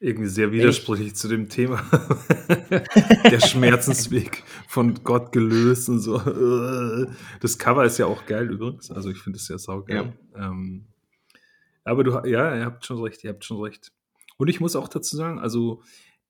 Irgendwie 0.00 0.28
sehr 0.28 0.50
widersprüchlich 0.50 1.14
zu 1.14 1.28
dem 1.28 1.48
Thema. 1.48 1.80
Der 3.30 3.38
Schmerzensweg 3.38 4.42
von 4.66 5.04
Gott 5.04 5.30
gelöst 5.30 5.88
und 5.88 6.00
so. 6.00 6.18
Das 7.40 7.56
Cover 7.56 7.84
ist 7.84 7.98
ja 7.98 8.06
auch 8.06 8.26
geil 8.26 8.50
übrigens. 8.50 8.90
Also 8.90 9.10
ich 9.10 9.18
finde 9.18 9.38
es 9.38 9.46
ja 9.46 9.58
saugeil. 9.58 10.12
Ja. 10.34 10.48
Ähm, 10.48 10.86
aber 11.84 12.02
du, 12.02 12.10
ja, 12.26 12.56
ihr 12.56 12.64
habt 12.64 12.84
schon 12.84 13.00
recht, 13.00 13.22
ihr 13.22 13.30
habt 13.30 13.44
schon 13.44 13.60
recht. 13.62 13.92
Und 14.38 14.48
ich 14.48 14.58
muss 14.58 14.74
auch 14.74 14.88
dazu 14.88 15.16
sagen, 15.16 15.38
also 15.38 15.84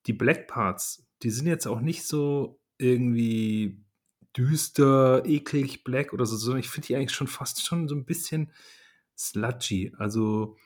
die 0.07 0.13
Black 0.13 0.49
Parts, 0.49 1.07
die 1.23 1.31
sind 1.31 1.47
jetzt 1.47 1.67
auch 1.67 1.81
nicht 1.81 2.07
so 2.07 2.61
irgendwie 2.77 3.83
düster, 4.37 5.25
eklig, 5.25 5.85
black 5.85 6.13
oder 6.13 6.27
so, 6.27 6.37
sondern 6.37 6.61
ich 6.61 6.69
finde 6.69 6.89
die 6.89 6.97
eigentlich 6.97 7.13
schon 7.13 7.27
fast 7.27 7.67
schon 7.67 7.89
so 7.89 7.95
ein 7.95 8.05
bisschen 8.05 8.51
sludgy. 9.17 9.93
Also 9.97 10.57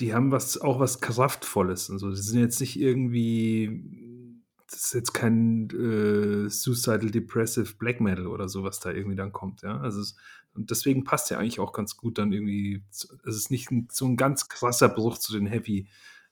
die 0.00 0.14
haben 0.14 0.30
was, 0.30 0.60
auch 0.60 0.80
was 0.80 1.00
Kraftvolles 1.00 1.90
und 1.90 1.98
so. 1.98 2.10
Die 2.10 2.16
sind 2.16 2.40
jetzt 2.40 2.60
nicht 2.60 2.78
irgendwie, 2.78 3.82
das 4.70 4.84
ist 4.84 4.94
jetzt 4.94 5.12
kein 5.14 5.70
äh, 5.70 6.48
Suicidal 6.50 7.10
Depressive 7.10 7.74
Black 7.78 8.00
Metal 8.00 8.26
oder 8.26 8.48
so, 8.48 8.64
was 8.64 8.80
da 8.80 8.90
irgendwie 8.90 9.16
dann 9.16 9.32
kommt, 9.32 9.62
ja. 9.62 9.78
Also 9.78 10.00
es, 10.00 10.16
und 10.54 10.70
deswegen 10.70 11.04
passt 11.04 11.30
ja 11.30 11.38
eigentlich 11.38 11.60
auch 11.60 11.72
ganz 11.72 11.96
gut 11.96 12.18
dann 12.18 12.32
irgendwie, 12.32 12.82
es 12.90 13.08
ist 13.24 13.50
nicht 13.50 13.70
ein, 13.70 13.88
so 13.90 14.06
ein 14.06 14.16
ganz 14.16 14.48
krasser 14.48 14.88
Bruch 14.88 15.18
zu 15.18 15.32
den 15.32 15.46
Heavy 15.46 15.88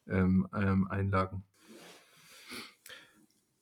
ähm, 0.09 0.49
ähm, 0.55 0.87
Einlagen. 0.89 1.43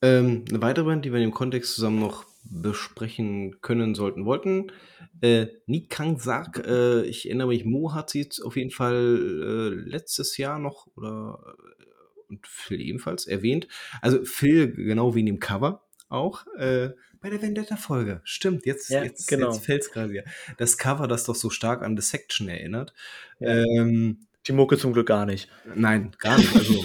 Ähm, 0.02 0.44
eine 0.48 0.62
weitere 0.62 0.84
Band, 0.84 1.04
die 1.04 1.12
wir 1.12 1.18
in 1.18 1.28
dem 1.28 1.34
Kontext 1.34 1.74
zusammen 1.74 2.00
noch 2.00 2.24
besprechen 2.44 3.60
können 3.60 3.94
sollten 3.94 4.24
wollten. 4.24 4.72
Äh, 5.20 5.48
Nikang 5.66 6.18
Sak, 6.18 6.64
äh, 6.66 7.02
ich 7.02 7.26
erinnere 7.26 7.48
mich, 7.48 7.64
Mo 7.64 7.92
hat 7.92 8.10
sie 8.10 8.28
auf 8.42 8.56
jeden 8.56 8.70
Fall 8.70 8.94
äh, 8.96 9.88
letztes 9.88 10.36
Jahr 10.36 10.58
noch 10.58 10.86
oder 10.96 11.38
äh, 11.46 11.80
und 12.28 12.46
Phil 12.46 12.80
ebenfalls 12.80 13.26
erwähnt. 13.26 13.68
Also 14.00 14.24
Phil 14.24 14.72
genau 14.72 15.14
wie 15.14 15.20
in 15.20 15.26
dem 15.26 15.40
Cover 15.40 15.84
auch 16.08 16.46
äh, 16.56 16.90
bei 17.20 17.28
der 17.28 17.42
Vendetta-Folge. 17.42 18.20
Stimmt, 18.24 18.64
jetzt, 18.66 18.88
ja, 18.88 19.04
jetzt, 19.04 19.28
genau. 19.28 19.52
jetzt 19.52 19.64
fällt 19.64 19.82
es 19.82 19.90
gerade 19.90 20.10
wieder. 20.10 20.24
Das 20.56 20.78
Cover, 20.78 21.06
das 21.06 21.24
doch 21.24 21.34
so 21.34 21.50
stark 21.50 21.82
an 21.82 21.96
The 21.96 22.02
Section 22.02 22.48
erinnert. 22.48 22.94
Ja. 23.40 23.64
Ähm, 23.64 24.26
die 24.46 24.52
Mucke 24.52 24.78
zum 24.78 24.94
Glück 24.94 25.08
gar 25.08 25.26
nicht. 25.26 25.50
Nein, 25.74 26.12
gar 26.18 26.38
nicht. 26.38 26.54
Also 26.56 26.82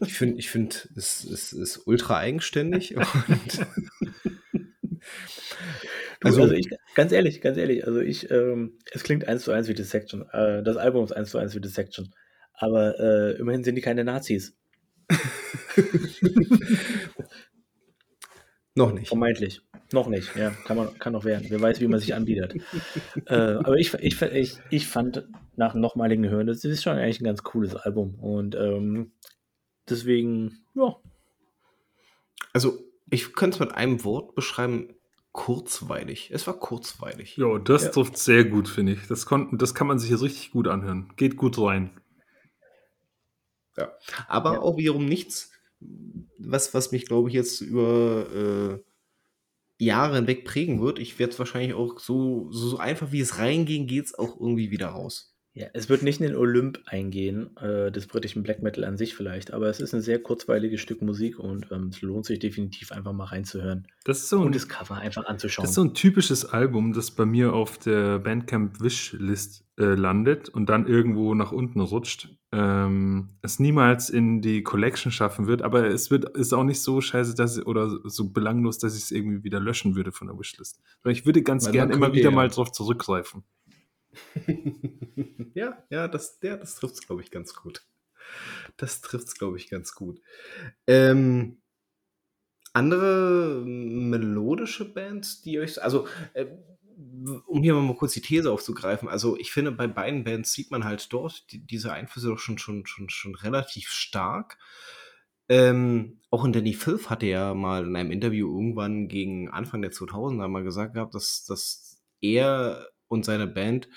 ich 0.00 0.12
finde, 0.14 0.38
ich 0.38 0.50
find, 0.50 0.88
es, 0.96 1.22
es 1.24 1.52
ist 1.52 1.86
ultra 1.86 2.18
eigenständig. 2.18 2.96
also, 6.22 6.42
also, 6.42 6.54
ich, 6.54 6.68
ganz 6.94 7.12
ehrlich, 7.12 7.40
ganz 7.40 7.56
ehrlich, 7.58 7.86
also 7.86 8.00
ich, 8.00 8.30
ähm, 8.30 8.78
es 8.92 9.02
klingt 9.02 9.26
eins 9.28 9.44
zu 9.44 9.52
eins 9.52 9.68
wie 9.68 9.74
Dissection. 9.74 10.28
Äh, 10.32 10.62
das 10.62 10.76
Album 10.76 11.04
ist 11.04 11.12
eins 11.12 11.30
zu 11.30 11.38
eins 11.38 11.54
wie 11.54 11.60
Dissection. 11.60 12.12
Aber 12.54 12.98
äh, 13.00 13.38
immerhin 13.38 13.64
sind 13.64 13.74
die 13.74 13.80
keine 13.80 14.04
Nazis. 14.04 14.56
Noch 18.74 18.92
nicht. 18.92 19.08
Vermeintlich. 19.08 19.60
Noch 19.92 20.08
nicht, 20.08 20.34
ja. 20.34 20.50
Kann, 20.64 20.78
man, 20.78 20.98
kann 20.98 21.12
noch 21.12 21.24
werden. 21.24 21.46
Wer 21.50 21.60
weiß, 21.60 21.80
wie 21.80 21.88
man 21.88 22.00
sich 22.00 22.14
anbietet. 22.14 22.54
äh, 23.26 23.34
aber 23.34 23.76
ich, 23.76 23.92
ich, 23.94 24.22
ich, 24.22 24.58
ich 24.70 24.86
fand 24.86 25.28
nach 25.56 25.74
nochmaligen 25.74 26.28
Hören, 26.28 26.46
das 26.46 26.64
ist 26.64 26.82
schon 26.82 26.96
eigentlich 26.96 27.20
ein 27.20 27.24
ganz 27.24 27.42
cooles 27.42 27.76
Album. 27.76 28.14
Und 28.14 28.54
ähm, 28.54 29.12
deswegen, 29.88 30.64
ja. 30.74 30.96
Also, 32.54 32.78
ich 33.10 33.34
könnte 33.34 33.56
es 33.56 33.60
mit 33.60 33.72
einem 33.72 34.02
Wort 34.04 34.34
beschreiben: 34.34 34.94
kurzweilig. 35.32 36.30
Es 36.32 36.46
war 36.46 36.54
kurzweilig. 36.54 37.36
Ja, 37.36 37.58
das 37.58 37.84
ja. 37.84 37.90
trifft 37.90 38.18
sehr 38.18 38.44
gut, 38.44 38.68
finde 38.68 38.92
ich. 38.92 39.06
Das, 39.08 39.26
konnten, 39.26 39.58
das 39.58 39.74
kann 39.74 39.86
man 39.86 39.98
sich 39.98 40.10
jetzt 40.10 40.22
richtig 40.22 40.50
gut 40.52 40.68
anhören. 40.68 41.12
Geht 41.16 41.36
gut 41.36 41.58
rein. 41.58 42.00
Ja. 43.76 43.90
Aber 44.28 44.54
ja. 44.54 44.60
auch 44.60 44.76
wiederum 44.76 45.06
nichts 45.06 45.52
was, 46.38 46.74
was 46.74 46.92
mich, 46.92 47.06
glaube 47.06 47.28
ich, 47.28 47.34
jetzt 47.34 47.60
über 47.60 48.26
äh, 48.34 49.84
Jahre 49.84 50.16
hinweg 50.16 50.44
prägen 50.44 50.80
wird. 50.80 50.98
Ich 50.98 51.18
werde 51.18 51.32
es 51.32 51.38
wahrscheinlich 51.38 51.74
auch 51.74 51.98
so, 51.98 52.50
so, 52.50 52.68
so 52.68 52.78
einfach 52.78 53.12
wie 53.12 53.20
es 53.20 53.38
reinging, 53.38 53.86
geht 53.86 54.06
es 54.06 54.18
auch 54.18 54.38
irgendwie 54.38 54.70
wieder 54.70 54.88
raus. 54.88 55.31
Ja, 55.54 55.66
es 55.74 55.90
wird 55.90 56.02
nicht 56.02 56.18
in 56.18 56.28
den 56.28 56.36
Olymp 56.36 56.80
eingehen, 56.86 57.54
äh, 57.58 57.92
des 57.92 58.06
britischen 58.06 58.42
Black 58.42 58.62
Metal 58.62 58.84
an 58.84 58.96
sich 58.96 59.14
vielleicht, 59.14 59.52
aber 59.52 59.68
es 59.68 59.80
ist 59.80 59.94
ein 59.94 60.00
sehr 60.00 60.18
kurzweiliges 60.18 60.80
Stück 60.80 61.02
Musik 61.02 61.38
und 61.38 61.70
ähm, 61.70 61.88
es 61.88 62.00
lohnt 62.00 62.24
sich 62.24 62.38
definitiv 62.38 62.90
einfach 62.90 63.12
mal 63.12 63.24
reinzuhören 63.24 63.86
Das 64.04 64.18
ist 64.18 64.30
so 64.30 64.40
und 64.40 64.46
ein, 64.46 64.52
das 64.52 64.68
Cover 64.68 64.96
einfach 64.96 65.26
anzuschauen. 65.26 65.64
das 65.64 65.72
ist 65.72 65.74
so 65.74 65.84
ein 65.84 65.92
typisches 65.92 66.46
Album, 66.46 66.94
das 66.94 67.10
bei 67.10 67.26
mir 67.26 67.52
auf 67.52 67.76
der 67.76 68.20
Bandcamp 68.20 68.80
Wishlist 68.80 69.66
äh, 69.78 69.94
landet 69.94 70.48
und 70.48 70.70
dann 70.70 70.86
irgendwo 70.86 71.34
nach 71.34 71.52
unten 71.52 71.80
rutscht. 71.80 72.30
Ähm, 72.50 73.30
es 73.42 73.58
niemals 73.58 74.10
in 74.10 74.40
die 74.40 74.62
Collection 74.62 75.12
schaffen 75.12 75.46
wird, 75.46 75.62
aber 75.62 75.86
es 75.86 76.10
wird 76.10 76.36
ist 76.36 76.52
auch 76.52 76.64
nicht 76.64 76.80
so 76.80 77.00
scheiße, 77.00 77.34
dass 77.34 77.64
oder 77.64 78.00
so 78.04 78.30
belanglos, 78.30 78.78
dass 78.78 78.96
ich 78.96 79.04
es 79.04 79.10
irgendwie 79.10 79.44
wieder 79.44 79.60
löschen 79.60 79.96
würde 79.96 80.12
von 80.12 80.28
der 80.28 80.38
Wishlist. 80.38 80.80
Weil 81.02 81.12
ich 81.12 81.26
würde 81.26 81.42
ganz 81.42 81.66
Weil 81.66 81.72
gern 81.72 81.90
immer 81.90 82.12
wieder 82.12 82.30
ja. 82.30 82.36
mal 82.36 82.48
drauf 82.48 82.72
zurückgreifen. 82.72 83.44
ja, 85.54 85.82
ja, 85.90 86.08
das, 86.08 86.38
der, 86.40 86.56
das 86.56 86.74
trifft 86.76 86.94
es, 86.94 87.06
glaube 87.06 87.22
ich, 87.22 87.30
ganz 87.30 87.54
gut. 87.54 87.86
Das 88.76 89.00
trifft 89.00 89.28
es, 89.28 89.34
glaube 89.34 89.56
ich, 89.56 89.68
ganz 89.68 89.94
gut. 89.94 90.20
Ähm, 90.86 91.62
andere 92.72 93.62
melodische 93.64 94.84
Bands, 94.92 95.42
die 95.42 95.58
euch, 95.58 95.82
also, 95.82 96.06
äh, 96.34 96.46
um 97.46 97.62
hier 97.62 97.74
mal 97.74 97.94
kurz 97.94 98.12
die 98.12 98.20
These 98.20 98.50
aufzugreifen, 98.50 99.08
also 99.08 99.36
ich 99.38 99.52
finde, 99.52 99.72
bei 99.72 99.86
beiden 99.86 100.24
Bands 100.24 100.52
sieht 100.52 100.70
man 100.70 100.84
halt 100.84 101.12
dort 101.12 101.50
die, 101.52 101.66
diese 101.66 101.92
Einflüsse 101.92 102.28
doch 102.28 102.38
schon, 102.38 102.58
schon, 102.58 102.86
schon, 102.86 103.08
schon 103.10 103.34
relativ 103.34 103.88
stark. 103.88 104.58
Ähm, 105.48 106.20
auch 106.30 106.44
in 106.44 106.52
Danny 106.52 106.72
Filth 106.72 107.10
hatte 107.10 107.26
ja 107.26 107.52
mal 107.54 107.84
in 107.86 107.96
einem 107.96 108.10
Interview 108.10 108.48
irgendwann 108.48 109.08
gegen 109.08 109.50
Anfang 109.50 109.82
der 109.82 109.92
2000er 109.92 110.48
mal 110.48 110.62
gesagt 110.62 110.94
gehabt, 110.94 111.14
dass, 111.14 111.44
dass 111.44 112.02
er 112.20 112.88
und 113.12 113.24
seine 113.24 113.46
Band 113.46 113.88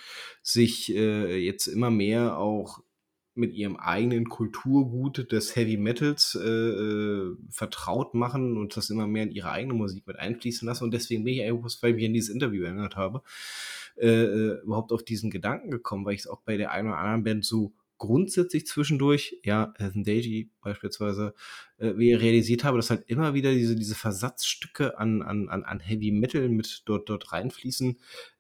sich 0.44 0.94
äh, 0.94 1.38
jetzt 1.38 1.68
immer 1.68 1.90
mehr 1.90 2.38
auch 2.38 2.82
mit 3.36 3.54
ihrem 3.54 3.76
eigenen 3.76 4.30
Kulturgut 4.30 5.32
des 5.32 5.56
Heavy 5.56 5.76
Metals 5.76 6.36
äh, 6.42 6.48
äh, 6.48 7.36
vertraut 7.50 8.14
machen 8.14 8.58
und 8.58 8.78
das 8.78 8.90
immer 8.90 9.08
mehr 9.08 9.24
in 9.24 9.32
ihre 9.32 9.52
eigene 9.52 9.74
Musik 9.74 10.08
mit 10.08 10.18
einfließen 10.18 10.66
lassen. 10.66 10.86
Und 10.86 10.94
deswegen 10.94 11.26
bin 11.26 11.34
ich 11.34 11.44
eigentlich, 11.44 11.78
weil 11.82 11.92
ich 11.92 11.96
mich 11.98 12.06
an 12.06 12.14
dieses 12.14 12.34
Interview 12.34 12.64
erinnert 12.64 12.96
habe, 12.96 13.24
äh, 13.98 14.08
äh, 14.08 14.62
überhaupt 14.64 14.94
auf 14.94 15.04
diesen 15.04 15.32
Gedanken 15.32 15.70
gekommen, 15.70 16.06
weil 16.06 16.14
ich 16.14 16.22
es 16.22 16.28
auch 16.28 16.42
bei 16.42 16.56
der 16.56 16.72
einen 16.72 16.88
oder 16.88 16.98
anderen 16.98 17.24
Band 17.24 17.46
so 17.46 17.74
grundsätzlich 17.98 18.66
zwischendurch, 18.68 19.38
ja, 19.44 19.74
Heathen 19.78 20.04
Deji 20.04 20.52
beispielsweise, 20.62 21.34
äh, 21.78 21.94
wie 21.98 22.14
ich 22.14 22.22
realisiert 22.22 22.64
habe, 22.64 22.78
dass 22.78 22.90
halt 22.90 23.04
immer 23.08 23.34
wieder 23.34 23.54
diese, 23.54 23.76
diese 23.76 23.96
Versatzstücke 23.96 24.98
an, 24.98 25.22
an, 25.22 25.50
an, 25.50 25.64
an 25.64 25.80
Heavy 25.80 26.12
Metal 26.12 26.48
mit 26.50 26.84
dort, 26.86 27.10
dort 27.10 27.32
reinfließen. 27.32 27.98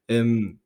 Ähm, 0.07 0.59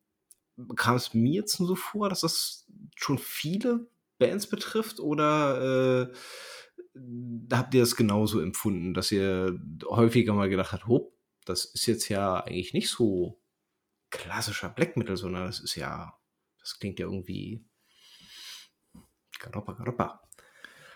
kam 0.75 0.95
es 0.95 1.13
mir 1.13 1.41
jetzt 1.41 1.57
so 1.57 1.75
vor, 1.75 2.09
dass 2.09 2.21
das 2.21 2.67
schon 2.95 3.17
viele 3.17 3.89
Bands 4.17 4.47
betrifft 4.47 4.99
oder 4.99 6.09
äh, 6.11 6.13
habt 7.51 7.73
ihr 7.73 7.81
das 7.81 7.95
genauso 7.95 8.41
empfunden, 8.41 8.93
dass 8.93 9.11
ihr 9.11 9.59
häufiger 9.85 10.33
mal 10.33 10.49
gedacht 10.49 10.73
habt, 10.73 10.87
hopp, 10.87 11.13
das 11.45 11.65
ist 11.65 11.85
jetzt 11.85 12.09
ja 12.09 12.43
eigentlich 12.43 12.73
nicht 12.73 12.89
so 12.89 13.41
klassischer 14.09 14.69
Black 14.69 14.97
Metal, 14.97 15.17
sondern 15.17 15.45
das 15.45 15.59
ist 15.59 15.75
ja, 15.75 16.13
das 16.59 16.79
klingt 16.79 16.99
ja 16.99 17.05
irgendwie 17.05 17.65
Garoppa, 19.39 19.73
Garoppa. 19.73 20.21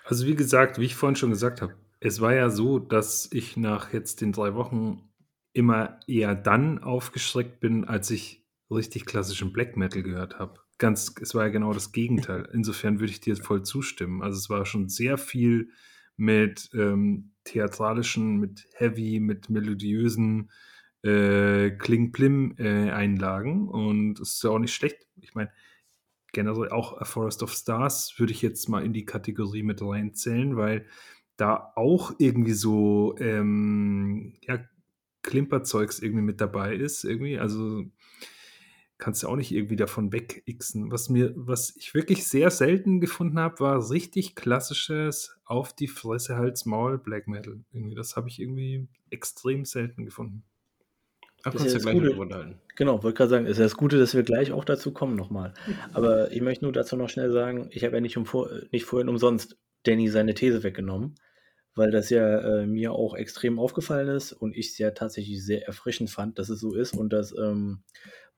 Also 0.06 0.28
wie 0.28 0.36
gesagt, 0.36 0.80
wie 0.80 0.86
ich 0.86 0.96
vorhin 0.96 1.16
schon 1.16 1.30
gesagt 1.30 1.62
habe, 1.62 1.78
es 2.00 2.20
war 2.20 2.34
ja 2.34 2.50
so, 2.50 2.80
dass 2.80 3.32
ich 3.32 3.56
nach 3.56 3.94
jetzt 3.94 4.20
den 4.20 4.34
drei 4.34 4.56
Wochen 4.56 5.10
immer 5.54 6.00
eher 6.08 6.36
dann 6.36 6.80
aufgeschreckt 6.80 7.62
bin, 7.62 7.86
als 7.86 8.12
ich 8.12 8.43
richtig 8.76 9.06
klassischen 9.06 9.54
Black 9.54 9.78
Metal 9.78 10.04
gehört 10.04 10.40
habe. 10.40 10.60
Ganz, 10.78 11.14
es 11.22 11.36
war 11.36 11.46
ja 11.46 11.50
genau 11.50 11.74
das 11.74 11.92
Gegenteil. 11.92 12.50
Insofern 12.54 13.00
würde 13.00 13.12
ich 13.12 13.22
dir 13.22 13.36
voll 13.38 13.64
zustimmen. 13.64 14.22
Also 14.22 14.38
es 14.38 14.50
war 14.50 14.66
schon 14.66 14.90
sehr 14.90 15.18
viel 15.18 15.70
mit 16.16 16.70
ähm, 16.74 17.32
theatralischen, 17.44 18.38
mit 18.40 18.68
heavy, 18.76 19.20
mit 19.20 19.50
melodiösen 19.50 20.52
äh, 21.04 21.72
Kling-Plim-Einlagen 21.72 23.68
und 23.68 24.20
es 24.20 24.34
ist 24.36 24.44
ja 24.44 24.52
auch 24.52 24.60
nicht 24.60 24.74
schlecht. 24.74 25.06
Ich 25.22 25.36
meine, 25.36 25.52
generell 26.32 26.70
auch 26.70 27.00
A 27.00 27.06
Forest 27.06 27.44
of 27.44 27.54
Stars 27.54 28.14
würde 28.18 28.34
ich 28.34 28.42
jetzt 28.42 28.70
mal 28.70 28.86
in 28.86 28.94
die 28.94 29.06
Kategorie 29.06 29.64
mit 29.64 29.82
reinzählen, 29.82 30.56
weil 30.56 30.86
da 31.38 31.72
auch 31.76 32.14
irgendwie 32.20 32.54
so 32.54 33.16
ähm, 33.20 34.34
ja, 34.42 34.60
Klimperzeugs 35.24 36.00
irgendwie 36.00 36.24
mit 36.24 36.42
dabei 36.42 36.76
ist. 36.76 37.04
Irgendwie, 37.04 37.40
also 37.40 37.86
kannst 39.04 39.22
du 39.22 39.28
auch 39.28 39.36
nicht 39.36 39.52
irgendwie 39.52 39.76
davon 39.76 40.14
wegixen. 40.14 40.90
Was 40.90 41.10
mir, 41.10 41.34
was 41.36 41.76
ich 41.76 41.94
wirklich 41.94 42.26
sehr 42.26 42.50
selten 42.50 43.02
gefunden 43.02 43.38
habe, 43.38 43.60
war 43.60 43.90
richtig 43.92 44.34
klassisches 44.34 45.36
auf 45.44 45.74
die 45.74 45.90
Fresse 45.90 46.38
Hals 46.38 46.66
Maul 46.66 47.00
Black 47.00 47.28
Metal. 47.28 47.60
Irgendwie, 47.74 47.96
das 47.96 48.16
habe 48.16 48.30
ich 48.30 48.40
irgendwie 48.40 48.88
extrem 49.10 49.66
selten 49.66 50.06
gefunden. 50.06 50.46
Kannst 51.44 51.66
ist 51.66 51.74
ja 51.74 51.80
gleich 51.80 52.02
das 52.02 52.16
Gute. 52.16 52.60
Genau, 52.78 53.04
wollte 53.04 53.18
gerade 53.18 53.30
sagen, 53.30 53.46
ist 53.46 53.58
ja 53.58 53.66
das 53.66 53.76
Gute, 53.76 54.00
dass 54.00 54.14
wir 54.16 54.24
gleich 54.24 54.54
auch 54.54 54.64
dazu 54.64 54.94
kommen 54.94 55.18
nochmal. 55.18 55.54
Aber 55.92 56.32
ich 56.32 56.40
möchte 56.40 56.64
nur 56.64 56.72
dazu 56.72 56.96
noch 56.96 57.10
schnell 57.10 57.34
sagen, 57.34 57.68
ich 57.72 57.84
habe 57.84 57.96
ja 57.96 58.02
nicht, 58.02 58.16
um 58.16 58.26
vor, 58.26 58.50
nicht 58.72 58.86
vorhin 58.86 59.10
umsonst 59.10 59.58
Danny 59.84 60.08
seine 60.08 60.34
These 60.34 60.64
weggenommen, 60.64 61.16
weil 61.76 61.92
das 61.92 62.10
ja 62.10 62.40
äh, 62.40 62.66
mir 62.68 62.94
auch 62.94 63.16
extrem 63.16 63.60
aufgefallen 63.60 64.08
ist 64.08 64.32
und 64.32 64.56
ich 64.56 64.70
es 64.70 64.78
ja 64.78 64.92
tatsächlich 64.92 65.44
sehr 65.46 65.68
erfrischend 65.68 66.10
fand, 66.10 66.40
dass 66.40 66.48
es 66.48 66.62
so 66.62 66.74
ist 66.74 66.96
und 66.96 67.12
dass 67.12 67.38
ähm, 67.38 67.84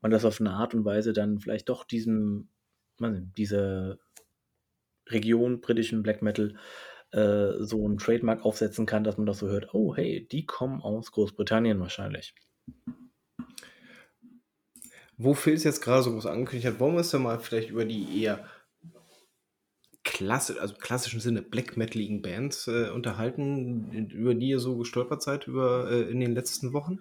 man 0.06 0.12
das 0.12 0.24
auf 0.24 0.40
eine 0.40 0.52
Art 0.52 0.76
und 0.76 0.86
Weise 0.86 1.14
dann 1.14 1.40
vielleicht 1.40 1.68
doch 1.68 1.84
diesem, 1.84 2.50
man, 3.00 3.34
dieser 3.36 3.98
Region 5.10 5.62
britischen 5.62 6.04
Black 6.04 6.22
Metal 6.22 6.56
äh, 7.10 7.54
so 7.58 7.88
ein 7.88 7.98
Trademark 7.98 8.46
aufsetzen 8.46 8.86
kann, 8.86 9.04
dass 9.04 9.18
man 9.18 9.26
doch 9.26 9.34
so 9.34 9.48
hört, 9.48 9.74
oh 9.74 9.96
hey, 9.96 10.28
die 10.32 10.46
kommen 10.46 10.80
aus 10.80 11.12
Großbritannien 11.12 11.80
wahrscheinlich. 11.80 12.36
Wo 15.18 15.34
Phil 15.34 15.56
es 15.56 15.64
jetzt 15.64 15.82
gerade 15.82 16.04
so 16.04 16.12
groß 16.12 16.28
angekündigt 16.28 16.68
hat, 16.68 16.80
wollen 16.80 16.94
wir 16.94 17.00
uns 17.00 17.12
ja 17.12 17.18
mal 17.18 17.40
vielleicht 17.40 17.72
über 17.72 17.86
die 17.86 18.22
eher 18.22 18.48
klasse, 20.04 20.62
also 20.62 20.76
klassischen 20.76 21.20
Sinne 21.20 21.42
Black 21.42 21.78
Metaligen 21.78 22.22
Bands 22.22 22.68
äh, 22.68 22.92
unterhalten, 22.92 23.92
über 24.12 24.36
die 24.36 24.50
ihr 24.50 24.60
so 24.60 24.78
gestolpert 24.78 25.24
seid 25.24 25.48
über, 25.48 25.90
äh, 25.90 26.02
in 26.12 26.20
den 26.20 26.36
letzten 26.36 26.74
Wochen? 26.74 27.00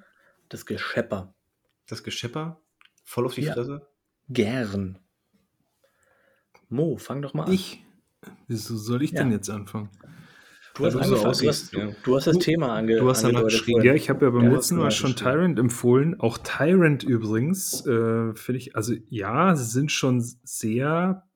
Das 0.48 0.64
Geschepper. 0.64 1.34
Das 1.86 2.02
Geschepper? 2.02 2.63
Voll 3.04 3.26
auf 3.26 3.34
die 3.34 3.42
Ja. 3.42 3.52
Fresse? 3.52 3.86
Gern. 4.28 4.98
Mo, 6.68 6.96
fang 6.96 7.22
doch 7.22 7.34
mal 7.34 7.44
an. 7.44 7.52
Ich? 7.52 7.82
Wieso 8.48 8.76
soll 8.76 9.02
ich 9.02 9.12
Ja. 9.12 9.22
denn 9.22 9.32
jetzt 9.32 9.50
anfangen? 9.50 9.90
Du 10.74 10.86
hast, 10.86 10.94
du 10.94 11.04
so 11.04 11.14
du, 11.14 11.24
hast, 11.48 11.72
ja. 11.72 11.92
du 12.02 12.16
hast 12.16 12.26
das 12.26 12.34
Du- 12.36 12.40
Thema 12.42 12.74
ange 12.74 12.96
du 12.96 13.08
hast 13.08 13.22
danach 13.22 13.42
vorhin. 13.42 13.82
Ja, 13.82 13.94
ich 13.94 14.10
habe 14.10 14.24
ja 14.24 14.30
beim 14.32 14.46
Ja, 14.46 14.52
letzten 14.54 14.76
Mal 14.76 14.90
schon. 14.90 15.14
Tyrant 15.14 15.56
empfohlen. 15.60 16.18
Auch 16.18 16.36
Tyrant 16.38 17.04
übrigens, 17.04 17.86
äh, 17.86 18.34
finde 18.34 18.58
ich, 18.58 18.74
also 18.74 18.92
ja, 19.08 19.54
sie 19.54 19.66
sind 19.66 19.92
schon 19.92 20.20
sehr 20.20 21.28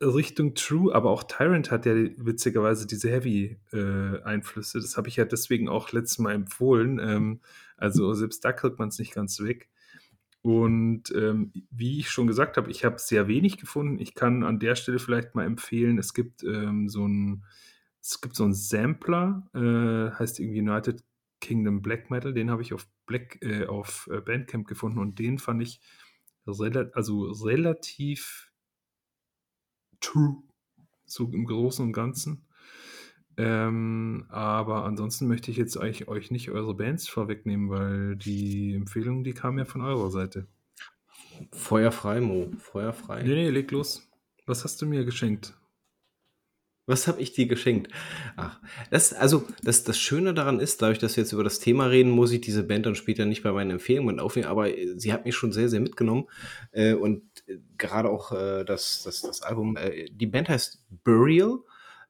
Richtung 0.00 0.54
True, 0.54 0.94
aber 0.94 1.10
auch 1.10 1.24
Tyrant 1.24 1.72
hat 1.72 1.86
ja 1.86 1.94
witzigerweise 1.94 2.86
diese 2.86 3.08
Heavy-Einflüsse. 3.10 4.78
das 4.80 4.96
habe 4.96 5.08
ich 5.08 5.16
ja 5.16 5.24
deswegen 5.24 5.68
auch 5.68 5.90
letztes 5.90 6.18
Mal 6.20 6.32
empfohlen. 6.34 7.00
Ähm, 7.00 7.40
also 7.76 8.12
selbst 8.14 8.44
da 8.44 8.52
kriegt 8.52 8.78
man 8.78 8.90
es 8.90 8.98
nicht 9.00 9.12
ganz 9.14 9.40
weg. 9.40 9.70
Und 10.42 11.12
ähm, 11.14 11.52
wie 11.70 12.00
ich 12.00 12.10
schon 12.10 12.26
gesagt 12.26 12.56
habe, 12.56 12.70
ich 12.70 12.84
habe 12.84 12.98
sehr 12.98 13.28
wenig 13.28 13.58
gefunden. 13.58 14.00
Ich 14.00 14.14
kann 14.14 14.42
an 14.42 14.58
der 14.58 14.74
Stelle 14.74 14.98
vielleicht 14.98 15.36
mal 15.36 15.46
empfehlen, 15.46 15.98
es 15.98 16.14
gibt 16.14 16.42
ähm, 16.42 16.88
so 16.88 17.06
ein 17.06 17.44
es 18.02 18.20
gibt 18.20 18.34
so 18.34 18.42
einen 18.42 18.54
Sampler, 18.54 19.48
äh, 19.54 20.10
heißt 20.18 20.40
irgendwie 20.40 20.60
United 20.60 21.04
Kingdom 21.40 21.82
Black 21.82 22.10
Metal, 22.10 22.34
den 22.34 22.50
habe 22.50 22.62
ich 22.62 22.72
auf 22.72 22.88
Black 23.06 23.38
äh, 23.42 23.66
auf 23.66 24.08
äh, 24.12 24.20
Bandcamp 24.20 24.66
gefunden 24.66 24.98
und 24.98 25.18
den 25.18 25.38
fand 25.38 25.62
ich 25.62 25.80
rela 26.46 26.90
also 26.94 27.30
relativ 27.30 28.50
true, 30.00 30.42
so 31.04 31.30
im 31.32 31.44
Großen 31.44 31.84
und 31.84 31.92
Ganzen. 31.92 32.44
Ähm, 33.36 34.26
aber 34.28 34.84
ansonsten 34.84 35.26
möchte 35.26 35.50
ich 35.50 35.56
jetzt 35.56 35.76
eigentlich 35.76 36.08
euch 36.08 36.30
nicht 36.30 36.50
eure 36.50 36.74
Bands 36.74 37.08
vorwegnehmen, 37.08 37.70
weil 37.70 38.16
die 38.16 38.74
Empfehlung, 38.74 39.24
die 39.24 39.32
kam 39.32 39.58
ja 39.58 39.64
von 39.64 39.80
eurer 39.82 40.10
Seite. 40.10 40.46
Feuerfrei, 41.52 42.20
Mo. 42.20 42.50
Feuerfrei. 42.58 43.22
Nee, 43.22 43.34
nee, 43.34 43.50
leg 43.50 43.70
los. 43.70 44.08
Was 44.46 44.64
hast 44.64 44.82
du 44.82 44.86
mir 44.86 45.04
geschenkt? 45.04 45.54
Was 46.86 47.06
habe 47.06 47.22
ich 47.22 47.32
dir 47.32 47.46
geschenkt? 47.46 47.92
Ach, 48.36 48.60
das, 48.90 49.12
also, 49.12 49.46
das, 49.62 49.84
das 49.84 49.98
Schöne 49.98 50.34
daran 50.34 50.58
ist, 50.58 50.82
dadurch, 50.82 50.98
dass 50.98 51.16
wir 51.16 51.22
jetzt 51.22 51.32
über 51.32 51.44
das 51.44 51.60
Thema 51.60 51.86
reden, 51.86 52.10
muss 52.10 52.32
ich 52.32 52.40
diese 52.40 52.64
Band 52.64 52.86
dann 52.86 52.96
später 52.96 53.24
nicht 53.24 53.44
bei 53.44 53.52
meinen 53.52 53.70
Empfehlungen 53.70 54.18
aufnehmen, 54.18 54.48
aber 54.48 54.76
äh, 54.76 54.98
sie 54.98 55.12
hat 55.12 55.24
mich 55.24 55.36
schon 55.36 55.52
sehr, 55.52 55.68
sehr 55.68 55.80
mitgenommen. 55.80 56.24
Äh, 56.72 56.94
und 56.94 57.22
äh, 57.46 57.58
gerade 57.78 58.10
auch 58.10 58.32
äh, 58.32 58.64
das, 58.64 59.02
das, 59.04 59.22
das 59.22 59.42
Album, 59.42 59.76
äh, 59.76 60.10
die 60.10 60.26
Band 60.26 60.48
heißt 60.48 60.84
Burial. 61.04 61.60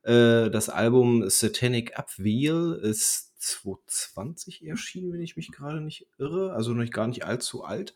Äh, 0.02 0.50
das 0.50 0.68
Album 0.68 1.28
Satanic 1.28 1.98
Upwheel 1.98 2.78
ist 2.82 3.32
2020 3.42 4.66
erschienen, 4.66 5.12
wenn 5.12 5.20
ich 5.20 5.36
mich 5.36 5.50
gerade 5.50 5.80
nicht 5.80 6.06
irre, 6.18 6.52
also 6.52 6.72
noch 6.72 6.88
gar 6.90 7.08
nicht 7.08 7.24
allzu 7.24 7.64
alt. 7.64 7.94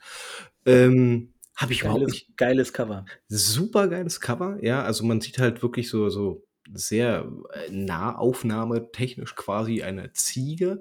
Ähm, 0.65 1.35
habe 1.57 1.73
ich 1.73 1.81
Geiles, 1.81 2.13
nicht. 2.13 2.37
geiles 2.37 2.73
Cover. 2.73 3.07
Super 3.29 3.89
geiles 3.89 4.21
Cover, 4.21 4.59
ja. 4.63 4.83
Also 4.83 5.05
man 5.05 5.21
sieht 5.21 5.39
halt 5.39 5.63
wirklich 5.63 5.89
so, 5.89 6.11
so 6.11 6.47
sehr 6.73 7.31
äh, 7.53 7.71
Nahaufnahme 7.71 8.91
technisch 8.93 9.35
quasi 9.37 9.83
eine 9.83 10.13
Ziege, 10.13 10.81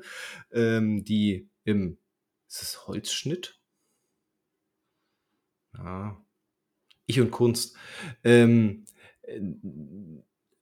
ähm, 0.52 1.03
die 1.06 1.49
im, 1.64 1.97
ist 2.47 2.61
das 2.61 2.88
Holzschnitt? 2.88 3.60
Ja. 5.77 6.22
Ich 7.06 7.19
und 7.22 7.31
Kunst. 7.31 7.77
Ähm, 8.23 8.85
äh, 9.22 9.39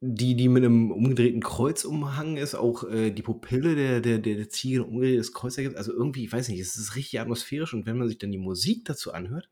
die, 0.06 0.36
die 0.36 0.50
mit 0.50 0.66
einem 0.66 0.92
umgedrehten 0.92 1.42
Kreuz 1.42 1.86
umhangen 1.86 2.36
ist, 2.36 2.56
auch 2.56 2.84
äh, 2.84 3.12
die 3.12 3.22
Pupille 3.22 3.74
der, 3.76 4.02
der, 4.02 4.20
der, 4.20 4.36
der 4.36 4.50
Ziege 4.50 4.84
umgedrehtes 4.84 5.32
Kreuz 5.32 5.58
ergibt. 5.58 5.78
Also 5.78 5.94
irgendwie, 5.94 6.26
ich 6.26 6.34
weiß 6.34 6.50
nicht, 6.50 6.60
es 6.60 6.76
ist 6.76 6.98
richtig 6.98 7.22
atmosphärisch 7.22 7.74
und 7.74 7.86
wenn 7.86 7.98
man 7.98 8.10
sich 8.10 8.18
dann 8.18 8.32
die 8.32 8.38
Musik 8.38 8.84
dazu 8.84 9.14
anhört, 9.14 9.50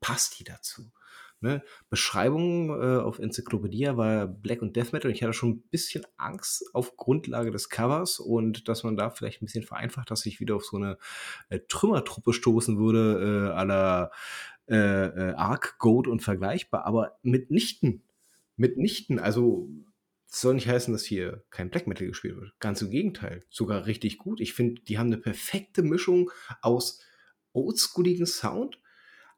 passt 0.00 0.40
die 0.40 0.44
dazu. 0.44 0.90
Ne? 1.40 1.62
Beschreibung 1.90 2.70
äh, 2.70 2.96
auf 2.96 3.18
Enzyklopädie 3.18 3.94
war 3.94 4.26
Black 4.26 4.62
und 4.62 4.74
Death 4.74 4.94
Metal 4.94 5.10
und 5.10 5.16
ich 5.16 5.22
hatte 5.22 5.34
schon 5.34 5.50
ein 5.50 5.62
bisschen 5.68 6.06
Angst 6.16 6.64
auf 6.72 6.96
Grundlage 6.96 7.50
des 7.50 7.68
Covers 7.68 8.20
und 8.20 8.66
dass 8.70 8.84
man 8.84 8.96
da 8.96 9.10
vielleicht 9.10 9.42
ein 9.42 9.44
bisschen 9.44 9.64
vereinfacht, 9.64 10.10
dass 10.10 10.24
ich 10.24 10.40
wieder 10.40 10.56
auf 10.56 10.64
so 10.64 10.78
eine 10.78 10.96
äh, 11.50 11.60
Trümmertruppe 11.68 12.32
stoßen 12.32 12.78
würde, 12.78 13.50
äh, 13.50 13.52
aller 13.52 14.10
äh, 14.66 14.76
äh, 14.76 15.34
Ark, 15.34 15.76
Goat 15.78 16.08
und 16.08 16.22
vergleichbar, 16.22 16.86
aber 16.86 17.18
mitnichten. 17.22 18.02
Mitnichten. 18.56 19.18
Also 19.18 19.68
soll 20.26 20.54
nicht 20.54 20.68
heißen, 20.68 20.92
dass 20.92 21.04
hier 21.04 21.44
kein 21.50 21.70
Black 21.70 21.86
Metal 21.86 22.06
gespielt 22.06 22.36
wird. 22.36 22.52
Ganz 22.58 22.82
im 22.82 22.90
Gegenteil. 22.90 23.44
Sogar 23.50 23.86
richtig 23.86 24.18
gut. 24.18 24.40
Ich 24.40 24.54
finde, 24.54 24.82
die 24.82 24.98
haben 24.98 25.06
eine 25.06 25.18
perfekte 25.18 25.82
Mischung 25.82 26.30
aus 26.60 27.00
oldschooligem 27.52 28.26
Sound 28.26 28.78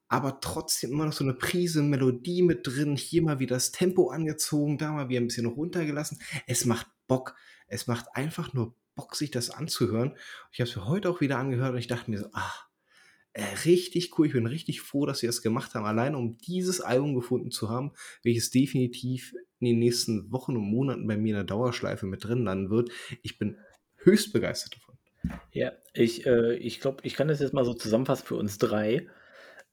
aber 0.09 0.41
trotzdem 0.41 0.93
immer 0.93 1.07
noch 1.07 1.13
so 1.13 1.25
eine 1.25 1.35
Prise 1.35 1.83
Melodie 1.83 2.43
mit 2.43 2.67
drin. 2.67 2.97
Hier 2.97 3.23
mal 3.23 3.39
wieder 3.39 3.57
das 3.57 3.73
Tempo 3.73 4.11
angezogen, 4.11 4.79
da 4.79 4.93
mal 4.93 5.09
wieder 5.09 5.21
ein 5.21 5.27
bisschen 5.27 5.47
runtergelassen. 5.47 6.21
Es 6.47 6.65
macht 6.65 6.87
Bock. 7.07 7.35
Es 7.67 7.87
macht 7.87 8.07
einfach 8.15 8.53
nur 8.53 8.77
Bock, 8.95 9.17
sich 9.17 9.31
das 9.31 9.51
anzuhören. 9.51 10.17
Ich 10.53 10.61
habe 10.61 10.71
es 10.71 10.77
mir 10.77 10.87
heute 10.87 11.11
auch 11.11 11.21
wieder 11.21 11.39
angehört 11.39 11.73
und 11.73 11.79
ich 11.79 11.89
dachte 11.89 12.11
mir 12.11 12.19
so, 12.19 12.29
ach, 12.33 12.66
richtig 13.65 14.19
cool. 14.19 14.27
Ich 14.27 14.33
bin 14.33 14.47
richtig 14.47 14.81
froh, 14.81 15.07
dass 15.07 15.19
sie 15.21 15.27
das 15.27 15.43
gemacht 15.43 15.75
haben. 15.75 15.85
Allein 15.85 16.15
um 16.15 16.39
dieses 16.39 16.81
Album 16.81 17.15
gefunden 17.15 17.51
zu 17.51 17.69
haben, 17.69 17.93
welches 18.23 18.51
definitiv 18.51 19.35
in 19.61 19.67
den 19.67 19.79
nächsten 19.79 20.31
Wochen 20.33 20.57
und 20.57 20.65
Monaten 20.65 21.07
bei 21.07 21.17
mir 21.17 21.31
in 21.31 21.37
der 21.37 21.45
Dauerschleife 21.45 22.07
mit 22.07 22.25
drin 22.25 22.45
landen 22.45 22.71
wird. 22.71 22.91
Ich 23.23 23.39
bin 23.39 23.59
höchst 23.97 24.33
begeistert 24.33 24.77
davon. 24.77 24.97
Ja, 25.53 25.73
ich, 25.93 26.27
äh, 26.27 26.55
ich 26.57 26.81
glaube, 26.81 26.99
ich 27.03 27.15
kann 27.15 27.29
das 27.29 27.41
jetzt 27.41 27.53
mal 27.53 27.65
so 27.65 27.75
zusammenfassen 27.75 28.27
für 28.27 28.37
uns 28.37 28.59
drei 28.59 29.07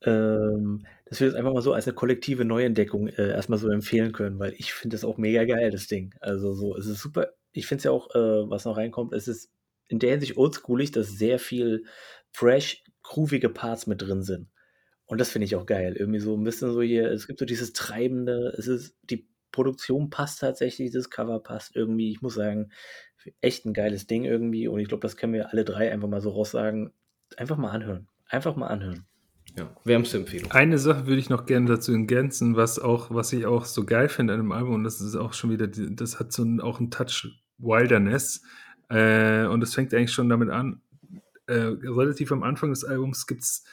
ähm, 0.06 0.86
dass 1.06 1.20
wir 1.20 1.28
das 1.28 1.36
einfach 1.36 1.54
mal 1.54 1.62
so 1.62 1.74
als 1.74 1.88
eine 1.88 1.96
kollektive 1.96 2.46
Neuentdeckung 2.46 3.08
äh, 3.08 3.30
erstmal 3.30 3.60
so 3.60 3.70
empfehlen 3.70 4.12
können, 4.12 4.40
weil 4.40 4.54
ich 4.58 4.74
finde 4.74 4.96
das 4.96 5.06
auch 5.06 5.18
mega 5.18 5.44
geil, 5.46 5.72
das 5.72 5.88
Ding. 5.88 6.14
Also 6.20 6.54
so, 6.54 6.76
es 6.76 6.86
ist 6.86 7.00
super. 7.00 7.30
Ich 7.52 7.68
finde 7.68 7.80
es 7.80 7.84
ja 7.86 7.92
auch, 7.92 8.14
äh, 8.16 8.50
was 8.50 8.66
noch 8.66 8.78
reinkommt, 8.78 9.14
es 9.14 9.28
ist 9.28 9.52
in 9.88 10.00
der 10.00 10.12
Hinsicht 10.12 10.38
oldschoolig, 10.38 10.92
dass 10.92 11.10
sehr 11.10 11.40
viel 11.40 11.86
fresh, 12.32 12.84
groovige 13.04 13.50
Parts 13.50 13.88
mit 13.88 14.02
drin 14.02 14.24
sind. 14.24 14.50
Und 15.06 15.20
das 15.20 15.30
finde 15.30 15.46
ich 15.46 15.56
auch 15.56 15.66
geil. 15.66 15.96
Irgendwie 15.98 16.20
so 16.20 16.36
ein 16.36 16.44
bisschen 16.44 16.72
so 16.72 16.82
hier, 16.82 17.12
es 17.12 17.28
gibt 17.28 17.40
so 17.40 17.46
dieses 17.46 17.74
Treibende, 17.74 18.54
es 18.58 18.68
ist, 18.68 18.96
die 19.04 19.28
Produktion 19.52 20.10
passt 20.10 20.40
tatsächlich, 20.40 20.92
das 20.92 21.10
Cover 21.10 21.40
passt 21.40 21.76
irgendwie. 21.76 22.10
Ich 22.12 22.22
muss 22.22 22.34
sagen, 22.34 22.72
echt 23.42 23.66
ein 23.66 23.74
geiles 23.74 24.08
Ding 24.08 24.26
irgendwie. 24.26 24.68
Und 24.68 24.80
ich 24.80 24.88
glaube, 24.88 25.02
das 25.02 25.18
können 25.18 25.34
wir 25.34 25.52
alle 25.52 25.66
drei 25.66 25.92
einfach 25.92 26.08
mal 26.08 26.22
so 26.22 26.32
raus 26.32 26.52
sagen. 26.52 26.92
Einfach 27.38 27.58
mal 27.58 27.72
anhören. 27.72 28.08
Einfach 28.28 28.56
mal 28.56 28.68
anhören. 28.68 29.06
Ja, 29.58 29.76
wärmste 29.84 30.18
Empfehlung. 30.18 30.52
Eine 30.52 30.80
Sache 30.80 31.06
würde 31.06 31.20
ich 31.20 31.30
noch 31.30 31.46
gerne 31.46 31.68
dazu 31.68 31.92
ergänzen, 31.92 32.56
was 32.56 32.80
auch, 32.80 33.12
was 33.12 33.32
ich 33.34 33.46
auch 33.46 33.66
so 33.66 33.86
geil 33.86 34.10
finde 34.10 34.34
an 34.34 34.40
dem 34.40 34.52
Album, 34.52 34.76
und 34.76 34.84
das 34.84 35.00
ist 35.00 35.16
auch 35.16 35.34
schon 35.34 35.52
wieder, 35.52 35.68
das 35.68 36.20
hat 36.20 36.32
so 36.32 36.42
einen, 36.42 36.60
auch 36.60 36.80
einen 36.80 36.90
Touch 36.90 37.28
Wilderness. 37.60 38.42
Äh, 38.90 39.46
und 39.46 39.60
das 39.62 39.76
fängt 39.76 39.94
eigentlich 39.94 40.12
schon 40.12 40.30
damit 40.30 40.50
an. 40.50 40.82
Äh, 41.48 41.56
relativ 41.56 42.32
am 42.32 42.44
Anfang 42.44 42.70
des 42.70 42.84
Albums 42.84 43.28
gibt 43.28 43.42
es 43.42 43.64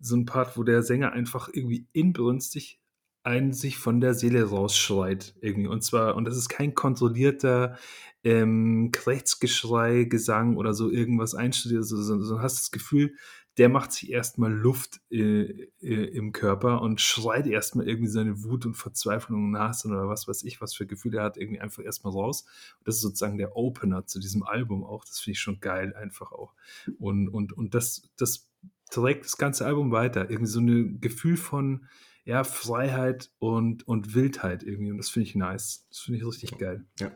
so 0.00 0.14
einen 0.14 0.26
Part, 0.26 0.56
wo 0.56 0.62
der 0.62 0.82
Sänger 0.82 1.12
einfach 1.12 1.48
irgendwie 1.52 1.86
inbrünstig 1.92 2.80
einen 3.24 3.52
sich 3.52 3.76
von 3.76 4.00
der 4.00 4.14
Seele 4.14 4.44
rausschreit 4.44 5.34
irgendwie. 5.40 5.68
Und 5.68 5.82
zwar, 5.82 6.16
und 6.16 6.24
das 6.24 6.36
ist 6.36 6.48
kein 6.48 6.74
kontrollierter 6.74 7.76
ähm, 8.24 8.90
Rechtsgeschrei, 9.06 10.04
Gesang 10.04 10.56
oder 10.56 10.72
so 10.72 10.90
irgendwas 10.90 11.34
einstudiert, 11.34 11.84
sondern 11.84 12.20
so, 12.20 12.36
so, 12.36 12.40
hast 12.40 12.58
das 12.58 12.70
Gefühl, 12.70 13.14
der 13.58 13.68
macht 13.68 13.92
sich 13.92 14.10
erstmal 14.10 14.52
Luft 14.52 15.00
äh, 15.10 15.68
äh, 15.80 16.04
im 16.16 16.30
Körper 16.30 16.80
und 16.80 17.00
schreit 17.00 17.48
erstmal 17.48 17.88
irgendwie 17.88 18.08
seine 18.08 18.44
Wut 18.44 18.64
und 18.64 18.74
Verzweiflung 18.74 19.50
nach 19.50 19.84
oder 19.84 20.08
was 20.08 20.28
weiß 20.28 20.44
ich, 20.44 20.60
was 20.60 20.74
für 20.74 20.86
Gefühle 20.86 21.18
er 21.18 21.24
hat, 21.24 21.36
irgendwie 21.36 21.60
einfach 21.60 21.82
erstmal 21.82 22.12
raus. 22.12 22.46
Und 22.78 22.86
das 22.86 22.96
ist 22.96 23.02
sozusagen 23.02 23.36
der 23.36 23.56
Opener 23.56 24.06
zu 24.06 24.20
diesem 24.20 24.44
Album 24.44 24.84
auch. 24.84 25.04
Das 25.04 25.18
finde 25.18 25.32
ich 25.32 25.40
schon 25.40 25.60
geil, 25.60 25.92
einfach 25.94 26.30
auch. 26.30 26.54
Und, 26.98 27.28
und, 27.28 27.52
und 27.52 27.74
das, 27.74 28.08
das 28.16 28.48
trägt 28.90 29.24
das 29.24 29.36
ganze 29.36 29.66
Album 29.66 29.90
weiter. 29.90 30.30
Irgendwie 30.30 30.50
so 30.50 30.60
ein 30.60 31.00
Gefühl 31.00 31.36
von 31.36 31.86
ja, 32.24 32.44
Freiheit 32.44 33.32
und, 33.40 33.88
und 33.88 34.14
Wildheit 34.14 34.62
irgendwie. 34.62 34.92
Und 34.92 34.98
das 34.98 35.10
finde 35.10 35.28
ich 35.28 35.34
nice. 35.34 35.86
Das 35.88 35.98
finde 35.98 36.20
ich 36.20 36.26
richtig 36.26 36.58
geil. 36.58 36.84
Ja 37.00 37.10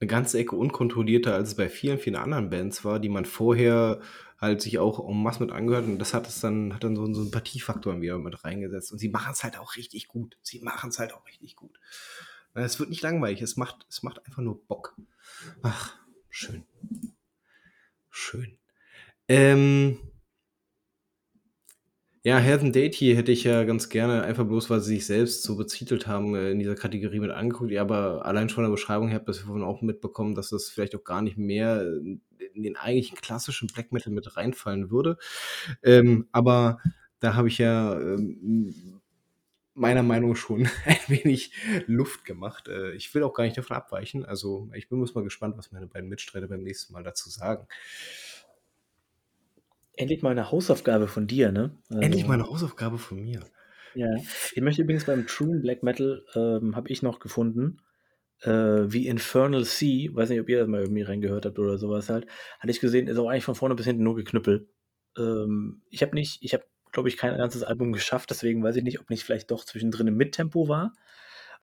eine 0.00 0.08
ganze 0.08 0.38
Ecke 0.38 0.56
unkontrollierter, 0.56 1.34
als 1.34 1.50
es 1.50 1.54
bei 1.56 1.68
vielen, 1.68 1.98
vielen 1.98 2.16
anderen 2.16 2.48
Bands 2.48 2.84
war, 2.86 2.98
die 3.00 3.10
man 3.10 3.26
vorher 3.26 4.00
halt 4.40 4.62
sich 4.62 4.78
auch 4.78 5.06
en 5.06 5.22
masse 5.22 5.42
mit 5.42 5.52
angehört 5.52 5.84
und 5.84 5.98
das 5.98 6.14
hat 6.14 6.26
es 6.26 6.40
dann, 6.40 6.74
hat 6.74 6.82
dann 6.82 6.96
so 6.96 7.04
einen 7.04 7.14
Sympathiefaktor 7.14 8.00
wieder 8.00 8.18
mit 8.18 8.42
reingesetzt. 8.44 8.90
Und 8.90 8.98
sie 8.98 9.10
machen 9.10 9.32
es 9.32 9.44
halt 9.44 9.58
auch 9.58 9.76
richtig 9.76 10.08
gut. 10.08 10.38
Sie 10.42 10.60
machen 10.60 10.90
es 10.90 10.98
halt 10.98 11.12
auch 11.12 11.26
richtig 11.26 11.56
gut. 11.56 11.78
Es 12.54 12.80
wird 12.80 12.90
nicht 12.90 13.02
langweilig, 13.02 13.42
es 13.42 13.56
macht, 13.56 13.86
es 13.88 14.02
macht 14.02 14.24
einfach 14.26 14.42
nur 14.42 14.66
Bock. 14.66 14.96
Ach, 15.62 15.94
schön. 16.30 16.64
Schön. 18.08 18.58
Ähm, 19.28 19.98
ja, 22.22 22.38
Heaven 22.38 22.72
Deity 22.72 23.14
hätte 23.14 23.30
ich 23.32 23.44
ja 23.44 23.64
ganz 23.64 23.88
gerne, 23.88 24.22
einfach 24.24 24.44
bloß, 24.44 24.68
weil 24.68 24.80
sie 24.80 24.96
sich 24.96 25.06
selbst 25.06 25.42
so 25.42 25.56
bezitelt 25.56 26.06
haben, 26.06 26.34
äh, 26.34 26.50
in 26.50 26.58
dieser 26.58 26.74
Kategorie 26.74 27.20
mit 27.20 27.30
angeguckt. 27.30 27.70
Ja, 27.70 27.82
aber 27.82 28.26
allein 28.26 28.48
schon 28.48 28.56
von 28.56 28.64
der 28.64 28.70
Beschreibung 28.70 29.08
her 29.08 29.18
habt 29.18 29.28
ihr 29.28 29.34
davon 29.34 29.62
auch 29.62 29.80
mitbekommen, 29.80 30.34
dass 30.34 30.50
das 30.50 30.68
vielleicht 30.68 30.94
auch 30.96 31.04
gar 31.04 31.22
nicht 31.22 31.38
mehr 31.38 31.86
in 32.54 32.62
den 32.62 32.76
eigentlichen 32.76 33.18
klassischen 33.18 33.68
Black 33.68 33.92
Metal 33.92 34.12
mit 34.12 34.36
reinfallen 34.36 34.90
würde. 34.90 35.18
Ähm, 35.82 36.28
aber 36.32 36.78
da 37.20 37.34
habe 37.34 37.48
ich 37.48 37.58
ja 37.58 37.98
ähm, 37.98 39.00
meiner 39.74 40.02
Meinung 40.02 40.36
schon 40.36 40.68
ein 40.84 40.98
wenig 41.08 41.52
Luft 41.86 42.24
gemacht. 42.24 42.68
Äh, 42.68 42.92
ich 42.92 43.14
will 43.14 43.22
auch 43.22 43.34
gar 43.34 43.44
nicht 43.44 43.56
davon 43.56 43.76
abweichen. 43.76 44.24
Also 44.24 44.68
ich 44.74 44.88
bin 44.88 45.00
mal 45.00 45.24
gespannt, 45.24 45.56
was 45.56 45.72
meine 45.72 45.86
beiden 45.86 46.08
Mitstreiter 46.08 46.48
beim 46.48 46.62
nächsten 46.62 46.92
Mal 46.92 47.02
dazu 47.02 47.30
sagen. 47.30 47.66
Endlich 49.96 50.22
mal 50.22 50.30
eine 50.30 50.50
Hausaufgabe 50.50 51.08
von 51.08 51.26
dir, 51.26 51.52
ne? 51.52 51.76
Also, 51.88 52.00
Endlich 52.00 52.26
mal 52.26 52.34
eine 52.34 52.46
Hausaufgabe 52.46 52.98
von 52.98 53.20
mir. 53.22 53.40
Ja. 53.94 54.08
Ich 54.54 54.62
möchte 54.62 54.82
übrigens 54.82 55.04
beim 55.04 55.26
True 55.26 55.58
Black 55.58 55.82
Metal, 55.82 56.24
ähm, 56.34 56.76
habe 56.76 56.88
ich 56.88 57.02
noch 57.02 57.18
gefunden, 57.18 57.82
äh, 58.42 58.92
wie 58.92 59.06
Infernal 59.06 59.64
Sea, 59.64 60.14
weiß 60.14 60.30
nicht, 60.30 60.40
ob 60.40 60.48
ihr 60.48 60.58
das 60.58 60.68
mal 60.68 60.80
irgendwie 60.80 61.02
reingehört 61.02 61.46
habt 61.46 61.58
oder 61.58 61.78
sowas 61.78 62.08
halt, 62.08 62.26
hatte 62.58 62.70
ich 62.70 62.80
gesehen, 62.80 63.08
ist 63.08 63.18
auch 63.18 63.28
eigentlich 63.28 63.44
von 63.44 63.54
vorne 63.54 63.74
bis 63.74 63.86
hinten 63.86 64.02
nur 64.02 64.16
geknüppelt. 64.16 64.68
Ähm, 65.18 65.82
ich 65.90 66.02
habe 66.02 66.14
nicht, 66.14 66.42
ich 66.42 66.54
habe, 66.54 66.64
glaube 66.92 67.08
ich, 67.08 67.16
kein 67.16 67.36
ganzes 67.36 67.62
Album 67.62 67.92
geschafft, 67.92 68.30
deswegen 68.30 68.62
weiß 68.62 68.76
ich 68.76 68.84
nicht, 68.84 69.00
ob 69.00 69.10
nicht 69.10 69.24
vielleicht 69.24 69.50
doch 69.50 69.64
zwischendrin 69.64 70.08
im 70.08 70.16
Mittempo 70.16 70.68
war. 70.68 70.94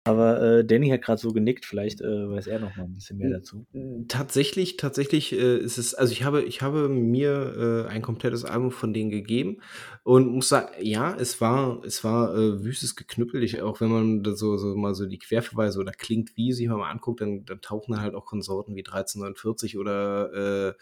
Aber 0.07 0.41
äh, 0.41 0.65
Danny 0.65 0.89
hat 0.89 1.01
gerade 1.01 1.19
so 1.19 1.33
genickt, 1.33 1.65
vielleicht 1.65 2.01
äh, 2.01 2.29
weiß 2.29 2.47
er 2.47 2.59
noch 2.59 2.75
mal 2.75 2.83
ein 2.83 2.93
bisschen 2.93 3.17
mehr 3.17 3.29
dazu. 3.29 3.65
Tatsächlich, 4.07 4.77
tatsächlich 4.77 5.33
äh, 5.33 5.57
ist 5.57 5.77
es, 5.77 5.93
also 5.93 6.13
ich 6.13 6.23
habe, 6.23 6.43
ich 6.43 6.61
habe 6.61 6.87
mir 6.87 7.85
äh, 7.87 7.91
ein 7.91 8.01
komplettes 8.01 8.45
Album 8.45 8.71
von 8.71 8.93
denen 8.93 9.09
gegeben 9.09 9.57
und 10.03 10.31
muss 10.31 10.49
sagen, 10.49 10.69
ja, 10.79 11.13
es 11.15 11.41
war, 11.41 11.83
es 11.83 12.03
war 12.03 12.33
äh, 12.35 12.63
wüstes 12.63 12.95
Geknüppel. 12.95 13.43
Ich, 13.43 13.61
auch 13.61 13.81
wenn 13.81 13.89
man 13.89 14.35
so, 14.35 14.57
so 14.57 14.75
mal 14.75 14.95
so 14.95 15.05
die 15.05 15.19
Querverweise 15.19 15.79
oder 15.79 15.91
klingt 15.91 16.37
wie 16.37 16.53
sich 16.53 16.67
mal 16.67 16.89
anguckt, 16.89 17.21
dann, 17.21 17.45
dann 17.45 17.61
tauchen 17.61 17.99
halt 17.99 18.15
auch 18.15 18.25
Konsorten 18.25 18.75
wie 18.75 18.85
1349 18.85 19.77
oder 19.77 20.75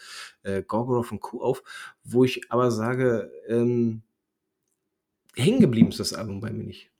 äh, 0.43 0.57
äh, 0.57 0.63
Gorgoroth 0.63 1.11
und 1.11 1.21
Co. 1.21 1.41
auf, 1.41 1.63
wo 2.03 2.23
ich 2.23 2.51
aber 2.51 2.71
sage, 2.71 3.31
ähm, 3.47 4.03
hängen 5.35 5.59
geblieben 5.59 5.89
ist 5.89 5.99
das 5.99 6.13
Album 6.13 6.39
bei 6.39 6.51
mir 6.51 6.63
nicht. 6.63 6.91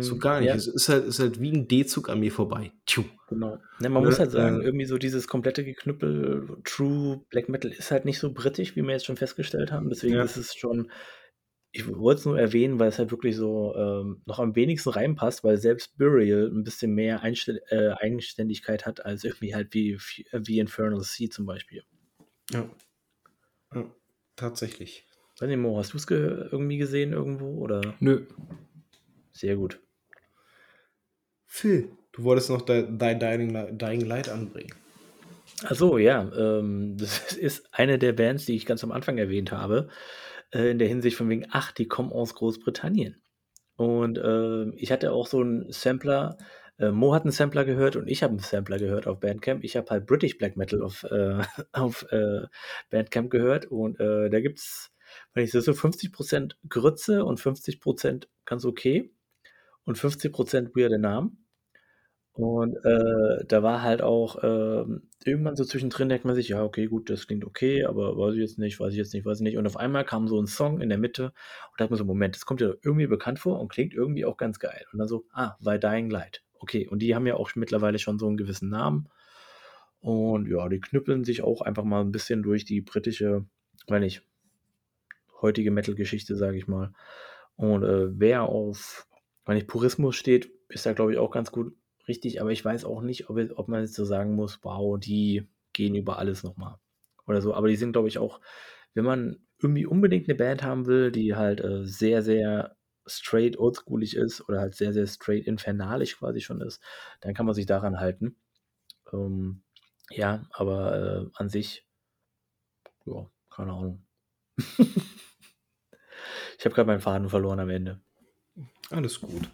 So 0.00 0.12
hm, 0.12 0.20
gar 0.20 0.40
nicht. 0.40 0.48
Ja. 0.48 0.54
Es 0.54 0.66
ist 0.66 0.88
halt, 0.88 1.04
ist 1.04 1.18
halt 1.18 1.40
wie 1.40 1.52
ein 1.52 1.68
D-Zug 1.68 2.08
an 2.08 2.20
mir 2.20 2.32
vorbei. 2.32 2.72
Tschuh. 2.86 3.04
Genau. 3.28 3.58
Ne, 3.80 3.88
man 3.88 4.04
muss 4.04 4.18
halt 4.18 4.30
sagen, 4.30 4.60
äh, 4.60 4.64
irgendwie 4.64 4.86
so 4.86 4.96
dieses 4.96 5.28
komplette 5.28 5.64
Geknüppel, 5.64 6.56
True 6.64 7.20
Black 7.30 7.48
Metal 7.48 7.70
ist 7.70 7.90
halt 7.90 8.04
nicht 8.04 8.18
so 8.18 8.32
britisch, 8.32 8.76
wie 8.76 8.82
wir 8.82 8.92
jetzt 8.92 9.06
schon 9.06 9.16
festgestellt 9.16 9.72
haben. 9.72 9.88
Deswegen 9.88 10.14
ja. 10.14 10.22
ist 10.22 10.36
es 10.36 10.54
schon 10.54 10.88
ich 11.74 11.88
wollte 11.88 12.18
es 12.20 12.26
nur 12.26 12.38
erwähnen, 12.38 12.78
weil 12.78 12.90
es 12.90 12.98
halt 12.98 13.10
wirklich 13.10 13.34
so 13.34 13.74
ähm, 13.74 14.22
noch 14.26 14.38
am 14.38 14.54
wenigsten 14.54 14.90
reinpasst, 14.90 15.42
weil 15.42 15.56
selbst 15.56 15.96
Burial 15.96 16.50
ein 16.52 16.64
bisschen 16.64 16.94
mehr 16.94 17.22
Einstell 17.22 17.62
äh, 17.70 17.92
Eigenständigkeit 17.92 18.84
hat 18.84 19.04
als 19.06 19.24
irgendwie 19.24 19.54
halt 19.54 19.72
wie, 19.72 19.98
wie 20.32 20.58
Infernal 20.58 21.00
Sea 21.00 21.30
zum 21.30 21.46
Beispiel. 21.46 21.82
Ja. 22.50 22.68
ja 23.74 23.90
tatsächlich. 24.36 25.06
Weiß 25.40 25.48
nicht, 25.48 25.58
Mo, 25.58 25.78
hast 25.78 25.94
du 25.94 25.96
es 25.96 26.06
ge 26.06 26.48
irgendwie 26.52 26.76
gesehen 26.76 27.14
irgendwo? 27.14 27.56
Oder? 27.58 27.94
Nö. 28.00 28.26
Sehr 29.32 29.56
gut. 29.56 29.80
Phil, 31.46 31.90
du 32.12 32.24
wolltest 32.24 32.50
noch 32.50 32.62
dein 32.62 32.98
Dying, 32.98 33.78
Dying 33.78 34.00
Light 34.02 34.28
anbringen. 34.28 34.74
Achso, 35.64 35.98
ja. 35.98 36.30
Ähm, 36.36 36.96
das 36.98 37.32
ist 37.34 37.68
eine 37.72 37.98
der 37.98 38.12
Bands, 38.12 38.46
die 38.46 38.56
ich 38.56 38.66
ganz 38.66 38.82
am 38.84 38.92
Anfang 38.92 39.18
erwähnt 39.18 39.52
habe 39.52 39.88
äh, 40.52 40.70
in 40.70 40.78
der 40.78 40.88
Hinsicht 40.88 41.16
von 41.16 41.28
wegen, 41.28 41.46
ach, 41.50 41.72
die 41.72 41.88
kommen 41.88 42.12
aus 42.12 42.34
Großbritannien. 42.34 43.20
Und 43.76 44.18
äh, 44.18 44.70
ich 44.76 44.92
hatte 44.92 45.12
auch 45.12 45.26
so 45.26 45.40
einen 45.40 45.70
Sampler, 45.72 46.36
äh, 46.78 46.90
Mo 46.90 47.14
hat 47.14 47.22
einen 47.22 47.32
Sampler 47.32 47.64
gehört 47.64 47.96
und 47.96 48.08
ich 48.08 48.22
habe 48.22 48.32
einen 48.32 48.40
Sampler 48.40 48.78
gehört 48.78 49.06
auf 49.06 49.20
Bandcamp. 49.20 49.64
Ich 49.64 49.76
habe 49.76 49.90
halt 49.90 50.06
British 50.06 50.38
Black 50.38 50.56
Metal 50.56 50.82
auf, 50.82 51.04
äh, 51.04 51.42
auf 51.72 52.06
äh, 52.10 52.42
Bandcamp 52.90 53.30
gehört 53.30 53.66
und 53.66 53.98
äh, 54.00 54.30
da 54.30 54.40
gibt 54.40 54.58
es, 54.58 54.90
wenn 55.34 55.44
ich 55.44 55.52
so 55.52 55.58
50% 55.58 56.52
Grütze 56.68 57.24
und 57.24 57.40
50% 57.40 58.26
ganz 58.44 58.64
okay 58.64 59.10
und 59.84 59.98
50% 59.98 60.76
weirde 60.76 60.98
Namen. 60.98 61.38
Und 62.34 62.76
äh, 62.84 63.44
da 63.46 63.62
war 63.62 63.82
halt 63.82 64.00
auch 64.00 64.42
ähm, 64.42 65.02
irgendwann 65.24 65.54
so 65.54 65.64
zwischendrin 65.64 66.08
denkt 66.08 66.24
man 66.24 66.34
sich, 66.34 66.48
ja, 66.48 66.64
okay, 66.64 66.86
gut, 66.86 67.10
das 67.10 67.26
klingt 67.26 67.44
okay, 67.44 67.84
aber 67.84 68.16
weiß 68.16 68.34
ich 68.34 68.40
jetzt 68.40 68.58
nicht, 68.58 68.80
weiß 68.80 68.92
ich 68.92 68.98
jetzt 68.98 69.12
nicht, 69.12 69.26
weiß 69.26 69.38
ich 69.38 69.42
nicht. 69.42 69.58
Und 69.58 69.66
auf 69.66 69.76
einmal 69.76 70.04
kam 70.04 70.28
so 70.28 70.40
ein 70.40 70.46
Song 70.46 70.80
in 70.80 70.88
der 70.88 70.96
Mitte 70.96 71.24
und 71.24 71.78
da 71.78 71.84
hat 71.84 71.90
man 71.90 71.98
so, 71.98 72.06
Moment, 72.06 72.34
das 72.34 72.46
kommt 72.46 72.62
ja 72.62 72.72
irgendwie 72.82 73.06
bekannt 73.06 73.38
vor 73.38 73.60
und 73.60 73.68
klingt 73.68 73.92
irgendwie 73.92 74.24
auch 74.24 74.38
ganz 74.38 74.58
geil. 74.58 74.86
Und 74.92 74.98
dann 74.98 75.08
so, 75.08 75.26
ah, 75.32 75.56
bei 75.60 75.76
Dying 75.76 76.08
Light. 76.08 76.42
Okay, 76.58 76.88
und 76.88 77.00
die 77.00 77.14
haben 77.14 77.26
ja 77.26 77.34
auch 77.34 77.54
mittlerweile 77.54 77.98
schon 77.98 78.18
so 78.18 78.26
einen 78.26 78.38
gewissen 78.38 78.70
Namen. 78.70 79.08
Und 80.00 80.48
ja, 80.48 80.68
die 80.68 80.80
knüppeln 80.80 81.24
sich 81.24 81.42
auch 81.42 81.60
einfach 81.60 81.84
mal 81.84 82.00
ein 82.00 82.12
bisschen 82.12 82.42
durch 82.42 82.64
die 82.64 82.80
britische, 82.80 83.44
wenn 83.88 84.02
nicht, 84.02 84.22
heutige 85.42 85.70
Metal-Geschichte, 85.70 86.36
sage 86.36 86.56
ich 86.56 86.66
mal. 86.66 86.92
Und 87.56 87.82
äh, 87.82 88.18
wer 88.18 88.44
auf, 88.44 89.06
wenn 89.44 89.56
nicht 89.56 89.68
Purismus 89.68 90.16
steht, 90.16 90.50
ist 90.68 90.86
da, 90.86 90.92
glaube 90.92 91.12
ich, 91.12 91.18
auch 91.18 91.30
ganz 91.30 91.52
gut 91.52 91.74
richtig, 92.08 92.40
aber 92.40 92.50
ich 92.50 92.64
weiß 92.64 92.84
auch 92.84 93.02
nicht, 93.02 93.30
ob, 93.30 93.38
ob 93.56 93.68
man 93.68 93.82
jetzt 93.82 93.94
so 93.94 94.04
sagen 94.04 94.34
muss, 94.34 94.58
wow, 94.62 94.98
die 94.98 95.48
gehen 95.72 95.94
über 95.94 96.18
alles 96.18 96.42
nochmal. 96.42 96.76
Oder 97.26 97.40
so. 97.40 97.54
Aber 97.54 97.68
die 97.68 97.76
sind, 97.76 97.92
glaube 97.92 98.08
ich, 98.08 98.18
auch, 98.18 98.40
wenn 98.94 99.04
man 99.04 99.46
irgendwie 99.60 99.86
unbedingt 99.86 100.28
eine 100.28 100.36
Band 100.36 100.62
haben 100.62 100.86
will, 100.86 101.12
die 101.12 101.34
halt 101.34 101.60
äh, 101.60 101.84
sehr, 101.84 102.22
sehr 102.22 102.76
straight 103.06 103.58
oldschoolig 103.58 104.16
ist 104.16 104.48
oder 104.48 104.60
halt 104.60 104.74
sehr, 104.74 104.92
sehr 104.92 105.06
straight 105.06 105.46
infernalisch 105.46 106.18
quasi 106.18 106.40
schon 106.40 106.60
ist, 106.60 106.82
dann 107.20 107.34
kann 107.34 107.46
man 107.46 107.54
sich 107.54 107.66
daran 107.66 108.00
halten. 108.00 108.36
Ähm, 109.12 109.62
ja, 110.10 110.46
aber 110.52 110.94
äh, 110.94 111.26
an 111.34 111.48
sich, 111.48 111.86
ja, 113.06 113.30
keine 113.50 113.72
Ahnung. 113.72 114.04
ich 114.58 114.78
habe 116.64 116.74
gerade 116.74 116.86
meinen 116.86 117.00
Faden 117.00 117.28
verloren 117.28 117.60
am 117.60 117.70
Ende. 117.70 118.00
Alles 118.90 119.20
gut. 119.20 119.48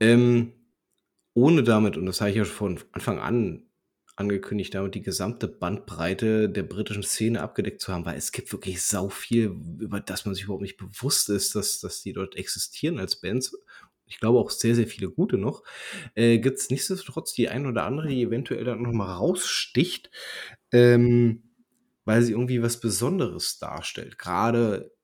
Ähm, 0.00 0.52
ohne 1.34 1.62
damit, 1.62 1.96
und 1.96 2.06
das 2.06 2.20
habe 2.20 2.30
ich 2.30 2.36
ja 2.36 2.44
schon 2.44 2.78
von 2.78 2.88
Anfang 2.92 3.18
an 3.18 3.62
angekündigt, 4.16 4.74
damit 4.74 4.94
die 4.94 5.02
gesamte 5.02 5.46
Bandbreite 5.46 6.48
der 6.48 6.62
britischen 6.62 7.02
Szene 7.02 7.42
abgedeckt 7.42 7.82
zu 7.82 7.92
haben, 7.92 8.06
weil 8.06 8.16
es 8.16 8.32
gibt 8.32 8.50
wirklich 8.50 8.82
sau 8.82 9.10
viel, 9.10 9.54
über 9.78 10.00
das 10.00 10.24
man 10.24 10.34
sich 10.34 10.44
überhaupt 10.44 10.62
nicht 10.62 10.78
bewusst 10.78 11.28
ist, 11.28 11.54
dass, 11.54 11.80
dass 11.80 12.02
die 12.02 12.14
dort 12.14 12.34
existieren 12.34 12.98
als 12.98 13.20
Bands. 13.20 13.54
Ich 14.06 14.18
glaube 14.18 14.38
auch 14.38 14.50
sehr, 14.50 14.74
sehr 14.74 14.86
viele 14.86 15.10
gute 15.10 15.36
noch. 15.36 15.64
Äh, 16.14 16.38
gibt 16.38 16.58
es 16.58 16.70
nichtsdestotrotz 16.70 17.34
die 17.34 17.50
ein 17.50 17.66
oder 17.66 17.84
andere, 17.84 18.08
die 18.08 18.22
eventuell 18.22 18.64
dann 18.64 18.80
nochmal 18.80 19.16
raussticht, 19.16 20.10
ähm, 20.72 21.42
weil 22.06 22.22
sie 22.22 22.32
irgendwie 22.32 22.62
was 22.62 22.80
Besonderes 22.80 23.58
darstellt. 23.58 24.18
Gerade 24.18 24.95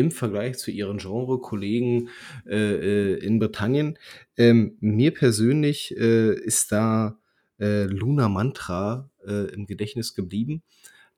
im 0.00 0.10
Vergleich 0.10 0.58
zu 0.58 0.70
ihren 0.70 0.96
Genre-Kollegen 0.96 2.08
äh, 2.46 2.56
äh, 2.56 3.14
in 3.24 3.38
Britannien. 3.38 3.98
Ähm, 4.36 4.76
mir 4.80 5.12
persönlich 5.12 5.94
äh, 5.96 6.34
ist 6.34 6.72
da 6.72 7.18
äh, 7.60 7.84
Luna 7.84 8.30
Mantra 8.30 9.10
äh, 9.26 9.52
im 9.52 9.66
Gedächtnis 9.66 10.14
geblieben. 10.14 10.62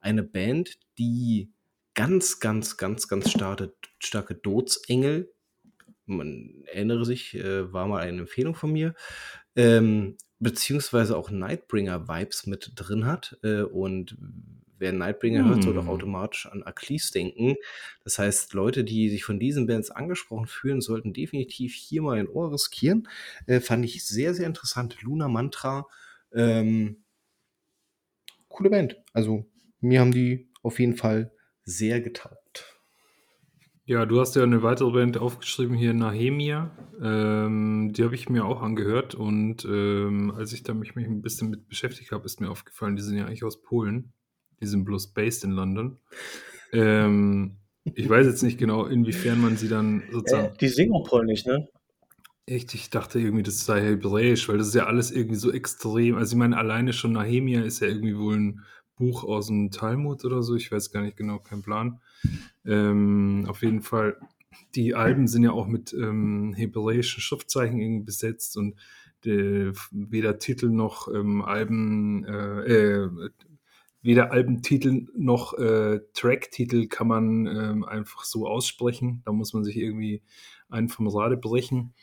Eine 0.01 0.25
Band, 0.25 0.79
die 0.99 1.53
ganz, 1.95 2.41
ganz, 2.41 2.77
ganz, 2.77 3.07
ganz 3.07 3.31
starke, 3.31 3.73
starke 4.01 4.35
Dotsengel, 4.35 5.33
man 6.07 6.65
erinnere 6.67 7.05
sich, 7.05 7.35
äh, 7.37 7.73
war 7.73 7.87
mal 7.87 8.01
eine 8.01 8.23
Empfehlung 8.23 8.57
von 8.57 8.73
mir, 8.73 8.95
ähm, 9.55 10.17
beziehungsweise 10.41 11.17
auch 11.17 11.31
Nightbringer-Vibes 11.31 12.47
mit 12.49 12.73
drin 12.75 13.07
hat. 13.07 13.39
und 13.73 14.17
wer 14.83 14.93
Nightbringer 14.93 15.47
hört, 15.47 15.63
soll 15.63 15.75
doch 15.75 15.85
hm. 15.85 15.89
automatisch 15.89 16.47
an 16.47 16.63
Aklis 16.63 17.11
denken. 17.11 17.55
Das 18.05 18.19
heißt, 18.19 18.53
Leute, 18.53 18.85
die 18.85 19.09
sich 19.09 19.25
von 19.25 19.41
diesen 19.41 19.67
Bands 19.67 19.91
angesprochen 19.91 20.47
fühlen, 20.47 20.83
sollten 20.83 21.15
definitiv 21.15 21.73
hier 21.75 22.03
mal 22.03 22.19
ein 22.19 22.29
Ohr 22.29 22.53
riskieren. 22.53 23.09
Äh, 23.47 23.61
fand 23.61 23.85
ich 23.87 24.05
sehr, 24.05 24.35
sehr 24.35 24.47
interessant. 24.47 25.01
Luna 25.01 25.29
Mantra. 25.29 25.87
Ähm, 26.35 27.05
coole 28.49 28.69
Band. 28.69 28.97
Also, 29.15 29.47
mir 29.81 30.01
haben 30.01 30.13
die 30.13 30.51
auf 30.63 30.79
jeden 30.79 30.97
Fall 30.97 31.33
sehr 31.65 32.01
getaugt. 32.01 32.73
Ja, 33.85 34.07
du 34.07 34.21
hast 34.21 34.37
ja 34.37 34.45
eine 34.45 34.63
weitere 34.63 34.93
Band 34.93 35.19
aufgeschrieben 35.19 35.75
hier, 35.77 35.93
Nahemia. 35.93 36.71
Ähm, 37.03 37.93
die 37.93 38.05
habe 38.05 38.15
ich 38.15 38.29
mir 38.29 38.45
auch 38.45 38.63
angehört 38.63 39.17
und 39.17 39.65
ähm, 39.65 40.33
als 40.37 40.53
ich 40.53 40.63
da 40.63 40.73
mich, 40.73 40.95
mich 40.95 41.07
ein 41.07 41.21
bisschen 41.21 41.51
mit 41.51 41.69
beschäftigt 41.69 42.13
habe, 42.13 42.25
ist 42.25 42.41
mir 42.41 42.49
aufgefallen, 42.49 42.95
die 42.95 43.03
sind 43.03 43.17
ja 43.17 43.27
eigentlich 43.27 43.43
aus 43.43 43.61
Polen. 43.61 44.13
Die 44.63 44.67
sind 44.67 44.85
bloß 44.85 45.09
based 45.09 45.45
in 45.45 45.51
London. 45.51 45.99
Ähm, 46.73 47.57
ich 47.85 48.09
weiß 48.09 48.27
jetzt 48.27 48.43
nicht 48.43 48.59
genau, 48.59 48.87
inwiefern 48.87 49.41
man 49.41 49.57
sie 49.57 49.69
dann 49.69 50.05
sozusagen. 50.13 50.55
Äh, 50.55 50.59
die 50.59 50.69
singen 50.69 50.95
auch 50.95 51.05
polnisch, 51.07 51.45
ne? 51.45 51.69
Echt, 52.47 52.75
ich 52.75 52.91
dachte 52.91 53.19
irgendwie, 53.19 53.43
das 53.43 53.65
sei 53.65 53.83
hebräisch, 53.83 54.49
weil 54.49 54.59
das 54.59 54.69
ist 54.69 54.75
ja 54.75 54.87
alles 54.87 55.11
irgendwie 55.11 55.37
so 55.37 55.53
extrem. 55.53 56.17
Also, 56.17 56.35
ich 56.35 56.39
meine, 56.39 56.57
alleine 56.57 56.93
schon 56.93 57.13
Nahemia 57.13 57.63
ist 57.63 57.81
ja 57.81 57.89
irgendwie 57.89 58.17
wohl 58.17 58.37
ein 58.37 58.61
Buch 58.97 59.25
aus 59.25 59.49
dem 59.49 59.71
Talmud 59.71 60.25
oder 60.25 60.43
so. 60.43 60.55
Ich 60.55 60.71
weiß 60.71 60.93
gar 60.93 61.03
nicht 61.03 61.17
genau, 61.17 61.39
kein 61.41 61.63
Plan. 61.63 62.01
Ähm, 62.65 63.47
auf 63.49 63.63
jeden 63.63 63.83
Fall, 63.83 64.17
die 64.75 64.95
Alben 64.95 65.27
sind 65.27 65.43
ja 65.43 65.53
auch 65.53 65.67
mit 65.67 65.93
ähm, 65.93 66.55
hebräischen 66.55 67.21
Schriftzeichen 67.21 67.81
irgendwie 67.81 68.05
besetzt 68.05 68.57
und 68.57 68.77
äh, 69.25 69.73
weder 69.91 70.39
Titel 70.39 70.69
noch 70.69 71.09
ähm, 71.13 71.43
Alben, 71.43 72.25
äh, 72.25 72.61
äh, 72.61 73.11
weder 74.03 74.33
Albentitel 74.33 75.07
noch 75.17 75.55
äh, 75.55 76.01
Tracktitel 76.13 76.89
kann 76.89 77.07
man 77.07 77.47
ähm, 77.47 77.85
einfach 77.85 78.25
so 78.25 78.47
aussprechen. 78.47 79.23
Da 79.25 79.33
muss 79.33 79.53
man 79.53 79.65
sich 79.65 79.77
irgendwie 79.77 80.23
einen 80.69 80.89
vom 80.89 81.07
Rade 81.07 81.37
brechen. 81.37 81.95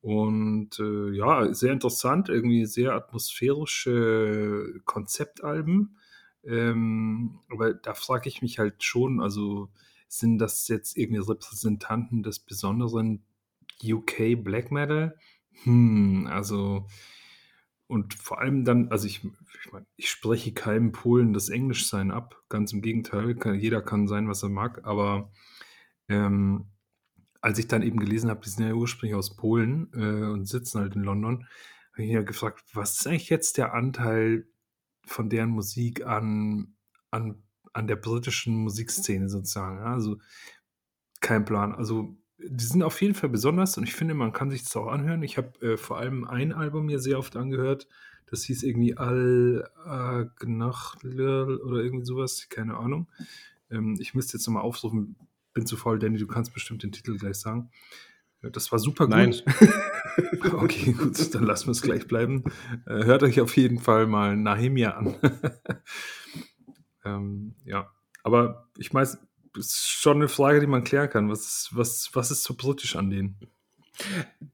Und 0.00 0.78
äh, 0.78 1.10
ja, 1.12 1.52
sehr 1.54 1.72
interessant, 1.72 2.28
irgendwie 2.28 2.66
sehr 2.66 2.92
atmosphärische 2.92 4.80
Konzeptalben. 4.84 5.96
Ähm, 6.44 7.40
aber 7.50 7.74
da 7.74 7.94
frage 7.94 8.28
ich 8.28 8.42
mich 8.42 8.58
halt 8.58 8.84
schon, 8.84 9.20
also 9.20 9.70
sind 10.06 10.38
das 10.38 10.68
jetzt 10.68 10.96
irgendwie 10.96 11.22
Repräsentanten 11.22 12.22
des 12.22 12.38
besonderen 12.38 13.24
UK 13.82 14.42
Black 14.44 14.70
Metal? 14.70 15.16
Hm, 15.62 16.28
also 16.30 16.86
und 17.86 18.14
vor 18.14 18.40
allem 18.40 18.64
dann, 18.64 18.88
also 18.88 19.06
ich, 19.06 19.24
ich 19.24 19.72
meine, 19.72 19.86
ich 19.96 20.10
spreche 20.10 20.52
keinem 20.52 20.92
Polen 20.92 21.32
das 21.32 21.48
Englischsein 21.50 22.10
ab. 22.10 22.42
Ganz 22.48 22.72
im 22.72 22.80
Gegenteil, 22.80 23.34
kann, 23.34 23.58
jeder 23.58 23.82
kann 23.82 24.08
sein, 24.08 24.28
was 24.28 24.42
er 24.42 24.48
mag. 24.48 24.84
Aber 24.84 25.30
ähm, 26.08 26.70
als 27.40 27.58
ich 27.58 27.68
dann 27.68 27.82
eben 27.82 28.00
gelesen 28.00 28.30
habe, 28.30 28.40
die 28.40 28.48
sind 28.48 28.66
ja 28.66 28.72
ursprünglich 28.72 29.16
aus 29.16 29.36
Polen 29.36 29.92
äh, 29.94 30.30
und 30.30 30.46
sitzen 30.46 30.80
halt 30.80 30.96
in 30.96 31.02
London, 31.02 31.46
habe 31.92 32.04
ich 32.04 32.10
ja 32.10 32.22
gefragt, 32.22 32.64
was 32.72 32.98
ist 32.98 33.06
eigentlich 33.06 33.28
jetzt 33.28 33.58
der 33.58 33.74
Anteil 33.74 34.48
von 35.06 35.28
deren 35.28 35.50
Musik 35.50 36.06
an, 36.06 36.74
an, 37.10 37.42
an 37.74 37.86
der 37.86 37.96
britischen 37.96 38.56
Musikszene 38.56 39.28
sozusagen? 39.28 39.78
Also 39.80 40.18
kein 41.20 41.44
Plan. 41.44 41.74
Also 41.74 42.16
die 42.38 42.64
sind 42.64 42.82
auf 42.82 43.00
jeden 43.00 43.14
Fall 43.14 43.28
besonders 43.28 43.78
und 43.78 43.84
ich 43.84 43.94
finde, 43.94 44.14
man 44.14 44.32
kann 44.32 44.50
sich 44.50 44.62
das 44.62 44.76
auch 44.76 44.88
anhören. 44.88 45.22
Ich 45.22 45.36
habe 45.36 45.60
äh, 45.60 45.76
vor 45.76 45.98
allem 45.98 46.24
ein 46.24 46.52
Album 46.52 46.86
mir 46.86 46.98
sehr 46.98 47.18
oft 47.18 47.36
angehört. 47.36 47.88
Das 48.26 48.42
hieß 48.44 48.62
irgendwie 48.62 48.96
Al 48.96 49.68
Agnachlil 49.84 51.60
oder 51.62 51.82
irgendwie 51.82 52.06
sowas, 52.06 52.48
keine 52.48 52.76
Ahnung. 52.76 53.08
Ähm, 53.70 53.96
ich 54.00 54.14
müsste 54.14 54.36
jetzt 54.36 54.46
nochmal 54.46 54.62
aufsuchen, 54.62 55.16
bin 55.52 55.66
zu 55.66 55.76
faul, 55.76 55.98
Danny, 55.98 56.18
du 56.18 56.26
kannst 56.26 56.52
bestimmt 56.52 56.82
den 56.82 56.92
Titel 56.92 57.16
gleich 57.16 57.36
sagen. 57.36 57.70
Äh, 58.42 58.50
das 58.50 58.72
war 58.72 58.78
super 58.78 59.06
gut. 59.06 59.14
Nein. 59.14 59.34
okay, 60.52 60.92
gut, 60.92 61.34
dann 61.34 61.44
lassen 61.44 61.66
wir 61.66 61.72
es 61.72 61.82
gleich 61.82 62.06
bleiben. 62.06 62.44
Äh, 62.86 63.04
hört 63.04 63.22
euch 63.22 63.40
auf 63.40 63.56
jeden 63.56 63.78
Fall 63.78 64.06
mal 64.06 64.36
Nahemia 64.36 64.90
an. 64.90 65.14
ähm, 67.04 67.54
ja, 67.64 67.90
aber 68.22 68.68
ich 68.78 68.92
weiß, 68.92 69.18
ist 69.56 69.88
schon 69.88 70.18
eine 70.18 70.28
Frage, 70.28 70.60
die 70.60 70.66
man 70.66 70.84
klären 70.84 71.10
kann. 71.10 71.30
Was, 71.30 71.68
was, 71.72 72.10
was 72.12 72.30
ist 72.30 72.42
so 72.42 72.54
britisch 72.54 72.96
an 72.96 73.10
denen? 73.10 73.38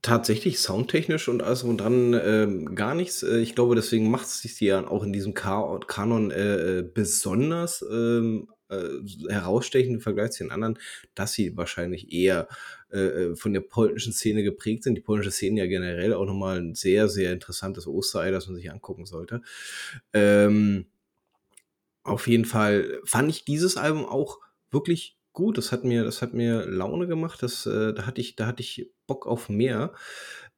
Tatsächlich 0.03 0.59
soundtechnisch 0.59 1.27
und 1.27 1.41
alles 1.41 1.63
und 1.63 1.77
dran 1.77 2.13
ähm, 2.13 2.75
gar 2.75 2.93
nichts. 2.93 3.23
Äh, 3.23 3.39
ich 3.39 3.55
glaube, 3.55 3.75
deswegen 3.75 4.11
macht 4.11 4.27
es 4.27 4.41
sich 4.41 4.59
ja 4.59 4.87
auch 4.87 5.03
in 5.03 5.13
diesem 5.13 5.33
Ka 5.33 5.79
Kanon 5.87 6.29
äh, 6.29 6.79
äh, 6.79 6.83
besonders 6.83 7.83
ähm, 7.91 8.47
äh, 8.69 8.99
herausstechend 9.29 9.95
im 9.95 10.01
Vergleich 10.01 10.31
zu 10.31 10.43
den 10.43 10.51
anderen, 10.51 10.77
dass 11.15 11.33
sie 11.33 11.57
wahrscheinlich 11.57 12.13
eher 12.13 12.47
äh, 12.89 13.35
von 13.35 13.53
der 13.53 13.61
polnischen 13.61 14.13
Szene 14.13 14.43
geprägt 14.43 14.83
sind. 14.83 14.95
Die 14.95 15.01
polnische 15.01 15.31
Szene 15.31 15.61
ja 15.61 15.65
generell 15.65 16.13
auch 16.13 16.25
nochmal 16.25 16.59
ein 16.59 16.75
sehr, 16.75 17.09
sehr 17.09 17.33
interessantes 17.33 17.87
Osterei, 17.87 18.29
das 18.29 18.47
man 18.47 18.55
sich 18.55 18.71
angucken 18.71 19.05
sollte. 19.07 19.41
Ähm, 20.13 20.85
auf 22.03 22.27
jeden 22.27 22.45
Fall 22.45 22.99
fand 23.05 23.29
ich 23.29 23.43
dieses 23.43 23.75
Album 23.75 24.05
auch 24.05 24.39
wirklich 24.71 25.17
gut. 25.33 25.57
Das 25.57 25.71
hat 25.71 25.83
mir, 25.83 26.03
das 26.03 26.21
hat 26.21 26.33
mir 26.33 26.65
Laune 26.65 27.07
gemacht. 27.07 27.43
Das, 27.43 27.65
äh, 27.65 27.93
da 27.93 28.05
hatte 28.05 28.21
ich, 28.21 28.35
da 28.35 28.47
hatte 28.47 28.61
ich 28.61 28.91
Bock 29.07 29.27
auf 29.27 29.49
mehr. 29.49 29.93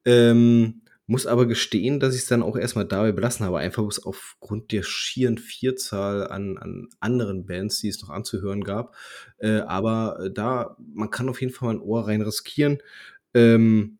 Ähm, 0.06 0.82
muss 1.06 1.28
aber 1.28 1.46
gestehen, 1.46 2.00
dass 2.00 2.16
ich 2.16 2.22
es 2.22 2.28
dann 2.28 2.44
auch 2.44 2.56
erstmal 2.56 2.86
dabei 2.86 3.12
belassen 3.12 3.46
habe, 3.46 3.60
einfach 3.60 3.84
aufgrund 3.84 4.72
der 4.72 4.84
schieren 4.84 5.38
Vierzahl 5.38 6.28
an, 6.28 6.58
an 6.58 6.88
anderen 7.02 7.46
Bands, 7.46 7.80
die 7.80 7.90
es 7.90 8.02
noch 8.02 8.10
anzuhören 8.10 8.64
gab. 8.64 8.96
Äh, 9.38 9.60
aber 9.62 10.20
äh, 10.22 10.32
da, 10.32 10.78
man 10.80 11.10
kann 11.12 11.28
auf 11.30 11.42
jeden 11.42 11.54
Fall 11.54 11.68
mal 11.68 11.76
ein 11.76 11.82
Ohr 11.82 12.08
rein 12.08 12.22
riskieren. 12.22 12.82
Ähm, 13.34 14.00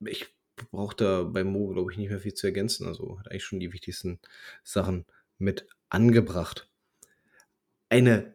ich 0.00 0.26
brauche 0.70 0.96
da 0.96 1.22
bei 1.22 1.44
Mo, 1.44 1.68
glaube 1.68 1.92
ich, 1.92 1.98
nicht 1.98 2.10
mehr 2.10 2.20
viel 2.20 2.34
zu 2.34 2.46
ergänzen. 2.46 2.86
Also 2.86 3.18
hat 3.18 3.30
eigentlich 3.30 3.44
schon 3.44 3.60
die 3.60 3.72
wichtigsten 3.72 4.18
Sachen 4.64 5.06
mit 5.38 5.66
angebracht. 5.88 6.68
Eine 7.88 8.31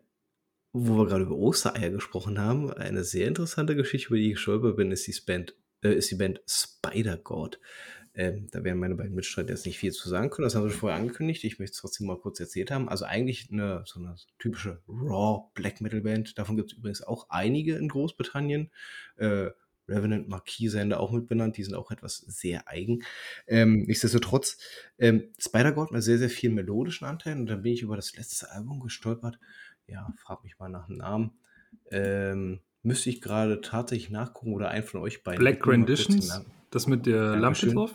wo 0.85 0.97
wir 0.97 1.07
gerade 1.07 1.23
über 1.23 1.35
Ostereier 1.35 1.89
gesprochen 1.89 2.39
haben, 2.39 2.71
eine 2.71 3.03
sehr 3.03 3.27
interessante 3.27 3.75
Geschichte, 3.75 4.09
über 4.09 4.17
die 4.17 4.27
ich 4.27 4.35
gestolpert 4.35 4.75
bin, 4.75 4.91
ist 4.91 5.07
die 5.07 5.15
Band, 5.25 5.55
äh, 5.81 5.93
ist 5.93 6.11
die 6.11 6.15
Band 6.15 6.41
Spider-God. 6.47 7.59
Ähm, 8.13 8.47
da 8.51 8.63
werden 8.63 8.79
meine 8.79 8.95
beiden 8.95 9.13
Mitstreiter 9.13 9.51
jetzt 9.51 9.67
nicht 9.67 9.77
viel 9.77 9.91
zu 9.91 10.09
sagen 10.09 10.31
können. 10.31 10.45
Das 10.45 10.55
haben 10.55 10.63
sie 10.63 10.71
schon 10.71 10.79
vorher 10.79 10.97
angekündigt. 10.97 11.43
Ich 11.43 11.59
möchte 11.59 11.73
es 11.73 11.79
trotzdem 11.79 12.07
mal 12.07 12.17
kurz 12.17 12.39
erzählt 12.39 12.71
haben. 12.71 12.89
Also 12.89 13.05
eigentlich 13.05 13.49
eine, 13.51 13.83
so 13.85 13.99
eine 13.99 14.15
typische 14.39 14.81
Raw 14.87 15.51
Black 15.53 15.81
Metal 15.81 16.01
Band. 16.01 16.37
Davon 16.37 16.57
gibt 16.57 16.71
es 16.71 16.77
übrigens 16.77 17.03
auch 17.03 17.27
einige 17.29 17.75
in 17.75 17.87
Großbritannien. 17.87 18.71
Äh, 19.17 19.51
Revenant 19.87 20.27
Marquis 20.27 20.71
seien 20.71 20.89
da 20.89 20.97
auch 20.97 21.11
mit 21.11 21.27
benannt. 21.27 21.57
Die 21.57 21.63
sind 21.63 21.75
auch 21.75 21.91
etwas 21.91 22.17
sehr 22.17 22.67
eigen. 22.67 23.03
Ähm, 23.45 23.83
nichtsdestotrotz, 23.83 24.57
ähm, 24.97 25.31
Spider-God 25.39 25.91
mit 25.91 26.01
sehr, 26.01 26.17
sehr 26.17 26.31
vielen 26.31 26.55
melodischen 26.55 27.05
Anteilen. 27.05 27.41
Und 27.41 27.49
dann 27.51 27.61
bin 27.61 27.73
ich 27.73 27.83
über 27.83 27.95
das 27.95 28.15
letzte 28.15 28.51
Album 28.51 28.79
gestolpert 28.79 29.39
ja, 29.87 30.13
frag 30.17 30.43
mich 30.43 30.59
mal 30.59 30.69
nach 30.69 30.87
dem 30.87 30.97
Namen. 30.97 31.31
Ähm, 31.91 32.59
müsste 32.83 33.09
ich 33.09 33.21
gerade 33.21 33.61
tatsächlich 33.61 34.09
nachgucken 34.09 34.53
oder 34.53 34.69
ein 34.69 34.83
von 34.83 35.01
euch 35.01 35.23
beiden. 35.23 35.39
Black 35.39 35.65
Renditions? 35.65 36.41
Das 36.69 36.87
mit 36.87 37.05
der 37.05 37.35
Lampe 37.37 37.67
drauf? 37.67 37.93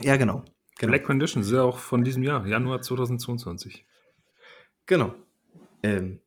Ja, 0.00 0.16
genau. 0.16 0.44
genau. 0.76 0.90
Black 0.90 1.08
Renditions 1.08 1.46
ist 1.46 1.52
ja 1.52 1.62
auch 1.62 1.78
von 1.78 2.04
diesem 2.04 2.22
Jahr, 2.22 2.46
Januar 2.46 2.82
2022. 2.82 3.86
Genau. 4.86 5.14
Ähm, 5.82 6.20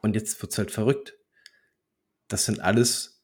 und 0.00 0.14
jetzt 0.14 0.40
wird 0.40 0.52
es 0.52 0.58
halt 0.58 0.70
verrückt. 0.70 1.16
Das 2.28 2.44
sind 2.44 2.60
alles 2.60 3.22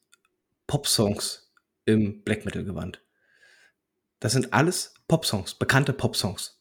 Pop-Songs 0.67 1.53
im 1.85 2.23
Black 2.23 2.45
Metal-Gewand. 2.45 3.03
Das 4.21 4.33
sind 4.33 4.53
alles 4.53 4.95
Pop-Songs, 5.07 5.55
bekannte 5.55 5.93
Pop-Songs. 5.93 6.61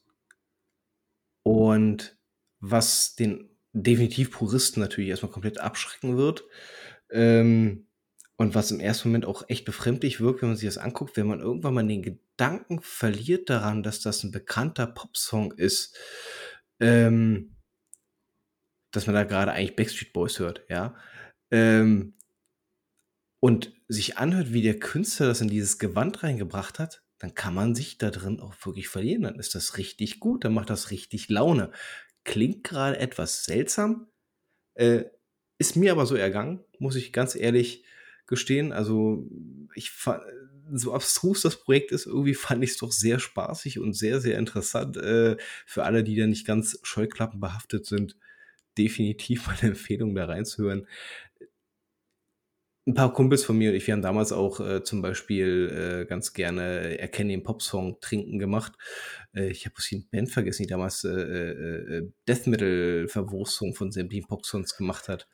Und 1.42 2.16
was 2.60 3.14
den 3.16 3.50
definitiv 3.72 4.30
Puristen 4.30 4.80
natürlich 4.80 5.10
erstmal 5.10 5.32
komplett 5.32 5.58
abschrecken 5.58 6.16
wird. 6.16 6.44
Ähm, 7.10 7.88
und 8.36 8.54
was 8.54 8.70
im 8.70 8.80
ersten 8.80 9.08
Moment 9.08 9.26
auch 9.26 9.44
echt 9.48 9.64
befremdlich 9.64 10.20
wirkt, 10.20 10.42
wenn 10.42 10.50
man 10.50 10.56
sich 10.56 10.68
das 10.68 10.78
anguckt, 10.78 11.16
wenn 11.16 11.26
man 11.26 11.40
irgendwann 11.40 11.74
mal 11.74 11.86
den 11.86 12.02
Gedanken 12.02 12.80
verliert 12.80 13.50
daran, 13.50 13.82
dass 13.82 14.00
das 14.00 14.22
ein 14.22 14.30
bekannter 14.30 14.86
Popsong 14.86 15.52
ist, 15.52 15.96
ähm, 16.78 17.56
dass 18.92 19.06
man 19.06 19.14
da 19.14 19.24
gerade 19.24 19.52
eigentlich 19.52 19.76
Backstreet 19.76 20.12
Boys 20.12 20.38
hört, 20.38 20.64
ja. 20.68 20.96
Ähm, 21.50 22.14
und 23.40 23.72
sich 23.88 24.18
anhört, 24.18 24.52
wie 24.52 24.62
der 24.62 24.78
Künstler 24.78 25.26
das 25.26 25.40
in 25.40 25.48
dieses 25.48 25.78
Gewand 25.78 26.22
reingebracht 26.22 26.78
hat, 26.78 27.02
dann 27.18 27.34
kann 27.34 27.54
man 27.54 27.74
sich 27.74 27.98
da 27.98 28.10
drin 28.10 28.40
auch 28.40 28.54
wirklich 28.64 28.88
verlieren. 28.88 29.22
Dann 29.22 29.38
ist 29.38 29.54
das 29.54 29.76
richtig 29.78 30.20
gut, 30.20 30.44
dann 30.44 30.54
macht 30.54 30.70
das 30.70 30.90
richtig 30.90 31.28
Laune 31.28 31.72
klingt 32.24 32.64
gerade 32.64 32.98
etwas 32.98 33.44
seltsam, 33.44 34.08
äh, 34.74 35.04
ist 35.58 35.76
mir 35.76 35.92
aber 35.92 36.06
so 36.06 36.14
ergangen, 36.14 36.64
muss 36.78 36.96
ich 36.96 37.12
ganz 37.12 37.34
ehrlich 37.34 37.84
gestehen. 38.26 38.72
Also 38.72 39.26
ich 39.74 39.90
fand, 39.90 40.22
so 40.72 40.92
abstrus 40.92 41.42
das 41.42 41.56
Projekt 41.56 41.92
ist, 41.92 42.06
irgendwie 42.06 42.34
fand 42.34 42.62
ich 42.62 42.72
es 42.72 42.76
doch 42.78 42.92
sehr 42.92 43.18
spaßig 43.18 43.78
und 43.78 43.94
sehr, 43.94 44.20
sehr 44.20 44.38
interessant. 44.38 44.96
Äh, 44.96 45.36
für 45.66 45.84
alle, 45.84 46.04
die 46.04 46.16
da 46.16 46.26
nicht 46.26 46.46
ganz 46.46 46.78
scheuklappenbehaftet 46.82 47.86
sind, 47.86 48.16
definitiv 48.76 49.46
meine 49.46 49.72
Empfehlung, 49.72 50.14
da 50.14 50.26
reinzuhören 50.26 50.86
ein 52.88 52.94
paar 52.94 53.12
Kumpels 53.12 53.44
von 53.44 53.56
mir 53.56 53.70
und 53.70 53.76
ich, 53.76 53.86
wir 53.86 53.92
haben 53.92 54.02
damals 54.02 54.32
auch 54.32 54.60
äh, 54.60 54.82
zum 54.82 55.02
Beispiel 55.02 56.02
äh, 56.02 56.06
ganz 56.06 56.32
gerne 56.32 56.98
Erkenne 56.98 57.30
den 57.30 57.42
Popsong 57.42 58.00
Trinken 58.00 58.38
gemacht. 58.38 58.72
Äh, 59.34 59.48
ich 59.48 59.66
habe 59.66 59.74
die 59.90 60.06
Band 60.10 60.30
vergessen, 60.30 60.62
die 60.62 60.68
damals 60.68 61.04
äh, 61.04 61.10
äh, 61.10 61.96
äh, 61.96 62.12
Death 62.26 62.46
Metal 62.46 63.06
Verwurstung 63.08 63.74
von 63.74 63.92
sämtlichen 63.92 64.26
Popsongs 64.26 64.76
gemacht 64.76 65.08
hat. 65.08 65.28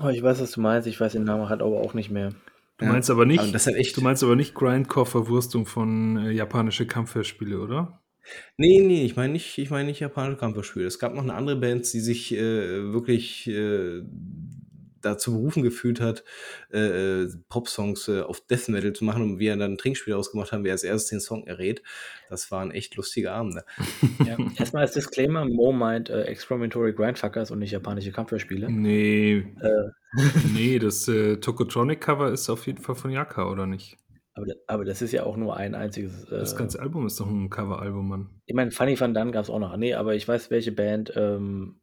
Oh, 0.00 0.08
ich 0.08 0.22
weiß, 0.22 0.40
was 0.40 0.52
du 0.52 0.60
meinst. 0.60 0.86
Ich 0.86 1.00
weiß 1.00 1.12
den 1.12 1.24
Namen 1.24 1.48
halt 1.48 1.62
aber 1.62 1.80
auch 1.80 1.94
nicht 1.94 2.10
mehr. 2.10 2.34
Du 2.76 2.84
meinst 2.84 3.10
aber 3.10 3.26
nicht, 3.26 3.40
aber 3.40 3.50
das 3.50 3.66
echt 3.66 3.96
du 3.96 4.02
meinst 4.02 4.22
aber 4.22 4.36
nicht 4.36 4.54
Grindcore-Verwurstung 4.54 5.66
von 5.66 6.18
äh, 6.18 6.30
japanische 6.30 6.86
Kampfverspiele, 6.86 7.58
oder? 7.58 8.00
Nee, 8.56 8.80
nee, 8.82 9.04
ich 9.04 9.16
meine 9.16 9.32
nicht, 9.32 9.58
ich 9.58 9.70
meine 9.70 9.88
nicht 9.88 10.00
japanische 10.00 10.38
Kampfverspiele. 10.38 10.86
Es 10.86 10.98
gab 10.98 11.14
noch 11.14 11.22
eine 11.22 11.34
andere 11.34 11.56
Band, 11.56 11.92
die 11.92 12.00
sich 12.00 12.32
äh, 12.34 12.92
wirklich 12.92 13.48
äh, 13.48 14.02
dazu 15.00 15.32
berufen 15.32 15.62
gefühlt 15.62 16.00
hat, 16.00 16.24
äh, 16.72 17.22
äh, 17.22 17.28
Pop-Songs 17.48 18.08
äh, 18.08 18.20
auf 18.20 18.40
Death 18.40 18.68
Metal 18.68 18.92
zu 18.92 19.04
machen 19.04 19.22
und 19.22 19.38
wir 19.38 19.56
dann 19.56 19.72
ein 19.72 19.78
Trinkspiel 19.78 20.14
ausgemacht 20.14 20.52
haben, 20.52 20.64
wer 20.64 20.72
als 20.72 20.84
erstes 20.84 21.10
den 21.10 21.20
Song 21.20 21.46
errät. 21.46 21.82
Das 22.30 22.50
waren 22.50 22.70
echt 22.70 22.96
lustige 22.96 23.32
Abende. 23.32 23.64
Ja, 24.24 24.36
erstmal 24.58 24.82
als 24.82 24.92
Disclaimer, 24.92 25.44
Mo 25.44 25.72
meint 25.72 26.10
äh, 26.10 26.22
Experimentory 26.22 26.92
Grindfuckers 26.92 27.50
und 27.50 27.58
nicht 27.60 27.72
japanische 27.72 28.12
Kampfhörspiele. 28.12 28.70
Nee, 28.70 29.46
äh. 29.60 29.90
nee, 30.54 30.78
das 30.78 31.08
äh, 31.08 31.36
Tokotronic-Cover 31.36 32.32
ist 32.32 32.48
auf 32.50 32.66
jeden 32.66 32.82
Fall 32.82 32.94
von 32.94 33.10
Yaka, 33.10 33.50
oder 33.50 33.66
nicht? 33.66 33.96
Aber, 34.38 34.46
aber, 34.68 34.84
das 34.84 35.02
ist 35.02 35.12
ja 35.12 35.24
auch 35.24 35.36
nur 35.36 35.56
ein 35.56 35.74
einziges. 35.74 36.24
Äh, 36.24 36.38
das 36.38 36.54
ganze 36.54 36.80
Album 36.80 37.06
ist 37.06 37.18
doch 37.18 37.28
ein 37.28 37.50
Cover-Album, 37.50 38.08
Mann. 38.08 38.30
Ich 38.46 38.54
meine, 38.54 38.70
Funny 38.70 38.98
Van 38.98 39.12
Dunn 39.12 39.32
gab 39.32 39.44
es 39.44 39.50
auch 39.50 39.58
noch. 39.58 39.76
Nee, 39.76 39.94
aber 39.94 40.14
ich 40.14 40.28
weiß, 40.28 40.50
welche 40.50 40.70
Band 40.70 41.12
ähm, 41.16 41.80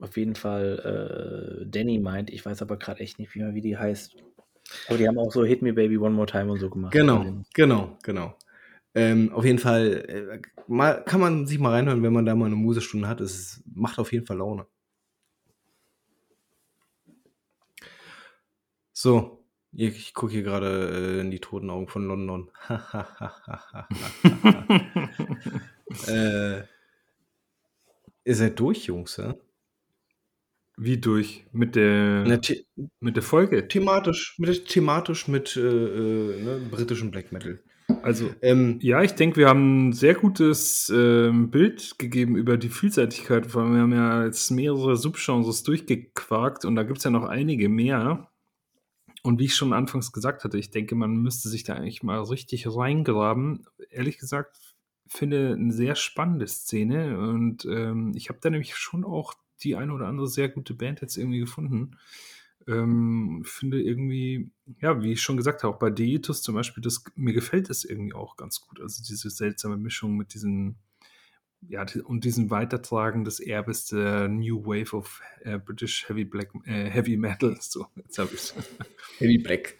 auf 0.00 0.16
jeden 0.16 0.34
Fall 0.34 1.60
äh, 1.62 1.66
Danny 1.66 1.98
meint. 1.98 2.30
Ich 2.30 2.44
weiß 2.44 2.62
aber 2.62 2.76
gerade 2.76 3.00
echt 3.00 3.18
nicht, 3.18 3.34
wie, 3.34 3.54
wie 3.54 3.60
die 3.60 3.76
heißt. 3.76 4.16
Aber 4.88 4.98
die 4.98 5.06
haben 5.06 5.18
auch 5.18 5.32
so 5.32 5.44
Hit 5.44 5.62
Me 5.62 5.72
Baby 5.72 5.98
One 5.98 6.14
More 6.14 6.26
Time 6.26 6.50
und 6.50 6.58
so 6.58 6.70
gemacht. 6.70 6.92
Genau, 6.92 7.42
genau, 7.54 7.98
genau. 8.02 8.34
Ähm, 8.94 9.32
auf 9.32 9.44
jeden 9.44 9.58
Fall 9.58 10.04
äh, 10.08 10.40
mal, 10.66 11.04
kann 11.04 11.20
man 11.20 11.46
sich 11.46 11.58
mal 11.58 11.70
reinhören, 11.70 12.02
wenn 12.02 12.12
man 12.12 12.26
da 12.26 12.34
mal 12.34 12.46
eine 12.46 12.56
Musestunde 12.56 13.08
hat. 13.08 13.20
Es 13.20 13.62
macht 13.72 13.98
auf 13.98 14.12
jeden 14.12 14.26
Fall 14.26 14.38
Laune. 14.38 14.66
So, 18.92 19.44
ich 19.72 20.12
gucke 20.14 20.32
hier 20.32 20.42
gerade 20.42 21.18
äh, 21.18 21.20
in 21.20 21.30
die 21.30 21.38
toten 21.40 21.70
Augen 21.70 21.88
von 21.88 22.06
London. 22.06 22.50
äh, 26.06 26.58
ihr 28.24 28.34
seid 28.34 28.58
durch, 28.58 28.86
Jungs, 28.86 29.16
ja? 29.16 29.34
Wie 30.82 30.96
durch? 30.96 31.44
Mit 31.52 31.76
der, 31.76 32.24
Na, 32.26 32.40
mit 33.00 33.14
der 33.14 33.22
Folge? 33.22 33.68
Thematisch, 33.68 34.36
mit, 34.38 34.66
thematisch 34.66 35.28
mit 35.28 35.54
äh, 35.54 35.60
äh, 35.60 36.42
ne, 36.42 36.60
britischem 36.70 37.10
Black 37.10 37.32
Metal. 37.32 37.60
Also, 38.02 38.30
ähm, 38.40 38.78
ja, 38.80 39.02
ich 39.02 39.12
denke, 39.12 39.36
wir 39.36 39.48
haben 39.48 39.88
ein 39.88 39.92
sehr 39.92 40.14
gutes 40.14 40.90
ähm, 40.94 41.50
Bild 41.50 41.98
gegeben 41.98 42.34
über 42.34 42.56
die 42.56 42.70
Vielseitigkeit. 42.70 43.54
Weil 43.54 43.74
wir 43.74 43.80
haben 43.82 43.92
ja 43.92 44.24
jetzt 44.24 44.50
mehrere 44.50 44.96
Subgenres 44.96 45.64
durchgequarkt 45.64 46.64
und 46.64 46.76
da 46.76 46.82
gibt 46.82 46.96
es 46.96 47.04
ja 47.04 47.10
noch 47.10 47.24
einige 47.24 47.68
mehr. 47.68 48.30
Und 49.22 49.38
wie 49.38 49.44
ich 49.44 49.56
schon 49.56 49.74
anfangs 49.74 50.12
gesagt 50.12 50.44
hatte, 50.44 50.56
ich 50.56 50.70
denke, 50.70 50.94
man 50.94 51.14
müsste 51.14 51.50
sich 51.50 51.62
da 51.62 51.74
eigentlich 51.74 52.02
mal 52.02 52.22
richtig 52.22 52.66
reingraben. 52.74 53.66
Ehrlich 53.90 54.16
gesagt, 54.16 54.56
finde 55.08 55.56
eine 55.58 55.74
sehr 55.74 55.94
spannende 55.94 56.46
Szene 56.46 57.18
und 57.18 57.66
ähm, 57.66 58.12
ich 58.14 58.30
habe 58.30 58.38
da 58.40 58.48
nämlich 58.48 58.76
schon 58.76 59.04
auch 59.04 59.34
die 59.62 59.76
eine 59.76 59.92
oder 59.92 60.06
andere 60.06 60.28
sehr 60.28 60.48
gute 60.48 60.74
Band 60.74 61.00
jetzt 61.00 61.16
irgendwie 61.16 61.40
gefunden. 61.40 61.96
Ähm, 62.66 63.42
finde 63.44 63.80
irgendwie, 63.80 64.50
ja, 64.80 65.02
wie 65.02 65.12
ich 65.12 65.22
schon 65.22 65.36
gesagt 65.36 65.62
habe, 65.62 65.74
auch 65.74 65.78
bei 65.78 65.90
Deitus 65.90 66.42
zum 66.42 66.54
Beispiel, 66.54 66.82
das, 66.82 67.02
mir 67.16 67.32
gefällt 67.32 67.70
es 67.70 67.84
irgendwie 67.84 68.14
auch 68.14 68.36
ganz 68.36 68.60
gut. 68.60 68.80
Also 68.80 69.02
diese 69.02 69.30
seltsame 69.30 69.76
Mischung 69.76 70.16
mit 70.16 70.34
diesen 70.34 70.76
ja, 71.68 71.84
und 72.04 72.24
diesen 72.24 72.50
Weitertragen 72.50 73.24
des 73.24 73.40
Erbes 73.40 73.86
der 73.86 74.28
New 74.28 74.64
Wave 74.64 74.96
of 74.96 75.20
äh, 75.42 75.58
British 75.58 76.08
Heavy 76.08 76.24
Black 76.24 76.50
äh, 76.64 76.84
Heavy 76.88 77.16
Metal. 77.16 77.56
So, 77.60 77.86
jetzt 77.96 78.18
habe 78.18 78.30
ich 78.34 78.52
Heavy 79.18 79.38
Black. 79.38 79.76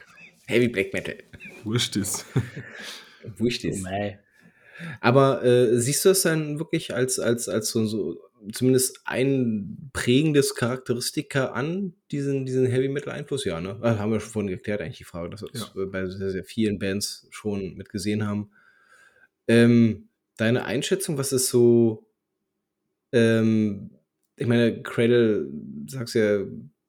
Heavy 0.46 0.68
Black 0.68 0.92
Metal. 0.92 1.16
Wurscht 1.64 1.96
ist. 1.96 2.26
Wurscht 3.36 3.64
ist. 3.64 3.86
Oh, 3.86 4.12
Aber 5.00 5.44
äh, 5.44 5.78
siehst 5.78 6.04
du 6.04 6.10
es 6.10 6.22
dann 6.22 6.58
wirklich 6.58 6.94
als, 6.94 7.18
als, 7.18 7.48
als 7.48 7.70
so, 7.70 7.86
so 7.86 8.18
zumindest 8.52 9.00
ein 9.04 9.90
prägendes 9.92 10.54
Charakteristika 10.54 11.46
an 11.46 11.94
diesen, 12.10 12.46
diesen 12.46 12.66
Heavy 12.66 12.88
Metal 12.88 13.12
Einfluss? 13.12 13.44
Ja, 13.44 13.60
ne? 13.60 13.78
Also 13.80 14.00
haben 14.00 14.12
wir 14.12 14.20
schon 14.20 14.30
vorhin 14.30 14.50
geklärt, 14.50 14.80
eigentlich 14.80 14.98
die 14.98 15.04
Frage, 15.04 15.30
dass 15.30 15.42
wir 15.42 15.50
ja. 15.52 15.84
bei 15.86 16.06
sehr, 16.06 16.30
sehr 16.30 16.44
vielen 16.44 16.78
Bands 16.78 17.26
schon 17.30 17.74
mit 17.74 17.90
gesehen 17.90 18.26
haben. 18.26 18.50
Ähm, 19.48 20.08
deine 20.36 20.64
Einschätzung, 20.64 21.18
was 21.18 21.32
ist 21.32 21.48
so, 21.48 22.06
ähm, 23.12 23.90
ich 24.36 24.46
meine, 24.46 24.82
Cradle, 24.82 25.48
sagst 25.86 26.14
ja, 26.14 26.40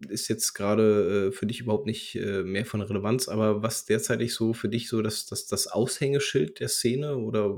ist 0.10 0.28
jetzt 0.28 0.54
gerade 0.54 1.28
äh, 1.28 1.32
für 1.32 1.46
dich 1.46 1.62
überhaupt 1.62 1.86
nicht 1.86 2.16
äh, 2.16 2.44
mehr 2.44 2.66
von 2.66 2.82
Relevanz, 2.82 3.28
aber 3.28 3.62
was 3.62 3.86
derzeitig 3.86 4.34
so 4.34 4.54
für 4.54 4.70
dich 4.70 4.90
so 4.90 5.02
das, 5.02 5.26
das, 5.26 5.48
das 5.48 5.68
Aushängeschild 5.68 6.60
der 6.60 6.70
Szene 6.70 7.18
oder 7.18 7.58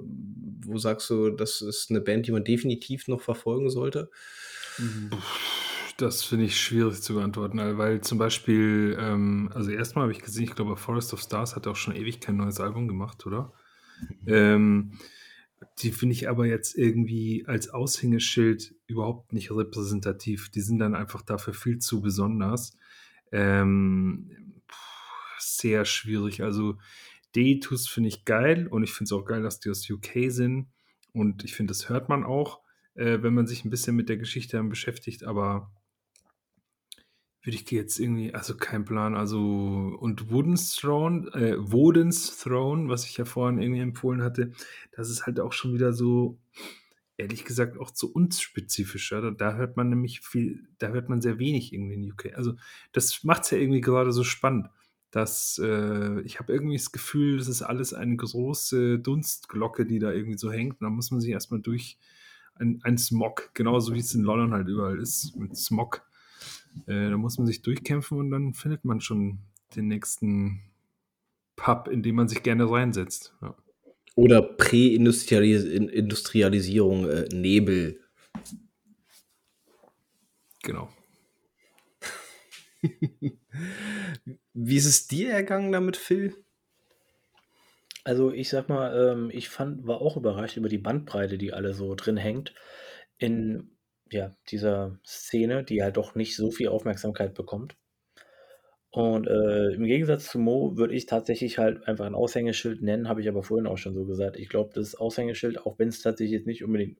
wo 0.66 0.78
sagst 0.78 1.10
du, 1.10 1.30
das 1.30 1.62
ist 1.62 1.90
eine 1.90 2.02
Band, 2.02 2.28
die 2.28 2.32
man 2.32 2.44
definitiv 2.44 3.08
noch 3.08 3.22
verfolgen 3.22 3.70
sollte? 3.70 4.10
Das 5.98 6.24
finde 6.24 6.46
ich 6.46 6.60
schwierig 6.60 7.02
zu 7.02 7.14
beantworten, 7.14 7.60
weil 7.78 8.02
zum 8.02 8.18
Beispiel, 8.18 8.98
ähm, 9.00 9.52
also 9.54 9.70
erstmal 9.70 10.04
habe 10.04 10.12
ich 10.12 10.24
gesehen, 10.24 10.46
ich 10.46 10.56
glaube, 10.56 10.76
Forest 10.76 11.14
of 11.14 11.22
Stars 11.22 11.56
hat 11.56 11.68
auch 11.68 11.76
schon 11.76 11.96
ewig 11.96 12.20
kein 12.20 12.38
neues 12.38 12.60
Album 12.60 12.88
gemacht, 12.88 13.26
oder? 13.26 13.54
Mhm. 14.02 14.18
Ähm, 14.28 14.92
die 15.80 15.92
finde 15.92 16.14
ich 16.14 16.30
aber 16.30 16.46
jetzt 16.46 16.78
irgendwie 16.78 17.46
als 17.48 17.70
Aushängeschild 17.70 18.76
überhaupt 18.88 19.34
nicht 19.34 19.52
repräsentativ. 19.52 20.50
Die 20.50 20.62
sind 20.62 20.80
dann 20.80 20.96
einfach 20.96 21.22
dafür 21.22 21.54
viel 21.54 21.80
zu 21.80 22.02
besonders. 22.02 22.78
Ähm, 23.32 24.62
sehr 25.40 25.86
schwierig. 25.86 26.44
Also 26.44 26.78
Deitus 27.36 27.88
finde 27.88 28.10
ich 28.10 28.26
geil 28.26 28.68
und 28.68 28.84
ich 28.84 28.94
finde 28.94 29.06
es 29.06 29.12
auch 29.14 29.26
geil, 29.26 29.42
dass 29.42 29.60
die 29.60 29.70
aus 29.70 29.90
UK 29.90 30.30
sind. 30.32 30.68
Und 31.14 31.44
ich 31.44 31.54
finde, 31.54 31.72
das 31.72 31.90
hört 31.90 32.10
man 32.10 32.24
auch, 32.24 32.62
äh, 32.96 33.22
wenn 33.22 33.34
man 33.34 33.48
sich 33.48 33.66
ein 33.66 33.70
bisschen 33.70 33.96
mit 33.96 34.10
der 34.10 34.18
Geschichte 34.18 34.62
beschäftigt. 34.64 35.24
Aber 35.24 35.72
würde 37.44 37.58
ich 37.58 37.70
jetzt 37.72 38.00
irgendwie, 38.00 38.34
also 38.34 38.56
kein 38.56 38.86
Plan, 38.86 39.16
also 39.16 39.38
und 39.38 40.32
Wooden's 40.32 40.76
Throne, 40.78 41.28
äh, 41.34 41.56
Woden's 41.60 42.38
Throne, 42.38 42.88
was 42.88 43.06
ich 43.06 43.18
ja 43.18 43.26
vorhin 43.26 43.62
irgendwie 43.62 43.82
empfohlen 43.82 44.24
hatte, 44.24 44.54
das 44.94 45.10
ist 45.10 45.26
halt 45.26 45.42
auch 45.42 45.52
schon 45.52 45.74
wieder 45.74 45.92
so, 45.92 46.40
ehrlich 47.18 47.44
gesagt, 47.44 47.78
auch 47.78 47.92
zu 47.92 48.14
unspezifischer. 48.14 49.22
Da, 49.22 49.32
da 49.32 49.56
hört 49.56 49.76
man 49.76 49.90
nämlich 49.90 50.22
viel, 50.22 50.68
da 50.78 50.88
hört 50.88 51.10
man 51.10 51.20
sehr 51.20 51.38
wenig 51.38 51.74
irgendwie 51.74 51.96
in 51.96 52.12
UK. 52.12 52.34
Also 52.36 52.56
das 52.94 53.26
macht 53.26 53.44
es 53.44 53.52
ja 53.52 53.58
irgendwie 53.58 53.82
gerade 53.82 54.14
so 54.14 54.24
spannend, 54.24 54.70
dass 55.12 55.60
äh, 55.62 56.22
ich 56.22 56.40
habe 56.40 56.54
irgendwie 56.54 56.78
das 56.78 56.94
Gefühl, 56.94 57.38
das 57.38 57.50
ist 57.50 57.62
alles 57.62 57.94
eine 57.94 58.16
große 58.16 59.00
Dunstglocke, 59.00 59.86
die 59.86 60.00
da 60.00 60.14
irgendwie 60.14 60.38
so 60.38 60.50
hängt. 60.50 60.80
Und 60.80 60.86
da 60.86 60.90
muss 60.90 61.12
man 61.12 61.20
sich 61.20 61.32
erstmal 61.32 61.62
durch 61.62 61.98
ein, 62.56 62.80
ein 62.84 62.98
Smog, 62.98 63.52
genauso 63.54 63.94
wie 63.94 64.00
es 64.00 64.16
in 64.16 64.24
London 64.24 64.54
halt 64.54 64.70
überall 64.70 64.98
ist, 64.98 65.36
mit 65.36 65.58
Smog 65.58 66.04
äh, 66.88 67.10
da 67.10 67.18
muss 67.18 67.38
man 67.38 67.48
sich 67.48 67.62
durchkämpfen 67.62 68.18
und 68.18 68.32
dann 68.32 68.54
findet 68.54 68.86
man 68.86 69.02
schon 69.02 69.40
den 69.76 69.88
nächsten 69.88 70.62
Pub, 71.56 71.88
in 71.88 72.04
den 72.04 72.16
man 72.16 72.28
sich 72.28 72.44
gerne 72.44 72.70
reinsetzt. 72.70 73.34
Ja. 73.42 73.56
Oder 74.16 74.42
Präindustrialisierung, 74.42 77.10
äh, 77.10 77.28
Nebel. 77.34 78.02
Genau. 80.62 80.90
Wie 84.54 84.76
ist 84.76 84.86
es 84.86 85.08
dir 85.08 85.32
ergangen 85.32 85.72
damit, 85.72 85.98
Phil? 85.98 86.36
Also 88.04 88.32
ich 88.32 88.50
sag 88.50 88.70
mal, 88.70 89.12
ähm, 89.12 89.32
ich 89.32 89.50
fand, 89.50 89.88
war 89.88 90.02
auch 90.02 90.18
überrascht 90.18 90.58
über 90.58 90.70
die 90.70 90.78
Bandbreite, 90.78 91.38
die 91.38 91.54
alle 91.54 91.74
so 91.74 91.96
drin 91.96 92.18
hängt. 92.18 92.54
In 93.18 93.73
ja, 94.14 94.36
dieser 94.50 95.00
Szene, 95.06 95.64
die 95.64 95.84
halt 95.84 95.98
doch 95.98 96.16
nicht 96.16 96.36
so 96.36 96.52
viel 96.52 96.70
Aufmerksamkeit 96.70 97.34
bekommt. 97.34 97.76
Und, 98.92 99.28
äh, 99.28 99.72
im 99.74 99.86
Gegensatz 99.86 100.28
zu 100.30 100.38
Mo 100.40 100.78
würde 100.78 100.94
ich 100.94 101.08
tatsächlich 101.08 101.58
halt 101.58 101.88
einfach 101.88 102.06
ein 102.06 102.14
Aushängeschild 102.14 102.82
nennen, 102.84 103.10
habe 103.10 103.22
ich 103.22 103.28
aber 103.28 103.42
vorhin 103.42 103.66
auch 103.66 103.78
schon 103.78 103.96
so 103.96 104.06
gesagt. 104.06 104.38
Ich 104.38 104.50
glaube, 104.50 104.72
das 104.76 104.94
Aushängeschild, 104.96 105.60
auch 105.66 105.80
wenn 105.80 105.88
es 105.88 106.02
tatsächlich 106.02 106.34
jetzt 106.34 106.48
nicht 106.48 106.64
unbedingt 106.64 107.00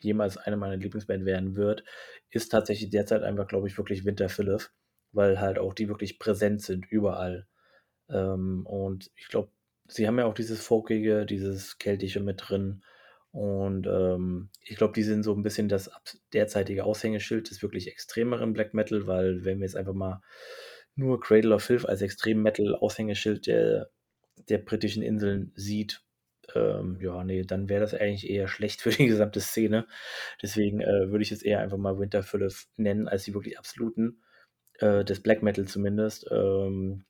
jemals 0.00 0.36
eine 0.36 0.56
meiner 0.58 0.76
Lieblingsband 0.76 1.24
werden 1.24 1.56
wird, 1.56 1.84
ist 2.30 2.50
tatsächlich 2.50 2.90
derzeit 2.90 3.22
einfach, 3.22 3.48
glaube 3.48 3.68
ich, 3.68 3.78
wirklich 3.78 4.04
Winter 4.04 4.28
Philipp, 4.28 4.70
weil 5.12 5.40
halt 5.40 5.58
auch 5.58 5.72
die 5.74 5.88
wirklich 5.88 6.18
präsent 6.18 6.62
sind 6.62 6.86
überall. 6.90 7.46
Ähm, 8.10 8.66
und 8.66 9.10
ich 9.16 9.28
glaube, 9.28 9.50
sie 9.88 10.06
haben 10.06 10.18
ja 10.18 10.26
auch 10.26 10.34
dieses 10.34 10.62
Folkige, 10.64 11.26
dieses 11.26 11.78
Keltische 11.78 12.20
mit 12.20 12.42
drin. 12.48 12.82
Und 13.32 13.86
ähm, 13.86 14.50
ich 14.64 14.76
glaube, 14.76 14.92
die 14.92 15.04
sind 15.04 15.22
so 15.22 15.34
ein 15.34 15.42
bisschen 15.42 15.68
das 15.68 15.90
derzeitige 16.32 16.84
Aushängeschild 16.84 17.50
des 17.50 17.62
wirklich 17.62 17.88
extremeren 17.88 18.52
Black 18.52 18.74
Metal, 18.74 19.06
weil 19.06 19.44
wenn 19.44 19.58
wir 19.58 19.66
jetzt 19.66 19.76
einfach 19.76 19.94
mal 19.94 20.20
nur 20.96 21.20
Cradle 21.20 21.54
of 21.54 21.62
Filth 21.62 21.88
als 21.88 22.02
Extrem 22.02 22.42
Metal 22.42 22.74
Aushängeschild 22.74 23.46
der, 23.46 23.90
der 24.48 24.58
britischen 24.58 25.02
Inseln 25.02 25.52
sieht, 25.54 26.02
ähm, 26.54 26.98
ja, 27.00 27.22
nee, 27.22 27.42
dann 27.42 27.68
wäre 27.68 27.80
das 27.80 27.94
eigentlich 27.94 28.28
eher 28.28 28.48
schlecht 28.48 28.80
für 28.82 28.90
die 28.90 29.06
gesamte 29.06 29.40
Szene. 29.40 29.86
Deswegen 30.42 30.80
äh, 30.80 31.10
würde 31.10 31.22
ich 31.22 31.32
es 31.32 31.42
eher 31.42 31.60
einfach 31.60 31.78
mal 31.78 31.98
Winter 31.98 32.24
nennen, 32.76 33.08
als 33.08 33.24
die 33.24 33.34
wirklich 33.34 33.58
absoluten, 33.58 34.22
äh, 34.78 35.04
des 35.04 35.22
Black 35.22 35.42
Metal 35.42 35.66
zumindest. 35.66 36.26
Ähm, 36.30 37.04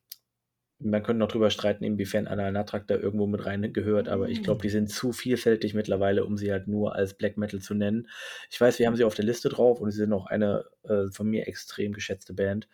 man 0.83 1.03
könnte 1.03 1.19
noch 1.19 1.31
drüber 1.31 1.49
streiten, 1.49 1.83
inwiefern 1.83 2.27
Anal 2.27 2.51
Natrak 2.51 2.87
da 2.87 2.95
irgendwo 2.95 3.27
mit 3.27 3.45
rein 3.45 3.73
gehört, 3.73 4.09
aber 4.09 4.29
ich 4.29 4.43
glaube, 4.43 4.61
die 4.61 4.69
sind 4.69 4.89
zu 4.89 5.11
vielfältig 5.11 5.73
mittlerweile, 5.73 6.25
um 6.25 6.37
sie 6.37 6.51
halt 6.51 6.67
nur 6.67 6.95
als 6.95 7.13
Black 7.13 7.37
Metal 7.37 7.59
zu 7.59 7.73
nennen. 7.73 8.07
Ich 8.49 8.59
weiß, 8.59 8.79
wir 8.79 8.87
haben 8.87 8.95
sie 8.95 9.03
auf 9.03 9.15
der 9.15 9.25
Liste 9.25 9.49
drauf 9.49 9.79
und 9.79 9.91
sie 9.91 9.97
sind 9.97 10.13
auch 10.13 10.25
eine 10.25 10.65
äh, 10.83 11.07
von 11.11 11.27
mir 11.27 11.47
extrem 11.47 11.93
geschätzte 11.93 12.33
Band. 12.33 12.67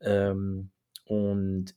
Ähm, 0.00 0.70
und 1.04 1.74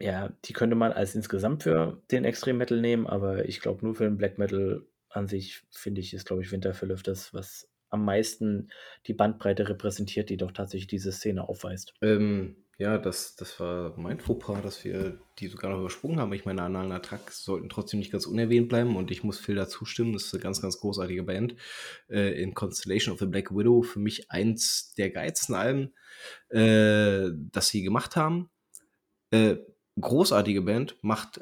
ja, 0.00 0.32
die 0.44 0.52
könnte 0.52 0.76
man 0.76 0.92
als 0.92 1.14
insgesamt 1.14 1.62
für 1.62 2.02
den 2.10 2.24
Extrem 2.24 2.58
Metal 2.58 2.80
nehmen, 2.80 3.06
aber 3.06 3.46
ich 3.46 3.60
glaube, 3.60 3.84
nur 3.84 3.94
für 3.94 4.04
den 4.04 4.18
Black 4.18 4.38
Metal 4.38 4.82
an 5.08 5.26
sich, 5.26 5.62
finde 5.70 6.00
ich, 6.00 6.12
ist, 6.12 6.26
glaube 6.26 6.42
ich, 6.42 6.52
Winterfell 6.52 6.94
das, 7.02 7.32
was 7.32 7.68
am 7.88 8.04
meisten 8.04 8.68
die 9.06 9.14
Bandbreite 9.14 9.68
repräsentiert, 9.68 10.28
die 10.28 10.36
doch 10.36 10.52
tatsächlich 10.52 10.88
diese 10.88 11.12
Szene 11.12 11.48
aufweist. 11.48 11.94
Ähm, 12.02 12.56
ja, 12.78 12.98
das, 12.98 13.36
das 13.36 13.58
war 13.58 13.94
mein 13.96 14.20
Fauxpas, 14.20 14.60
dass 14.60 14.84
wir 14.84 15.18
die 15.38 15.48
sogar 15.48 15.70
noch 15.70 15.80
übersprungen 15.80 16.20
haben. 16.20 16.32
Ich 16.34 16.44
meine, 16.44 16.62
analen 16.62 16.92
Attrack 16.92 17.30
sollten 17.30 17.70
trotzdem 17.70 18.00
nicht 18.00 18.12
ganz 18.12 18.26
unerwähnt 18.26 18.68
bleiben 18.68 18.96
und 18.96 19.10
ich 19.10 19.24
muss 19.24 19.38
Phil 19.38 19.54
dazu 19.54 19.86
stimmen. 19.86 20.12
Das 20.12 20.24
ist 20.24 20.34
eine 20.34 20.42
ganz, 20.42 20.60
ganz 20.60 20.78
großartige 20.78 21.22
Band. 21.22 21.56
Äh, 22.10 22.40
in 22.42 22.52
Constellation 22.52 23.14
of 23.14 23.18
the 23.18 23.26
Black 23.26 23.50
Widow 23.50 23.82
für 23.82 23.98
mich 23.98 24.30
eins 24.30 24.92
der 24.98 25.10
geilsten 25.10 25.54
Alben, 25.54 25.94
äh, 26.50 27.30
das 27.50 27.68
sie 27.68 27.82
gemacht 27.82 28.14
haben. 28.14 28.50
Äh, 29.30 29.56
großartige 29.98 30.60
Band, 30.60 30.96
macht 31.00 31.40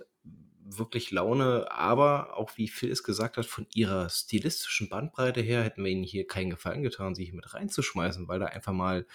wirklich 0.67 1.11
Laune, 1.11 1.71
aber 1.71 2.37
auch 2.37 2.57
wie 2.57 2.69
Phil 2.69 2.91
es 2.91 3.03
gesagt 3.03 3.37
hat, 3.37 3.47
von 3.47 3.67
ihrer 3.75 4.09
stilistischen 4.09 4.89
Bandbreite 4.89 5.41
her 5.41 5.63
hätten 5.63 5.85
wir 5.85 5.91
ihnen 5.91 6.05
hier 6.05 6.27
keinen 6.27 6.51
Gefallen 6.51 6.83
getan, 6.83 7.15
sie 7.15 7.25
hier 7.25 7.35
mit 7.35 7.53
reinzuschmeißen, 7.53 8.27
weil 8.29 8.41
da 8.41 8.47
einfach 8.47 8.73
mal 8.73 9.07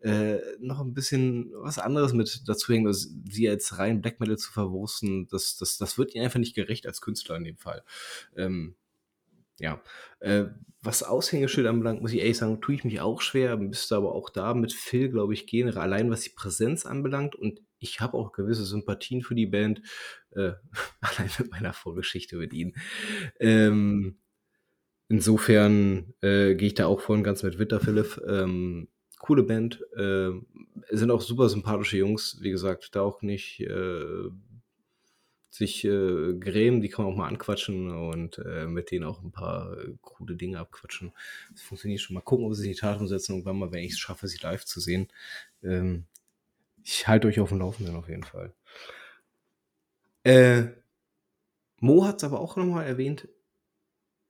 äh, 0.00 0.38
noch 0.60 0.80
ein 0.80 0.94
bisschen 0.94 1.52
was 1.54 1.78
anderes 1.78 2.12
mit 2.12 2.48
dazu 2.48 2.72
hängt, 2.72 2.86
also 2.86 3.08
sie 3.28 3.48
als 3.48 3.78
rein 3.78 4.00
Black 4.00 4.18
Metal 4.20 4.38
zu 4.38 4.52
verwursten, 4.52 5.28
das, 5.28 5.56
das, 5.56 5.78
das 5.78 5.98
wird 5.98 6.14
ihnen 6.14 6.24
einfach 6.24 6.40
nicht 6.40 6.56
gerecht 6.56 6.86
als 6.86 7.00
Künstler 7.00 7.36
in 7.36 7.44
dem 7.44 7.58
Fall. 7.58 7.84
Ähm, 8.36 8.74
ja, 9.60 9.80
äh, 10.20 10.46
was 10.80 11.02
Aushängeschild 11.02 11.66
anbelangt, 11.66 12.00
muss 12.02 12.12
ich 12.12 12.20
ehrlich 12.20 12.38
sagen, 12.38 12.60
tue 12.60 12.76
ich 12.76 12.84
mich 12.84 13.00
auch 13.00 13.20
schwer, 13.20 13.56
müsste 13.56 13.96
aber 13.96 14.14
auch 14.14 14.30
da 14.30 14.54
mit 14.54 14.72
Phil, 14.72 15.10
glaube 15.10 15.34
ich, 15.34 15.46
gehen, 15.46 15.76
allein 15.76 16.10
was 16.10 16.22
die 16.22 16.30
Präsenz 16.30 16.86
anbelangt 16.86 17.34
und 17.34 17.60
ich 17.78 18.00
habe 18.00 18.16
auch 18.16 18.32
gewisse 18.32 18.64
Sympathien 18.64 19.22
für 19.22 19.34
die 19.34 19.46
Band, 19.46 19.82
äh, 20.30 20.52
allein 21.00 21.30
mit 21.38 21.50
meiner 21.50 21.72
Vorgeschichte 21.72 22.36
mit 22.36 22.52
ihnen. 22.52 22.74
Ähm, 23.40 24.18
insofern 25.08 26.14
äh, 26.20 26.54
gehe 26.54 26.68
ich 26.68 26.74
da 26.74 26.86
auch 26.86 27.00
voll 27.00 27.18
und 27.18 27.24
ganz 27.24 27.42
mit 27.42 27.58
Witter 27.58 27.80
Philipp. 27.80 28.20
Ähm, 28.26 28.88
coole 29.18 29.42
Band, 29.42 29.84
äh, 29.96 30.30
sind 30.90 31.10
auch 31.10 31.20
super 31.20 31.48
sympathische 31.48 31.98
Jungs, 31.98 32.38
wie 32.40 32.50
gesagt, 32.50 32.94
da 32.94 33.02
auch 33.02 33.22
nicht 33.22 33.60
äh, 33.60 34.30
sich 35.50 35.84
äh, 35.84 36.34
grämen, 36.34 36.80
die 36.80 36.88
kann 36.88 37.04
man 37.04 37.14
auch 37.14 37.18
mal 37.18 37.28
anquatschen 37.28 37.90
und 37.90 38.38
äh, 38.38 38.66
mit 38.66 38.90
denen 38.90 39.04
auch 39.04 39.22
ein 39.22 39.32
paar 39.32 39.76
äh, 39.76 39.94
coole 40.00 40.36
Dinge 40.36 40.58
abquatschen. 40.58 41.12
Das 41.52 41.62
funktioniert 41.62 42.00
schon. 42.00 42.14
Mal 42.14 42.20
gucken, 42.20 42.46
ob 42.46 42.54
sie 42.54 42.68
die 42.68 42.74
Tat 42.74 43.00
umsetzen, 43.00 43.32
irgendwann 43.32 43.58
mal, 43.58 43.72
wenn 43.72 43.82
ich 43.82 43.92
es 43.92 43.98
schaffe, 43.98 44.28
sie 44.28 44.38
live 44.40 44.64
zu 44.64 44.80
sehen. 44.80 45.08
Ähm, 45.62 46.06
ich 46.84 47.06
halte 47.08 47.28
euch 47.28 47.40
auf 47.40 47.50
dem 47.50 47.58
Laufenden 47.58 47.96
auf 47.96 48.08
jeden 48.08 48.24
Fall. 48.24 48.54
Äh, 50.24 50.68
Mo 51.80 52.04
hat 52.04 52.16
es 52.18 52.24
aber 52.24 52.40
auch 52.40 52.56
nochmal 52.56 52.86
erwähnt. 52.86 53.28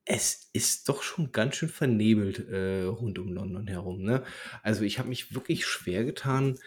es 0.04 0.48
ist 0.54 0.88
doch 0.88 1.02
schon 1.02 1.32
ganz 1.32 1.56
schön 1.56 1.68
vernebelt 1.68 2.48
äh, 2.48 2.84
rund 2.84 3.18
um 3.18 3.32
London 3.32 3.66
herum. 3.66 4.02
Ne? 4.02 4.24
Also 4.62 4.82
ich 4.82 4.98
habe 4.98 5.08
mich 5.08 5.34
wirklich 5.34 5.66
schwer 5.66 6.04
getan. 6.04 6.58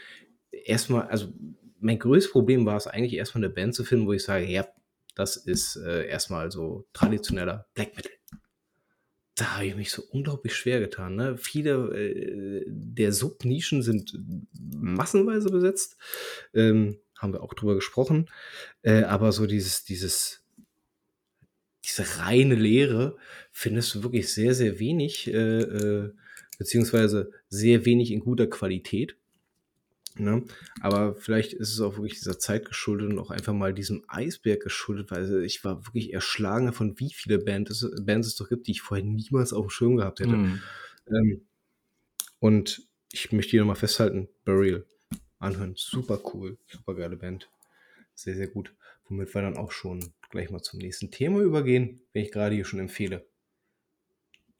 Erstmal, 0.51 1.07
also 1.07 1.33
mein 1.79 1.97
größtes 1.97 2.31
Problem 2.31 2.65
war 2.65 2.77
es 2.77 2.87
eigentlich 2.87 3.15
erstmal 3.15 3.43
eine 3.43 3.53
Band 3.53 3.73
zu 3.73 3.83
finden, 3.83 4.05
wo 4.05 4.13
ich 4.13 4.23
sage, 4.23 4.45
ja, 4.45 4.67
das 5.15 5.37
ist 5.37 5.75
äh, 5.75 6.07
erstmal 6.07 6.51
so 6.51 6.87
traditioneller 6.93 7.67
Black 7.73 7.95
Metal. 7.95 8.11
Da 9.41 9.55
habe 9.55 9.65
ich 9.65 9.75
mich 9.75 9.89
so 9.89 10.03
unglaublich 10.11 10.53
schwer 10.53 10.79
getan. 10.79 11.15
Ne? 11.15 11.35
Viele 11.35 11.71
äh, 11.97 12.63
der 12.67 13.11
Subnischen 13.11 13.81
sind 13.81 14.15
massenweise 14.53 15.49
besetzt. 15.49 15.97
Ähm, 16.53 16.99
haben 17.17 17.33
wir 17.33 17.41
auch 17.41 17.55
drüber 17.55 17.73
gesprochen. 17.73 18.29
Äh, 18.83 19.01
aber 19.01 19.31
so 19.31 19.47
dieses, 19.47 19.83
dieses, 19.83 20.43
diese 21.83 22.19
reine 22.19 22.53
Lehre 22.53 23.17
findest 23.51 23.95
du 23.95 24.03
wirklich 24.03 24.31
sehr, 24.31 24.53
sehr 24.53 24.77
wenig, 24.77 25.33
äh, 25.33 25.61
äh, 25.61 26.13
beziehungsweise 26.59 27.31
sehr 27.49 27.83
wenig 27.83 28.11
in 28.11 28.19
guter 28.19 28.45
Qualität. 28.45 29.15
Ne? 30.17 30.43
Aber 30.81 31.15
vielleicht 31.15 31.53
ist 31.53 31.71
es 31.71 31.79
auch 31.79 31.95
wirklich 31.95 32.15
dieser 32.19 32.37
Zeit 32.37 32.65
geschuldet 32.65 33.09
und 33.09 33.19
auch 33.19 33.31
einfach 33.31 33.53
mal 33.53 33.73
diesem 33.73 34.03
Eisberg 34.07 34.61
geschuldet, 34.61 35.09
weil 35.09 35.43
ich 35.43 35.63
war 35.63 35.85
wirklich 35.87 36.13
erschlagen 36.13 36.65
davon, 36.65 36.99
wie 36.99 37.13
viele 37.13 37.39
Bands 37.39 37.71
es, 37.71 38.05
Bands 38.05 38.27
es 38.27 38.35
doch 38.35 38.49
gibt, 38.49 38.67
die 38.67 38.71
ich 38.71 38.81
vorher 38.81 39.05
niemals 39.05 39.53
auf 39.53 39.67
dem 39.67 39.69
Schirm 39.69 39.97
gehabt 39.97 40.19
hätte. 40.19 40.35
Mhm. 40.35 40.61
Ähm, 41.07 41.41
und 42.39 42.87
ich 43.11 43.31
möchte 43.31 43.51
hier 43.51 43.61
nochmal 43.61 43.75
festhalten, 43.75 44.27
Burial 44.45 44.85
anhören, 45.39 45.73
super 45.75 46.19
cool, 46.33 46.57
super 46.67 46.95
geile 46.95 47.17
Band, 47.17 47.49
sehr, 48.13 48.35
sehr 48.35 48.47
gut. 48.47 48.73
Womit 49.05 49.33
wir 49.33 49.41
dann 49.41 49.57
auch 49.57 49.71
schon 49.71 50.13
gleich 50.29 50.49
mal 50.49 50.61
zum 50.61 50.79
nächsten 50.79 51.11
Thema 51.11 51.41
übergehen, 51.41 52.01
wenn 52.13 52.23
ich 52.23 52.31
gerade 52.31 52.55
hier 52.55 52.65
schon 52.65 52.79
empfehle. 52.79 53.25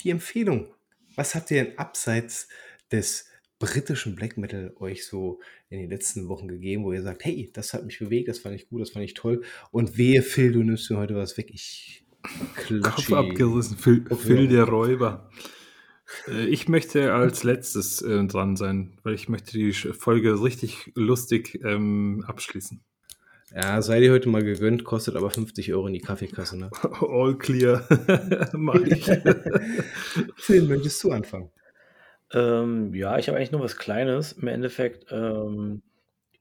Die 0.02 0.10
Empfehlung. 0.10 0.74
Was 1.16 1.36
habt 1.36 1.52
ihr 1.52 1.64
denn 1.64 1.78
abseits 1.78 2.48
des 2.92 3.31
britischen 3.62 4.16
Black 4.16 4.38
Metal 4.38 4.74
euch 4.80 5.06
so 5.06 5.40
in 5.70 5.80
den 5.80 5.90
letzten 5.90 6.28
Wochen 6.28 6.48
gegeben, 6.48 6.84
wo 6.84 6.92
ihr 6.92 7.02
sagt, 7.02 7.24
hey, 7.24 7.50
das 7.54 7.74
hat 7.74 7.86
mich 7.86 8.00
bewegt, 8.00 8.28
das 8.28 8.40
fand 8.40 8.56
ich 8.56 8.68
gut, 8.68 8.82
das 8.82 8.90
fand 8.90 9.06
ich 9.06 9.14
toll. 9.14 9.44
Und 9.72 9.98
wehe, 9.98 10.22
Phil, 10.22 10.52
du 10.52 10.64
nimmst 10.64 10.90
mir 10.92 10.98
heute 10.98 11.16
was 11.16 11.38
weg. 11.38 11.50
Ich 11.54 12.04
Kopf 12.84 13.12
abgerissen, 13.14 13.78
Phil, 13.78 14.06
Phil 14.16 14.48
der 14.48 14.66
Räuber. 14.66 15.30
Äh, 16.28 16.46
ich 16.48 16.68
möchte 16.68 17.14
als 17.14 17.44
letztes 17.44 18.02
äh, 18.02 18.26
dran 18.26 18.56
sein, 18.56 18.98
weil 19.04 19.14
ich 19.14 19.30
möchte 19.30 19.54
die 19.54 19.74
Folge 19.74 20.42
richtig 20.42 20.92
lustig 20.96 21.60
ähm, 21.64 22.24
abschließen. 22.28 22.82
Ja, 23.54 23.82
sei 23.82 24.00
dir 24.00 24.12
heute 24.12 24.30
mal 24.30 24.44
gegönnt, 24.44 24.86
kostet 24.86 25.16
aber 25.16 25.30
50 25.30 25.74
Euro 25.74 25.88
in 25.88 25.94
die 25.94 26.00
Kaffeekasse, 26.00 26.58
ne? 26.58 26.72
All 27.02 27.38
clear. 27.38 27.86
Mach 28.54 28.82
ich. 28.82 29.06
Phil, 30.36 30.64
möchtest 30.64 31.04
du 31.04 31.12
anfangen? 31.12 31.50
Ähm, 32.34 32.94
ja, 32.94 33.18
ich 33.18 33.28
habe 33.28 33.38
eigentlich 33.38 33.52
nur 33.52 33.62
was 33.62 33.78
Kleines. 33.78 34.34
Im 34.34 34.48
Endeffekt 34.48 35.12
ähm, 35.12 35.82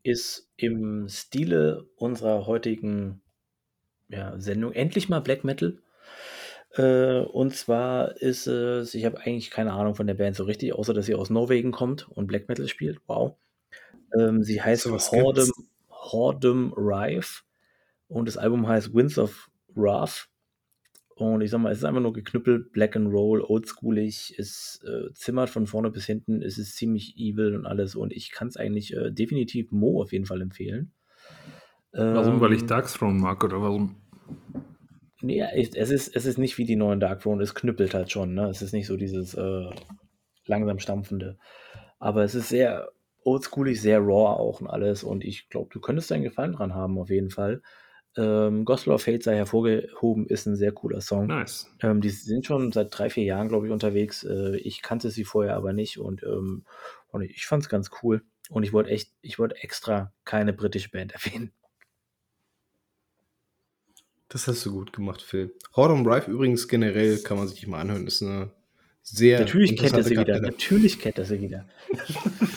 ist 0.03 0.49
im 0.57 1.09
Stile 1.09 1.89
unserer 1.97 2.47
heutigen 2.47 3.21
ja, 4.09 4.39
Sendung 4.39 4.73
endlich 4.73 5.09
mal 5.09 5.21
Black 5.21 5.45
Metal. 5.45 5.79
Äh, 6.75 7.21
und 7.21 7.55
zwar 7.55 8.17
ist 8.21 8.47
es, 8.47 8.95
ich 8.95 9.05
habe 9.05 9.19
eigentlich 9.21 9.51
keine 9.51 9.73
Ahnung 9.73 9.95
von 9.95 10.07
der 10.07 10.15
Band 10.15 10.37
so 10.37 10.45
richtig, 10.45 10.73
außer 10.73 10.95
dass 10.95 11.07
sie 11.07 11.15
aus 11.15 11.31
Norwegen 11.31 11.73
kommt 11.73 12.09
und 12.09 12.27
Black 12.27 12.49
Metal 12.49 12.69
spielt. 12.69 13.01
Wow. 13.07 13.37
Ähm, 14.19 14.43
sie 14.43 14.63
heißt 14.63 14.85
So 14.85 14.93
was 14.93 15.11
Hordem, 15.11 15.47
gibt's? 15.47 15.65
Hordem 15.89 16.73
Rife 16.77 17.43
und 18.09 18.29
das 18.29 18.37
Album 18.37 18.67
heißt 18.69 18.95
Winds 18.95 19.19
of 19.19 19.51
Wrath. 19.75 20.30
Und 21.21 21.43
ich 21.43 21.51
sag 21.51 21.61
mal, 21.61 21.73
es 21.73 21.79
ist 21.79 21.85
einfach 21.85 22.01
nur 22.01 22.13
geknüppelt, 22.13 22.73
Black 22.73 22.97
and 22.97 23.13
Roll, 23.13 23.43
oldschoolig, 23.43 24.35
es 24.39 24.83
äh, 24.85 25.13
zimmert 25.13 25.51
von 25.51 25.67
vorne 25.67 25.91
bis 25.91 26.07
hinten, 26.07 26.43
es 26.43 26.59
ist 26.59 26.77
ziemlich 26.77 27.17
evil 27.17 27.55
und 27.55 27.67
alles. 27.67 27.95
Und 27.95 28.13
ich 28.13 28.31
kann 28.31 28.49
es 28.49 28.57
eigentlich 28.57 28.95
äh, 28.97 29.11
definitiv 29.11 29.71
Mo 29.71 30.01
auf 30.03 30.13
jeden 30.13 30.27
Fall 30.27 30.41
empfehlen. 30.41 30.93
Warum? 31.93 32.41
Weil 32.41 32.53
ich 32.53 32.63
Ähm, 32.63 32.67
Darkthrone 32.69 33.19
mag 33.19 33.43
oder 33.45 33.61
warum? 33.61 33.97
Nee, 35.23 35.43
es 35.55 35.91
ist, 35.91 36.15
es 36.17 36.25
ist 36.25 36.39
nicht 36.39 36.57
wie 36.57 36.65
die 36.65 36.77
neuen 36.77 37.01
Dark 37.01 37.21
Throne, 37.21 37.43
es 37.43 37.55
knüppelt 37.55 37.93
halt 37.93 38.11
schon, 38.11 38.33
ne? 38.35 38.49
Es 38.49 38.63
ist 38.63 38.73
nicht 38.73 38.87
so 38.87 38.97
dieses 38.97 39.35
äh, 39.35 39.71
langsam 40.47 40.79
stampfende. 40.79 41.37
Aber 41.99 42.25
es 42.25 42.35
ist 42.35 42.49
sehr 42.49 42.91
oldschoolig, 43.25 43.81
sehr 43.81 43.99
raw 43.99 44.39
auch 44.41 44.61
und 44.61 44.69
alles. 44.69 45.05
Und 45.05 45.25
ich 45.25 45.51
glaube, 45.51 45.69
du 45.73 45.81
könntest 45.81 46.11
deinen 46.11 46.23
Gefallen 46.23 46.53
dran 46.53 46.75
haben, 46.75 46.99
auf 46.99 47.11
jeden 47.11 47.31
Fall. 47.31 47.61
Ähm, 48.17 48.65
Gospel 48.65 48.93
of 48.93 49.03
Fate 49.03 49.23
sei 49.23 49.37
hervorgehoben, 49.37 50.27
ist 50.27 50.47
ein 50.47 50.57
sehr 50.57 50.73
cooler 50.73 51.01
Song. 51.01 51.27
Nice. 51.27 51.69
Ähm, 51.81 52.01
die 52.01 52.11
sind 52.11 52.45
schon 52.45 52.73
seit 52.73 52.89
drei, 52.91 53.09
vier 53.09 53.25
Jahren, 53.25 53.49
glaube 53.49 53.67
ich, 53.67 53.73
unterwegs. 53.73 54.25
Äh, 54.25 54.57
ich 54.57 54.83
kannte 54.83 55.11
sie 55.11 55.25
vorher 55.25 55.55
aber 55.57 55.73
nicht 55.73 55.99
und, 55.99 56.23
ähm, 56.25 56.65
und 57.09 57.23
ich 57.23 57.47
fand 57.47 57.63
es 57.63 57.69
ganz 57.69 57.91
cool. 58.03 58.23
Und 58.49 58.65
ich 58.65 58.73
wollte 58.73 58.91
echt, 58.91 59.13
ich 59.23 59.39
wollte 59.39 59.63
extra 59.63 60.13
keine 60.25 60.53
britische 60.53 60.91
Band 60.91 61.13
erwähnen. 61.25 61.53
Das 64.29 64.47
hast 64.47 64.65
du 64.65 64.73
gut 64.73 64.93
gemacht, 64.93 65.23
Phil. 65.23 65.55
Hordom 65.75 66.07
Rife 66.07 66.31
übrigens 66.31 66.69
generell 66.69 67.19
kann 67.19 67.37
man 67.37 67.49
sich 67.49 67.67
mal 67.67 67.81
anhören, 67.81 68.07
ist 68.07 68.23
eine 68.23 68.51
sehr 69.03 69.41
Natürlich 69.41 69.77
kennt 69.77 69.93
er 69.95 70.05
sie 70.05 70.17
wieder. 70.17 70.41
Natürlich 70.41 70.99
kennt 71.01 71.19
er 71.19 71.25
sie 71.25 71.41
wieder. 71.41 71.67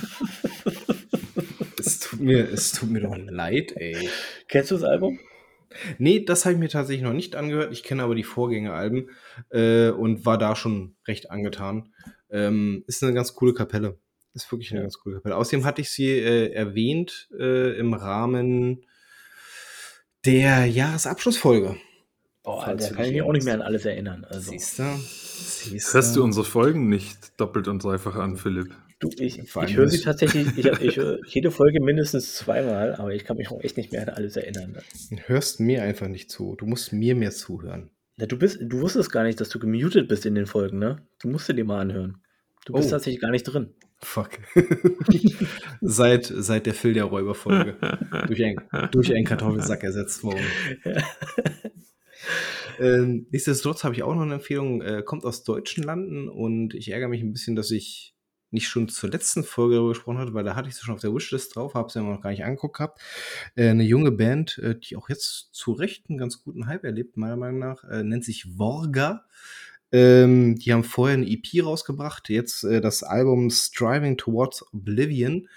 Es 1.86 2.00
tut 2.00 2.22
mir, 2.22 2.50
es 2.50 2.72
tut 2.72 2.90
mir 2.90 3.02
doch 3.02 3.18
leid, 3.18 3.74
ey. 3.76 4.08
Kennst 4.48 4.72
du 4.72 4.76
das 4.76 4.86
Album? 4.86 5.20
Nee, 5.98 6.24
das 6.26 6.46
habe 6.46 6.54
ich 6.54 6.60
mir 6.60 6.70
tatsächlich 6.70 7.04
noch 7.04 7.14
nicht 7.14 7.36
angehört. 7.36 7.72
Ich 7.74 7.84
kenne 7.84 8.04
aber 8.04 8.16
die 8.16 8.24
Vorgängeralben 8.24 9.10
äh, 9.50 9.90
und 9.90 10.26
war 10.26 10.38
da 10.38 10.56
schon 10.56 10.96
recht 11.08 11.32
angetan. 11.32 11.94
Ähm, 12.30 12.84
ist 12.88 13.04
eine 13.04 13.14
ganz 13.14 13.34
coole 13.36 13.54
Kapelle. 13.54 14.00
Ist 14.34 14.52
wirklich 14.52 14.72
eine 14.72 14.80
Ja. 14.80 14.84
ganz 14.84 14.98
coole 15.00 15.16
Kapelle. 15.18 15.36
Außerdem 15.36 15.66
hatte 15.66 15.82
ich 15.82 15.92
sie 15.92 16.10
äh, 16.10 16.52
erwähnt 16.54 17.30
äh, 17.38 17.78
im 17.78 17.94
Rahmen 17.94 18.86
der 20.26 20.66
Jahresabschlussfolge. 20.66 21.76
Boah, 22.44 22.64
Falls 22.66 22.90
da 22.90 22.96
kann 22.96 23.06
ich 23.06 23.12
mich 23.14 23.22
auch 23.22 23.32
nicht 23.32 23.46
mehr 23.46 23.54
an 23.54 23.62
alles 23.62 23.86
erinnern. 23.86 24.26
Also, 24.26 24.52
Siehst 24.52 24.80
du? 24.80 24.84
Hörst 25.94 26.16
du 26.16 26.24
unsere 26.24 26.46
Folgen 26.46 26.90
nicht 26.90 27.40
doppelt 27.40 27.68
und 27.68 27.84
dreifach 27.84 28.16
an, 28.16 28.36
Philipp? 28.36 28.76
Du, 29.04 29.24
ich, 29.24 29.40
ich 29.40 29.78
höre 29.78 29.88
sie 29.88 30.02
tatsächlich, 30.02 30.48
ich, 30.58 30.66
ich 30.66 30.98
höre 30.98 31.20
jede 31.28 31.52
Folge 31.52 31.80
mindestens 31.82 32.36
zweimal, 32.36 32.96
aber 32.96 33.14
ich 33.14 33.26
kann 33.26 33.38
mich 33.38 33.50
auch 33.50 33.62
echt 33.62 33.78
nicht 33.78 33.92
mehr 33.92 34.02
an 34.04 34.10
alles 34.10 34.36
erinnern. 34.36 34.78
Du 35.10 35.18
hörst 35.28 35.60
mir 35.60 35.84
einfach 35.84 36.08
nicht 36.08 36.32
zu. 36.32 36.56
Du 36.58 36.66
musst 36.66 36.94
mir 36.94 37.16
mehr 37.16 37.32
zuhören. 37.32 37.90
Ja, 38.18 38.28
du, 38.28 38.38
bist, 38.38 38.60
du 38.62 38.80
wusstest 38.82 39.12
gar 39.12 39.24
nicht, 39.24 39.42
dass 39.42 39.50
du 39.50 39.60
gemutet 39.60 40.08
bist 40.08 40.26
in 40.26 40.36
den 40.36 40.46
Folgen, 40.46 40.78
ne? 40.80 41.06
Du 41.20 41.30
musst 41.30 41.50
dir 41.50 41.54
die 41.56 41.64
mal 41.64 41.80
anhören. 41.82 42.18
Du 42.66 42.74
bist 42.74 42.88
Oh. 42.88 42.92
tatsächlich 42.92 43.22
gar 43.22 43.32
nicht 43.32 43.44
drin. 43.44 43.74
Fuck. 44.02 44.32
seit, 45.82 46.26
seit 46.26 46.66
der 46.66 46.74
Phil 46.74 46.94
der 46.94 47.06
Räuber-Folge. 47.06 47.78
durch, 48.28 48.44
ein, 48.44 48.58
durch 48.92 49.14
einen 49.14 49.26
Kartoffelsack 49.26 49.84
ersetzt 49.84 50.24
worden. 50.24 50.44
ähm, 52.80 53.28
nichtsdestotrotz 53.32 53.84
habe 53.84 53.96
ich 53.96 54.04
auch 54.04 54.14
noch 54.16 54.22
eine 54.24 54.36
Empfehlung. 54.36 54.82
Äh, 54.82 55.04
kommt 55.04 55.26
aus 55.26 55.44
deutschen 55.44 55.84
Landen 55.84 56.30
und 56.30 56.74
ich 56.74 56.92
ärgere 56.92 57.08
mich 57.10 57.22
ein 57.22 57.32
bisschen, 57.32 57.56
dass 57.56 57.72
ich 57.72 58.14
nicht 58.54 58.68
schon 58.68 58.88
zur 58.88 59.10
letzten 59.10 59.44
Folge 59.44 59.76
darüber 59.76 59.90
gesprochen 59.90 60.20
hatte, 60.20 60.34
weil 60.34 60.44
da 60.44 60.56
hatte 60.56 60.70
ich 60.70 60.76
sie 60.76 60.82
schon 60.86 60.96
auf 60.96 61.02
der 61.02 61.14
Wishlist 61.14 61.56
drauf, 61.56 61.74
habe 61.74 61.92
sie 61.92 62.00
aber 62.00 62.12
noch 62.12 62.22
gar 62.22 62.30
nicht 62.30 62.46
angeguckt 62.46 62.78
gehabt. 62.78 63.02
Äh, 63.56 63.70
eine 63.70 63.84
junge 63.84 64.12
Band, 64.12 64.58
äh, 64.60 64.76
die 64.80 64.96
auch 64.96 65.10
jetzt 65.10 65.50
zu 65.54 65.74
Recht 65.74 66.10
einen 66.10 66.18
ganz 66.18 66.44
guten 66.44 66.68
Hype 66.68 66.84
erlebt, 66.84 67.18
meiner 67.18 67.36
Meinung 67.36 67.60
nach, 67.60 67.84
äh, 67.84 68.04
nennt 68.04 68.24
sich 68.24 68.46
Vorga. 68.58 69.26
Ähm, 69.92 70.56
die 70.58 70.74
haben 70.74 70.84
vorher 70.84 71.18
eine 71.18 71.30
EP 71.30 71.64
rausgebracht, 71.64 72.30
jetzt 72.30 72.64
äh, 72.64 72.82
das 72.82 73.04
Album 73.04 73.50
Striving 73.50 74.18
Towards 74.18 74.66
Oblivion. 74.74 75.50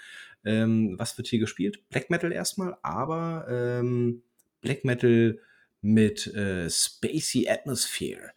Ähm, 0.45 0.95
was 0.97 1.17
wird 1.17 1.27
hier 1.27 1.39
gespielt? 1.39 1.87
Black 1.89 2.09
Metal 2.09 2.31
erstmal, 2.31 2.77
aber 2.81 3.47
ähm, 3.49 4.23
Black 4.61 4.85
Metal 4.85 5.39
mit 5.81 6.27
äh, 6.27 6.69
Spacey 6.69 7.49
Atmosphere. 7.49 8.31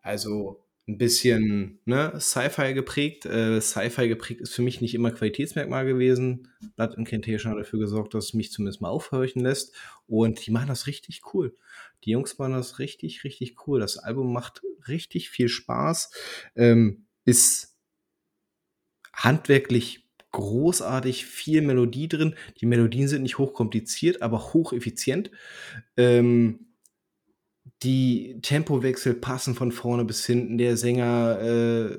Also 0.00 0.63
ein 0.86 0.98
bisschen 0.98 1.78
ne, 1.86 2.12
Sci-Fi 2.18 2.74
geprägt. 2.74 3.24
Äh, 3.24 3.60
Sci-Fi 3.60 4.08
geprägt 4.08 4.42
ist 4.42 4.54
für 4.54 4.62
mich 4.62 4.80
nicht 4.80 4.94
immer 4.94 5.10
Qualitätsmerkmal 5.10 5.86
gewesen. 5.86 6.48
Blood 6.76 6.94
Incantation 6.96 7.52
hat 7.52 7.58
dafür 7.58 7.78
gesorgt, 7.78 8.14
dass 8.14 8.26
es 8.26 8.34
mich 8.34 8.52
zumindest 8.52 8.82
mal 8.82 8.90
aufhorchen 8.90 9.42
lässt. 9.42 9.74
Und 10.06 10.46
die 10.46 10.50
machen 10.50 10.68
das 10.68 10.86
richtig 10.86 11.22
cool. 11.32 11.56
Die 12.04 12.10
Jungs 12.10 12.38
machen 12.38 12.52
das 12.52 12.78
richtig, 12.78 13.24
richtig 13.24 13.66
cool. 13.66 13.80
Das 13.80 13.96
Album 13.96 14.32
macht 14.32 14.62
richtig 14.86 15.30
viel 15.30 15.48
Spaß. 15.48 16.10
Ähm, 16.54 17.06
ist 17.24 17.78
handwerklich 19.14 20.04
großartig, 20.32 21.24
viel 21.24 21.62
Melodie 21.62 22.08
drin. 22.08 22.34
Die 22.60 22.66
Melodien 22.66 23.08
sind 23.08 23.22
nicht 23.22 23.38
hochkompliziert, 23.38 24.20
aber 24.20 24.52
hocheffizient. 24.52 25.30
Ähm, 25.96 26.73
die 27.84 28.38
Tempowechsel 28.42 29.14
passen 29.14 29.54
von 29.54 29.72
vorne 29.72 30.04
bis 30.04 30.24
hinten. 30.26 30.58
Der 30.58 30.76
Sänger 30.76 31.40
äh, 31.40 31.98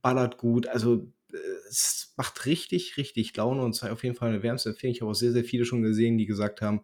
ballert 0.00 0.38
gut. 0.38 0.66
Also 0.68 1.12
äh, 1.32 1.36
es 1.68 2.14
macht 2.16 2.46
richtig, 2.46 2.96
richtig 2.96 3.36
Laune 3.36 3.62
und 3.62 3.74
sei 3.74 3.90
auf 3.90 4.02
jeden 4.04 4.14
Fall 4.14 4.30
eine 4.30 4.42
wärmste 4.42 4.70
Empfehlung. 4.70 4.94
Ich 4.94 5.00
habe 5.00 5.10
auch 5.10 5.14
sehr, 5.14 5.32
sehr 5.32 5.44
viele 5.44 5.64
schon 5.64 5.82
gesehen, 5.82 6.18
die 6.18 6.26
gesagt 6.26 6.62
haben, 6.62 6.82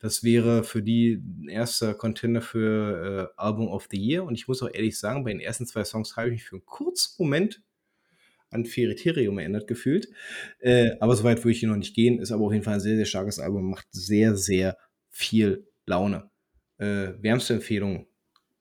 das 0.00 0.22
wäre 0.22 0.64
für 0.64 0.82
die 0.82 1.14
ein 1.14 1.48
erster 1.48 1.94
Contender 1.94 2.42
für 2.42 3.32
äh, 3.36 3.40
Album 3.40 3.68
of 3.68 3.88
the 3.90 3.98
Year. 3.98 4.24
Und 4.24 4.34
ich 4.34 4.48
muss 4.48 4.62
auch 4.62 4.70
ehrlich 4.72 4.98
sagen, 4.98 5.24
bei 5.24 5.30
den 5.30 5.40
ersten 5.40 5.66
zwei 5.66 5.84
Songs 5.84 6.16
habe 6.16 6.28
ich 6.28 6.32
mich 6.32 6.44
für 6.44 6.56
einen 6.56 6.66
kurzen 6.66 7.14
Moment 7.18 7.62
an 8.50 8.64
Feriterium 8.64 9.38
erinnert 9.38 9.66
gefühlt. 9.66 10.08
Äh, 10.60 10.92
aber 11.00 11.16
soweit 11.16 11.38
würde 11.38 11.52
ich 11.52 11.60
hier 11.60 11.68
noch 11.68 11.76
nicht 11.76 11.94
gehen. 11.94 12.18
Ist 12.18 12.32
aber 12.32 12.44
auf 12.44 12.52
jeden 12.52 12.64
Fall 12.64 12.74
ein 12.74 12.80
sehr, 12.80 12.96
sehr 12.96 13.04
starkes 13.04 13.38
Album. 13.38 13.70
Macht 13.70 13.88
sehr, 13.90 14.36
sehr 14.36 14.76
viel 15.10 15.66
Laune. 15.86 16.30
Äh, 16.78 17.14
wärmste 17.20 17.54
Empfehlung: 17.54 18.06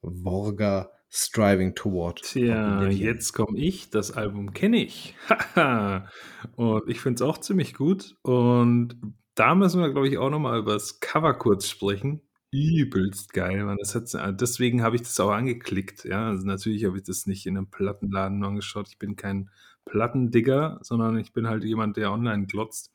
Worga 0.01 0.91
Striving 1.15 1.75
Toward. 1.75 2.23
Tja, 2.23 2.89
jetzt 2.89 3.33
komme 3.33 3.59
ich. 3.59 3.91
Das 3.91 4.11
Album 4.11 4.51
kenne 4.53 4.77
ich. 4.83 5.15
und 6.55 6.89
ich 6.89 7.01
finde 7.01 7.15
es 7.15 7.21
auch 7.21 7.37
ziemlich 7.37 7.75
gut. 7.75 8.15
Und 8.23 8.95
da 9.35 9.53
müssen 9.53 9.79
wir, 9.79 9.91
glaube 9.91 10.07
ich, 10.07 10.17
auch 10.17 10.31
nochmal 10.31 10.57
über 10.57 10.73
das 10.73 10.99
Cover 10.99 11.35
kurz 11.35 11.69
sprechen. 11.69 12.21
Übelst 12.51 13.31
geil, 13.33 13.63
man. 13.63 13.77
Das 13.77 13.93
hat, 13.93 14.41
deswegen 14.41 14.81
habe 14.81 14.95
ich 14.95 15.03
das 15.03 15.19
auch 15.19 15.29
angeklickt. 15.29 16.03
Ja, 16.03 16.29
also 16.29 16.47
natürlich 16.47 16.83
habe 16.85 16.97
ich 16.97 17.03
das 17.03 17.27
nicht 17.27 17.45
in 17.45 17.57
einem 17.57 17.69
Plattenladen 17.69 18.43
angeschaut. 18.43 18.87
Ich 18.89 18.97
bin 18.97 19.15
kein 19.15 19.51
Plattendigger, 19.85 20.79
sondern 20.81 21.19
ich 21.19 21.31
bin 21.31 21.47
halt 21.47 21.63
jemand, 21.63 21.95
der 21.97 22.11
online 22.11 22.47
glotzt. 22.47 22.91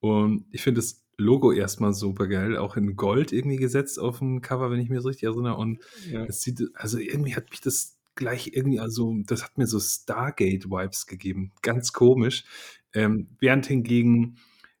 Und 0.00 0.46
ich 0.50 0.62
finde 0.62 0.80
das 0.80 1.03
Logo 1.16 1.52
erstmal 1.52 1.94
super 1.94 2.26
geil, 2.26 2.56
auch 2.56 2.76
in 2.76 2.96
Gold 2.96 3.32
irgendwie 3.32 3.56
gesetzt 3.56 3.98
auf 3.98 4.18
dem 4.18 4.40
Cover, 4.40 4.70
wenn 4.70 4.80
ich 4.80 4.88
mich 4.88 5.04
richtig 5.04 5.24
erinnere. 5.24 5.56
Und 5.56 5.80
ja. 6.10 6.24
es 6.24 6.42
sieht, 6.42 6.62
also 6.74 6.98
irgendwie 6.98 7.36
hat 7.36 7.50
mich 7.50 7.60
das 7.60 7.96
gleich 8.14 8.50
irgendwie, 8.52 8.80
also 8.80 9.14
das 9.26 9.42
hat 9.44 9.58
mir 9.58 9.66
so 9.66 9.80
Stargate-Vibes 9.80 11.06
gegeben. 11.06 11.52
Ganz 11.62 11.92
komisch. 11.92 12.44
Ähm, 12.92 13.28
während 13.40 13.66
hingegen 13.66 14.36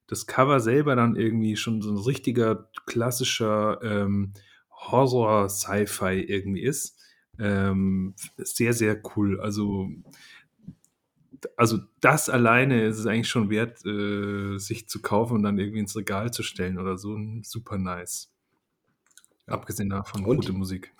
das 0.06 0.26
Cover 0.26 0.60
selber 0.60 0.96
dann 0.96 1.16
irgendwie 1.16 1.56
schon 1.56 1.82
so 1.82 1.90
ein 1.90 1.98
richtiger 1.98 2.68
klassischer 2.86 3.80
ähm, 3.82 4.32
Horror-Sci-Fi 4.70 6.20
irgendwie 6.20 6.62
ist. 6.62 6.98
Ähm, 7.38 8.14
sehr, 8.36 8.72
sehr 8.72 9.00
cool. 9.16 9.40
Also 9.40 9.88
also 11.56 11.78
das 12.00 12.28
alleine 12.28 12.84
ist 12.84 12.98
es 12.98 13.06
eigentlich 13.06 13.28
schon 13.28 13.50
wert, 13.50 13.84
äh, 13.84 14.58
sich 14.58 14.88
zu 14.88 15.02
kaufen 15.02 15.34
und 15.34 15.42
dann 15.42 15.58
irgendwie 15.58 15.80
ins 15.80 15.96
Regal 15.96 16.32
zu 16.32 16.42
stellen 16.42 16.78
oder 16.78 16.96
so. 16.98 17.18
Super 17.42 17.78
nice. 17.78 18.30
Abgesehen 19.46 19.90
davon 19.90 20.24
und? 20.24 20.36
gute 20.36 20.52
Musik. 20.52 20.92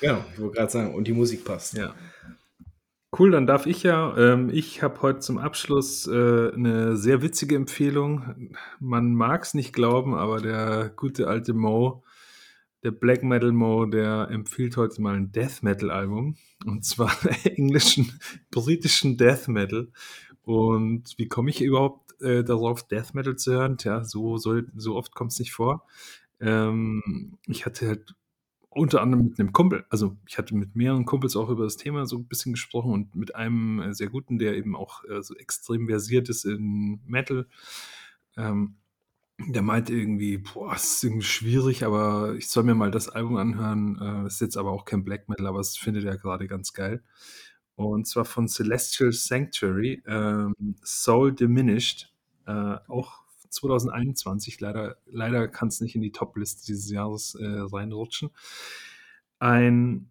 ja, 0.00 0.24
ich 0.32 0.40
wollte 0.40 0.56
gerade 0.56 0.72
sagen, 0.72 0.94
und 0.94 1.06
die 1.06 1.12
Musik 1.12 1.44
passt. 1.44 1.74
Ja. 1.74 1.94
Cool, 3.18 3.30
dann 3.30 3.46
darf 3.46 3.66
ich 3.66 3.82
ja. 3.82 4.16
Ähm, 4.16 4.48
ich 4.50 4.82
habe 4.82 5.02
heute 5.02 5.18
zum 5.18 5.36
Abschluss 5.36 6.06
äh, 6.06 6.52
eine 6.54 6.96
sehr 6.96 7.20
witzige 7.20 7.56
Empfehlung. 7.56 8.56
Man 8.80 9.14
mag 9.14 9.42
es 9.42 9.52
nicht 9.52 9.74
glauben, 9.74 10.14
aber 10.14 10.40
der 10.40 10.90
gute 10.96 11.28
alte 11.28 11.52
Mo 11.52 12.04
der 12.82 12.90
Black 12.90 13.22
Metal 13.22 13.52
Mo, 13.52 13.86
der 13.86 14.28
empfiehlt 14.30 14.76
heute 14.76 15.00
mal 15.00 15.14
ein 15.14 15.32
Death 15.32 15.62
Metal 15.62 15.90
Album. 15.90 16.36
Und 16.64 16.84
zwar 16.84 17.12
englischen, 17.44 18.18
britischen 18.50 19.16
Death 19.16 19.48
Metal. 19.48 19.88
Und 20.42 21.14
wie 21.16 21.28
komme 21.28 21.50
ich 21.50 21.60
überhaupt 21.60 22.20
äh, 22.20 22.42
darauf, 22.42 22.86
Death 22.86 23.14
Metal 23.14 23.36
zu 23.36 23.52
hören? 23.52 23.78
Tja, 23.78 24.04
so, 24.04 24.36
so, 24.36 24.60
so 24.76 24.96
oft 24.96 25.14
kommt 25.14 25.32
es 25.32 25.38
nicht 25.38 25.52
vor. 25.52 25.86
Ähm, 26.40 27.38
ich 27.46 27.66
hatte 27.66 27.86
halt 27.86 28.14
unter 28.74 29.02
anderem 29.02 29.26
mit 29.26 29.38
einem 29.38 29.52
Kumpel, 29.52 29.84
also 29.90 30.16
ich 30.26 30.38
hatte 30.38 30.56
mit 30.56 30.74
mehreren 30.74 31.04
Kumpels 31.04 31.36
auch 31.36 31.50
über 31.50 31.64
das 31.64 31.76
Thema 31.76 32.06
so 32.06 32.16
ein 32.16 32.26
bisschen 32.26 32.52
gesprochen 32.52 32.92
und 32.92 33.14
mit 33.14 33.34
einem 33.34 33.80
äh, 33.80 33.94
sehr 33.94 34.08
guten, 34.08 34.38
der 34.38 34.56
eben 34.56 34.74
auch 34.74 35.04
äh, 35.04 35.22
so 35.22 35.36
extrem 35.36 35.86
versiert 35.88 36.28
ist 36.28 36.44
in 36.44 37.00
Metal. 37.06 37.46
Ähm, 38.36 38.76
der 39.38 39.62
meinte 39.62 39.92
irgendwie, 39.92 40.38
boah, 40.38 40.74
es 40.74 40.94
ist 40.94 41.04
irgendwie 41.04 41.26
schwierig, 41.26 41.84
aber 41.84 42.34
ich 42.36 42.48
soll 42.48 42.64
mir 42.64 42.74
mal 42.74 42.90
das 42.90 43.08
Album 43.08 43.36
anhören. 43.36 43.98
Äh, 44.00 44.26
ist 44.26 44.40
jetzt 44.40 44.56
aber 44.56 44.70
auch 44.70 44.84
kein 44.84 45.04
Black 45.04 45.28
Metal, 45.28 45.46
aber 45.46 45.60
es 45.60 45.76
findet 45.76 46.04
er 46.04 46.16
gerade 46.16 46.46
ganz 46.46 46.72
geil. 46.72 47.02
Und 47.74 48.06
zwar 48.06 48.24
von 48.24 48.48
Celestial 48.48 49.12
Sanctuary, 49.12 50.02
ähm, 50.06 50.54
Soul 50.84 51.32
Diminished, 51.34 52.12
äh, 52.46 52.76
auch 52.88 53.22
2021. 53.48 54.60
Leider, 54.60 54.96
leider 55.06 55.48
kann 55.48 55.68
es 55.68 55.80
nicht 55.80 55.94
in 55.94 56.02
die 56.02 56.12
Top-Liste 56.12 56.66
dieses 56.66 56.90
Jahres 56.90 57.34
äh, 57.34 57.46
reinrutschen. 57.46 58.30
Ein 59.38 60.10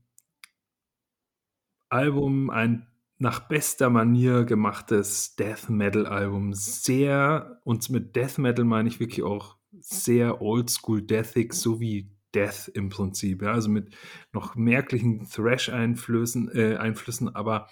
Album, 1.89 2.49
ein 2.49 2.87
nach 3.21 3.47
bester 3.47 3.91
Manier 3.91 4.45
gemachtes 4.45 5.35
Death 5.35 5.69
Metal 5.69 6.07
Album. 6.07 6.55
Sehr, 6.55 7.61
und 7.63 7.87
mit 7.91 8.15
Death 8.15 8.39
Metal 8.39 8.65
meine 8.65 8.89
ich 8.89 8.99
wirklich 8.99 9.21
auch 9.21 9.57
sehr 9.79 10.41
oldschool 10.41 11.03
Deathig, 11.03 11.53
so 11.53 11.79
wie 11.79 12.09
Death 12.33 12.71
im 12.73 12.89
Prinzip. 12.89 13.43
Ja? 13.43 13.51
Also 13.51 13.69
mit 13.69 13.93
noch 14.33 14.55
merklichen 14.55 15.29
Thrash-Einflüssen, 15.29 16.49
äh, 16.51 16.77
Einflüssen, 16.77 17.35
aber 17.35 17.69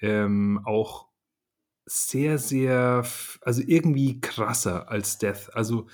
ähm, 0.00 0.60
auch 0.64 1.06
sehr, 1.86 2.38
sehr, 2.38 3.06
also 3.42 3.62
irgendwie 3.64 4.20
krasser 4.20 4.90
als 4.90 5.18
Death. 5.18 5.54
Also 5.54 5.86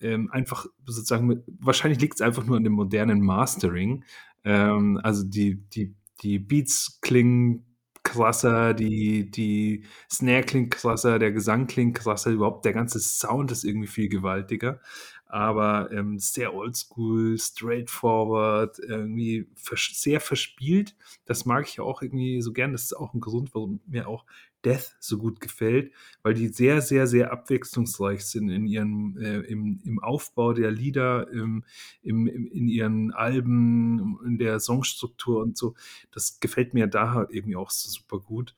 ähm, 0.00 0.30
einfach 0.30 0.66
sozusagen, 0.86 1.26
mit, 1.26 1.42
wahrscheinlich 1.58 2.00
liegt 2.00 2.14
es 2.14 2.20
einfach 2.20 2.44
nur 2.44 2.56
an 2.56 2.64
dem 2.64 2.74
modernen 2.74 3.20
Mastering. 3.20 4.04
Ähm, 4.44 5.00
also 5.02 5.24
die, 5.24 5.56
die, 5.70 5.96
die 6.22 6.38
Beats 6.38 7.00
klingen 7.00 7.73
krasser, 8.14 8.74
die, 8.74 9.30
die 9.30 9.84
Snare 10.10 10.42
klingt 10.42 10.70
krasser, 10.70 11.18
der 11.18 11.32
Gesang 11.32 11.66
klingt 11.66 11.96
krasser, 11.96 12.30
überhaupt 12.30 12.64
der 12.64 12.72
ganze 12.72 13.00
Sound 13.00 13.50
ist 13.50 13.64
irgendwie 13.64 13.88
viel 13.88 14.08
gewaltiger. 14.08 14.80
Aber 15.26 15.90
ähm, 15.90 16.20
sehr 16.20 16.54
oldschool, 16.54 17.38
straightforward, 17.38 18.78
irgendwie 18.78 19.48
vers 19.56 19.90
sehr 19.94 20.20
verspielt. 20.20 20.94
Das 21.24 21.44
mag 21.44 21.66
ich 21.68 21.80
auch 21.80 22.02
irgendwie 22.02 22.40
so 22.40 22.52
gern. 22.52 22.72
Das 22.72 22.84
ist 22.84 22.92
auch 22.92 23.14
ein 23.14 23.20
Grund, 23.20 23.52
warum 23.52 23.80
mir 23.86 24.06
auch 24.06 24.24
Death 24.64 24.96
so 24.98 25.18
gut 25.18 25.40
gefällt, 25.40 25.92
weil 26.22 26.34
die 26.34 26.48
sehr, 26.48 26.80
sehr, 26.80 27.06
sehr 27.06 27.32
abwechslungsreich 27.32 28.24
sind 28.24 28.48
in 28.48 28.66
ihren, 28.66 29.16
äh, 29.18 29.40
im, 29.40 29.80
im 29.84 30.02
Aufbau 30.02 30.52
der 30.52 30.70
Lieder, 30.70 31.28
im, 31.30 31.64
im, 32.02 32.26
in 32.26 32.68
ihren 32.68 33.12
Alben, 33.12 34.18
in 34.24 34.38
der 34.38 34.60
Songstruktur 34.60 35.42
und 35.42 35.56
so. 35.56 35.74
Das 36.10 36.40
gefällt 36.40 36.74
mir 36.74 36.86
da 36.86 37.26
irgendwie 37.30 37.56
auch 37.56 37.70
so 37.70 37.90
super 37.90 38.18
gut. 38.18 38.54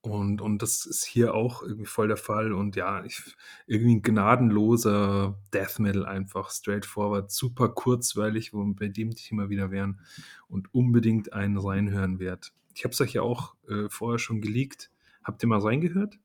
Und, 0.00 0.40
und 0.40 0.62
das 0.62 0.86
ist 0.86 1.04
hier 1.04 1.34
auch 1.34 1.62
irgendwie 1.62 1.86
voll 1.86 2.08
der 2.08 2.16
Fall. 2.16 2.52
Und 2.52 2.76
ja, 2.76 3.04
ich, 3.04 3.20
irgendwie 3.66 3.96
ein 3.96 4.02
gnadenloser 4.02 5.38
Death 5.52 5.80
Metal 5.80 6.06
einfach, 6.06 6.50
straightforward, 6.50 7.30
super 7.30 7.68
kurzweilig, 7.68 8.54
wo 8.54 8.64
bei 8.64 8.88
dem 8.88 9.14
Thema 9.14 9.50
wieder 9.50 9.70
wären 9.70 10.00
und 10.48 10.72
unbedingt 10.72 11.32
einen 11.32 11.58
reinhören 11.58 12.20
wert. 12.20 12.52
Ich 12.74 12.84
habe 12.84 12.92
es 12.92 13.00
euch 13.00 13.14
ja 13.14 13.22
auch 13.22 13.54
äh, 13.68 13.88
vorher 13.88 14.20
schon 14.20 14.40
geleakt. 14.40 14.90
Habt 15.28 15.42
ihr 15.42 15.48
mal 15.50 15.58
reingehört? 15.58 16.18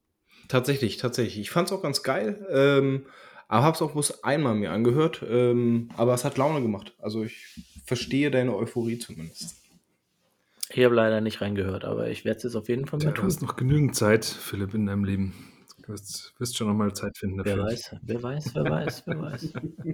Tatsächlich, 0.48 0.96
tatsächlich. 0.96 1.42
Ich 1.42 1.52
fand 1.52 1.68
es 1.68 1.74
auch 1.74 1.82
ganz 1.82 2.04
geil. 2.04 2.48
Ähm, 2.50 3.06
aber 3.50 3.66
habe 3.66 3.76
es 3.76 3.82
auch 3.82 3.92
bloß 3.92 4.24
einmal 4.24 4.56
mir 4.56 4.72
angehört. 4.72 5.22
Ähm, 5.28 5.90
aber 5.98 6.14
es 6.14 6.24
hat 6.24 6.38
Laune 6.38 6.62
gemacht. 6.62 6.96
Also 7.00 7.26
ich 7.26 7.60
verstehe 7.86 8.32
deine 8.32 8.56
Euphorie 8.56 8.98
zumindest. 8.98 9.62
Ich 10.70 10.86
habe 10.86 10.96
leider 10.96 11.20
nicht 11.20 11.42
reingehört, 11.42 11.84
aber 11.84 12.10
ich 12.10 12.24
werde 12.24 12.38
es 12.38 12.44
jetzt 12.44 12.56
auf 12.56 12.70
jeden 12.70 12.88
Fall 12.88 13.00
mal 13.00 13.14
tun. 13.14 13.14
Du 13.14 13.24
hast 13.24 13.42
noch 13.42 13.58
genügend 13.58 13.94
Zeit, 13.94 14.24
Philipp, 14.24 14.74
in 14.74 14.86
deinem 14.86 15.04
Leben. 15.04 15.34
Du 15.82 15.90
wirst, 15.90 16.34
wirst 16.40 16.56
schon 16.56 16.70
noch 16.70 16.74
mal 16.74 16.94
Zeit 16.94 17.18
finden 17.18 17.40
dafür. 17.40 17.58
Wer 17.58 17.64
weiß, 17.66 17.96
wer 18.04 18.24
weiß, 18.24 18.56
wer 18.56 18.64
weiß, 18.64 19.04
wer 19.06 19.22
weiß. 19.22 19.54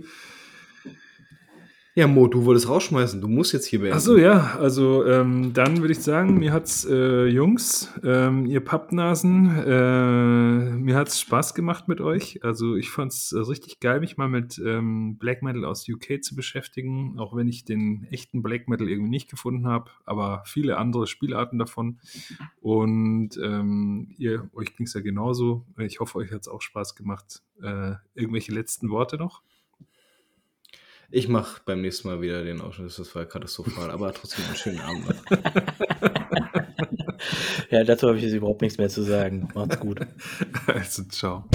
Ja, 1.96 2.06
Mo, 2.08 2.28
du 2.28 2.46
wolltest 2.46 2.70
rausschmeißen. 2.70 3.20
Du 3.20 3.28
musst 3.28 3.52
jetzt 3.52 3.66
hier 3.66 3.80
beenden. 3.80 3.98
Achso, 3.98 4.16
ja. 4.16 4.56
Also, 4.58 5.06
ähm, 5.06 5.54
dann 5.54 5.82
würde 5.82 5.92
ich 5.94 6.00
sagen, 6.00 6.38
mir 6.38 6.54
hat's, 6.54 6.86
äh, 6.86 7.26
Jungs, 7.26 7.92
ähm, 8.04 8.46
ihr 8.46 8.64
Pappnasen, 8.64 9.48
äh, 9.66 10.78
mir 10.78 10.96
hat's 10.96 11.20
Spaß 11.20 11.56
gemacht 11.56 11.88
mit 11.88 12.00
euch. 12.00 12.44
Also, 12.44 12.76
ich 12.76 12.92
fand's 12.92 13.32
äh, 13.32 13.40
richtig 13.40 13.80
geil, 13.80 14.02
mich 14.02 14.18
mal 14.18 14.30
mit 14.30 14.62
ähm, 14.64 15.18
Black 15.18 15.42
Metal 15.42 15.66
aus 15.66 15.90
UK 15.90 16.24
zu 16.24 16.36
beschäftigen, 16.36 17.18
auch 17.18 17.36
wenn 17.36 17.48
ich 17.48 17.66
den 17.66 18.08
echten 18.12 18.44
Black 18.44 18.68
Metal 18.68 18.88
irgendwie 18.88 19.10
nicht 19.10 19.30
gefunden 19.30 19.66
habe, 19.68 19.90
aber 20.06 20.44
viele 20.46 20.78
andere 20.78 21.08
Spielarten 21.08 21.58
davon. 21.58 22.00
Und 22.62 23.32
ähm, 23.44 24.14
ihr, 24.20 24.48
euch 24.54 24.76
ging's 24.76 24.94
ja 24.94 25.02
genauso. 25.02 25.66
Ich 25.80 26.00
hoffe, 26.00 26.20
euch 26.20 26.32
hat's 26.32 26.48
auch 26.48 26.62
Spaß 26.62 26.96
gemacht. 26.96 27.42
Äh, 27.64 27.96
irgendwelche 28.14 28.54
letzten 28.54 28.92
Worte 28.92 29.18
noch? 29.18 29.42
Ich 31.12 31.28
mache 31.28 31.62
beim 31.66 31.82
nächsten 31.82 32.08
Mal 32.08 32.22
wieder 32.22 32.44
den 32.44 32.62
Ausschnitt. 32.62 32.98
Das 32.98 33.16
war 33.16 33.26
katastrophal, 33.26 33.90
aber 33.90 34.14
trotzdem 34.14 34.46
einen 34.46 34.56
schönen 34.56 34.80
Abend. 34.80 35.16
ja, 37.72 37.84
dazu 37.84 38.08
habe 38.08 38.18
ich 38.18 38.24
jetzt 38.24 38.34
überhaupt 38.34 38.62
nichts 38.62 38.78
mehr 38.78 38.90
zu 38.90 39.02
sagen. 39.02 39.50
Macht's 39.56 39.80
gut. 39.80 40.02
Also, 40.68 41.04
ciao. 41.06 41.46